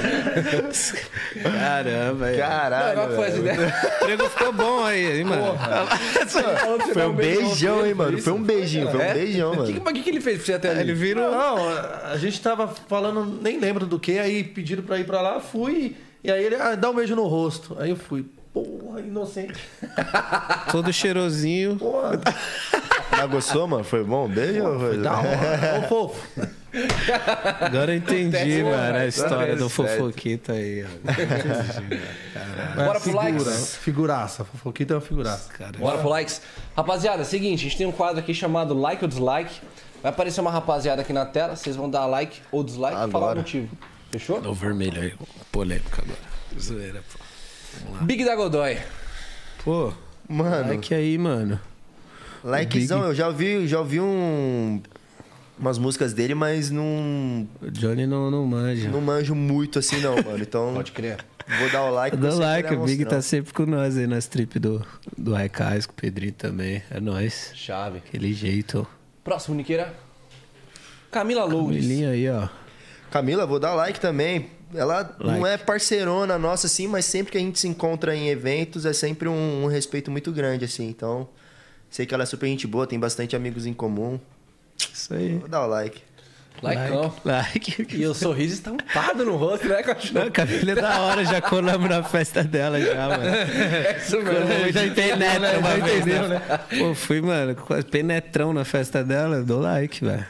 Caramba, 1.42 2.26
aí. 2.26 2.36
Caralho. 2.36 3.08
Que 3.08 3.14
foi? 3.14 3.30
O 3.30 4.02
emprego 4.02 4.30
ficou 4.30 4.52
bom 4.52 4.84
aí, 4.84 5.18
hein, 5.18 5.24
mano? 5.24 5.56
Foi 6.92 7.06
um 7.06 7.12
beijão, 7.14 7.86
hein, 7.86 7.94
mano. 7.94 8.18
Foi 8.20 8.32
um 8.32 8.42
beijinho, 8.42 8.90
foi 8.90 9.00
um 9.10 9.14
beijão, 9.14 9.52
O 9.52 9.64
que, 9.64 9.72
mano. 9.72 9.82
mas 9.84 9.94
que, 9.94 10.02
que 10.02 10.10
ele 10.10 10.20
fez 10.20 10.36
pra 10.38 10.46
você 10.46 10.52
até 10.54 10.70
ali? 10.70 10.80
Ele 10.80 10.94
virou. 10.94 11.30
Não, 11.30 11.56
a 12.04 12.16
gente 12.16 12.40
tava 12.40 12.68
falando, 12.68 13.24
nem 13.40 13.58
lembro 13.58 13.86
do 13.86 13.98
que, 13.98 14.18
aí 14.18 14.44
pediram 14.44 14.82
pra 14.82 14.98
ir 14.98 15.04
pra 15.04 15.20
lá, 15.20 15.40
fui. 15.40 15.96
E 16.22 16.30
aí 16.30 16.44
ele, 16.44 16.56
ah, 16.56 16.74
dá 16.74 16.90
um 16.90 16.94
beijo 16.94 17.14
no 17.14 17.26
rosto. 17.26 17.76
Aí 17.78 17.90
eu 17.90 17.96
fui. 17.96 18.24
Porra, 18.52 19.00
inocente. 19.00 19.60
Todo 20.72 20.92
cheirosinho. 20.92 21.76
Porra, 21.76 22.20
Ah, 23.20 23.26
gostou, 23.26 23.66
mano? 23.66 23.84
Foi 23.84 24.04
bom? 24.04 24.28
Beijo? 24.28 24.62
foi- 24.78 24.98
da 24.98 25.12
hora. 25.18 25.78
Ô, 25.84 25.88
fofo. 25.88 26.26
Agora 27.60 27.92
eu 27.94 27.98
entendi, 27.98 28.62
mano, 28.62 28.98
a 28.98 29.06
história 29.06 29.56
do 29.56 29.68
certo. 29.70 29.96
fofoquito 29.98 30.52
aí. 30.52 30.84
ó. 30.84 30.88
Bora 32.76 32.90
pro 32.92 33.00
Figura, 33.00 33.22
likes. 33.24 33.76
Figuraça. 33.76 34.44
Fofoquito 34.44 34.92
é 34.92 34.96
uma 34.96 35.00
figuraça. 35.02 35.48
Bora 35.78 35.98
pro 35.98 36.08
likes. 36.10 36.42
Rapaziada, 36.76 37.24
seguinte, 37.24 37.60
a 37.60 37.62
gente 37.64 37.78
tem 37.78 37.86
um 37.86 37.92
quadro 37.92 38.18
aqui 38.20 38.34
chamado 38.34 38.74
Like 38.78 39.02
ou 39.02 39.08
Dislike. 39.08 39.54
Vai 40.02 40.12
aparecer 40.12 40.40
uma 40.42 40.50
rapaziada 40.50 41.00
aqui 41.02 41.12
na 41.12 41.24
tela, 41.24 41.56
vocês 41.56 41.74
vão 41.74 41.88
dar 41.88 42.04
like 42.06 42.40
ou 42.52 42.62
dislike 42.62 42.94
e 42.94 42.98
falar 42.98 43.08
o 43.08 43.16
Agora. 43.30 43.36
motivo. 43.38 43.68
Fechou? 44.10 44.38
O 44.46 44.52
vermelho 44.54 45.00
aí, 45.02 45.14
polêmica 45.50 46.02
agora. 46.02 46.18
Zoeira, 46.60 47.02
pô. 47.12 48.04
Big 48.04 48.24
da 48.24 48.36
Godoy. 48.36 48.78
Pô, 49.64 49.92
Mano, 50.28 50.68
like 50.68 50.94
aí, 50.94 51.16
mano. 51.18 51.58
Likezão, 52.50 53.04
eu 53.04 53.14
já 53.14 53.26
ouvi, 53.28 53.66
já 53.66 53.78
ouvi 53.78 54.00
um, 54.00 54.80
umas 55.58 55.78
músicas 55.78 56.12
dele, 56.12 56.34
mas 56.34 56.70
não, 56.70 57.46
O 57.60 57.70
Johnny 57.70 58.06
não, 58.06 58.30
não 58.30 58.44
manja. 58.46 58.88
não 58.88 59.00
manjo 59.00 59.34
muito 59.34 59.78
assim, 59.78 60.00
não, 60.00 60.14
mano. 60.16 60.38
Então, 60.40 60.72
Pode 60.74 60.92
crer. 60.92 61.18
vou 61.60 61.70
dar 61.70 61.82
o 61.84 61.90
like. 61.90 62.16
Dá 62.16 62.30
você 62.30 62.40
like, 62.40 62.74
o 62.74 62.84
Big 62.84 63.04
tá 63.04 63.20
sempre 63.22 63.52
com 63.52 63.66
nós 63.66 63.96
aí 63.96 64.06
nas 64.06 64.26
trip 64.26 64.58
do, 64.58 64.84
do 65.16 65.32
Raikais, 65.34 65.86
com 65.86 65.92
o 65.92 65.96
Pedrinho 65.96 66.32
também. 66.32 66.82
É 66.90 67.00
nóis. 67.00 67.50
Chave. 67.54 67.98
Aquele 67.98 68.32
jeito. 68.32 68.86
Próximo, 69.24 69.54
Niqueira. 69.56 69.92
Camila 71.10 71.44
Loures. 71.44 71.84
Milinha 71.84 72.10
aí, 72.10 72.28
ó. 72.28 72.48
Camila, 73.10 73.46
vou 73.46 73.58
dar 73.58 73.74
like 73.74 73.98
também. 74.00 74.50
Ela 74.74 75.16
não 75.20 75.40
Like. 75.40 75.54
é 75.62 75.64
parceirona 75.64 76.36
nossa, 76.38 76.66
assim, 76.66 76.88
mas 76.88 77.04
sempre 77.04 77.30
que 77.32 77.38
a 77.38 77.40
gente 77.40 77.58
se 77.58 77.68
encontra 77.68 78.14
em 78.16 78.28
eventos 78.28 78.84
é 78.84 78.92
sempre 78.92 79.28
um, 79.28 79.64
um 79.64 79.66
respeito 79.68 80.10
muito 80.10 80.32
grande, 80.32 80.64
assim. 80.64 80.88
Então, 80.88 81.28
sei 81.90 82.06
que 82.06 82.14
ela 82.14 82.22
é 82.22 82.26
super 82.26 82.46
gente 82.46 82.66
boa, 82.66 82.86
tem 82.86 82.98
bastante 82.98 83.34
amigos 83.36 83.66
em 83.66 83.72
comum. 83.72 84.18
Isso 84.92 85.14
aí. 85.14 85.38
Vou 85.38 85.48
dar 85.48 85.64
o 85.64 85.68
like. 85.68 86.02
Likeão. 86.62 87.12
Like. 87.24 87.86
E 87.94 88.06
o 88.06 88.14
sorriso 88.14 88.54
estampado 88.54 89.24
no 89.26 89.36
rosto, 89.36 89.68
né, 89.68 89.82
cachorro? 89.82 90.24
Não, 90.24 90.30
Camila 90.30 90.72
é 90.72 90.74
da 90.74 91.00
hora, 91.02 91.24
já 91.24 91.40
colamos 91.42 91.88
na 91.90 92.02
festa 92.02 92.42
dela 92.42 92.80
já, 92.80 93.08
mano. 93.08 93.24
É 93.36 93.98
isso 93.98 94.16
Eu 94.16 94.72
já 94.72 94.94
penetra 94.94 95.58
uma 95.58 95.76
vez, 95.76 96.04
né? 96.06 96.42
Pô, 96.78 96.94
fui, 96.94 97.20
mano, 97.20 97.54
penetrão 97.90 98.54
na 98.54 98.64
festa 98.64 99.04
dela, 99.04 99.42
dou 99.42 99.60
like, 99.60 100.02
velho. 100.02 100.26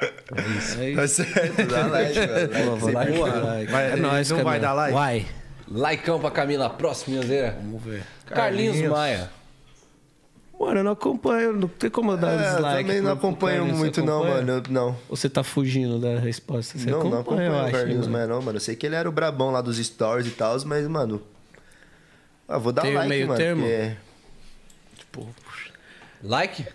É 0.00 0.58
isso 0.58 0.80
aí. 0.80 0.94
Tá 0.96 1.06
certo, 1.08 1.66
dá 1.66 1.86
like, 1.88 2.12
velho. 2.20 2.48
Pô, 2.48 2.76
vou 2.76 2.90
Sempre 2.90 2.92
like, 2.94 3.12
boa. 3.12 3.28
like. 3.28 3.72
Vai- 3.72 3.92
é 3.92 3.96
nóis, 3.96 4.30
não 4.30 4.36
vai 4.38 4.44
Camila. 4.44 4.60
dar 4.60 4.72
like? 4.74 4.94
Vai. 4.94 5.26
Likeão 5.68 6.20
pra 6.20 6.30
Camila. 6.30 6.70
Próximo, 6.70 7.16
Minhozeira. 7.16 7.54
Vamos 7.60 7.82
ver. 7.82 8.02
Carlinhos, 8.26 8.72
Carlinhos. 8.76 8.92
Maia. 8.92 9.30
Mano, 10.58 10.80
eu 10.80 10.84
não 10.84 10.92
acompanho, 10.92 11.52
não 11.52 11.68
tem 11.68 11.90
como 11.90 12.12
eu 12.12 12.16
dar 12.16 12.32
É, 12.32 12.34
eu 12.50 12.54
dislike. 12.54 12.84
também 12.88 13.00
não 13.02 13.10
pro- 13.10 13.18
pro 13.18 13.28
acompanho 13.28 13.66
muito, 13.66 14.02
não, 14.04 14.24
mano. 14.24 14.52
Eu- 14.52 14.62
não. 14.70 14.96
Ou 15.08 15.14
você 15.16 15.28
tá 15.28 15.42
fugindo 15.44 15.98
da 15.98 16.18
resposta? 16.18 16.78
Você 16.78 16.90
não, 16.90 17.04
não 17.04 17.20
acompanha, 17.20 17.20
acompanho 17.20 17.52
eu 17.52 17.54
o 17.54 17.60
acho. 17.64 17.72
Carlinhos? 17.72 18.06
Maia, 18.06 18.26
não, 18.26 18.40
mano. 18.42 18.56
Eu 18.56 18.60
sei 18.60 18.74
que 18.74 18.86
ele 18.86 18.94
era 18.94 19.06
o 19.08 19.12
brabão 19.12 19.50
lá 19.50 19.60
dos 19.60 19.76
stories 19.76 20.26
e 20.26 20.30
tal, 20.30 20.56
mas, 20.64 20.86
mano. 20.88 21.20
Ah, 22.48 22.56
vou 22.58 22.72
dar 22.72 22.82
Tem 22.82 22.94
like, 22.94 23.08
meio 23.08 23.26
mano. 23.28 23.38
termo? 23.38 23.62
porque- 25.12 25.36
Like? 26.22 26.66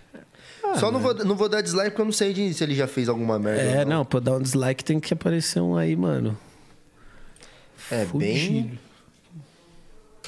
Só 0.78 0.90
não 0.92 1.00
vou, 1.00 1.12
não 1.14 1.34
vou 1.34 1.48
dar 1.48 1.60
dislike 1.60 1.90
porque 1.90 2.02
eu 2.02 2.06
não 2.06 2.12
sei 2.12 2.32
de- 2.32 2.54
se 2.54 2.62
ele 2.62 2.74
já 2.74 2.86
fez 2.86 3.08
alguma 3.08 3.38
merda. 3.38 3.62
É, 3.62 3.80
ou 3.80 3.86
não, 3.86 4.04
pra 4.04 4.20
dar 4.20 4.34
um 4.34 4.40
dislike 4.40 4.84
tem 4.84 5.00
que 5.00 5.12
aparecer 5.12 5.60
um 5.60 5.76
aí, 5.76 5.96
mano. 5.96 6.38
É 7.90 8.04
bem. 8.06 8.78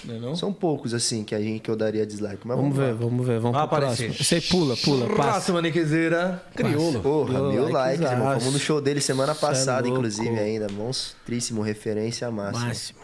Não 0.05 0.15
é 0.15 0.19
não? 0.19 0.37
São 0.37 0.53
poucos, 0.53 0.93
assim, 0.93 1.25
que, 1.25 1.35
a 1.35 1.41
gente, 1.41 1.61
que 1.61 1.71
eu 1.71 1.77
daria 1.77 2.05
dislike. 2.07 2.47
Mas 2.47 2.57
Vamos 2.57 2.77
ver, 2.77 2.93
vamos 2.95 3.27
ver. 3.27 3.39
Vamos 3.41 3.57
pro 3.57 3.65
aparecer. 3.65 4.07
próximo. 4.13 4.25
Você 4.25 4.41
pula, 4.41 4.77
pula, 4.77 5.07
passa. 5.09 5.23
Próxima, 5.31 5.63
Niquezeira. 5.63 6.43
Criolo. 6.55 7.01
Porra, 7.01 7.33
Mil 7.41 7.51
mil 7.53 7.69
likes, 7.71 8.01
likes, 8.01 8.11
irmão. 8.19 8.39
Fomos 8.41 8.53
no 8.55 8.59
show 8.61 8.81
dele 8.81 9.01
semana 9.01 9.33
é 9.33 9.35
passada, 9.35 9.83
louco. 9.89 9.97
inclusive, 9.99 10.39
ainda. 10.39 10.67
Monstríssimo, 10.73 11.63
referência 11.63 12.31
máxima. 12.31 12.67
Máximo. 12.67 12.99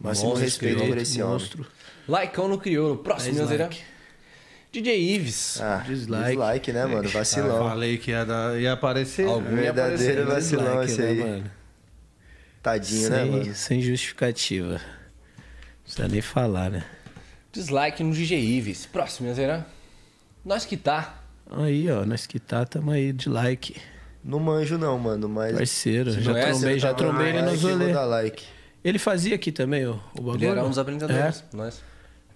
Máximo 0.00 0.28
Monstro, 0.30 0.44
respeito 0.44 0.86
por 0.86 0.98
esse 0.98 1.22
homem. 1.22 1.32
monstro. 1.34 1.66
Likeão 2.08 2.48
no 2.48 2.58
Criolo. 2.58 2.96
Próximo, 2.98 3.44
like. 3.44 3.78
DJ 4.72 5.14
Ives. 5.16 5.60
Ah, 5.60 5.84
Dislike. 5.86 6.28
dislike. 6.30 6.72
né, 6.72 6.86
mano? 6.86 7.08
Vacilão. 7.10 7.68
Falei 7.68 7.98
que 7.98 8.10
ia, 8.10 8.24
dar- 8.24 8.58
ia 8.58 8.72
aparecer. 8.72 9.26
Algum 9.26 9.50
ia 9.50 9.70
Verdadeiro 9.72 10.22
aparecer. 10.22 10.56
vacilão 10.56 10.80
Dislike, 10.84 10.92
esse 10.92 11.00
né, 11.02 11.08
aí. 11.08 11.30
mano? 11.32 11.50
Tadinho, 12.62 13.10
né, 13.10 13.18
Sem, 13.22 13.30
mano? 13.30 13.54
sem 13.54 13.80
justificativa. 13.82 14.80
Não 15.82 15.94
precisa 15.94 16.08
nem 16.08 16.20
falar, 16.20 16.70
né? 16.70 16.84
Dislike 17.52 18.02
no 18.02 18.12
DJ 18.12 18.38
Ives. 18.40 18.86
Próximo, 18.86 19.24
Minhozeira. 19.26 19.66
Nós 20.44 20.64
que 20.64 20.76
tá. 20.76 21.18
Aí, 21.50 21.90
ó, 21.90 22.04
nós 22.06 22.26
que 22.26 22.38
tá, 22.38 22.64
tamo 22.64 22.90
aí 22.90 23.12
de 23.12 23.28
like. 23.28 23.76
Não 24.24 24.38
manjo 24.40 24.78
não, 24.78 24.98
mano, 24.98 25.28
mas... 25.28 25.56
Parceiro, 25.56 26.10
já 26.12 26.38
é, 26.38 26.46
trombei, 26.50 26.78
já 26.78 26.88
tá 26.90 26.94
trombei 26.94 27.28
ele 27.30 27.42
nos 27.42 27.62
rolê. 27.62 27.92
like. 27.92 28.44
Ele 28.84 28.98
fazia 28.98 29.34
aqui 29.34 29.52
também, 29.52 29.86
ó, 29.86 29.96
o 30.14 30.22
bagulho. 30.22 30.36
Ele 30.36 30.46
era 30.46 30.64
um 30.64 30.68
dos 30.68 30.78
apresentadores. 30.78 31.44
Nós. 31.52 31.82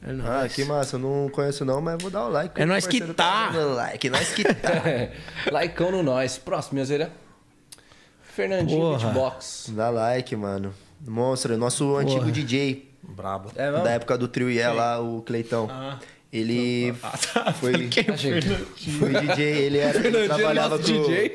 É 0.02 0.10
Ah, 0.10 0.12
nóis. 0.12 0.52
que 0.54 0.64
massa. 0.64 0.96
Eu 0.96 1.00
não 1.00 1.28
conheço 1.30 1.64
não, 1.64 1.80
mas 1.80 2.00
vou 2.00 2.10
dar 2.10 2.26
o 2.26 2.28
like. 2.28 2.60
É 2.60 2.66
nós 2.66 2.86
que 2.86 3.00
tá. 3.00 3.50
dando 3.50 3.74
like, 3.74 4.10
nós 4.10 4.32
que 4.32 4.44
tá. 4.44 4.70
Likeão 5.50 5.90
no 5.90 6.02
nós. 6.02 6.36
Próximo, 6.38 6.74
Minhozeira. 6.74 7.10
Fernandinho 8.22 8.80
Porra. 8.80 8.98
Beatbox. 8.98 9.70
Dá 9.74 9.88
like, 9.88 10.36
mano. 10.36 10.74
Monstro, 11.00 11.56
nosso 11.56 11.96
antigo 11.96 12.30
DJ 12.30 12.85
Brabo. 13.08 13.50
É 13.56 13.70
mesmo? 13.70 13.84
da 13.84 13.90
época 13.90 14.18
do 14.18 14.28
Trio 14.28 14.50
Ié 14.50 14.68
lá, 14.68 15.00
o 15.00 15.22
Cleitão. 15.22 15.68
Ele 16.32 16.92
foi, 17.60 17.72
Achei 18.12 18.40
que- 18.74 18.90
foi 18.90 19.10
DJ, 19.14 19.44
ele 19.58 19.78
era 19.78 19.96
ele 20.06 20.26
trabalhava 20.28 20.76
com 20.78 20.84
DJ. 20.84 21.32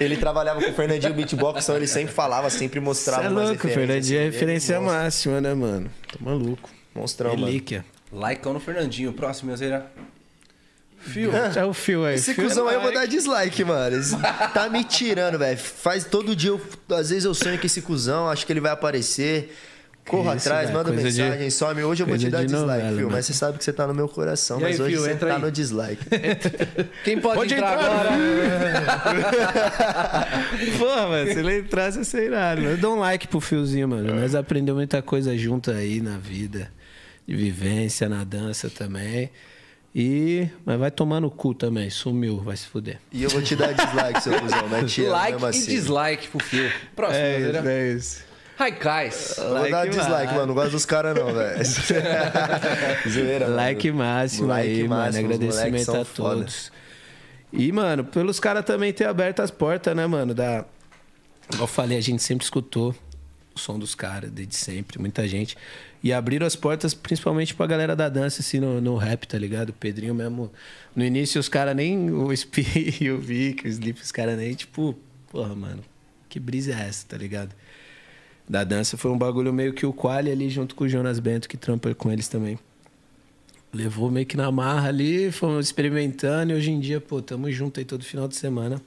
ele 0.00 0.16
trabalhava 0.16 0.62
com 0.62 0.70
o 0.70 0.74
Fernandinho 0.74 1.12
Beatbox, 1.12 1.64
então 1.64 1.76
ele 1.76 1.86
sempre 1.86 2.14
falava, 2.14 2.48
sempre 2.48 2.80
mostrava 2.80 3.22
Cê 3.22 3.26
é 3.26 3.30
louco, 3.30 3.50
referências 3.52 3.74
Fernandinho 3.74 4.20
é 4.20 4.24
referência 4.24 4.80
máxima, 4.80 5.40
né, 5.40 5.52
mano? 5.52 5.90
Tá 6.10 6.16
maluco. 6.20 6.70
Monstrão, 6.94 7.30
mano. 7.34 7.46
Relíquia. 7.46 7.84
Likeão 8.12 8.54
no 8.54 8.60
Fernandinho. 8.60 9.12
Próximo, 9.12 9.46
Minhozeira. 9.48 9.90
Fio. 10.98 11.30
É 11.36 11.64
o 11.64 11.74
fio 11.74 12.04
aí. 12.04 12.14
Esse 12.14 12.32
fio 12.34 12.44
é 12.44 12.48
cuzão 12.48 12.66
aí 12.68 12.74
eu 12.74 12.80
vou 12.80 12.88
like. 12.90 13.00
dar 13.00 13.06
dislike, 13.06 13.64
mano. 13.64 13.96
Esse 13.96 14.16
tá 14.54 14.68
me 14.70 14.82
tirando, 14.84 15.38
velho. 15.38 15.58
Faz 15.58 16.04
todo 16.04 16.34
dia, 16.34 16.50
eu, 16.50 16.60
às 16.90 17.10
vezes 17.10 17.24
eu 17.24 17.34
sonho 17.34 17.58
com 17.58 17.66
esse 17.66 17.82
cuzão, 17.82 18.28
acho 18.28 18.46
que 18.46 18.52
ele 18.52 18.60
vai 18.60 18.72
aparecer. 18.72 19.54
Corra 20.06 20.36
Isso, 20.36 20.48
atrás, 20.48 20.70
manda 20.70 20.92
coisa 20.92 21.10
de- 21.10 21.20
mensagem, 21.22 21.50
some. 21.50 21.82
Hoje 21.82 22.02
eu 22.02 22.06
vou 22.06 22.16
te 22.16 22.28
dar 22.30 22.38
de 22.42 22.46
dislike, 22.46 22.66
novela, 22.68 22.88
Fio. 22.88 22.96
mano. 22.98 23.10
Mas 23.10 23.26
você 23.26 23.32
sabe 23.34 23.58
que 23.58 23.64
você 23.64 23.72
tá 23.72 23.86
no 23.88 23.94
meu 23.94 24.08
coração. 24.08 24.60
E 24.60 24.64
aí, 24.64 24.70
mas 24.70 24.80
hoje 24.80 24.92
Fio, 24.94 25.02
você 25.02 25.10
entra 25.10 25.28
tá 25.30 25.36
aí. 25.36 25.42
no 25.42 25.50
dislike. 25.50 26.04
Quem 27.02 27.20
pode, 27.20 27.34
Pode 27.38 27.54
entrar, 27.54 27.74
entrar. 27.74 27.90
agora? 27.90 29.16
Pô, 30.78 31.08
mano, 31.08 31.32
se 31.32 31.38
ele 31.38 31.58
entrasse, 31.58 31.98
ia 31.98 32.04
ser 32.04 32.22
irado. 32.26 32.60
Eu 32.62 32.76
dou 32.78 32.94
um 32.96 33.00
like 33.00 33.26
pro 33.28 33.40
fiozinho, 33.40 33.88
mano. 33.88 34.14
Nós 34.14 34.34
aprendemos 34.34 34.78
muita 34.78 35.02
coisa 35.02 35.36
junto 35.36 35.70
aí 35.70 36.00
na 36.00 36.18
vida. 36.18 36.70
De 37.26 37.34
vivência, 37.34 38.08
na 38.08 38.22
dança 38.24 38.70
também. 38.70 39.30
E. 39.94 40.46
Mas 40.64 40.78
vai 40.78 40.90
tomar 40.90 41.20
no 41.20 41.30
cu 41.30 41.52
também. 41.54 41.90
Sumiu, 41.90 42.38
vai 42.40 42.56
se 42.56 42.66
fuder. 42.68 42.98
E 43.10 43.24
eu 43.24 43.30
vou 43.30 43.42
te 43.42 43.56
dar 43.56 43.72
dislike, 43.72 44.22
seu 44.22 44.38
cuzão. 44.40 44.84
Te 44.86 45.02
amo 45.06 45.10
Like 45.10 45.32
mesmo 45.32 45.46
e 45.46 45.50
assim. 45.50 45.66
dislike 45.66 46.28
pro 46.28 46.38
Fio. 46.38 46.70
Próximo, 46.94 47.24
Minhozeira. 47.24 47.72
é 47.72 47.92
isso. 47.92 48.24
Raikais. 48.56 49.36
Eu 49.36 49.50
vou 49.50 49.70
dar 49.70 49.70
Like 49.70 49.90
dislike, 49.90 50.10
mais. 50.10 50.32
mano. 50.32 50.46
Não 50.46 50.54
gosto 50.54 50.70
dos 50.70 50.86
caras, 50.86 51.14
não, 51.14 51.32
velho. 51.32 51.62
Zoeira, 53.08 53.44
mano. 53.46 53.56
Like 53.56 53.92
máximo 53.92 54.48
Like 54.48 54.68
aí, 54.68 54.88
máximo, 54.88 55.22
mano. 55.28 55.34
Agradecimento 55.34 55.90
a 55.96 56.04
foda. 56.04 56.36
todos. 56.36 56.72
E, 57.52 57.70
mano, 57.70 58.04
pelos 58.04 58.40
caras 58.40 58.64
também 58.64 58.92
ter 58.92 59.04
aberto 59.06 59.40
as 59.40 59.50
portas, 59.50 59.94
né, 59.94 60.06
mano? 60.06 60.34
Da... 60.34 60.64
Igual 61.52 61.62
eu 61.62 61.66
falei, 61.66 61.98
a 61.98 62.00
gente 62.00 62.22
sempre 62.22 62.44
escutou 62.44 62.94
o 63.54 63.58
som 63.58 63.78
dos 63.78 63.94
caras, 63.94 64.30
desde 64.30 64.56
sempre, 64.56 64.98
muita 64.98 65.28
gente. 65.28 65.56
E 66.02 66.12
abriram 66.12 66.46
as 66.46 66.56
portas 66.56 66.94
principalmente 66.94 67.54
pra 67.54 67.66
galera 67.66 67.94
da 67.94 68.08
dança, 68.08 68.40
assim, 68.40 68.58
no, 68.58 68.80
no 68.80 68.96
rap, 68.96 69.26
tá 69.26 69.38
ligado? 69.38 69.70
O 69.70 69.72
Pedrinho 69.74 70.14
mesmo. 70.14 70.50
No 70.94 71.04
início, 71.04 71.38
os 71.38 71.48
caras 71.48 71.76
nem. 71.76 72.10
O 72.10 72.34
Spi 72.34 72.96
e 73.00 73.10
o 73.10 73.18
Vic, 73.18 73.66
o 73.66 73.68
Sleep, 73.68 74.00
os 74.00 74.12
caras 74.12 74.36
nem, 74.38 74.54
tipo, 74.54 74.96
porra, 75.30 75.54
mano, 75.54 75.82
que 76.28 76.40
brisa 76.40 76.72
é 76.72 76.88
essa, 76.88 77.06
tá 77.06 77.16
ligado? 77.16 77.54
Da 78.48 78.62
dança 78.62 78.96
foi 78.96 79.10
um 79.10 79.18
bagulho 79.18 79.52
meio 79.52 79.72
que 79.72 79.84
o 79.84 79.92
Quali 79.92 80.30
ali 80.30 80.48
junto 80.48 80.74
com 80.74 80.84
o 80.84 80.88
Jonas 80.88 81.18
Bento, 81.18 81.48
que 81.48 81.56
trampa 81.56 81.94
com 81.94 82.10
eles 82.10 82.28
também. 82.28 82.58
Levou 83.72 84.10
meio 84.10 84.24
que 84.24 84.36
na 84.36 84.50
marra 84.50 84.88
ali, 84.88 85.32
fomos 85.32 85.66
experimentando 85.66 86.52
e 86.52 86.54
hoje 86.54 86.70
em 86.70 86.78
dia, 86.78 87.00
pô, 87.00 87.20
tamo 87.20 87.50
junto 87.50 87.80
aí 87.80 87.84
todo 87.84 88.04
final 88.04 88.28
de 88.28 88.36
semana. 88.36 88.80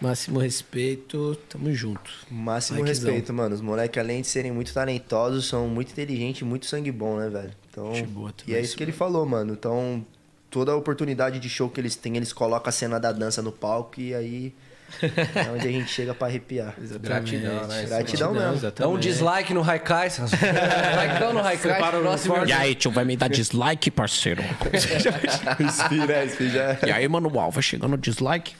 Máximo 0.00 0.38
respeito, 0.38 1.36
tamo 1.48 1.70
junto. 1.74 2.10
Máximo 2.30 2.82
respeito, 2.82 3.34
mano. 3.34 3.54
Os 3.54 3.60
moleques, 3.60 3.98
além 3.98 4.22
de 4.22 4.28
serem 4.28 4.50
muito 4.50 4.72
talentosos, 4.72 5.46
são 5.46 5.68
muito 5.68 5.90
inteligentes 5.90 6.40
e 6.40 6.44
muito 6.44 6.64
sangue 6.64 6.90
bom, 6.90 7.18
né, 7.18 7.28
velho? 7.28 7.52
Então, 7.70 7.92
boa 8.06 8.32
e 8.46 8.54
é 8.54 8.60
isso 8.60 8.76
que 8.76 8.82
ele 8.82 8.92
falou, 8.92 9.26
mano. 9.26 9.52
Então, 9.52 10.04
toda 10.48 10.72
a 10.72 10.76
oportunidade 10.76 11.38
de 11.38 11.48
show 11.50 11.68
que 11.68 11.78
eles 11.78 11.96
têm, 11.96 12.16
eles 12.16 12.32
colocam 12.32 12.70
a 12.70 12.72
cena 12.72 12.98
da 12.98 13.12
dança 13.12 13.42
no 13.42 13.52
palco 13.52 14.00
e 14.00 14.14
aí 14.14 14.54
é 15.02 15.50
onde 15.50 15.68
a 15.68 15.70
gente 15.70 15.90
chega 15.90 16.14
pra 16.14 16.28
arrepiar. 16.28 16.74
Gratidão, 17.00 17.66
né? 17.66 17.84
Gratidão 17.86 18.32
mesmo. 18.32 18.44
Dá 18.44 18.50
um 18.50 18.54
exatamente. 18.54 19.02
dislike 19.02 19.54
no 19.54 19.62
Raikais. 19.62 20.18
Likeão 20.18 21.32
no 21.32 21.40
Raikais. 21.40 21.78
Próximo. 21.78 22.46
E 22.46 22.52
aí, 22.52 22.74
tio, 22.74 22.90
vai 22.90 23.04
me 23.04 23.16
dar 23.16 23.28
dislike, 23.28 23.90
parceiro? 23.90 24.42
Inspira, 25.60 26.24
inspira. 26.24 26.78
E 26.86 26.90
aí, 26.90 27.08
manual, 27.08 27.50
vai 27.50 27.62
chegando 27.62 27.96
dislike? 27.96 28.54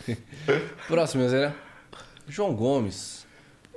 Próximo, 0.86 1.20
Minhozeira. 1.20 1.54
João 2.28 2.54
Gomes. 2.54 3.19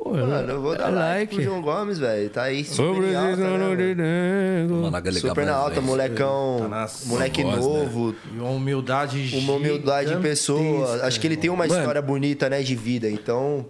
Pô, 0.03 0.09
Mano, 0.09 0.51
eu 0.51 0.61
vou 0.61 0.77
dar 0.77 0.89
é 0.89 0.91
like 0.91 1.34
pro 1.34 1.41
João 1.41 1.61
Gomes, 1.61 1.97
velho. 1.97 2.30
Tá 2.30 2.43
aí 2.43 2.65
super 2.65 3.03
em 3.05 3.15
alta, 3.15 3.38
né, 3.38 4.67
mano? 4.67 5.13
Super 5.13 5.45
na 5.45 5.53
alta, 5.53 5.80
molecão. 5.80 6.57
Tá 6.59 6.67
na 6.67 6.89
moleque 7.05 7.41
voz, 7.41 7.57
novo. 7.57 8.13
E 8.35 8.38
uma 8.38 8.49
humildade 8.49 9.34
Uma 9.38 9.53
humildade 9.53 10.13
de 10.13 10.21
pessoa. 10.21 11.05
Acho 11.05 11.21
que 11.21 11.27
ele 11.27 11.38
tem 11.38 11.49
uma 11.49 11.65
Mano. 11.65 11.80
história 11.80 12.01
bonita, 12.01 12.49
né, 12.49 12.61
de 12.61 12.75
vida. 12.75 13.09
Então, 13.09 13.65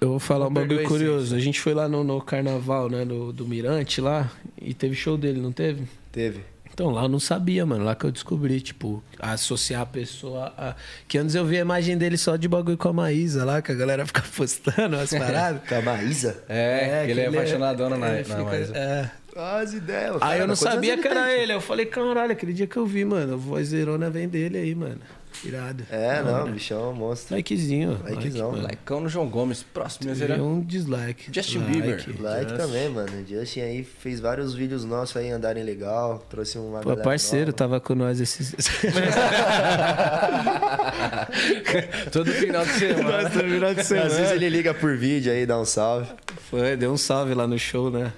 Eu 0.00 0.10
vou 0.10 0.20
falar 0.20 0.46
um 0.46 0.52
bagulho 0.52 0.86
a 0.86 0.88
curioso. 0.88 1.34
A 1.34 1.40
gente 1.40 1.60
foi 1.60 1.74
lá 1.74 1.88
no, 1.88 2.04
no 2.04 2.20
carnaval, 2.20 2.88
né, 2.88 3.04
no, 3.04 3.32
do 3.32 3.44
Mirante 3.44 4.00
lá, 4.00 4.30
e 4.60 4.72
teve 4.72 4.94
show 4.94 5.18
dele, 5.18 5.40
não 5.40 5.50
teve? 5.50 5.88
teve. 6.12 6.51
Então 6.74 6.90
lá 6.90 7.02
eu 7.02 7.08
não 7.08 7.20
sabia, 7.20 7.66
mano. 7.66 7.84
Lá 7.84 7.94
que 7.94 8.04
eu 8.04 8.10
descobri, 8.10 8.60
tipo, 8.60 9.02
associar 9.18 9.82
a 9.82 9.86
pessoa 9.86 10.52
a. 10.56 10.74
Que 11.06 11.18
antes 11.18 11.34
eu 11.34 11.44
vi 11.44 11.58
a 11.58 11.60
imagem 11.60 11.96
dele 11.98 12.16
só 12.16 12.36
de 12.36 12.48
bagulho 12.48 12.76
com 12.78 12.88
a 12.88 12.92
Maísa 12.92 13.44
lá, 13.44 13.60
que 13.60 13.70
a 13.72 13.74
galera 13.74 14.04
fica 14.06 14.22
postando 14.36 14.96
as 14.96 15.10
paradas. 15.14 15.60
Com 15.68 15.74
a 15.74 15.82
Maísa? 15.82 16.42
É, 16.48 17.04
que 17.04 17.10
ele 17.12 17.20
é 17.20 17.26
apaixonadona 17.28 17.96
na, 17.96 18.08
ele 18.18 18.28
na 18.28 18.36
fica- 18.36 18.42
Maísa. 18.44 18.76
É. 18.76 19.10
As 19.34 19.72
ideias. 19.72 20.16
Aí 20.20 20.40
eu 20.40 20.46
não 20.46 20.54
sabia 20.56 20.98
que 20.98 21.08
era 21.08 21.32
ele. 21.32 21.52
Eu 21.54 21.60
falei, 21.60 21.86
caralho, 21.86 22.32
aquele 22.32 22.52
dia 22.52 22.66
que 22.66 22.76
eu 22.76 22.84
vi, 22.84 23.02
mano, 23.04 23.32
a 23.34 23.36
vozeirona 23.36 24.10
vem 24.10 24.28
dele 24.28 24.58
aí, 24.58 24.74
mano. 24.74 25.00
Irado. 25.44 25.84
É, 25.90 26.22
não, 26.22 26.50
bichão, 26.50 26.80
é 26.80 26.86
um 26.88 26.92
monstro. 26.94 27.34
Likezinho. 27.34 27.98
Likezão. 28.04 28.52
Like. 28.52 28.68
Likeão 28.76 29.00
no 29.00 29.08
João 29.08 29.28
Gomes. 29.28 29.62
Próximo, 29.62 30.04
Minhozeira. 30.04 30.34
Veio 30.34 30.46
um 30.46 30.60
dislike. 30.60 31.30
Justin 31.32 31.58
Like. 31.58 31.72
Bieber. 31.72 32.04
Like 32.20 32.56
também, 32.56 32.88
mano. 32.88 33.10
Justin 33.28 33.60
aí 33.60 33.84
fez 33.84 34.20
vários 34.20 34.54
vídeos 34.54 34.84
nossos 34.84 35.16
aí 35.16 35.30
andarem 35.30 35.64
legal. 35.64 36.24
Trouxe 36.30 36.58
uma 36.58 36.80
Pô, 36.80 36.96
parceiro, 36.96 37.46
nova. 37.46 37.56
tava 37.56 37.80
com 37.80 37.94
nós 37.94 38.20
esses. 38.20 38.54
Todo 42.12 42.30
final 42.32 42.64
de 42.64 42.72
semana. 42.72 43.22
Nossa, 43.22 43.42
virou 43.42 43.74
de 43.74 43.80
Às 43.80 43.88
vezes 43.88 44.12
semana. 44.12 44.34
ele 44.34 44.48
liga 44.48 44.74
por 44.74 44.96
vídeo 44.96 45.32
aí, 45.32 45.46
dá 45.46 45.58
um 45.58 45.64
salve. 45.64 46.08
Foi, 46.50 46.76
deu 46.76 46.92
um 46.92 46.96
salve 46.96 47.34
lá 47.34 47.46
no 47.46 47.58
show, 47.58 47.90
né? 47.90 48.12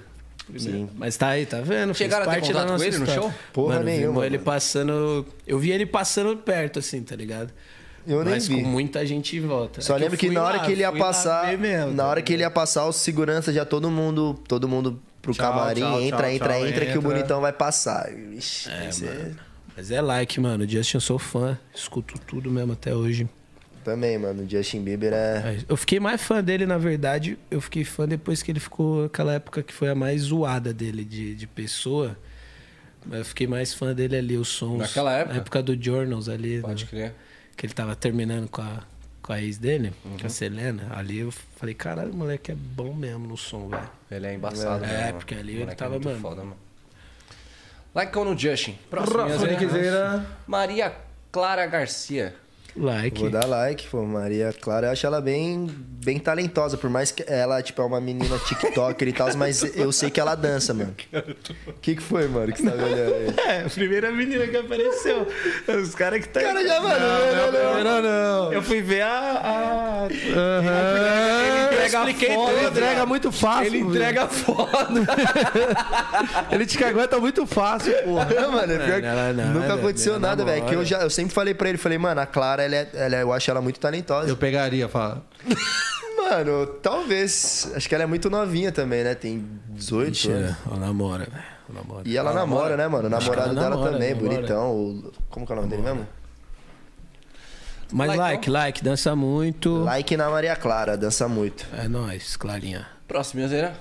Sim. 0.57 0.89
Mas 0.95 1.17
tá 1.17 1.29
aí, 1.29 1.45
tá 1.45 1.59
vendo? 1.61 1.93
Fez 1.93 1.97
Chegaram 1.97 2.29
a 2.29 2.33
ter 2.35 2.41
contato 2.41 2.67
com 2.67 2.83
ele 2.83 2.97
no 2.97 3.03
história. 3.05 3.13
show? 3.21 3.33
Porra 3.51 3.73
mano, 3.75 3.85
nenhuma, 3.85 4.07
vimos 4.07 4.25
ele 4.25 4.37
mano. 4.37 4.45
passando. 4.45 5.25
Eu 5.47 5.57
vi 5.59 5.71
ele 5.71 5.85
passando 5.85 6.37
perto, 6.37 6.79
assim, 6.79 7.01
tá 7.01 7.15
ligado? 7.15 7.51
Eu 8.07 8.23
nem 8.23 8.35
Mas 8.35 8.47
vi. 8.47 8.61
com 8.61 8.67
muita 8.69 9.03
gente 9.05 9.35
em 9.35 9.39
volta. 9.41 9.81
Só 9.81 9.95
É 9.95 9.99
lembro 9.99 10.17
que 10.17 10.27
fui 10.27 10.35
na 10.35 10.43
hora 10.43 10.57
lá, 10.57 10.65
que 10.65 10.71
ele 10.71 10.81
ia 10.81 10.91
passar, 10.91 11.57
mesmo, 11.57 11.91
na 11.91 12.03
tá 12.03 12.09
hora 12.09 12.21
que 12.21 12.31
ele 12.33 12.43
ia 12.43 12.51
passar, 12.51 12.85
os 12.85 12.97
segurança 12.97 13.51
já 13.51 13.65
todo 13.65 13.89
mundo, 13.89 14.39
todo 14.47 14.67
mundo 14.67 15.01
pro 15.23 15.33
Tchau, 15.33 15.51
camarim, 15.51 15.81
tchau, 15.81 16.01
entra, 16.01 16.17
tchau, 16.19 16.29
entra, 16.29 16.47
tchau, 16.53 16.67
entra, 16.67 16.85
que 16.85 16.91
o 16.91 16.99
entra. 16.99 17.09
bonitão 17.09 17.41
vai 17.41 17.51
passar. 17.51 18.11
Ixi, 18.13 18.69
É, 18.69 19.31
Mas 19.75 19.89
é 19.89 19.99
like, 20.01 20.39
mano. 20.39 20.69
Justin, 20.69 20.97
eu 20.97 21.01
sou 21.01 21.17
fã. 21.17 21.57
Escuto 21.73 22.19
tudo 22.19 22.51
mesmo 22.51 22.73
até 22.73 22.93
hoje. 22.93 23.27
Também, 23.85 24.17
mano, 24.17 24.43
o 24.43 24.49
Justin 24.49 24.81
Bieber 24.83 25.13
é... 25.13 25.59
Eu 25.69 25.77
fiquei 25.77 25.99
mais 25.99 26.19
fã 26.23 26.43
dele, 26.43 26.65
na 26.65 26.75
verdade. 26.79 27.37
Eu 27.51 27.61
fiquei 27.61 27.83
fã 27.85 28.07
depois 28.07 28.41
que 28.41 28.51
ele 28.51 28.59
ficou 28.59 29.05
aquela 29.05 29.33
época 29.33 29.61
que 29.61 29.71
foi 29.71 29.89
a 29.89 29.95
mais 29.95 30.23
zoada 30.23 30.73
dele 30.73 31.05
de, 31.05 31.35
de 31.35 31.45
pessoa. 31.45 32.17
Mas 33.05 33.19
eu 33.19 33.25
fiquei 33.25 33.45
mais 33.45 33.75
fã 33.75 33.93
dele 33.93 34.17
ali, 34.17 34.37
os 34.37 34.47
sons. 34.47 34.79
Naquela 34.79 35.13
época? 35.13 35.33
Na 35.35 35.39
época 35.39 35.61
do 35.61 35.79
Journals 35.79 36.27
ali. 36.27 36.61
Pode 36.61 36.85
né? 36.85 36.89
crer. 36.89 37.13
Que 37.55 37.67
ele 37.67 37.73
tava 37.73 37.95
terminando 37.95 38.49
com 38.49 38.63
a, 38.63 38.81
com 39.21 39.31
a 39.31 39.39
ex 39.39 39.59
dele, 39.59 39.93
Uhum. 40.03 40.17
com 40.17 40.25
a 40.25 40.29
Selena, 40.31 40.87
ali 40.91 41.19
eu 41.19 41.31
falei, 41.31 41.75
caralho, 41.75 42.11
o 42.11 42.15
moleque 42.15 42.51
é 42.51 42.55
bom 42.55 42.91
mesmo 42.91 43.27
no 43.27 43.37
som, 43.37 43.69
velho. 43.69 43.89
Ele 44.09 44.25
é 44.25 44.33
embaçado, 44.33 44.83
É, 44.83 44.87
né, 44.87 45.05
mano? 45.05 45.17
porque 45.19 45.35
ali 45.35 45.51
ele 45.51 45.59
moleque 45.59 45.77
tava, 45.77 45.95
é 45.95 45.99
muito 45.99 46.07
mano. 46.09 46.19
Foda, 46.21 46.43
mano. 46.43 46.57
Like 47.93 48.17
no 48.17 48.35
Justin. 48.37 48.77
Próximo. 48.89 49.19
Maria 50.47 50.91
Clara 51.31 51.67
Garcia. 51.67 52.33
Like. 52.75 53.21
Vou 53.21 53.29
dar 53.29 53.45
like, 53.45 53.87
pô. 53.87 54.03
Maria 54.03 54.53
Clara, 54.59 54.87
eu 54.87 54.91
acho 54.91 55.05
ela 55.05 55.21
bem, 55.21 55.69
bem 56.03 56.19
talentosa. 56.19 56.77
Por 56.77 56.89
mais 56.89 57.11
que 57.11 57.23
ela, 57.27 57.61
tipo, 57.61 57.81
é 57.81 57.85
uma 57.85 58.01
menina 58.01 58.37
TikToker 58.39 59.07
e 59.07 59.13
tal, 59.13 59.35
mas 59.35 59.63
eu 59.75 59.91
sei 59.91 60.09
que 60.09 60.19
ela 60.19 60.35
dança, 60.35 60.73
mano. 60.73 60.93
O 61.67 61.73
que, 61.73 61.95
que 61.95 62.01
foi, 62.01 62.27
mano, 62.27 62.51
que 62.51 62.61
você 62.61 62.69
tá 62.69 62.75
olhando 62.83 63.13
aí? 63.13 63.33
É, 63.47 63.61
a 63.65 63.69
primeira 63.69 64.11
menina 64.11 64.45
que 64.47 64.57
apareceu. 64.57 65.27
Os 65.81 65.95
caras 65.95 66.21
que 66.21 66.29
tá. 66.29 66.41
Cara, 66.41 66.65
já, 66.65 66.81
mano. 66.81 66.99
Não, 66.99 67.51
não, 67.51 67.83
não. 67.83 67.83
Não, 67.83 68.01
não. 68.01 68.53
Eu 68.53 68.61
fui 68.61 68.81
ver 68.81 69.01
a. 69.01 69.09
a... 69.09 70.07
Aham. 70.35 71.65
entrega 71.85 71.97
Eu 71.97 72.07
expliquei 72.09 72.35
foda, 72.35 72.53
tudo, 72.53 72.59
Ele 72.59 72.67
entrega 72.69 73.05
muito 73.05 73.31
fácil. 73.31 73.65
Ele 73.65 73.79
entrega 73.79 74.27
foda. 74.27 75.05
Ele 76.51 76.65
te 76.65 76.83
aguenta 76.83 77.19
muito 77.19 77.45
fácil, 77.45 77.93
porra. 78.03 78.25
Não, 78.25 78.51
mano, 78.53 78.73
é 78.73 78.77
pior 78.77 79.01
que 79.01 79.07
Não, 79.07 79.33
não, 79.33 79.61
nunca 79.61 79.73
aconteceu 79.75 80.19
nada, 80.19 80.43
velho. 80.43 80.65
Que 80.65 80.73
eu, 80.73 80.85
já, 80.85 81.01
eu 81.01 81.09
sempre 81.09 81.33
falei 81.33 81.53
pra 81.53 81.69
ele, 81.69 81.77
falei, 81.77 81.97
mano, 81.97 82.21
a 82.21 82.25
Clara, 82.25 82.64
ela 82.65 82.75
é, 82.75 82.89
ela 82.93 83.15
é- 83.17 83.21
eu 83.23 83.31
acho 83.33 83.49
ela 83.49 83.61
muito 83.61 83.79
talentosa. 83.79 84.27
Eu 84.29 84.37
pegaria, 84.37 84.87
fala. 84.89 85.23
Mano, 86.17 86.65
talvez. 86.81 87.71
Acho 87.75 87.87
que 87.87 87.93
ela 87.93 88.03
é 88.03 88.07
muito 88.07 88.29
novinha 88.29 88.71
também, 88.71 89.03
né? 89.03 89.13
Tem 89.13 89.45
18 89.69 90.11
Ixi, 90.13 90.31
anos. 90.31 90.55
ela 90.65 90.77
namora, 90.79 91.25
velho. 91.25 91.43
Ela 91.69 91.79
namora. 91.81 92.01
E 92.07 92.17
ela 92.17 92.33
namora, 92.33 92.77
né, 92.77 92.87
mano? 92.87 93.07
O 93.07 93.09
namorado 93.09 93.41
ela 93.51 93.53
dela 93.53 93.69
namora, 93.71 93.91
também, 93.91 94.13
namora. 94.15 94.35
bonitão. 94.35 94.71
o- 94.75 95.11
Como 95.29 95.45
que 95.45 95.51
é 95.51 95.55
o 95.55 95.57
nome 95.57 95.69
dele 95.69 95.81
mesmo? 95.83 96.07
Mas 97.91 98.07
Like, 98.07 98.19
like, 98.19 98.49
like, 98.49 98.83
dança 98.83 99.15
muito. 99.15 99.83
Like 99.83 100.17
na 100.17 100.29
Maria 100.29 100.55
Clara, 100.55 100.97
dança 100.97 101.27
muito. 101.27 101.65
É 101.77 101.87
nóis, 101.87 102.35
Clarinha. 102.35 102.87
Próximo, 103.07 103.41
Miazeira. 103.41 103.75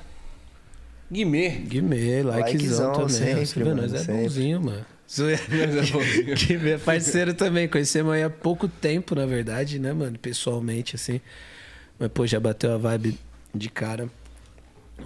Guimê. 1.10 1.48
Guimê, 1.50 2.22
likezão 2.22 2.32
Likezão, 2.32 2.92
também. 2.92 3.08
sempre, 3.08 3.46
Você 3.46 3.58
vê, 3.58 3.64
mano, 3.64 3.82
nós 3.82 3.94
é 3.94 3.98
sempre. 3.98 4.22
bonzinho, 4.22 4.60
mano. 4.60 4.86
Guimê 6.46 6.70
é 6.74 6.78
parceiro 6.78 7.34
também. 7.34 7.68
Conhecemos 7.68 8.12
aí 8.12 8.22
há 8.22 8.30
pouco 8.30 8.66
tempo, 8.68 9.14
na 9.14 9.26
verdade, 9.26 9.78
né, 9.78 9.92
mano? 9.92 10.18
Pessoalmente, 10.18 10.96
assim. 10.96 11.20
Mas, 11.98 12.10
pô, 12.12 12.26
já 12.26 12.40
bateu 12.40 12.72
a 12.74 12.78
vibe 12.78 13.18
de 13.54 13.68
cara. 13.68 14.08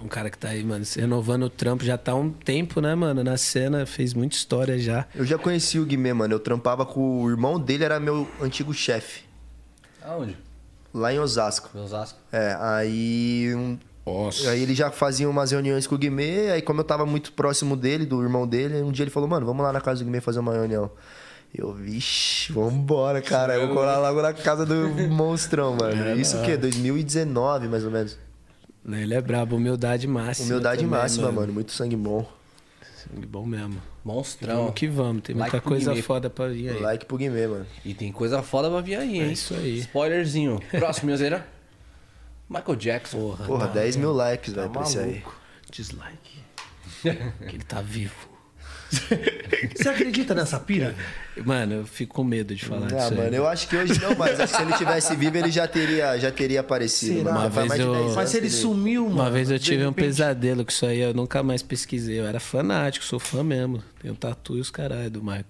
Um 0.01 0.07
cara 0.07 0.29
que 0.29 0.37
tá 0.37 0.49
aí, 0.49 0.63
mano, 0.63 0.85
se 0.85 0.99
renovando 1.01 1.43
o 1.43 1.49
trampo 1.49 1.83
já 1.83 1.97
tá 1.97 2.11
há 2.11 2.15
um 2.15 2.29
tempo, 2.31 2.79
né, 2.79 2.93
mano? 2.95 3.23
Na 3.23 3.37
cena, 3.37 3.85
fez 3.85 4.13
muita 4.13 4.35
história 4.35 4.77
já. 4.79 5.05
Eu 5.15 5.25
já 5.25 5.37
conheci 5.37 5.79
o 5.79 5.85
Guimê, 5.85 6.13
mano. 6.13 6.35
Eu 6.35 6.39
trampava 6.39 6.85
com 6.85 7.23
o 7.23 7.29
irmão 7.29 7.59
dele, 7.59 7.83
era 7.83 7.99
meu 7.99 8.29
antigo 8.41 8.73
chefe. 8.73 9.23
Aonde? 10.01 10.37
Lá 10.93 11.13
em 11.13 11.19
Osasco. 11.19 11.75
Osasco. 11.77 12.19
É, 12.31 12.55
aí. 12.59 13.53
um- 13.55 13.77
Nossa. 14.13 14.49
Aí 14.51 14.61
ele 14.63 14.73
já 14.75 14.91
fazia 14.91 15.29
umas 15.29 15.51
reuniões 15.51 15.85
com 15.87 15.95
o 15.95 15.97
Guimê, 15.97 16.49
aí 16.51 16.61
como 16.61 16.81
eu 16.81 16.83
tava 16.83 17.05
muito 17.05 17.31
próximo 17.33 17.75
dele, 17.75 18.05
do 18.05 18.21
irmão 18.21 18.47
dele, 18.47 18.81
um 18.81 18.91
dia 18.91 19.03
ele 19.03 19.11
falou, 19.11 19.27
mano, 19.29 19.45
vamos 19.45 19.63
lá 19.63 19.71
na 19.71 19.81
casa 19.81 19.99
do 19.99 20.05
Guimê 20.05 20.21
fazer 20.21 20.39
uma 20.39 20.53
reunião. 20.53 20.91
Eu, 21.53 21.73
vixe, 21.73 22.53
vambora, 22.53 23.21
cara. 23.21 23.55
Eu 23.55 23.67
vou 23.67 23.75
colar 23.75 23.97
logo 23.99 24.21
na 24.21 24.33
casa 24.33 24.65
do 24.65 24.89
monstrão, 25.09 25.75
mano. 25.75 26.19
Isso 26.19 26.37
o 26.37 26.43
quê? 26.43 26.55
2019, 26.55 27.67
mais 27.67 27.83
ou 27.83 27.89
menos. 27.91 28.17
Ele 28.87 29.13
é 29.13 29.21
brabo, 29.21 29.55
humildade 29.55 30.07
máxima. 30.07 30.47
Humildade 30.47 30.83
também, 30.83 30.99
máxima, 30.99 31.31
mano. 31.31 31.51
Muito 31.51 31.71
sangue 31.71 31.95
bom. 31.95 32.25
Sangue 32.95 33.25
bom 33.25 33.45
mesmo. 33.45 33.81
Monstrão. 34.05 34.55
Vamos 34.57 34.73
que 34.73 34.87
vamos, 34.87 35.23
tem 35.23 35.35
muita 35.35 35.53
Like 35.57 35.67
coisa 35.67 35.91
Guimê. 35.91 36.01
foda 36.03 36.29
pra 36.29 36.47
vir 36.47 36.69
aí. 36.69 36.79
Like 36.79 37.05
pro 37.05 37.17
Guimê, 37.17 37.47
mano. 37.47 37.65
E 37.83 37.93
tem 37.93 38.11
coisa 38.11 38.41
foda 38.43 38.69
pra 38.69 38.81
vir 38.81 38.95
aí, 38.95 39.15
hein? 39.15 39.21
É 39.23 39.31
isso 39.31 39.53
aí. 39.53 39.79
Spoilerzinho. 39.79 40.59
Próximo, 40.71 41.07
Miazeira. 41.07 41.45
Michael 42.49 42.75
Jackson. 42.75 43.17
Porra, 43.19 43.45
Porra, 43.45 43.67
tá 43.67 43.73
10 43.73 43.95
mil 43.97 44.11
likes, 44.11 44.53
tá 44.53 44.61
velho, 44.61 44.73
pra 44.73 44.81
esse 44.81 44.97
aí. 44.99 45.23
Dislike. 45.71 46.39
que 47.01 47.55
ele 47.55 47.63
tá 47.63 47.81
vivo. 47.81 48.27
Você 49.75 49.87
acredita 49.87 50.33
nessa 50.33 50.59
pira? 50.59 50.95
Mano, 51.45 51.73
eu 51.75 51.85
fico 51.85 52.15
com 52.15 52.23
medo 52.23 52.55
de 52.55 52.65
falar 52.65 52.87
Ah, 52.87 52.95
disso 52.95 53.13
mano, 53.15 53.29
aí. 53.29 53.35
eu 53.35 53.47
acho 53.47 53.67
que 53.67 53.77
hoje 53.77 54.01
não, 54.01 54.15
mas 54.15 54.39
acho 54.39 54.51
que 54.53 54.57
se 54.59 54.65
ele 54.65 54.73
tivesse 54.77 55.15
vivo, 55.15 55.37
ele 55.37 55.51
já 55.51 55.67
teria, 55.67 56.17
já 56.17 56.31
teria 56.31 56.61
aparecido. 56.61 57.19
Será? 57.19 57.33
Mano. 57.33 57.49
Uma 57.49 57.67
vez 57.67 57.79
eu- 57.79 57.91
10 57.91 58.03
anos 58.03 58.15
Mas 58.15 58.29
se 58.31 58.37
ele 58.37 58.49
sumiu, 58.49 59.03
mano. 59.03 59.15
Uma 59.21 59.29
vez 59.29 59.51
eu 59.51 59.59
tive 59.59 59.85
um 59.85 59.93
pesadelo 59.93 60.65
com 60.65 60.71
isso 60.71 60.87
aí, 60.87 60.99
eu 61.01 61.13
nunca 61.13 61.43
mais 61.43 61.61
pesquisei. 61.61 62.19
Eu 62.19 62.25
era 62.25 62.39
fanático, 62.39 63.05
sou 63.05 63.19
fã 63.19 63.43
mesmo. 63.43 63.83
Tenho 64.01 64.15
tatu 64.15 64.57
e 64.57 64.59
os 64.59 64.71
caralho 64.71 65.11
do 65.11 65.21
Michael. 65.21 65.45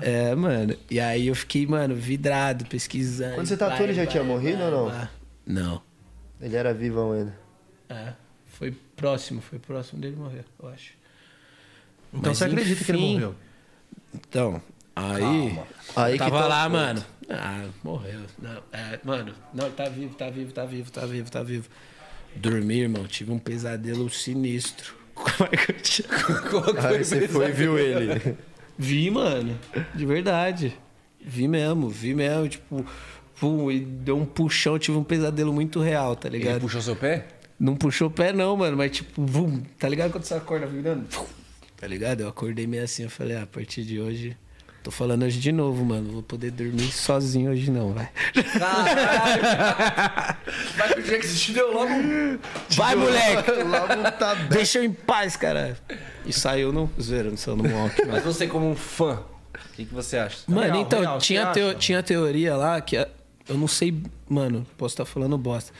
É, 0.00 0.32
mano. 0.36 0.76
E 0.88 1.00
aí 1.00 1.26
eu 1.26 1.34
fiquei, 1.34 1.66
mano, 1.66 1.96
vidrado, 1.96 2.64
pesquisando. 2.66 3.34
Quando 3.34 3.48
você 3.48 3.56
tatuou, 3.56 3.82
ele 3.82 3.92
já 3.94 4.02
vai, 4.04 4.12
tinha 4.12 4.22
morrido 4.22 4.58
vai, 4.58 4.66
ou 4.66 4.70
não? 4.70 4.90
vai. 4.96 5.08
Não. 5.44 5.82
Ele 6.40 6.56
era 6.56 6.72
vivão 6.74 7.12
ainda. 7.12 7.38
É. 7.88 8.12
Foi 8.46 8.74
próximo, 8.94 9.40
foi 9.40 9.58
próximo 9.58 10.00
dele 10.00 10.16
morrer, 10.16 10.44
eu 10.62 10.68
acho. 10.68 10.92
Então 12.12 12.30
Mas 12.30 12.38
você 12.38 12.44
acredita 12.44 12.84
que 12.84 12.92
ele 12.92 13.12
morreu? 13.12 13.34
Então, 14.14 14.62
aí. 14.94 15.58
Aí 15.94 16.12
que 16.12 16.18
tava 16.18 16.38
tá 16.38 16.46
o 16.46 16.48
lá, 16.48 16.64
ponto. 16.64 16.72
mano. 16.72 17.04
Ah, 17.28 17.68
morreu. 17.82 18.20
Não, 18.38 18.62
é, 18.72 19.00
mano, 19.04 19.34
não, 19.52 19.70
tá 19.70 19.88
vivo, 19.88 20.14
tá 20.14 20.30
vivo, 20.30 20.52
tá 20.52 20.64
vivo, 20.64 20.90
tá 20.90 21.06
vivo, 21.06 21.30
tá 21.30 21.42
vivo. 21.42 21.68
Dormi, 22.36 22.80
irmão, 22.80 23.06
tive 23.06 23.32
um 23.32 23.38
pesadelo 23.38 24.08
sinistro. 24.08 24.94
Como 25.14 25.48
é 25.50 25.56
que 25.56 25.72
eu 25.72 25.80
tinha. 25.80 26.08
Aí 26.88 27.04
você 27.04 27.26
foi 27.28 27.48
e 27.48 27.52
viu 27.52 27.78
ele. 27.78 28.36
Vi, 28.78 29.10
mano. 29.10 29.58
De 29.94 30.06
verdade. 30.06 30.78
Vi 31.20 31.48
mesmo, 31.48 31.88
vi 31.88 32.14
mesmo. 32.14 32.48
Tipo, 32.48 32.86
pum, 33.40 33.70
e 33.70 33.80
deu 33.80 34.16
um 34.18 34.24
puxão, 34.24 34.74
eu 34.74 34.78
tive 34.78 34.96
um 34.98 35.04
pesadelo 35.04 35.52
muito 35.52 35.80
real, 35.80 36.14
tá 36.16 36.28
Ele 36.28 36.38
ligado? 36.38 36.60
puxou 36.60 36.80
seu 36.82 36.96
pé? 36.96 37.26
Não 37.58 37.74
puxou 37.74 38.08
o 38.08 38.10
pé, 38.10 38.32
não, 38.32 38.56
mano, 38.56 38.76
mas 38.76 38.90
tipo, 38.92 39.24
vum, 39.24 39.62
tá 39.78 39.88
ligado 39.88 40.12
quando 40.12 40.24
você 40.24 40.34
acorda 40.34 40.66
virando? 40.66 41.06
Tá 41.76 41.86
ligado? 41.86 42.20
Eu 42.20 42.28
acordei 42.28 42.66
meio 42.66 42.84
assim, 42.84 43.02
eu 43.04 43.10
falei, 43.10 43.36
ah, 43.36 43.42
a 43.42 43.46
partir 43.46 43.82
de 43.84 44.00
hoje. 44.00 44.36
Tô 44.82 44.90
falando 44.92 45.24
hoje 45.24 45.40
de 45.40 45.50
novo, 45.50 45.84
mano. 45.84 46.12
Vou 46.12 46.22
poder 46.22 46.52
dormir 46.52 46.92
sozinho 46.92 47.50
hoje 47.50 47.70
não, 47.72 47.92
vai. 47.92 48.08
Michael 50.76 51.02
Jackson 51.02 51.34
te 51.36 51.52
deu 51.52 51.72
logo 51.72 51.92
um... 51.92 52.38
Vai, 52.70 52.94
moleque! 52.94 53.50
Logo 53.62 54.10
tá 54.12 54.34
bem. 54.34 54.48
Deixa 54.48 54.78
eu 54.78 54.84
em 54.84 54.92
paz, 54.92 55.36
cara. 55.36 55.76
E 56.24 56.32
saiu 56.32 56.72
no. 56.72 56.90
Zoeira, 57.00 57.30
não 57.30 57.36
saiu 57.36 57.56
no 57.56 57.68
walk, 57.68 58.04
Mas 58.06 58.22
você 58.24 58.46
como 58.46 58.70
um 58.70 58.76
fã, 58.76 59.14
o 59.54 59.72
que, 59.74 59.84
que 59.86 59.94
você 59.94 60.18
acha? 60.18 60.38
Mano, 60.46 60.62
Real, 60.72 60.80
então, 60.82 61.00
real, 61.00 61.18
tinha, 61.18 61.46
teo- 61.46 61.70
acha? 61.70 61.78
tinha 61.78 62.02
teoria 62.02 62.56
lá 62.56 62.80
que. 62.80 62.96
a- 62.96 63.08
Eu 63.48 63.56
não 63.56 63.68
sei, 63.68 63.94
mano, 64.28 64.66
posso 64.76 64.94
estar 64.94 65.04
falando 65.04 65.36
bosta. 65.38 65.72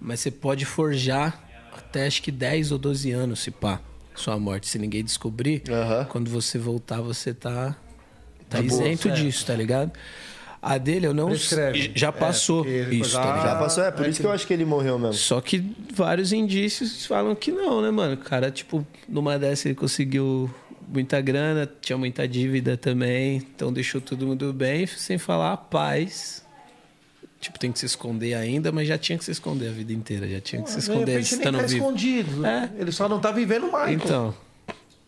Mas 0.00 0.20
você 0.20 0.30
pode 0.30 0.64
forjar 0.64 1.40
até 1.76 2.06
acho 2.06 2.22
que 2.22 2.30
10 2.32 2.72
ou 2.72 2.78
12 2.78 3.10
anos, 3.12 3.40
se 3.40 3.50
pá, 3.50 3.80
sua 4.14 4.38
morte. 4.38 4.68
Se 4.68 4.78
ninguém 4.78 5.04
descobrir, 5.04 5.62
quando 6.08 6.28
você 6.30 6.58
voltar, 6.58 7.00
você 7.00 7.32
tá, 7.32 7.76
tá 8.50 8.60
De 8.60 8.68
boa, 8.68 8.82
isento 8.82 9.02
certo. 9.04 9.16
disso, 9.16 9.46
tá 9.46 9.54
ligado? 9.54 9.92
A 10.60 10.78
dele 10.78 11.06
eu 11.06 11.14
não 11.14 11.26
Prescreve. 11.28 11.90
já 11.94 12.08
É, 12.08 12.12
passou 12.12 12.64
ele 12.66 12.96
isso, 13.00 13.10
já- 13.10 13.20
tá 13.22 13.36
ligado? 13.36 13.52
Já 13.52 13.58
passou, 13.58 13.84
é 13.84 13.90
por 13.90 14.06
isso 14.08 14.20
que 14.20 14.26
eu 14.26 14.30
acho 14.32 14.46
que 14.46 14.52
ele 14.52 14.64
morreu 14.64 14.96
mesmo. 14.98 15.14
Só 15.14 15.40
que 15.40 15.74
vários 15.92 16.32
indícios 16.32 17.04
falam 17.06 17.34
que 17.34 17.50
não, 17.50 17.80
né, 17.82 17.90
mano? 17.90 18.14
O 18.14 18.18
cara, 18.18 18.50
tipo, 18.50 18.86
numa 19.08 19.38
dessa 19.38 19.66
ele 19.68 19.74
conseguiu 19.74 20.48
muita 20.86 21.20
grana, 21.20 21.68
tinha 21.80 21.96
muita 21.98 22.28
dívida 22.28 22.76
também, 22.76 23.36
então 23.38 23.72
deixou 23.72 24.00
todo 24.00 24.24
mundo 24.26 24.52
bem, 24.52 24.86
sem 24.86 25.18
falar 25.18 25.52
a 25.52 25.56
paz. 25.56 26.44
Tipo, 27.42 27.58
tem 27.58 27.72
que 27.72 27.78
se 27.80 27.86
esconder 27.86 28.34
ainda, 28.34 28.70
mas 28.70 28.86
já 28.86 28.96
tinha 28.96 29.18
que 29.18 29.24
se 29.24 29.32
esconder 29.32 29.68
a 29.68 29.72
vida 29.72 29.92
inteira, 29.92 30.28
já 30.28 30.40
tinha 30.40 30.62
que 30.62 30.70
se 30.70 30.76
De 30.76 30.82
esconder 30.82 31.14
nem 31.14 31.20
estando 31.22 31.58
tá 31.58 31.66
vivo. 31.66 31.74
escondido. 31.76 32.46
É. 32.46 32.70
Ele 32.78 32.92
só 32.92 33.08
não 33.08 33.18
tá 33.18 33.32
vivendo 33.32 33.68
mais. 33.68 33.92
Então, 33.92 34.32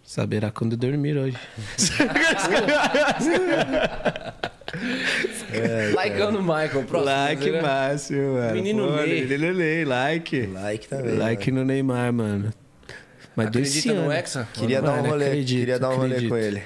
saberá 0.05 0.51
quando 0.51 0.77
dormir 0.77 1.17
hoje. 1.17 1.37
Likeando 5.97 6.39
o 6.39 6.43
Michael, 6.43 6.85
próximo. 6.85 7.05
Miazeira. 7.15 7.63
máximo, 7.63 8.35
mano. 8.35 8.55
Menino 8.55 8.87
Pô, 8.89 8.97
Ney. 8.97 9.27
Menino 9.27 9.55
Ney, 9.55 9.85
like. 9.85 10.47
Like 10.47 10.89
também. 10.89 11.15
Like 11.17 11.51
mano. 11.53 11.65
no 11.65 11.73
Neymar, 11.73 12.13
mano. 12.13 12.53
Mas 13.37 13.51
desse 13.51 13.79
Acredita 13.79 13.95
no 13.95 14.01
ano. 14.03 14.13
Hexa? 14.13 14.49
Queria 14.53 14.83
dar 14.83 14.93
um 14.93 14.97
Mano, 14.97 15.09
rolê, 15.11 15.27
acredito, 15.27 15.59
queria 15.59 15.79
dar 15.79 15.91
um 15.91 15.97
rolê 15.97 16.29
com 16.29 16.37
ele. 16.37 16.63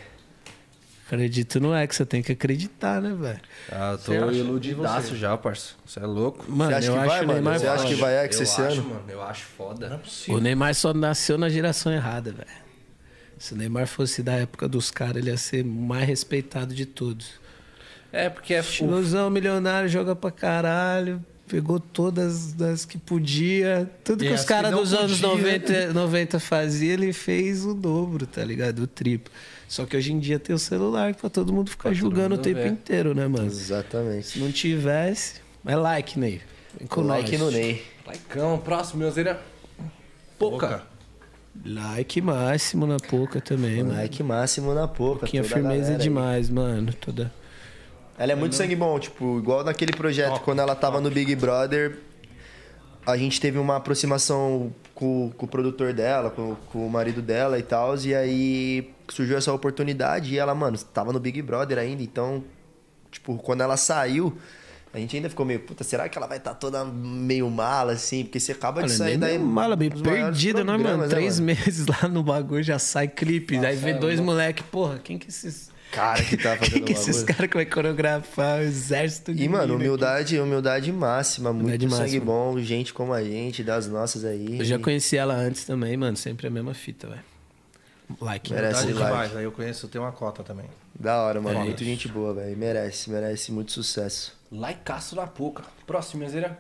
Acredito 1.09 1.59
no 1.59 1.75
Hexa, 1.75 2.05
tem 2.05 2.23
que 2.23 2.33
acreditar, 2.33 3.01
né, 3.01 3.15
velho? 3.19 3.41
Ah, 3.73 3.93
eu 3.93 3.99
tô 3.99 4.13
Você 4.13 4.39
iludidaço 4.41 5.17
já, 5.17 5.35
parça. 5.39 5.73
Você 5.87 6.01
é 6.01 6.05
louco? 6.05 6.45
Mano, 6.47 6.71
Você 6.71 6.77
acha 6.77 6.87
eu 6.87 6.93
que 6.93 6.99
acho 6.99 7.09
vai, 7.09 7.23
mano? 7.27 7.59
Você 7.59 7.67
acha 7.67 7.87
que 7.87 7.95
vai 7.95 8.19
eu 8.19 8.25
esse 8.29 8.43
acho, 8.61 8.81
ano? 8.81 8.91
mano. 8.91 9.03
Eu 9.09 9.23
acho 9.23 9.45
foda. 9.57 10.03
O 10.29 10.39
Neymar 10.39 10.75
só 10.75 10.93
nasceu 10.93 11.39
na 11.39 11.49
geração 11.49 11.91
errada, 11.91 12.31
velho. 12.31 12.47
Se 13.39 13.55
o 13.55 13.57
Neymar 13.57 13.87
fosse 13.87 14.23
da 14.23 14.33
época 14.35 14.69
dos 14.69 14.91
caras, 14.91 15.17
ele 15.17 15.31
ia 15.31 15.39
ser 15.39 15.65
o 15.65 15.69
mais 15.69 16.07
respeitado 16.07 16.75
de 16.75 16.85
todos. 16.85 17.41
É, 18.13 18.29
porque 18.29 18.53
é... 18.53 18.61
o- 18.61 18.85
Ilusão, 18.85 19.31
milionário, 19.31 19.89
joga 19.89 20.15
pra 20.15 20.31
caralho. 20.31 21.25
Pegou 21.49 21.81
todas 21.81 22.61
as 22.61 22.85
que 22.85 22.99
podia. 22.99 23.91
Tudo 24.05 24.23
E 24.23 24.29
que 24.29 24.35
os 24.35 24.41
as 24.41 24.45
que 24.47 24.53
caras 24.53 24.71
não 24.71 24.81
dos 24.81 24.93
anos 24.93 25.19
podia. 25.19 25.37
90, 25.59 25.93
90 25.95 26.39
faziam, 26.39 26.93
ele 26.93 27.15
fez 27.15 27.65
o 27.65 27.73
dobro, 27.73 28.27
tá 28.27 28.45
ligado? 28.45 28.81
O 28.81 28.87
triplo. 28.87 29.33
Só 29.69 29.85
que 29.85 29.97
hoje 29.97 30.13
em 30.13 30.19
dia 30.19 30.39
tem 30.39 30.57
o 30.57 30.59
celular 30.59 31.15
pra 31.15 31.29
todo 31.29 31.53
mundo 31.53 31.71
ficar 31.71 31.91
Pra 31.91 31.93
julgando 31.93 32.31
mundo 32.31 32.41
o 32.41 32.43
tempo 32.43 32.61
ver. 32.61 32.69
inteiro, 32.69 33.15
né, 33.15 33.29
mano? 33.29 33.47
Exatamente. 33.47 34.29
Se 34.29 34.39
não 34.39 34.51
tivesse. 34.51 35.35
Mas 35.63 35.77
like, 35.77 36.19
Ney. 36.19 36.41
Vem 36.79 36.89
com 36.89 37.03
like 37.03 37.37
no 37.37 37.51
Ney. 37.51 37.85
Likeão, 38.07 38.59
próximo, 38.59 39.01
meuzeira. 39.01 39.41
Pouca. 40.39 40.83
Like 41.65 42.21
máximo 42.21 42.87
na 42.87 42.97
Poca 42.99 43.41
também, 43.41 43.83
mano. 43.83 43.99
Like 43.99 44.23
máximo 44.23 44.73
na 44.73 44.89
pouca. 44.89 45.21
Pouquinha 45.21 45.43
a 45.43 45.45
firmeza 45.45 45.93
aí. 45.93 45.99
demais, 45.99 46.49
mano. 46.49 46.93
Toda... 46.93 47.33
Ela 48.17 48.33
é 48.33 48.35
muito 48.35 48.57
sangue 48.57 48.75
bom, 48.75 48.99
tipo, 48.99 49.39
igual 49.39 49.63
naquele 49.63 49.93
projeto, 49.93 50.41
quando 50.41 50.61
ela 50.61 50.75
tava 50.75 51.01
no 51.01 51.09
Big 51.11 51.37
Brother, 51.37 51.99
a 53.09 53.17
gente 53.17 53.41
teve 53.41 53.59
uma 53.59 53.77
aproximação 53.77 54.71
com, 54.95 55.33
com 55.35 55.47
o 55.47 55.49
produtor 55.49 55.95
dela, 55.95 56.29
com, 56.31 56.55
com 56.71 56.87
o 56.87 56.91
marido 56.91 57.23
dela 57.23 57.59
e 57.59 57.63
tal, 57.63 57.97
e 57.97 58.15
aí 58.15 58.91
surgiu 59.09 59.39
essa 59.39 59.51
oportunidade 59.51 60.35
e 60.35 60.39
ela, 60.39 60.55
mano, 60.55 60.77
tava 60.79 61.11
no 61.11 61.19
Big 61.19 61.41
Brother 61.41 61.79
ainda, 61.79 62.03
então, 62.03 62.45
tipo, 63.11 63.39
quando 63.39 63.63
ela 63.63 63.79
saiu, 63.79 64.37
a 64.93 64.99
gente 64.99 65.17
ainda 65.17 65.31
ficou 65.31 65.47
meio, 65.47 65.61
puta, 65.61 65.83
será 65.85 66.07
que 66.07 66.19
ela 66.19 66.27
vai 66.27 66.37
estar 66.37 66.53
toda 66.55 66.85
meio 66.85 67.49
mala, 67.51 67.93
assim? 67.93 68.25
Porque 68.25 68.39
você 68.39 68.53
acaba 68.53 68.83
de 68.83 68.89
Olha, 68.89 68.97
sair 68.99 69.17
daí. 69.17 69.39
mala 69.39 69.75
bem 69.75 69.89
perdida, 69.89 70.63
né, 70.63 70.73
mano? 70.73 70.83
programas, 70.85 71.09
Três 71.11 71.41
mano? 71.41 71.47
meses 71.47 71.87
lá 71.87 72.09
no 72.09 72.23
bagulho 72.23 72.63
já 72.63 72.79
sai 72.79 73.09
clipe. 73.09 73.57
aí 73.57 73.77
vê 73.77 73.95
dois 73.95 74.21
moleque, 74.21 74.63
porra, 74.63 74.99
quem 74.99 75.17
que 75.17 75.29
esses. 75.29 75.68
Cara 75.91 76.23
que 76.23 76.37
tá 76.37 76.57
fazendo 76.59 76.73
Quem 76.73 76.83
que 76.85 76.93
esses 76.93 77.23
caras 77.23 77.49
que 77.49 77.57
vai 77.57 77.67
coreografar 77.67 78.59
o 78.59 78.63
exército 78.63 79.35
de 79.35 79.45
E, 79.45 79.49
mano, 79.49 79.63
menino 79.63 79.77
aqui? 79.77 79.87
humildade, 79.87 80.41
humildade 80.41 80.93
máxima, 80.93 81.53
muito 81.53 81.67
Humildade 81.67 81.91
sangue 81.91 82.21
máxima. 82.21 82.25
bom, 82.25 82.61
gente 82.61 82.93
como 82.93 83.13
a 83.13 83.23
gente, 83.23 83.63
das 83.63 83.87
nossas 83.89 84.25
aí. 84.25 84.59
Eu 84.59 84.65
já 84.65 84.79
conheci 84.79 85.17
ela 85.17 85.35
antes 85.35 85.65
também, 85.65 85.97
mano. 85.97 86.17
Sempre 86.17 86.47
a 86.47 86.51
mesma 86.51 86.75
fita, 86.75 87.07
velho. 87.09 87.23
Like. 88.21 88.53
Merece 88.53 88.87
like. 88.87 88.93
demais. 88.93 89.37
Aí 89.37 89.45
eu 89.45 89.53
conheço, 89.53 89.89
tem 89.89 90.01
uma 90.01 90.13
cota 90.13 90.43
também. 90.43 90.67
Da 90.99 91.23
hora, 91.23 91.41
mano. 91.41 91.59
É 91.61 91.63
muito 91.65 91.83
isso. 91.83 91.91
gente 91.91 92.09
boa, 92.09 92.35
velho. 92.35 92.57
Merece, 92.57 93.11
merece 93.11 93.53
muito 93.53 93.73
sucesso. 93.73 94.37
Likeaço 94.51 95.15
na 95.17 95.27
Pouca. 95.27 95.63
Próximo, 95.87 96.21
meuzeira. 96.21 96.59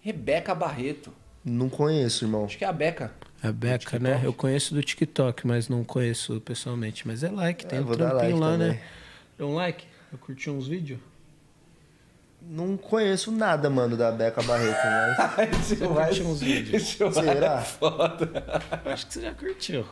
Rebeca 0.00 0.54
Barreto. 0.54 1.12
Não 1.44 1.68
conheço, 1.68 2.24
irmão. 2.24 2.44
Acho 2.44 2.58
que 2.58 2.64
é 2.64 2.68
a 2.68 2.72
Beca. 2.72 3.12
A 3.42 3.50
Beca, 3.52 3.98
né? 3.98 4.20
Eu 4.22 4.32
conheço 4.32 4.74
do 4.74 4.82
TikTok, 4.82 5.46
mas 5.46 5.68
não 5.68 5.82
conheço 5.82 6.40
pessoalmente. 6.42 7.06
Mas 7.06 7.22
é 7.22 7.30
like, 7.30 7.64
tem 7.64 7.78
É, 7.78 7.82
um 7.82 7.86
trampinho 7.86 8.14
like 8.16 8.32
lá, 8.38 8.52
também. 8.52 8.68
né? 8.68 8.80
Dá 9.38 9.46
um 9.46 9.54
like? 9.54 9.84
Eu 10.12 10.18
curti 10.18 10.50
uns 10.50 10.66
vídeos? 10.68 10.98
Não 12.42 12.76
conheço 12.76 13.30
nada, 13.30 13.68
mano, 13.70 13.96
da 13.96 14.10
Beca 14.10 14.42
Barreto, 14.42 14.78
mas. 14.84 15.72
Eu 15.80 15.88
curti 15.90 16.22
uns 16.22 16.40
vídeos. 16.40 16.96
Será? 17.14 17.64
Acho 18.86 19.06
que 19.06 19.12
você 19.14 19.20
já 19.20 19.32
curtiu 19.34 19.84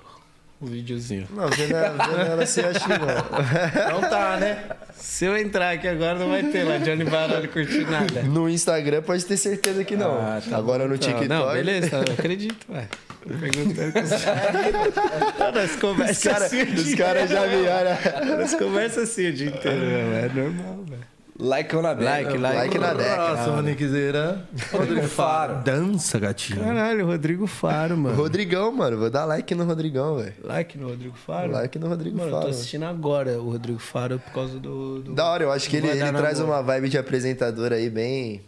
o 0.60 0.66
videozinho. 0.66 1.28
Não, 1.30 1.46
vendo 1.48 1.74
ela, 1.76 2.06
vendo 2.06 2.20
ela 2.20 2.42
assim, 2.42 2.62
acho 2.62 2.80
que 2.80 2.88
não. 2.88 3.06
Não 4.00 4.08
tá, 4.10 4.36
né? 4.38 4.64
Se 4.94 5.26
eu 5.26 5.36
entrar 5.36 5.72
aqui 5.74 5.86
agora, 5.88 6.18
não 6.18 6.28
vai 6.30 6.42
ter 6.42 6.64
lá 6.64 6.78
Johnny 6.78 7.04
Barulho 7.04 7.48
curtir 7.50 7.84
nada. 7.88 8.22
No 8.22 8.48
Instagram 8.48 9.02
pode 9.02 9.24
ter 9.24 9.36
certeza 9.36 9.84
que 9.84 9.94
não. 9.94 10.18
Ah, 10.18 10.40
tá 10.40 10.56
Agora 10.56 10.84
no 10.84 10.90
Não, 10.90 10.98
TikTok. 10.98 11.28
Não, 11.28 11.52
beleza, 11.52 11.96
eu 12.04 12.12
acredito, 12.14 12.66
ué. 12.72 12.88
Perguntando 13.28 13.92
com 13.92 14.00
os 14.00 14.24
caras. 14.24 15.54
Nós 15.54 15.70
Os 15.70 15.76
conversamos 15.80 16.18
caras 16.22 16.42
assim 16.52 16.62
o 16.62 16.66
dia 16.74 16.96
cara 16.96 17.26
já 17.26 17.46
me 17.46 17.56
olham. 17.56 18.38
Nós 18.38 18.54
conversamos 18.54 19.10
assim 19.10 19.28
o 19.28 19.32
dia 19.32 19.48
inteiro, 19.48 19.78
meu. 19.80 20.16
É 20.16 20.28
normal, 20.34 20.84
velho. 20.88 21.08
Likeão 21.40 21.82
na 21.82 21.94
Beca. 21.94 22.10
Like, 22.10 22.36
like. 22.38 22.56
Like 22.56 22.78
na 22.78 22.94
Beca. 22.94 23.14
Próximo, 23.14 23.62
Nickzeira. 23.62 24.42
Rodrigo 24.72 25.06
Faro. 25.06 25.62
Dança, 25.62 26.18
gatinho. 26.18 26.64
Caralho, 26.64 27.06
Rodrigo 27.06 27.46
Faro, 27.46 27.96
mano. 27.96 28.16
Rodrigão, 28.16 28.72
mano. 28.72 28.98
Vou 28.98 29.08
dar 29.08 29.24
like 29.24 29.54
no 29.54 29.64
Rodrigão, 29.64 30.16
velho. 30.16 30.34
Like 30.42 30.76
no 30.76 30.88
Rodrigo 30.88 31.14
Faro? 31.16 31.52
Like 31.52 31.78
no 31.78 31.86
Rodrigo 31.88 32.16
Mano, 32.16 32.30
eu 32.30 32.34
tô 32.34 32.40
Faro. 32.40 32.50
assistindo 32.50 32.84
agora 32.86 33.38
o 33.40 33.50
Rodrigo 33.52 33.78
Faro 33.78 34.18
por 34.18 34.32
causa 34.32 34.58
do. 34.58 35.00
do- 35.00 35.12
Da 35.14 35.26
hora, 35.26 35.44
eu 35.44 35.52
acho 35.52 35.70
que 35.70 35.76
ele, 35.76 35.86
ele 35.86 36.10
traz 36.12 36.40
uma 36.40 36.60
vibe 36.60 36.88
de 36.88 36.98
apresentador 36.98 37.72
aí 37.72 37.88
bem. 37.88 38.40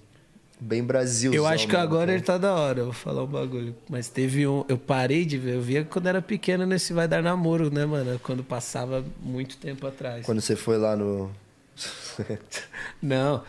Bem 0.61 0.82
Brasil. 0.82 1.32
Eu 1.32 1.47
acho 1.47 1.66
que 1.66 1.74
agora 1.74 2.12
ele 2.12 2.23
tá 2.23 2.37
da 2.37 2.55
hora, 2.55 2.81
eu 2.81 2.85
vou 2.87 2.93
falar 2.93 3.24
um 3.24 3.27
bagulho. 3.27 3.74
Mas 3.89 4.09
teve 4.09 4.47
um. 4.47 4.65
Eu 4.69 4.77
parei 4.77 5.24
de 5.24 5.39
ver, 5.39 5.55
eu 5.55 5.62
via 5.62 5.85
quando 5.85 6.07
era 6.07 6.20
pequeno 6.20 6.66
nesse 6.66 6.93
Vai 6.93 7.09
Dar 7.09 7.23
Namoro, 7.23 7.73
né, 7.73 7.87
mano? 7.87 8.20
Quando 8.23 8.45
passava 8.45 9.03
muito 9.23 9.57
tempo 9.57 9.87
atrás. 9.87 10.27
Quando 10.27 10.41
você 10.41 10.55
foi 10.55 10.77
lá 10.77 10.95
no. 10.95 11.31
Não, 13.01 13.43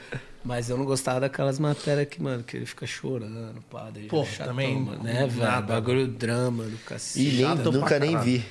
mas 0.43 0.69
eu 0.69 0.77
não 0.77 0.85
gostava 0.85 1.19
daquelas 1.19 1.59
matérias 1.59 2.07
que, 2.07 2.21
mano, 2.21 2.43
que 2.43 2.55
ele 2.55 2.65
fica 2.65 2.87
chorando, 2.87 3.61
pá, 3.69 3.89
daí 3.93 4.07
Pô, 4.07 4.23
chatão, 4.23 4.47
também 4.47 4.79
mano, 4.79 5.03
né, 5.03 5.27
velho? 5.27 5.61
Bagulho 5.63 6.07
drama 6.07 6.63
do 6.63 6.77
cacete. 6.77 7.27
E 7.27 7.43
nem, 7.43 7.55
nunca 7.55 7.99
nem 7.99 8.13
caralho. 8.13 8.19
vi. 8.19 8.45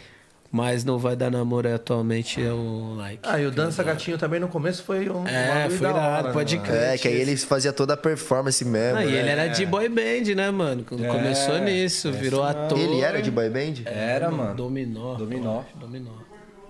Mas 0.52 0.84
não 0.84 0.98
vai 0.98 1.14
dar 1.14 1.30
namoro 1.30 1.68
aí 1.68 1.74
atualmente 1.74 2.42
é 2.44 2.52
o 2.52 2.94
like. 2.96 3.20
Ah, 3.22 3.40
e 3.40 3.46
o 3.46 3.52
Dança 3.52 3.84
Gatinho 3.84 4.18
também 4.18 4.40
no 4.40 4.48
começo 4.48 4.82
foi 4.82 5.08
um 5.08 5.24
É, 5.24 5.68
foi 5.70 5.78
da 5.78 5.90
irado, 5.90 6.24
hora, 6.24 6.32
pode 6.32 6.56
né, 6.58 6.62
crer. 6.64 6.74
mano? 6.80 6.92
É, 6.92 6.98
que 6.98 7.06
aí 7.06 7.20
ele 7.20 7.36
fazia 7.36 7.72
toda 7.72 7.94
a 7.94 7.96
performance 7.96 8.64
mesmo. 8.64 8.98
Ah, 8.98 9.04
e 9.04 9.12
né? 9.12 9.18
ele 9.20 9.28
era 9.28 9.46
de 9.46 9.64
boy 9.64 9.88
band, 9.88 10.34
né, 10.34 10.50
mano? 10.50 10.82
Quando 10.82 11.06
começou 11.06 11.56
nisso, 11.60 12.10
virou 12.10 12.42
ator. 12.42 12.76
Ele 12.76 13.00
era 13.00 13.22
de 13.22 13.30
boy 13.30 13.48
band? 13.48 13.74
Era, 13.84 14.28
mano. 14.28 14.56
Dominó. 14.56 15.14
Dominó. 15.14 15.54
eu 15.54 15.60
acho, 15.60 15.76
Dominó. 15.78 16.10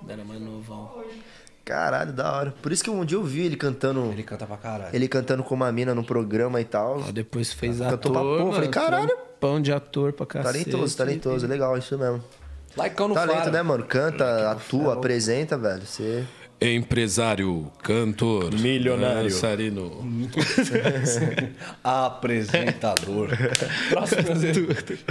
Era 0.07 0.25
mais 0.25 0.41
novão. 0.43 0.91
Caralho, 1.65 2.13
da 2.13 2.33
hora. 2.37 2.55
Por 2.61 2.73
isso 2.73 2.85
que 2.85 2.91
um 2.91 3.03
dia 3.05 3.17
eu 3.17 3.23
vi 3.25 3.47
ele 3.47 3.57
cantando. 3.57 4.01
Ele 4.07 4.13
Ele, 4.15 4.23
canta 4.25 4.45
pra 4.45 4.57
caralho. 4.59 5.09
cantando 5.09 5.43
com 5.43 5.55
uma 5.55 5.71
mina 5.73 5.95
no 5.95 6.05
programa 6.05 6.61
e 6.61 6.65
tal. 6.65 7.03
Ó, 7.09 7.13
depois 7.13 7.51
fez 7.53 7.79
Cantou 7.79 7.95
ator. 7.95 8.13
pra 8.13 8.21
porra, 8.21 8.39
mano, 8.41 8.53
falei, 8.53 8.69
caralho. 8.69 9.17
Pão 9.39 9.59
de 9.59 9.73
ator 9.73 10.13
pra 10.13 10.27
cacete. 10.27 10.65
Talentoso, 10.65 10.97
talentoso. 10.97 11.47
Legal, 11.47 11.79
isso 11.79 11.97
mesmo. 11.97 12.23
No 12.77 13.15
Talento, 13.15 13.39
Faro. 13.39 13.51
né, 13.53 13.63
mano? 13.63 13.85
Canta, 13.85 14.51
atua, 14.53 14.95
apresenta, 14.95 15.59
velho. 15.59 15.85
Você. 15.85 16.25
Empresário, 16.63 17.73
cantor, 17.83 18.53
Milionário. 18.53 19.23
dançarino. 19.31 20.05
Apresentador. 21.83 23.31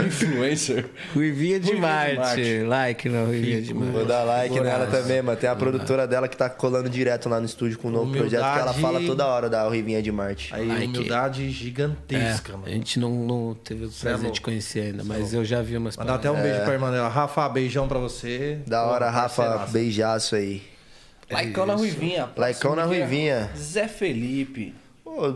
Influencer. 0.05 0.85
Ruivinha 1.13 1.59
de 1.59 1.71
Ruivinha 1.71 2.09
de 2.11 2.15
Marte. 2.17 2.59
Like 2.63 3.09
na 3.09 3.23
Ruivinha 3.23 3.61
de 3.63 3.73
Marte. 3.73 3.91
Vou 3.93 4.05
dar 4.05 4.23
like 4.23 4.59
nela 4.59 4.85
também, 4.87 5.21
mano. 5.23 5.37
Tem 5.39 5.49
a 5.49 5.55
produtora 5.55 6.05
dela 6.07 6.27
que 6.27 6.37
tá 6.37 6.49
colando 6.49 6.87
direto 6.89 7.27
lá 7.27 7.39
no 7.39 7.47
estúdio 7.47 7.79
com 7.79 7.87
um 7.87 7.91
novo 7.91 8.11
projeto 8.11 8.41
que 8.53 8.59
ela 8.59 8.73
fala 8.73 9.01
toda 9.01 9.25
hora 9.25 9.49
da 9.49 9.67
Rivinha 9.67 10.01
de 10.03 10.11
Marte. 10.11 10.53
Aí, 10.53 10.67
Like. 10.67 10.85
humildade 10.85 11.47
É, 11.47 11.49
gigantesca, 11.49 12.53
a 12.53 12.57
mano. 12.57 12.71
gente 12.71 12.99
não, 12.99 13.11
não 13.25 13.55
teve 13.55 13.85
o 13.85 13.89
prazer 13.89 14.29
de 14.31 14.41
conhecer 14.41 14.81
ainda, 14.81 15.03
mas 15.03 15.33
eu 15.33 15.43
já 15.43 15.61
vi 15.63 15.75
umas 15.77 15.97
Mandar 15.97 16.13
até 16.15 16.29
um 16.29 16.39
beijo 16.41 16.61
pra 16.63 16.73
irmã 16.73 16.91
dela. 16.91 17.09
Rafa, 17.09 17.49
beijão 17.49 17.87
pra 17.87 17.97
você. 17.97 18.59
Da 18.67 18.83
hora, 18.85 19.09
Rafa, 19.09 19.65
beijaço 19.71 20.35
aí. 20.35 20.61
Likeão 21.31 21.65
na 21.65 21.75
Ruivinha. 21.75 22.29
Likeão 22.37 22.75
na. 22.75 22.83
Ruivinha. 22.85 23.49
Zé 23.55 23.87
Felipe. 23.87 24.73
Pô, 25.03 25.33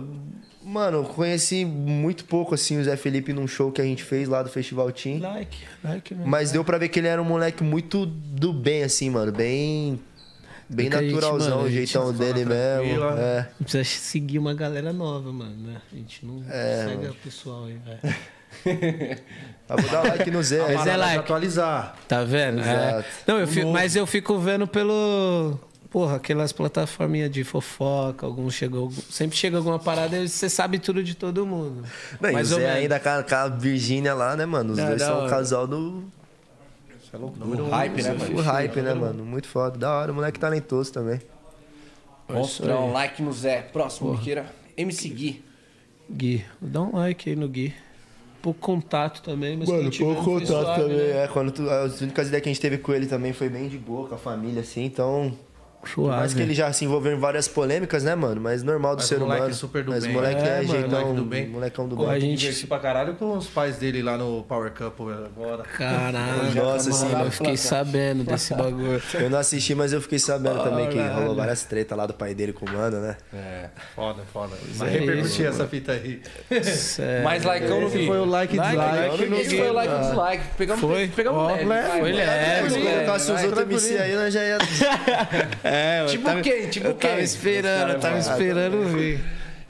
mano, 0.63 0.99
eu 0.99 1.03
conheci 1.03 1.65
muito 1.65 2.25
pouco 2.25 2.55
assim 2.55 2.79
o 2.79 2.83
Zé 2.83 2.95
Felipe 2.95 3.33
num 3.33 3.47
show 3.47 3.71
que 3.71 3.81
a 3.81 3.83
gente 3.83 4.03
fez 4.03 4.27
lá 4.27 4.41
do 4.41 4.49
Festival 4.49 4.91
Team. 4.91 5.19
Like, 5.19 5.57
like, 5.83 6.15
né? 6.15 6.23
Mas 6.25 6.51
deu 6.51 6.63
pra 6.63 6.77
ver 6.77 6.89
que 6.89 6.99
ele 6.99 7.07
era 7.07 7.21
um 7.21 7.25
moleque 7.25 7.63
muito 7.63 8.05
do 8.05 8.51
bem, 8.53 8.83
assim, 8.83 9.09
mano. 9.09 9.31
Bem. 9.31 9.99
Bem 10.69 10.89
Porque 10.89 10.97
a 10.97 11.01
gente, 11.03 11.13
naturalzão, 11.15 11.57
mano, 11.57 11.67
o 11.67 11.71
jeitão 11.71 12.13
dele 12.13 12.45
mesmo. 12.45 13.03
É. 13.03 13.39
A 13.39 13.43
gente 13.59 13.71
precisa 13.71 13.83
seguir 13.83 14.39
uma 14.39 14.53
galera 14.53 14.91
nova, 14.93 15.31
mano, 15.31 15.55
né? 15.67 15.81
A 15.91 15.95
gente 15.95 16.25
não 16.25 16.43
É, 16.49 16.85
segue 16.87 17.07
o 17.07 17.13
pessoal 17.15 17.65
aí, 17.65 17.77
velho. 17.85 18.15
Ah, 19.67 19.75
vou 19.81 19.89
dar 19.89 20.03
like 20.03 20.29
no 20.29 20.43
Zé. 20.43 20.61
Mas 20.61 20.85
é 20.85 20.95
like. 20.95 21.19
atualizar. 21.19 21.95
Tá 22.07 22.23
vendo? 22.23 22.61
É. 22.61 22.89
Exato. 22.89 23.07
Não, 23.25 23.39
eu 23.39 23.47
fico, 23.47 23.67
mas 23.71 23.95
eu 23.95 24.05
fico 24.05 24.37
vendo 24.37 24.67
pelo. 24.67 25.59
Porra, 25.93 26.15
aquelas 26.15 26.51
plataforminhas 26.51 27.29
de 27.29 27.43
fofoca, 27.43 28.25
alguns 28.25 28.55
chegam. 28.55 28.89
Sempre 29.11 29.37
chega 29.37 29.57
alguma 29.57 29.77
parada 29.77 30.17
e 30.17 30.27
você 30.27 30.49
sabe 30.49 30.79
tudo 30.79 31.03
de 31.03 31.13
todo 31.15 31.45
mundo. 31.45 31.83
Não, 32.19 32.31
e 32.31 32.41
o 32.41 32.43
Zé 32.45 32.57
menos. 32.57 32.75
ainda 32.77 32.99
com 32.99 33.09
a, 33.09 33.21
com 33.23 33.35
a 33.35 33.47
Virgínia 33.47 34.15
lá, 34.15 34.35
né, 34.35 34.43
mano? 34.43 34.73
Os 34.73 34.79
É, 34.79 34.87
dois 34.87 35.01
são 35.03 35.13
o 35.15 35.19
hora. 35.21 35.29
casal 35.29 35.67
do. 35.67 36.03
O 37.13 37.69
hype, 37.69 38.01
né, 38.01 38.11
O 38.13 38.19
mano? 38.19 38.41
hype, 38.41 38.81
né, 38.81 38.93
mano? 38.95 39.23
Muito 39.23 39.47
foda. 39.47 39.77
Da 39.77 39.93
hora, 39.99 40.11
moleque 40.11 40.39
talentoso 40.39 40.91
também. 40.91 41.21
Monstrão. 42.27 42.91
Like 42.91 43.21
no 43.21 43.31
Zé. 43.31 43.61
Próximo, 43.61 44.13
Miqueira. 44.13 44.47
MC 44.75 45.09
Gui. 45.09 45.43
Gui, 46.09 46.43
dá 46.59 46.81
um 46.81 46.95
like 46.95 47.29
aí 47.29 47.35
no 47.35 47.47
Gui. 47.47 47.71
Pouco 48.41 48.59
contato 48.59 49.21
também, 49.21 49.55
mas 49.55 49.69
Mano, 49.69 49.89
pouco 49.95 50.23
contato 50.23 50.47
suave, 50.47 50.81
também. 50.81 50.97
né? 50.97 51.23
É, 51.23 51.27
quando 51.31 51.51
tu, 51.51 51.69
as 51.69 52.01
únicas 52.01 52.27
ideias 52.27 52.43
que 52.43 52.49
a 52.49 52.51
gente 52.51 52.61
teve 52.61 52.77
com 52.79 52.91
ele 52.93 53.05
também 53.05 53.31
foi 53.31 53.47
bem 53.47 53.69
de 53.69 53.77
boa, 53.77 54.09
com 54.09 54.15
a 54.15 54.17
família, 54.17 54.61
assim. 54.61 54.83
Então, 54.83 55.31
Suave. 55.87 56.35
que 56.35 56.41
ele 56.41 56.53
já 56.53 56.71
se 56.73 56.85
envolveu 56.85 57.13
em 57.13 57.19
várias 57.19 57.47
polêmicas, 57.47 58.03
né, 58.03 58.15
mano? 58.15 58.39
Mas 58.41 58.63
normal 58.63 58.95
do 58.95 58.99
Mas 58.99 59.07
ser 59.07 59.19
moleque 59.19 59.39
humano. 59.41 59.53
super 59.53 59.83
do 59.83 59.91
Mas 59.91 60.03
bem. 60.05 60.13
moleque 60.13 60.41
É, 60.41 60.47
é, 60.47 60.55
mano, 60.57 60.67
jeitão, 60.67 60.89
moleque 61.01 61.13
do 61.15 61.25
bem. 61.25 61.47
molecão 61.47 61.87
do 61.87 61.95
Pô, 61.95 62.05
bem. 62.05 62.15
a 62.15 62.19
gente- 62.19 62.39
Diverti 62.39 62.67
pra 62.67 62.79
caralho 62.79 63.13
com 63.15 63.37
os 63.37 63.47
pais 63.47 63.77
dele 63.77 64.01
lá 64.01 64.17
no 64.17 64.43
Power 64.43 64.71
Couple 64.71 65.13
agora. 65.13 65.63
Caralho, 65.63 66.55
Nossa 66.55 66.89
mano, 66.89 67.05
senhora. 67.05 67.25
eu 67.25 67.31
fiquei 67.31 67.57
sabendo 67.57 68.23
desse 68.23 68.53
bagulho. 68.53 69.01
Eu 69.13 69.29
não 69.29 69.39
assisti, 69.39 69.75
mas 69.75 69.93
eu 69.93 70.01
fiquei 70.01 70.19
sabendo 70.19 70.63
também 70.63 70.87
que 70.89 70.99
rolou 70.99 71.35
várias 71.35 71.63
tretas 71.63 71.97
lá 71.97 72.05
do 72.05 72.13
pai 72.13 72.33
dele 72.33 72.53
com 72.53 72.65
o 72.65 72.69
mano, 72.71 72.99
né? 72.99 73.17
É. 73.33 73.69
Foda, 73.95 74.21
foda. 74.31 74.55
é 74.55 74.59
Mas 74.77 74.91
repercutir 74.91 75.27
isso, 75.27 75.43
essa 75.45 75.67
fita 75.67 75.91
aí. 75.93 76.21
Sério. 76.63 77.23
Mais 77.23 77.43
likeão 77.43 77.81
no 77.81 77.89
Gui. 77.89 78.07
foi 78.07 78.19
o 78.19 78.25
like 78.25 78.55
e 78.55 78.57
Like, 78.57 78.77
dislike. 78.77 79.41
Esse 79.41 79.57
foi 79.57 79.69
o 79.69 79.73
like 79.73 79.93
e 79.93 79.99
dislike. 79.99 80.43
Pegamos, 80.57 80.81
Foi? 80.81 81.07
pegamos 81.09 81.39
Ó, 81.41 81.47
leve. 81.47 81.65
Foi 81.99 82.11
leve, 82.11 82.69
Se 82.69 82.79
colocasse 82.79 83.31
os 83.31 83.43
outros 83.43 83.63
MC 83.63 83.97
aí, 83.97 84.15
nós 84.15 84.33
já 84.33 84.43
ia. 84.43 84.57
É, 85.75 86.05
Tipo 86.05 86.25
tava- 86.25 86.41
quem? 86.41 86.69
Tipo 86.69 86.87
eu 86.87 86.93
tava 86.93 87.15
quem? 87.15 87.23
esperando, 87.23 87.93
eu 87.93 87.99
tava 87.99 88.17
esperando 88.19 88.83
vir. 88.95 89.19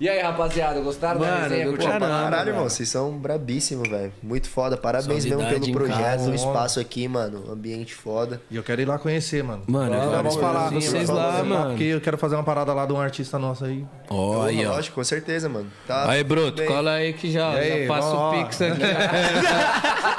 E 0.03 0.09
aí, 0.09 0.19
rapaziada, 0.21 0.81
gostaram 0.81 1.17
da 1.17 1.27
Mano, 1.27 1.43
resenha? 1.43 1.65
Curtiu? 1.65 1.87
caramba. 1.87 2.07
Caralho, 2.07 2.49
irmão, 2.49 2.63
vocês 2.65 2.89
são 2.89 3.17
brabíssimos, 3.17 3.87
velho. 3.87 4.11
Muito 4.21 4.49
foda. 4.49 4.75
Parabéns 4.75 5.23
mesmo 5.23 5.39
Suavidade 5.39 5.71
pelo 5.71 5.77
projeto, 5.77 6.01
casa. 6.01 6.29
o 6.29 6.35
espaço 6.35 6.79
aqui, 6.81 7.07
mano. 7.07 7.49
Ambiente 7.49 7.95
foda. 7.95 8.41
E 8.51 8.57
eu 8.57 8.63
quero 8.63 8.81
ir 8.81 8.85
lá 8.85 8.99
conhecer, 8.99 9.41
mano. 9.41 9.63
Mano, 9.65 9.95
eu 9.95 10.09
Vamos, 10.11 10.35
quero 10.35 10.45
falar 10.45 10.59
falar 10.67 10.71
vocês 10.71 11.07
lá, 11.07 11.31
Vamos 11.37 11.47
mano. 11.47 11.69
Porque 11.69 11.83
eu 11.85 12.01
quero 12.01 12.17
fazer 12.17 12.35
uma 12.35 12.43
parada 12.43 12.73
lá 12.73 12.85
de 12.85 12.91
um 12.91 12.99
artista 12.99 13.39
nosso 13.39 13.63
aí. 13.63 13.85
Ó, 14.09 14.43
aí, 14.43 14.65
ó. 14.65 14.71
Lógico, 14.71 14.95
com 14.95 15.03
certeza, 15.05 15.47
mano. 15.47 15.71
Tá 15.87 16.09
Aí, 16.09 16.21
Broto, 16.21 16.57
bem. 16.57 16.67
cola 16.67 16.91
aí 16.91 17.13
que 17.13 17.31
já, 17.31 17.51
aí, 17.51 17.83
já 17.83 17.87
passa 17.87 18.07
o 18.09 18.17
ó. 18.17 18.31
Pix 18.43 18.61
aqui. 18.61 18.81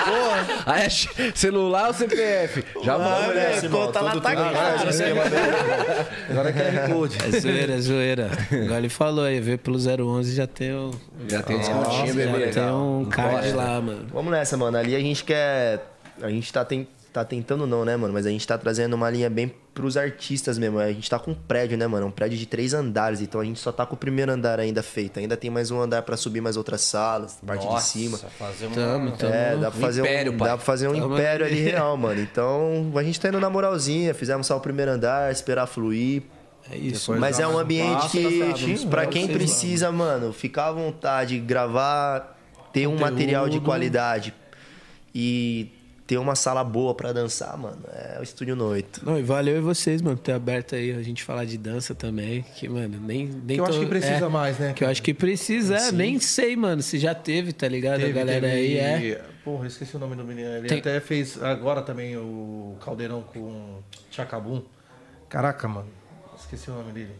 Ah, 0.66 0.80
é 0.80 0.88
celular 1.34 1.88
ou 1.88 1.94
CPF? 1.94 2.64
Já 2.82 2.98
manda. 2.98 3.40
irmão. 3.40 3.86
conta 3.86 4.00
lá 4.00 4.10
tá 4.10 4.14
tudo 4.14 4.22
cara. 4.22 4.48
ligado, 4.48 4.90
esquema 4.90 5.24
dele. 5.24 6.06
Agora 6.30 6.48
é 6.48 6.52
QR 6.52 6.92
Code. 6.92 7.18
É 7.22 7.40
zoeira, 7.40 7.72
é 7.74 7.80
zoeira. 7.80 8.30
Agora 8.50 8.78
ele 8.78 8.88
falou 8.88 9.24
aí, 9.24 9.40
veio 9.40 9.58
pelo 9.58 9.73
011 9.78 10.34
já 10.34 10.46
tem 10.46 10.72
o. 10.74 10.90
Já 11.28 11.42
tem 11.42 11.58
descontinho, 11.58 12.06
já 12.08 12.14
bebê. 12.32 12.46
tem 12.50 12.62
um 12.64 13.04
card 13.10 13.52
Bora. 13.52 13.54
lá, 13.56 13.80
mano. 13.80 14.06
Vamos 14.12 14.32
nessa, 14.32 14.56
mano. 14.56 14.76
Ali 14.76 14.94
a 14.94 15.00
gente 15.00 15.24
quer. 15.24 15.90
A 16.22 16.28
gente 16.30 16.52
tá, 16.52 16.64
ten- 16.64 16.86
tá 17.12 17.24
tentando, 17.24 17.66
não, 17.66 17.84
né, 17.84 17.96
mano? 17.96 18.12
Mas 18.14 18.24
a 18.26 18.30
gente 18.30 18.46
tá 18.46 18.56
trazendo 18.56 18.94
uma 18.94 19.10
linha 19.10 19.28
bem 19.28 19.52
pros 19.74 19.96
artistas 19.96 20.56
mesmo. 20.56 20.78
A 20.78 20.92
gente 20.92 21.10
tá 21.10 21.18
com 21.18 21.32
um 21.32 21.34
prédio, 21.34 21.76
né, 21.76 21.86
mano? 21.88 22.06
Um 22.06 22.10
prédio 22.10 22.38
de 22.38 22.46
três 22.46 22.72
andares. 22.72 23.20
Então 23.20 23.40
a 23.40 23.44
gente 23.44 23.58
só 23.58 23.72
tá 23.72 23.84
com 23.84 23.94
o 23.94 23.98
primeiro 23.98 24.30
andar 24.30 24.60
ainda 24.60 24.80
feito. 24.82 25.18
Ainda 25.18 25.36
tem 25.36 25.50
mais 25.50 25.72
um 25.72 25.80
andar 25.80 26.02
pra 26.02 26.16
subir 26.16 26.40
mais 26.40 26.56
outras 26.56 26.82
salas, 26.82 27.38
parte 27.44 27.66
de 27.66 27.82
cima. 27.82 28.16
fazer 28.16 28.66
uma... 28.66 28.74
Tamo, 28.76 29.10
tamo. 29.16 29.34
É, 29.34 29.56
dá 29.56 29.70
pra 29.72 29.78
Um 29.78 29.80
fazer 29.82 30.00
império, 30.02 30.32
um, 30.32 30.36
pai. 30.38 30.48
dá 30.48 30.56
pra 30.56 30.64
fazer 30.64 30.88
um 30.88 30.92
Tamo 31.00 31.14
império 31.14 31.44
ali. 31.46 31.54
ali 31.60 31.70
real, 31.70 31.96
mano. 31.98 32.20
Então, 32.20 32.92
a 32.94 33.02
gente 33.02 33.18
tá 33.20 33.28
indo 33.28 33.40
na 33.40 33.50
moralzinha, 33.50 34.14
fizemos 34.14 34.46
só 34.46 34.56
o 34.56 34.60
primeiro 34.60 34.92
andar, 34.92 35.32
esperar 35.32 35.66
fluir. 35.66 36.22
É 36.70 36.76
isso. 36.76 37.00
Depois 37.12 37.20
Mas 37.20 37.38
é 37.40 37.46
um 37.46 37.58
ambiente 37.58 38.00
tá 38.02 38.08
que, 38.08 38.86
pra 38.86 39.02
ver 39.02 39.08
quem 39.10 39.26
lá, 39.26 39.32
precisa, 39.32 39.92
mano, 39.92 40.32
ficar 40.32 40.68
à 40.68 40.72
vontade, 40.72 41.38
gravar, 41.38 42.38
ter 42.72 42.86
um 42.86 42.98
material 42.98 43.48
de 43.48 43.60
qualidade 43.60 44.32
e 45.14 45.70
ter 46.06 46.18
uma 46.18 46.34
sala 46.34 46.62
boa 46.62 46.94
pra 46.94 47.12
dançar, 47.12 47.56
mano, 47.56 47.78
é 47.92 48.18
o 48.20 48.22
Estúdio 48.22 48.54
Noito. 48.54 49.00
Não, 49.04 49.18
e 49.18 49.22
valeu 49.22 49.56
e 49.56 49.60
vocês, 49.60 50.02
mano, 50.02 50.16
ter 50.18 50.32
aberto 50.32 50.74
aí 50.74 50.92
a 50.92 51.02
gente 51.02 51.22
falar 51.22 51.44
de 51.46 51.56
dança 51.56 51.94
também. 51.94 52.42
Que, 52.56 52.68
mano, 52.68 52.98
nem. 53.00 53.26
nem 53.26 53.56
Que 53.56 53.60
eu 53.60 53.64
acho 53.64 53.74
tô- 53.74 53.80
que 53.80 53.86
precisa 53.86 54.26
é, 54.26 54.28
mais, 54.28 54.58
né? 54.58 54.72
Que 54.74 54.84
eu 54.84 54.88
acho 54.88 55.02
que 55.02 55.14
precisa, 55.14 55.76
é, 55.76 55.92
nem 55.92 56.18
sei, 56.18 56.56
mano, 56.56 56.82
se 56.82 56.98
já 56.98 57.14
teve, 57.14 57.52
tá 57.52 57.66
ligado? 57.68 58.00
Teve, 58.00 58.10
a 58.10 58.24
galera 58.24 58.46
aí 58.48 58.74
teve- 58.76 59.12
é. 59.12 59.24
Porra, 59.44 59.64
eu 59.64 59.68
esqueci 59.68 59.96
o 59.96 59.98
nome 59.98 60.14
do 60.16 60.24
menino. 60.24 60.48
Ele 60.48 60.68
Tem- 60.68 60.78
até 60.78 61.00
fez 61.00 61.42
agora 61.42 61.80
também 61.82 62.16
o 62.16 62.76
Caldeirão 62.84 63.22
com 63.22 63.78
Chacabum. 64.10 64.62
Caraca, 65.28 65.66
mano. 65.68 65.88
Esqueci 66.44 66.70
o 66.70 66.74
nome 66.74 66.92
dele. 66.92 67.16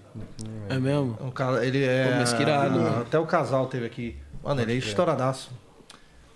É 0.68 0.78
mesmo? 0.78 1.16
Um 1.20 1.30
cara, 1.30 1.64
ele 1.64 1.82
é. 1.82 2.10
Pô, 2.10 2.16
mas 2.18 2.32
que 2.34 2.42
irado, 2.42 2.78
mano. 2.78 3.00
Até 3.00 3.18
o 3.18 3.26
casal 3.26 3.66
teve 3.66 3.86
aqui. 3.86 4.16
Mano, 4.42 4.60
ele 4.60 4.74
é 4.74 4.76
estouradaço. 4.76 5.50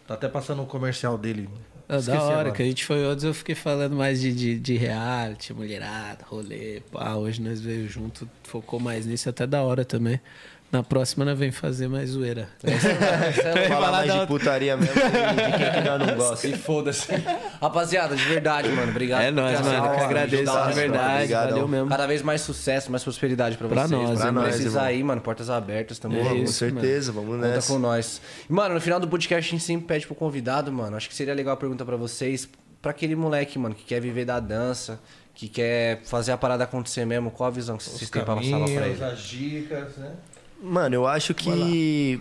Tá 0.07 0.15
até 0.15 0.27
passando 0.27 0.63
um 0.63 0.65
comercial 0.65 1.19
dele. 1.19 1.51
É 1.87 2.01
da 2.01 2.23
hora, 2.23 2.33
agora. 2.33 2.51
que 2.53 2.63
a 2.63 2.65
gente 2.65 2.85
foi 2.85 3.05
outros, 3.05 3.25
eu 3.25 3.35
fiquei 3.35 3.55
falando 3.55 3.95
mais 3.95 4.21
de, 4.21 4.33
de, 4.33 4.59
de 4.59 4.77
reality, 4.77 5.53
mulherada, 5.55 6.25
rolê. 6.27 6.83
Pá, 6.91 7.15
hoje 7.15 7.41
nós 7.41 7.61
veio 7.61 7.89
junto, 7.89 8.29
focou 8.43 8.81
mais 8.81 9.07
nisso, 9.07 9.29
até 9.29 9.47
da 9.47 9.63
hora 9.63 9.85
também. 9.85 10.21
Na 10.71 10.83
próxima 10.83 11.25
nós 11.25 11.39
vem 11.39 11.51
fazer 11.51 11.89
mais 11.89 12.11
zoeira. 12.11 12.47
Falar 13.69 13.91
mais 13.91 14.13
de 14.13 14.27
putaria 14.27 14.77
mesmo, 14.77 14.95
de 14.95 15.01
quem 15.01 15.73
que 15.73 15.89
nós 15.89 16.07
não 16.07 16.15
gosta. 16.17 16.47
E 16.47 16.57
foda-se. 16.57 17.09
Rapaziada, 17.61 18.15
de 18.15 18.23
verdade, 18.25 18.69
mano. 18.69 18.91
Obrigado. 18.91 19.23
É 19.23 19.31
nóis, 19.31 19.59
mano. 19.61 19.95
Que 19.97 20.01
agradeço 20.03 20.37
de 20.43 20.47
nós, 20.47 20.75
verdade. 20.75 21.15
Obrigadão. 21.23 21.51
Valeu 21.53 21.69
mesmo. 21.69 21.89
Cada 21.89 22.07
vez 22.07 22.21
mais 22.23 22.43
sucesso, 22.43 22.91
mais 22.91 23.03
prosperidade 23.03 23.57
pra 23.57 23.67
Pra 23.67 23.87
vocês. 23.87 24.01
nós, 24.03 24.19
pra 24.19 24.27
irmão. 24.29 24.45
precisar 24.45 24.69
irmão. 24.81 24.85
aí, 24.85 25.03
mano. 25.03 25.21
Portas 25.23 25.49
abertas, 25.49 25.99
tamo 25.99 26.19
É. 26.19 26.23
Com 26.41 26.47
certeza, 26.47 27.13
vamos 27.13 27.37
Conta 27.37 27.49
nessa. 27.49 27.73
com 27.73 27.79
nós. 27.79 28.21
E, 28.49 28.53
Mano, 28.53 28.75
no 28.75 28.81
final 28.81 29.01
do 29.01 29.09
podcast 29.09 29.49
a 29.49 29.51
gente 29.53 29.65
sempre 29.65 29.87
pede 29.87 30.07
pro 30.07 30.15
convidado, 30.15 30.71
mano. 30.71 30.97
Acho 30.99 31.09
que 31.09 31.15
seria 31.15 31.33
legal 31.33 31.55
a 31.55 31.57
pergunta 31.57 31.83
pra 31.85 31.97
vocês. 31.97 32.47
Pra 32.83 32.91
aquele 32.91 33.17
moleque, 33.17 33.59
mano, 33.59 33.75
que 33.75 33.85
quer 33.85 34.01
viver 34.01 34.25
da 34.27 34.39
dança, 34.39 35.01
que 35.35 35.49
quer 35.49 36.03
fazer 36.05 36.31
a 36.33 36.37
parada 36.37 36.63
acontecer 36.65 37.05
mesmo, 37.07 37.31
qual 37.31 37.49
a 37.49 37.51
visão 37.51 37.77
que 37.77 37.83
vocês 37.85 38.09
têm 38.11 38.23
pra 38.23 38.37
passar 38.37 38.51
lá 38.59 38.67
pra 38.67 38.75
Caminhos, 38.75 39.01
ele? 39.01 39.05
as 39.05 39.19
dicas, 39.21 39.97
né? 39.97 40.13
Mano, 40.61 40.95
eu 40.95 41.07
acho 41.07 41.35
que 41.35 42.21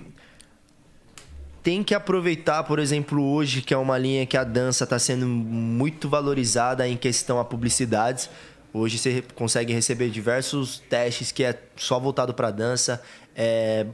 tem 1.64 1.84
que 1.84 1.93
aproveitar, 1.93 2.64
por 2.64 2.80
exemplo, 2.80 3.22
hoje, 3.22 3.61
que 3.61 3.73
é 3.73 3.77
uma 3.77 3.97
linha 3.97 4.26
que 4.26 4.38
a 4.38 4.43
dança 4.43 4.84
está 4.84 4.97
sendo 4.97 5.27
muito 5.27 6.07
valorizada 6.07 6.88
em 6.88 6.95
questão 6.95 7.39
a 7.39 7.45
publicidades. 7.45 8.30
Hoje 8.73 8.97
você 8.97 9.23
consegue 9.35 9.73
receber 9.73 10.09
diversos 10.09 10.80
testes 10.89 11.31
que 11.31 11.43
é 11.43 11.59
só 11.76 11.99
voltado 11.99 12.34
para 12.34 12.51
dança, 12.51 13.01
é, 13.35 13.88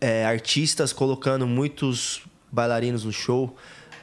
é, 0.00 0.24
artistas 0.24 0.92
colocando 0.92 1.46
muitos 1.46 2.22
bailarinos 2.52 3.04
no 3.04 3.12
show, 3.12 3.56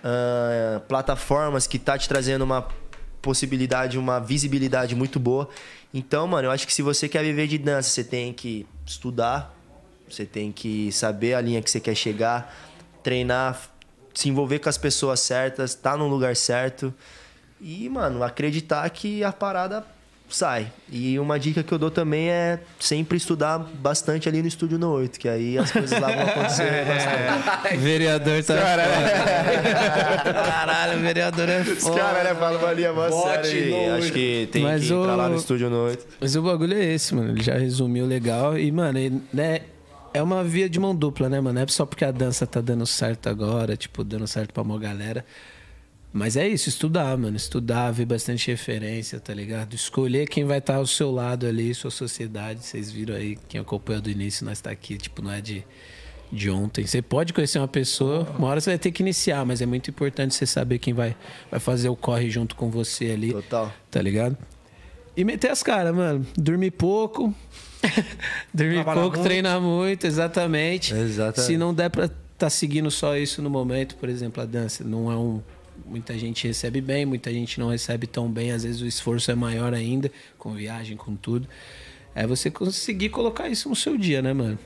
ah, 0.04 0.82
plataformas 0.88 1.68
que 1.68 1.78
tá 1.78 1.98
te 1.98 2.10
trazendo 2.10 2.44
uma 2.44 2.68
possibilidade, 3.22 3.98
uma 3.98 4.20
visibilidade 4.20 4.96
muito 4.96 5.20
boa. 5.20 5.50
Então, 5.94 6.28
mano, 6.28 6.48
eu 6.48 6.52
acho 6.52 6.66
que 6.66 6.74
se 6.74 6.82
você 6.82 7.08
quer 7.08 7.24
viver 7.24 7.48
de 7.48 7.58
dança, 7.58 7.90
você 7.90 8.04
tem 8.04 8.34
que 8.34 8.66
estudar, 8.86 9.56
você 10.10 10.26
tem 10.26 10.52
que 10.52 10.92
saber 10.92 11.34
a 11.34 11.42
linha 11.42 11.62
que 11.62 11.70
você 11.70 11.80
quer 11.80 11.96
chegar, 11.96 12.54
treinar, 13.04 13.70
se 14.14 14.30
envolver 14.30 14.60
com 14.60 14.70
as 14.70 14.78
pessoas 14.78 15.20
certas, 15.20 15.72
estar 15.72 15.98
no 15.98 16.08
lugar 16.08 16.36
certo 16.36 16.94
e, 17.60 17.88
mano, 17.90 18.24
acreditar 18.24 18.90
que 18.90 19.24
a 19.24 19.32
parada 19.32 19.86
sai. 20.36 20.72
E 20.92 21.18
uma 21.20 21.40
dica 21.40 21.62
que 21.64 21.72
eu 21.74 21.78
dou 21.78 21.92
também 21.92 22.30
é 22.30 22.60
sempre 22.80 23.18
estudar 23.18 23.58
bastante 23.60 24.28
ali 24.30 24.42
no 24.42 24.48
estúdio 24.48 24.78
no 24.80 24.92
8, 24.92 25.20
que 25.20 25.28
aí 25.30 25.58
as 25.58 25.72
coisas 25.72 26.00
lá 26.00 26.10
vão 26.12 26.22
acontecer 26.22 26.86
bastante. 26.86 27.78
Vereador 27.78 28.44
tá. 28.44 28.54
foda. 28.56 30.34
Caralho, 30.34 30.98
o 31.00 31.02
vereador 31.02 31.50
é 31.50 31.62
Os 31.62 31.80
foda. 31.80 32.00
caras, 32.00 32.24
né, 32.24 32.36
falam 32.36 32.66
ali 32.68 32.86
a 32.86 32.92
no 32.92 33.96
acho 33.98 34.12
que 34.12 34.50
tem 34.52 34.64
Mas 34.64 34.82
que 34.88 34.94
entrar 34.94 35.14
o- 35.14 35.18
lá 35.18 35.30
no 35.30 35.36
estúdio 35.36 35.70
no 35.70 35.84
8. 35.86 36.06
Mas 36.20 36.36
o 36.36 36.42
bagulho 36.42 36.74
é 36.78 36.86
esse, 36.86 37.14
mano. 37.16 37.30
Ele 37.32 37.44
já 37.44 37.56
resumiu 37.58 38.06
legal. 38.06 38.58
E, 38.58 38.72
mano, 38.72 38.98
ele, 38.98 39.22
né? 39.34 39.62
É 40.14 40.22
uma 40.22 40.44
via 40.44 40.70
de 40.70 40.78
mão 40.78 40.94
dupla, 40.94 41.30
né, 41.30 41.40
mano? 41.40 41.54
Não 41.56 41.62
é 41.62 41.68
só 41.68 41.86
porque 41.86 42.04
a 42.04 42.12
dança 42.12 42.46
tá 42.46 42.60
dando 42.60 42.86
certo 42.86 43.30
agora, 43.30 43.78
tipo, 43.78 44.04
dando 44.04 44.28
certo 44.28 44.54
pra 44.54 44.62
uma 44.62 44.78
galera. 44.78 45.24
Mas 46.14 46.36
é 46.36 46.48
isso, 46.48 46.68
estudar, 46.68 47.18
mano. 47.18 47.38
Estudar, 47.38 47.92
ver 47.92 48.06
bastante 48.06 48.48
referência, 48.52 49.20
tá 49.20 49.34
ligado? 49.34 49.74
Escolher 49.74 50.28
quem 50.28 50.44
vai 50.44 50.58
estar 50.58 50.76
ao 50.76 50.86
seu 50.86 51.10
lado 51.12 51.46
ali, 51.48 51.74
sua 51.74 51.92
sociedade. 51.92 52.66
Vocês 52.66 52.92
viram 52.92 53.16
aí, 53.16 53.38
quem 53.48 53.62
acompanhou 53.62 54.02
do 54.02 54.10
início, 54.10 54.46
nós 54.46 54.60
tá 54.60 54.70
aqui, 54.70 54.98
tipo, 54.98 55.22
não 55.22 55.32
é 55.32 55.40
de, 55.40 55.64
de 56.32 56.50
ontem. 56.50 56.86
Você 56.86 57.02
pode 57.02 57.32
conhecer 57.32 57.60
uma 57.60 57.68
pessoa, 57.68 58.28
uma 58.38 58.48
hora 58.48 58.60
você 58.60 58.72
vai 58.72 58.80
ter 58.80 58.92
que 58.92 59.02
iniciar, 59.02 59.46
mas 59.46 59.62
é 59.62 59.66
muito 59.66 59.90
importante 59.90 60.36
você 60.36 60.46
saber 60.46 60.80
quem 60.80 60.94
vai, 60.94 61.16
vai 61.50 61.60
fazer 61.60 61.88
o 61.88 61.96
corre 61.96 62.30
junto 62.30 62.56
com 62.56 62.70
você 62.70 63.12
ali. 63.12 63.32
Total. 63.32 63.74
Tá 63.90 64.02
ligado? 64.02 64.38
E 65.16 65.24
meter 65.24 65.52
as 65.52 65.64
caras, 65.64 65.96
mano. 65.96 66.26
Dormir 66.38 66.72
pouco. 66.72 67.34
Dormir 68.54 68.84
pouco, 68.84 69.00
muito. 69.00 69.22
treinar 69.24 69.62
muito, 69.62 70.06
exatamente. 70.06 70.94
Exatamente. 70.94 71.48
Se 71.48 71.58
não 71.58 71.74
der 71.74 71.90
pra 71.90 72.10
tá 72.38 72.50
seguindo 72.50 72.90
só 72.90 73.16
isso 73.16 73.40
no 73.42 73.52
momento, 73.52 73.96
por 73.98 74.10
exemplo, 74.10 74.42
a 74.42 74.46
dança 74.46 74.84
não 74.84 75.12
é 75.12 75.16
um. 75.16 75.42
Muita 75.92 76.18
gente 76.18 76.48
recebe 76.48 76.80
bem, 76.80 77.06
muita 77.06 77.34
gente 77.34 77.60
não 77.60 77.68
recebe 77.68 78.08
tão 78.08 78.32
bem. 78.32 78.52
Às 78.52 78.64
vezes 78.64 78.80
o 78.80 78.86
esforço 78.86 79.30
é 79.30 79.36
maior 79.36 79.74
ainda, 79.74 80.10
com 80.38 80.54
viagem, 80.54 80.96
com 80.96 81.18
tudo. 81.18 81.50
É 82.16 82.26
você 82.26 82.50
conseguir 82.50 83.10
colocar 83.10 83.50
isso 83.50 83.68
no 83.68 83.76
seu 83.76 83.98
dia, 83.98 84.22
né, 84.22 84.32
mano? 84.32 84.58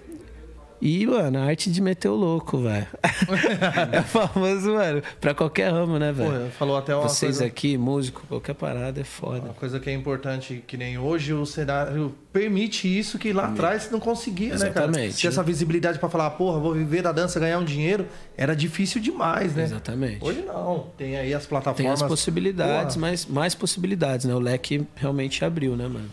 E, 0.81 1.07
mano, 1.07 1.39
a 1.39 1.43
arte 1.43 1.72
de 1.72 1.81
meter 1.81 2.10
o 2.10 2.15
louco, 2.15 2.57
velho. 2.57 2.85
é 3.91 4.02
famoso, 4.02 4.73
mano, 4.73 5.02
pra 5.22 5.34
qualquer 5.34 5.72
ramo, 5.72 5.97
né, 5.97 6.11
velho? 6.11 6.52
falou 6.52 6.77
até 6.77 6.93
uma 6.95 7.07
Vocês 7.07 7.38
coisa, 7.38 7.45
aqui, 7.45 7.77
músico, 7.77 8.23
qualquer 8.27 8.53
parada 8.56 8.99
é 8.99 9.03
foda. 9.03 9.39
uma 9.45 9.53
coisa 9.53 9.80
que 9.80 9.89
é 9.89 9.93
importante, 9.93 10.64
que 10.68 10.76
nem 10.77 10.97
hoje 10.97 11.34
o 11.34 11.45
cenário 11.45 12.14
permite 12.31 12.88
isso 12.88 13.18
que 13.18 13.31
lá 13.31 13.45
atrás 13.45 13.89
não 13.89 13.99
conseguia, 13.99 14.53
né, 14.56 14.69
cara? 14.69 14.88
Exatamente. 14.88 15.14
Se 15.15 15.27
essa 15.27 15.41
visibilidade 15.41 15.97
pra 15.97 16.10
falar, 16.10 16.30
porra, 16.31 16.60
vou 16.60 16.73
viver 16.73 17.02
da 17.02 17.11
dança, 17.14 17.39
ganhar 17.39 17.57
um 17.57 17.64
dinheiro, 17.65 18.06
era 18.35 18.53
difícil 18.56 19.02
demais, 19.02 19.56
né? 19.56 19.64
Exatamente. 19.64 20.18
Hoje 20.23 20.41
não. 20.41 20.88
Tem 20.97 21.15
aí 21.18 21.34
as 21.34 21.43
Tem 21.43 21.49
plataformas. 21.49 22.02
as 22.02 22.07
possibilidades, 22.07 22.95
Porra. 22.95 23.07
mas 23.10 23.26
mais 23.26 23.56
possibilidades, 23.56 24.26
né? 24.26 24.35
O 24.35 24.39
leque 24.39 24.85
realmente 24.95 25.43
abriu, 25.45 25.76
né, 25.77 25.88
mano? 25.88 26.10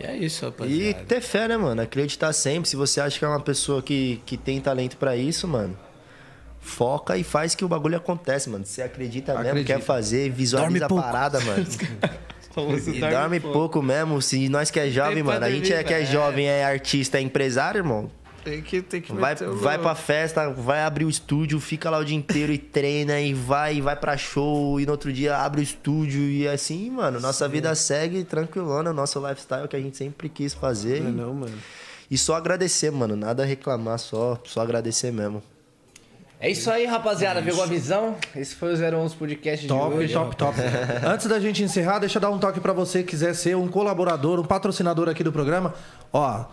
E 0.00 0.04
é 0.04 0.16
isso, 0.16 0.44
E 0.44 0.48
rapaziada. 0.48 1.04
ter 1.06 1.20
fé, 1.20 1.48
né, 1.48 1.56
mano? 1.56 1.80
Acreditar 1.80 2.32
sempre. 2.32 2.68
Se 2.68 2.76
você 2.76 3.00
acha 3.00 3.18
que 3.18 3.24
é 3.24 3.28
uma 3.28 3.40
pessoa 3.40 3.80
que, 3.82 4.20
que 4.26 4.36
tem 4.36 4.60
talento 4.60 4.96
pra 4.96 5.16
isso, 5.16 5.46
mano, 5.46 5.76
foca 6.60 7.16
e 7.16 7.22
faz 7.22 7.54
que 7.54 7.64
o 7.64 7.68
bagulho 7.68 7.96
acontece, 7.96 8.48
mano. 8.50 8.64
Você 8.64 8.82
acredita 8.82 9.32
mesmo, 9.34 9.48
Acredita. 9.50 9.74
quer 9.78 9.80
fazer, 9.84 10.30
visualiza 10.30 10.70
Dorme 10.70 10.84
a 10.84 10.88
pouco. 10.88 11.02
parada, 11.04 11.40
mano. 11.40 11.66
E 12.56 13.00
dorme 13.00 13.40
pouco 13.40 13.82
mesmo. 13.82 14.22
Se 14.22 14.48
nós 14.48 14.70
que 14.70 14.78
é 14.78 14.88
jovem, 14.88 15.24
mano, 15.24 15.44
a 15.44 15.50
gente 15.50 15.72
é 15.72 15.82
que 15.82 15.92
é 15.92 16.04
jovem, 16.04 16.46
é 16.46 16.64
artista, 16.64 17.18
é 17.18 17.20
empresário, 17.20 17.80
irmão. 17.80 18.08
Tem 18.44 18.60
que, 18.60 18.82
tem 18.82 19.00
que 19.00 19.12
Vai, 19.12 19.32
meter 19.32 19.48
o 19.48 19.56
vai 19.56 19.78
pra 19.78 19.94
festa, 19.94 20.50
vai 20.50 20.82
abrir 20.82 21.06
o 21.06 21.08
estúdio, 21.10 21.58
fica 21.58 21.88
lá 21.88 21.98
o 21.98 22.04
dia 22.04 22.16
inteiro 22.16 22.52
e 22.52 22.58
treina 22.58 23.18
e 23.18 23.32
vai, 23.32 23.76
e 23.76 23.80
vai 23.80 23.96
pra 23.96 24.16
show 24.18 24.78
e 24.78 24.84
no 24.84 24.92
outro 24.92 25.10
dia 25.12 25.38
abre 25.38 25.60
o 25.60 25.64
estúdio 25.64 26.20
e 26.20 26.46
assim, 26.46 26.90
mano, 26.90 27.18
nossa 27.20 27.48
vida 27.48 27.74
segue 27.74 28.22
tranquilona, 28.22 28.90
o 28.90 28.94
nosso 28.94 29.18
lifestyle 29.26 29.66
que 29.66 29.76
a 29.76 29.80
gente 29.80 29.96
sempre 29.96 30.28
quis 30.28 30.52
fazer. 30.52 31.00
Não, 31.00 31.08
é 31.08 31.12
não, 31.12 31.34
mano. 31.34 31.58
E 32.10 32.18
só 32.18 32.34
agradecer, 32.34 32.90
mano. 32.92 33.16
Nada 33.16 33.42
a 33.42 33.46
reclamar, 33.46 33.98
só, 33.98 34.38
só 34.44 34.60
agradecer 34.60 35.10
mesmo. 35.10 35.42
É 36.38 36.50
isso 36.50 36.70
aí, 36.70 36.84
rapaziada. 36.84 37.40
Pegou 37.40 37.62
a 37.62 37.66
visão? 37.66 38.16
Esse 38.36 38.54
foi 38.54 38.74
o 38.74 38.96
011 39.00 39.16
Podcast 39.16 39.66
Top, 39.66 39.94
de 39.96 40.00
hoje. 40.04 40.12
top, 40.12 40.36
top. 40.36 40.58
Antes 41.02 41.26
da 41.26 41.40
gente 41.40 41.62
encerrar, 41.62 42.00
deixa 42.00 42.18
eu 42.18 42.20
dar 42.20 42.28
um 42.28 42.38
toque 42.38 42.60
pra 42.60 42.74
você 42.74 43.02
que 43.02 43.10
quiser 43.10 43.34
ser 43.34 43.56
um 43.56 43.66
colaborador, 43.66 44.38
um 44.38 44.44
patrocinador 44.44 45.08
aqui 45.08 45.24
do 45.24 45.32
programa. 45.32 45.72
Ó, 46.12 46.44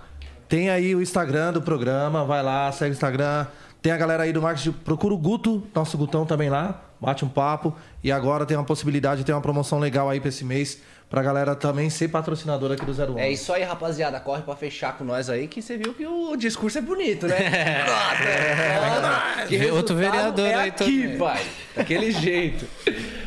tem 0.52 0.69
aí 0.69 0.94
o 0.94 1.02
Instagram 1.02 1.53
do 1.53 1.61
programa, 1.61 2.26
vai 2.26 2.44
lá, 2.44 2.69
segue 2.73 2.91
o 2.91 2.94
Instagram. 2.94 3.48
Tem 3.82 3.90
a 3.94 3.95
galera 3.95 4.23
aí 4.23 4.34
do 4.34 4.41
marketing, 4.41 4.73
procura 4.73 5.14
o 5.14 5.18
Guto, 5.18 5.64
nosso 5.73 5.98
Gutão 5.98 6.26
também 6.26 6.49
lá, 6.49 6.82
bate 6.99 7.23
um 7.23 7.30
papo. 7.30 7.73
E 8.03 8.11
agora 8.11 8.45
tem 8.45 8.57
uma 8.57 8.65
possibilidade 8.65 9.22
de 9.22 9.26
ter 9.26 9.32
uma 9.32 9.40
promoção 9.40 9.80
legal 9.80 10.10
aí 10.10 10.19
pra 10.19 10.28
esse 10.28 10.44
mês, 10.44 10.80
pra 11.10 11.23
galera 11.23 11.56
também 11.56 11.90
ser 11.90 12.10
patrocinador 12.10 12.73
aqui 12.73 12.84
do 12.84 12.91
01. 12.91 13.18
É 13.18 13.32
isso 13.32 13.53
aí, 13.53 13.64
rapaziada. 13.64 14.19
Corre 14.19 14.41
pra 14.41 14.53
fechar 14.57 14.98
com 14.98 15.06
nós 15.06 15.30
aí, 15.30 15.48
que 15.48 15.61
você 15.61 15.78
viu 15.78 15.94
que 15.94 16.06
o 16.06 16.36
discurso 16.36 16.80
é 16.80 16.82
bonito, 16.82 17.28
né? 17.28 17.38
Nossa, 17.88 19.44
é, 19.44 19.45
que 19.48 19.57
Vê 19.57 19.72
outro 19.72 19.95
vereador 19.95 20.45
é 20.45 20.53
aí 20.53 20.69
aqui, 20.69 21.03
também. 21.03 21.18
pai. 21.18 21.45
Daquele 21.78 22.11
jeito. 22.11 22.68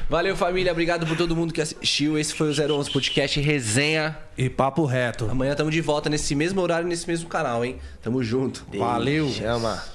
Valeu, 0.09 0.36
família. 0.36 0.70
Obrigado 0.70 1.06
por 1.06 1.16
todo 1.16 1.35
mundo 1.35 1.52
que 1.52 1.60
assistiu. 1.60 2.18
Esse 2.18 2.35
foi 2.35 2.51
o 2.51 2.74
011 2.76 2.90
Podcast 2.90 3.40
Resenha. 3.40 4.16
E 4.36 4.51
papo 4.51 4.85
reto. 4.85 5.28
Amanhã 5.31 5.52
estamos 5.52 5.72
de 5.72 5.81
volta 5.81 6.10
nesse 6.10 6.35
mesmo 6.35 6.60
horário, 6.60 6.86
nesse 6.86 7.06
mesmo 7.06 7.28
canal, 7.28 7.64
hein? 7.64 7.78
Tamo 8.02 8.22
junto. 8.22 8.66
Valeu. 8.76 9.31
Chama. 9.31 9.94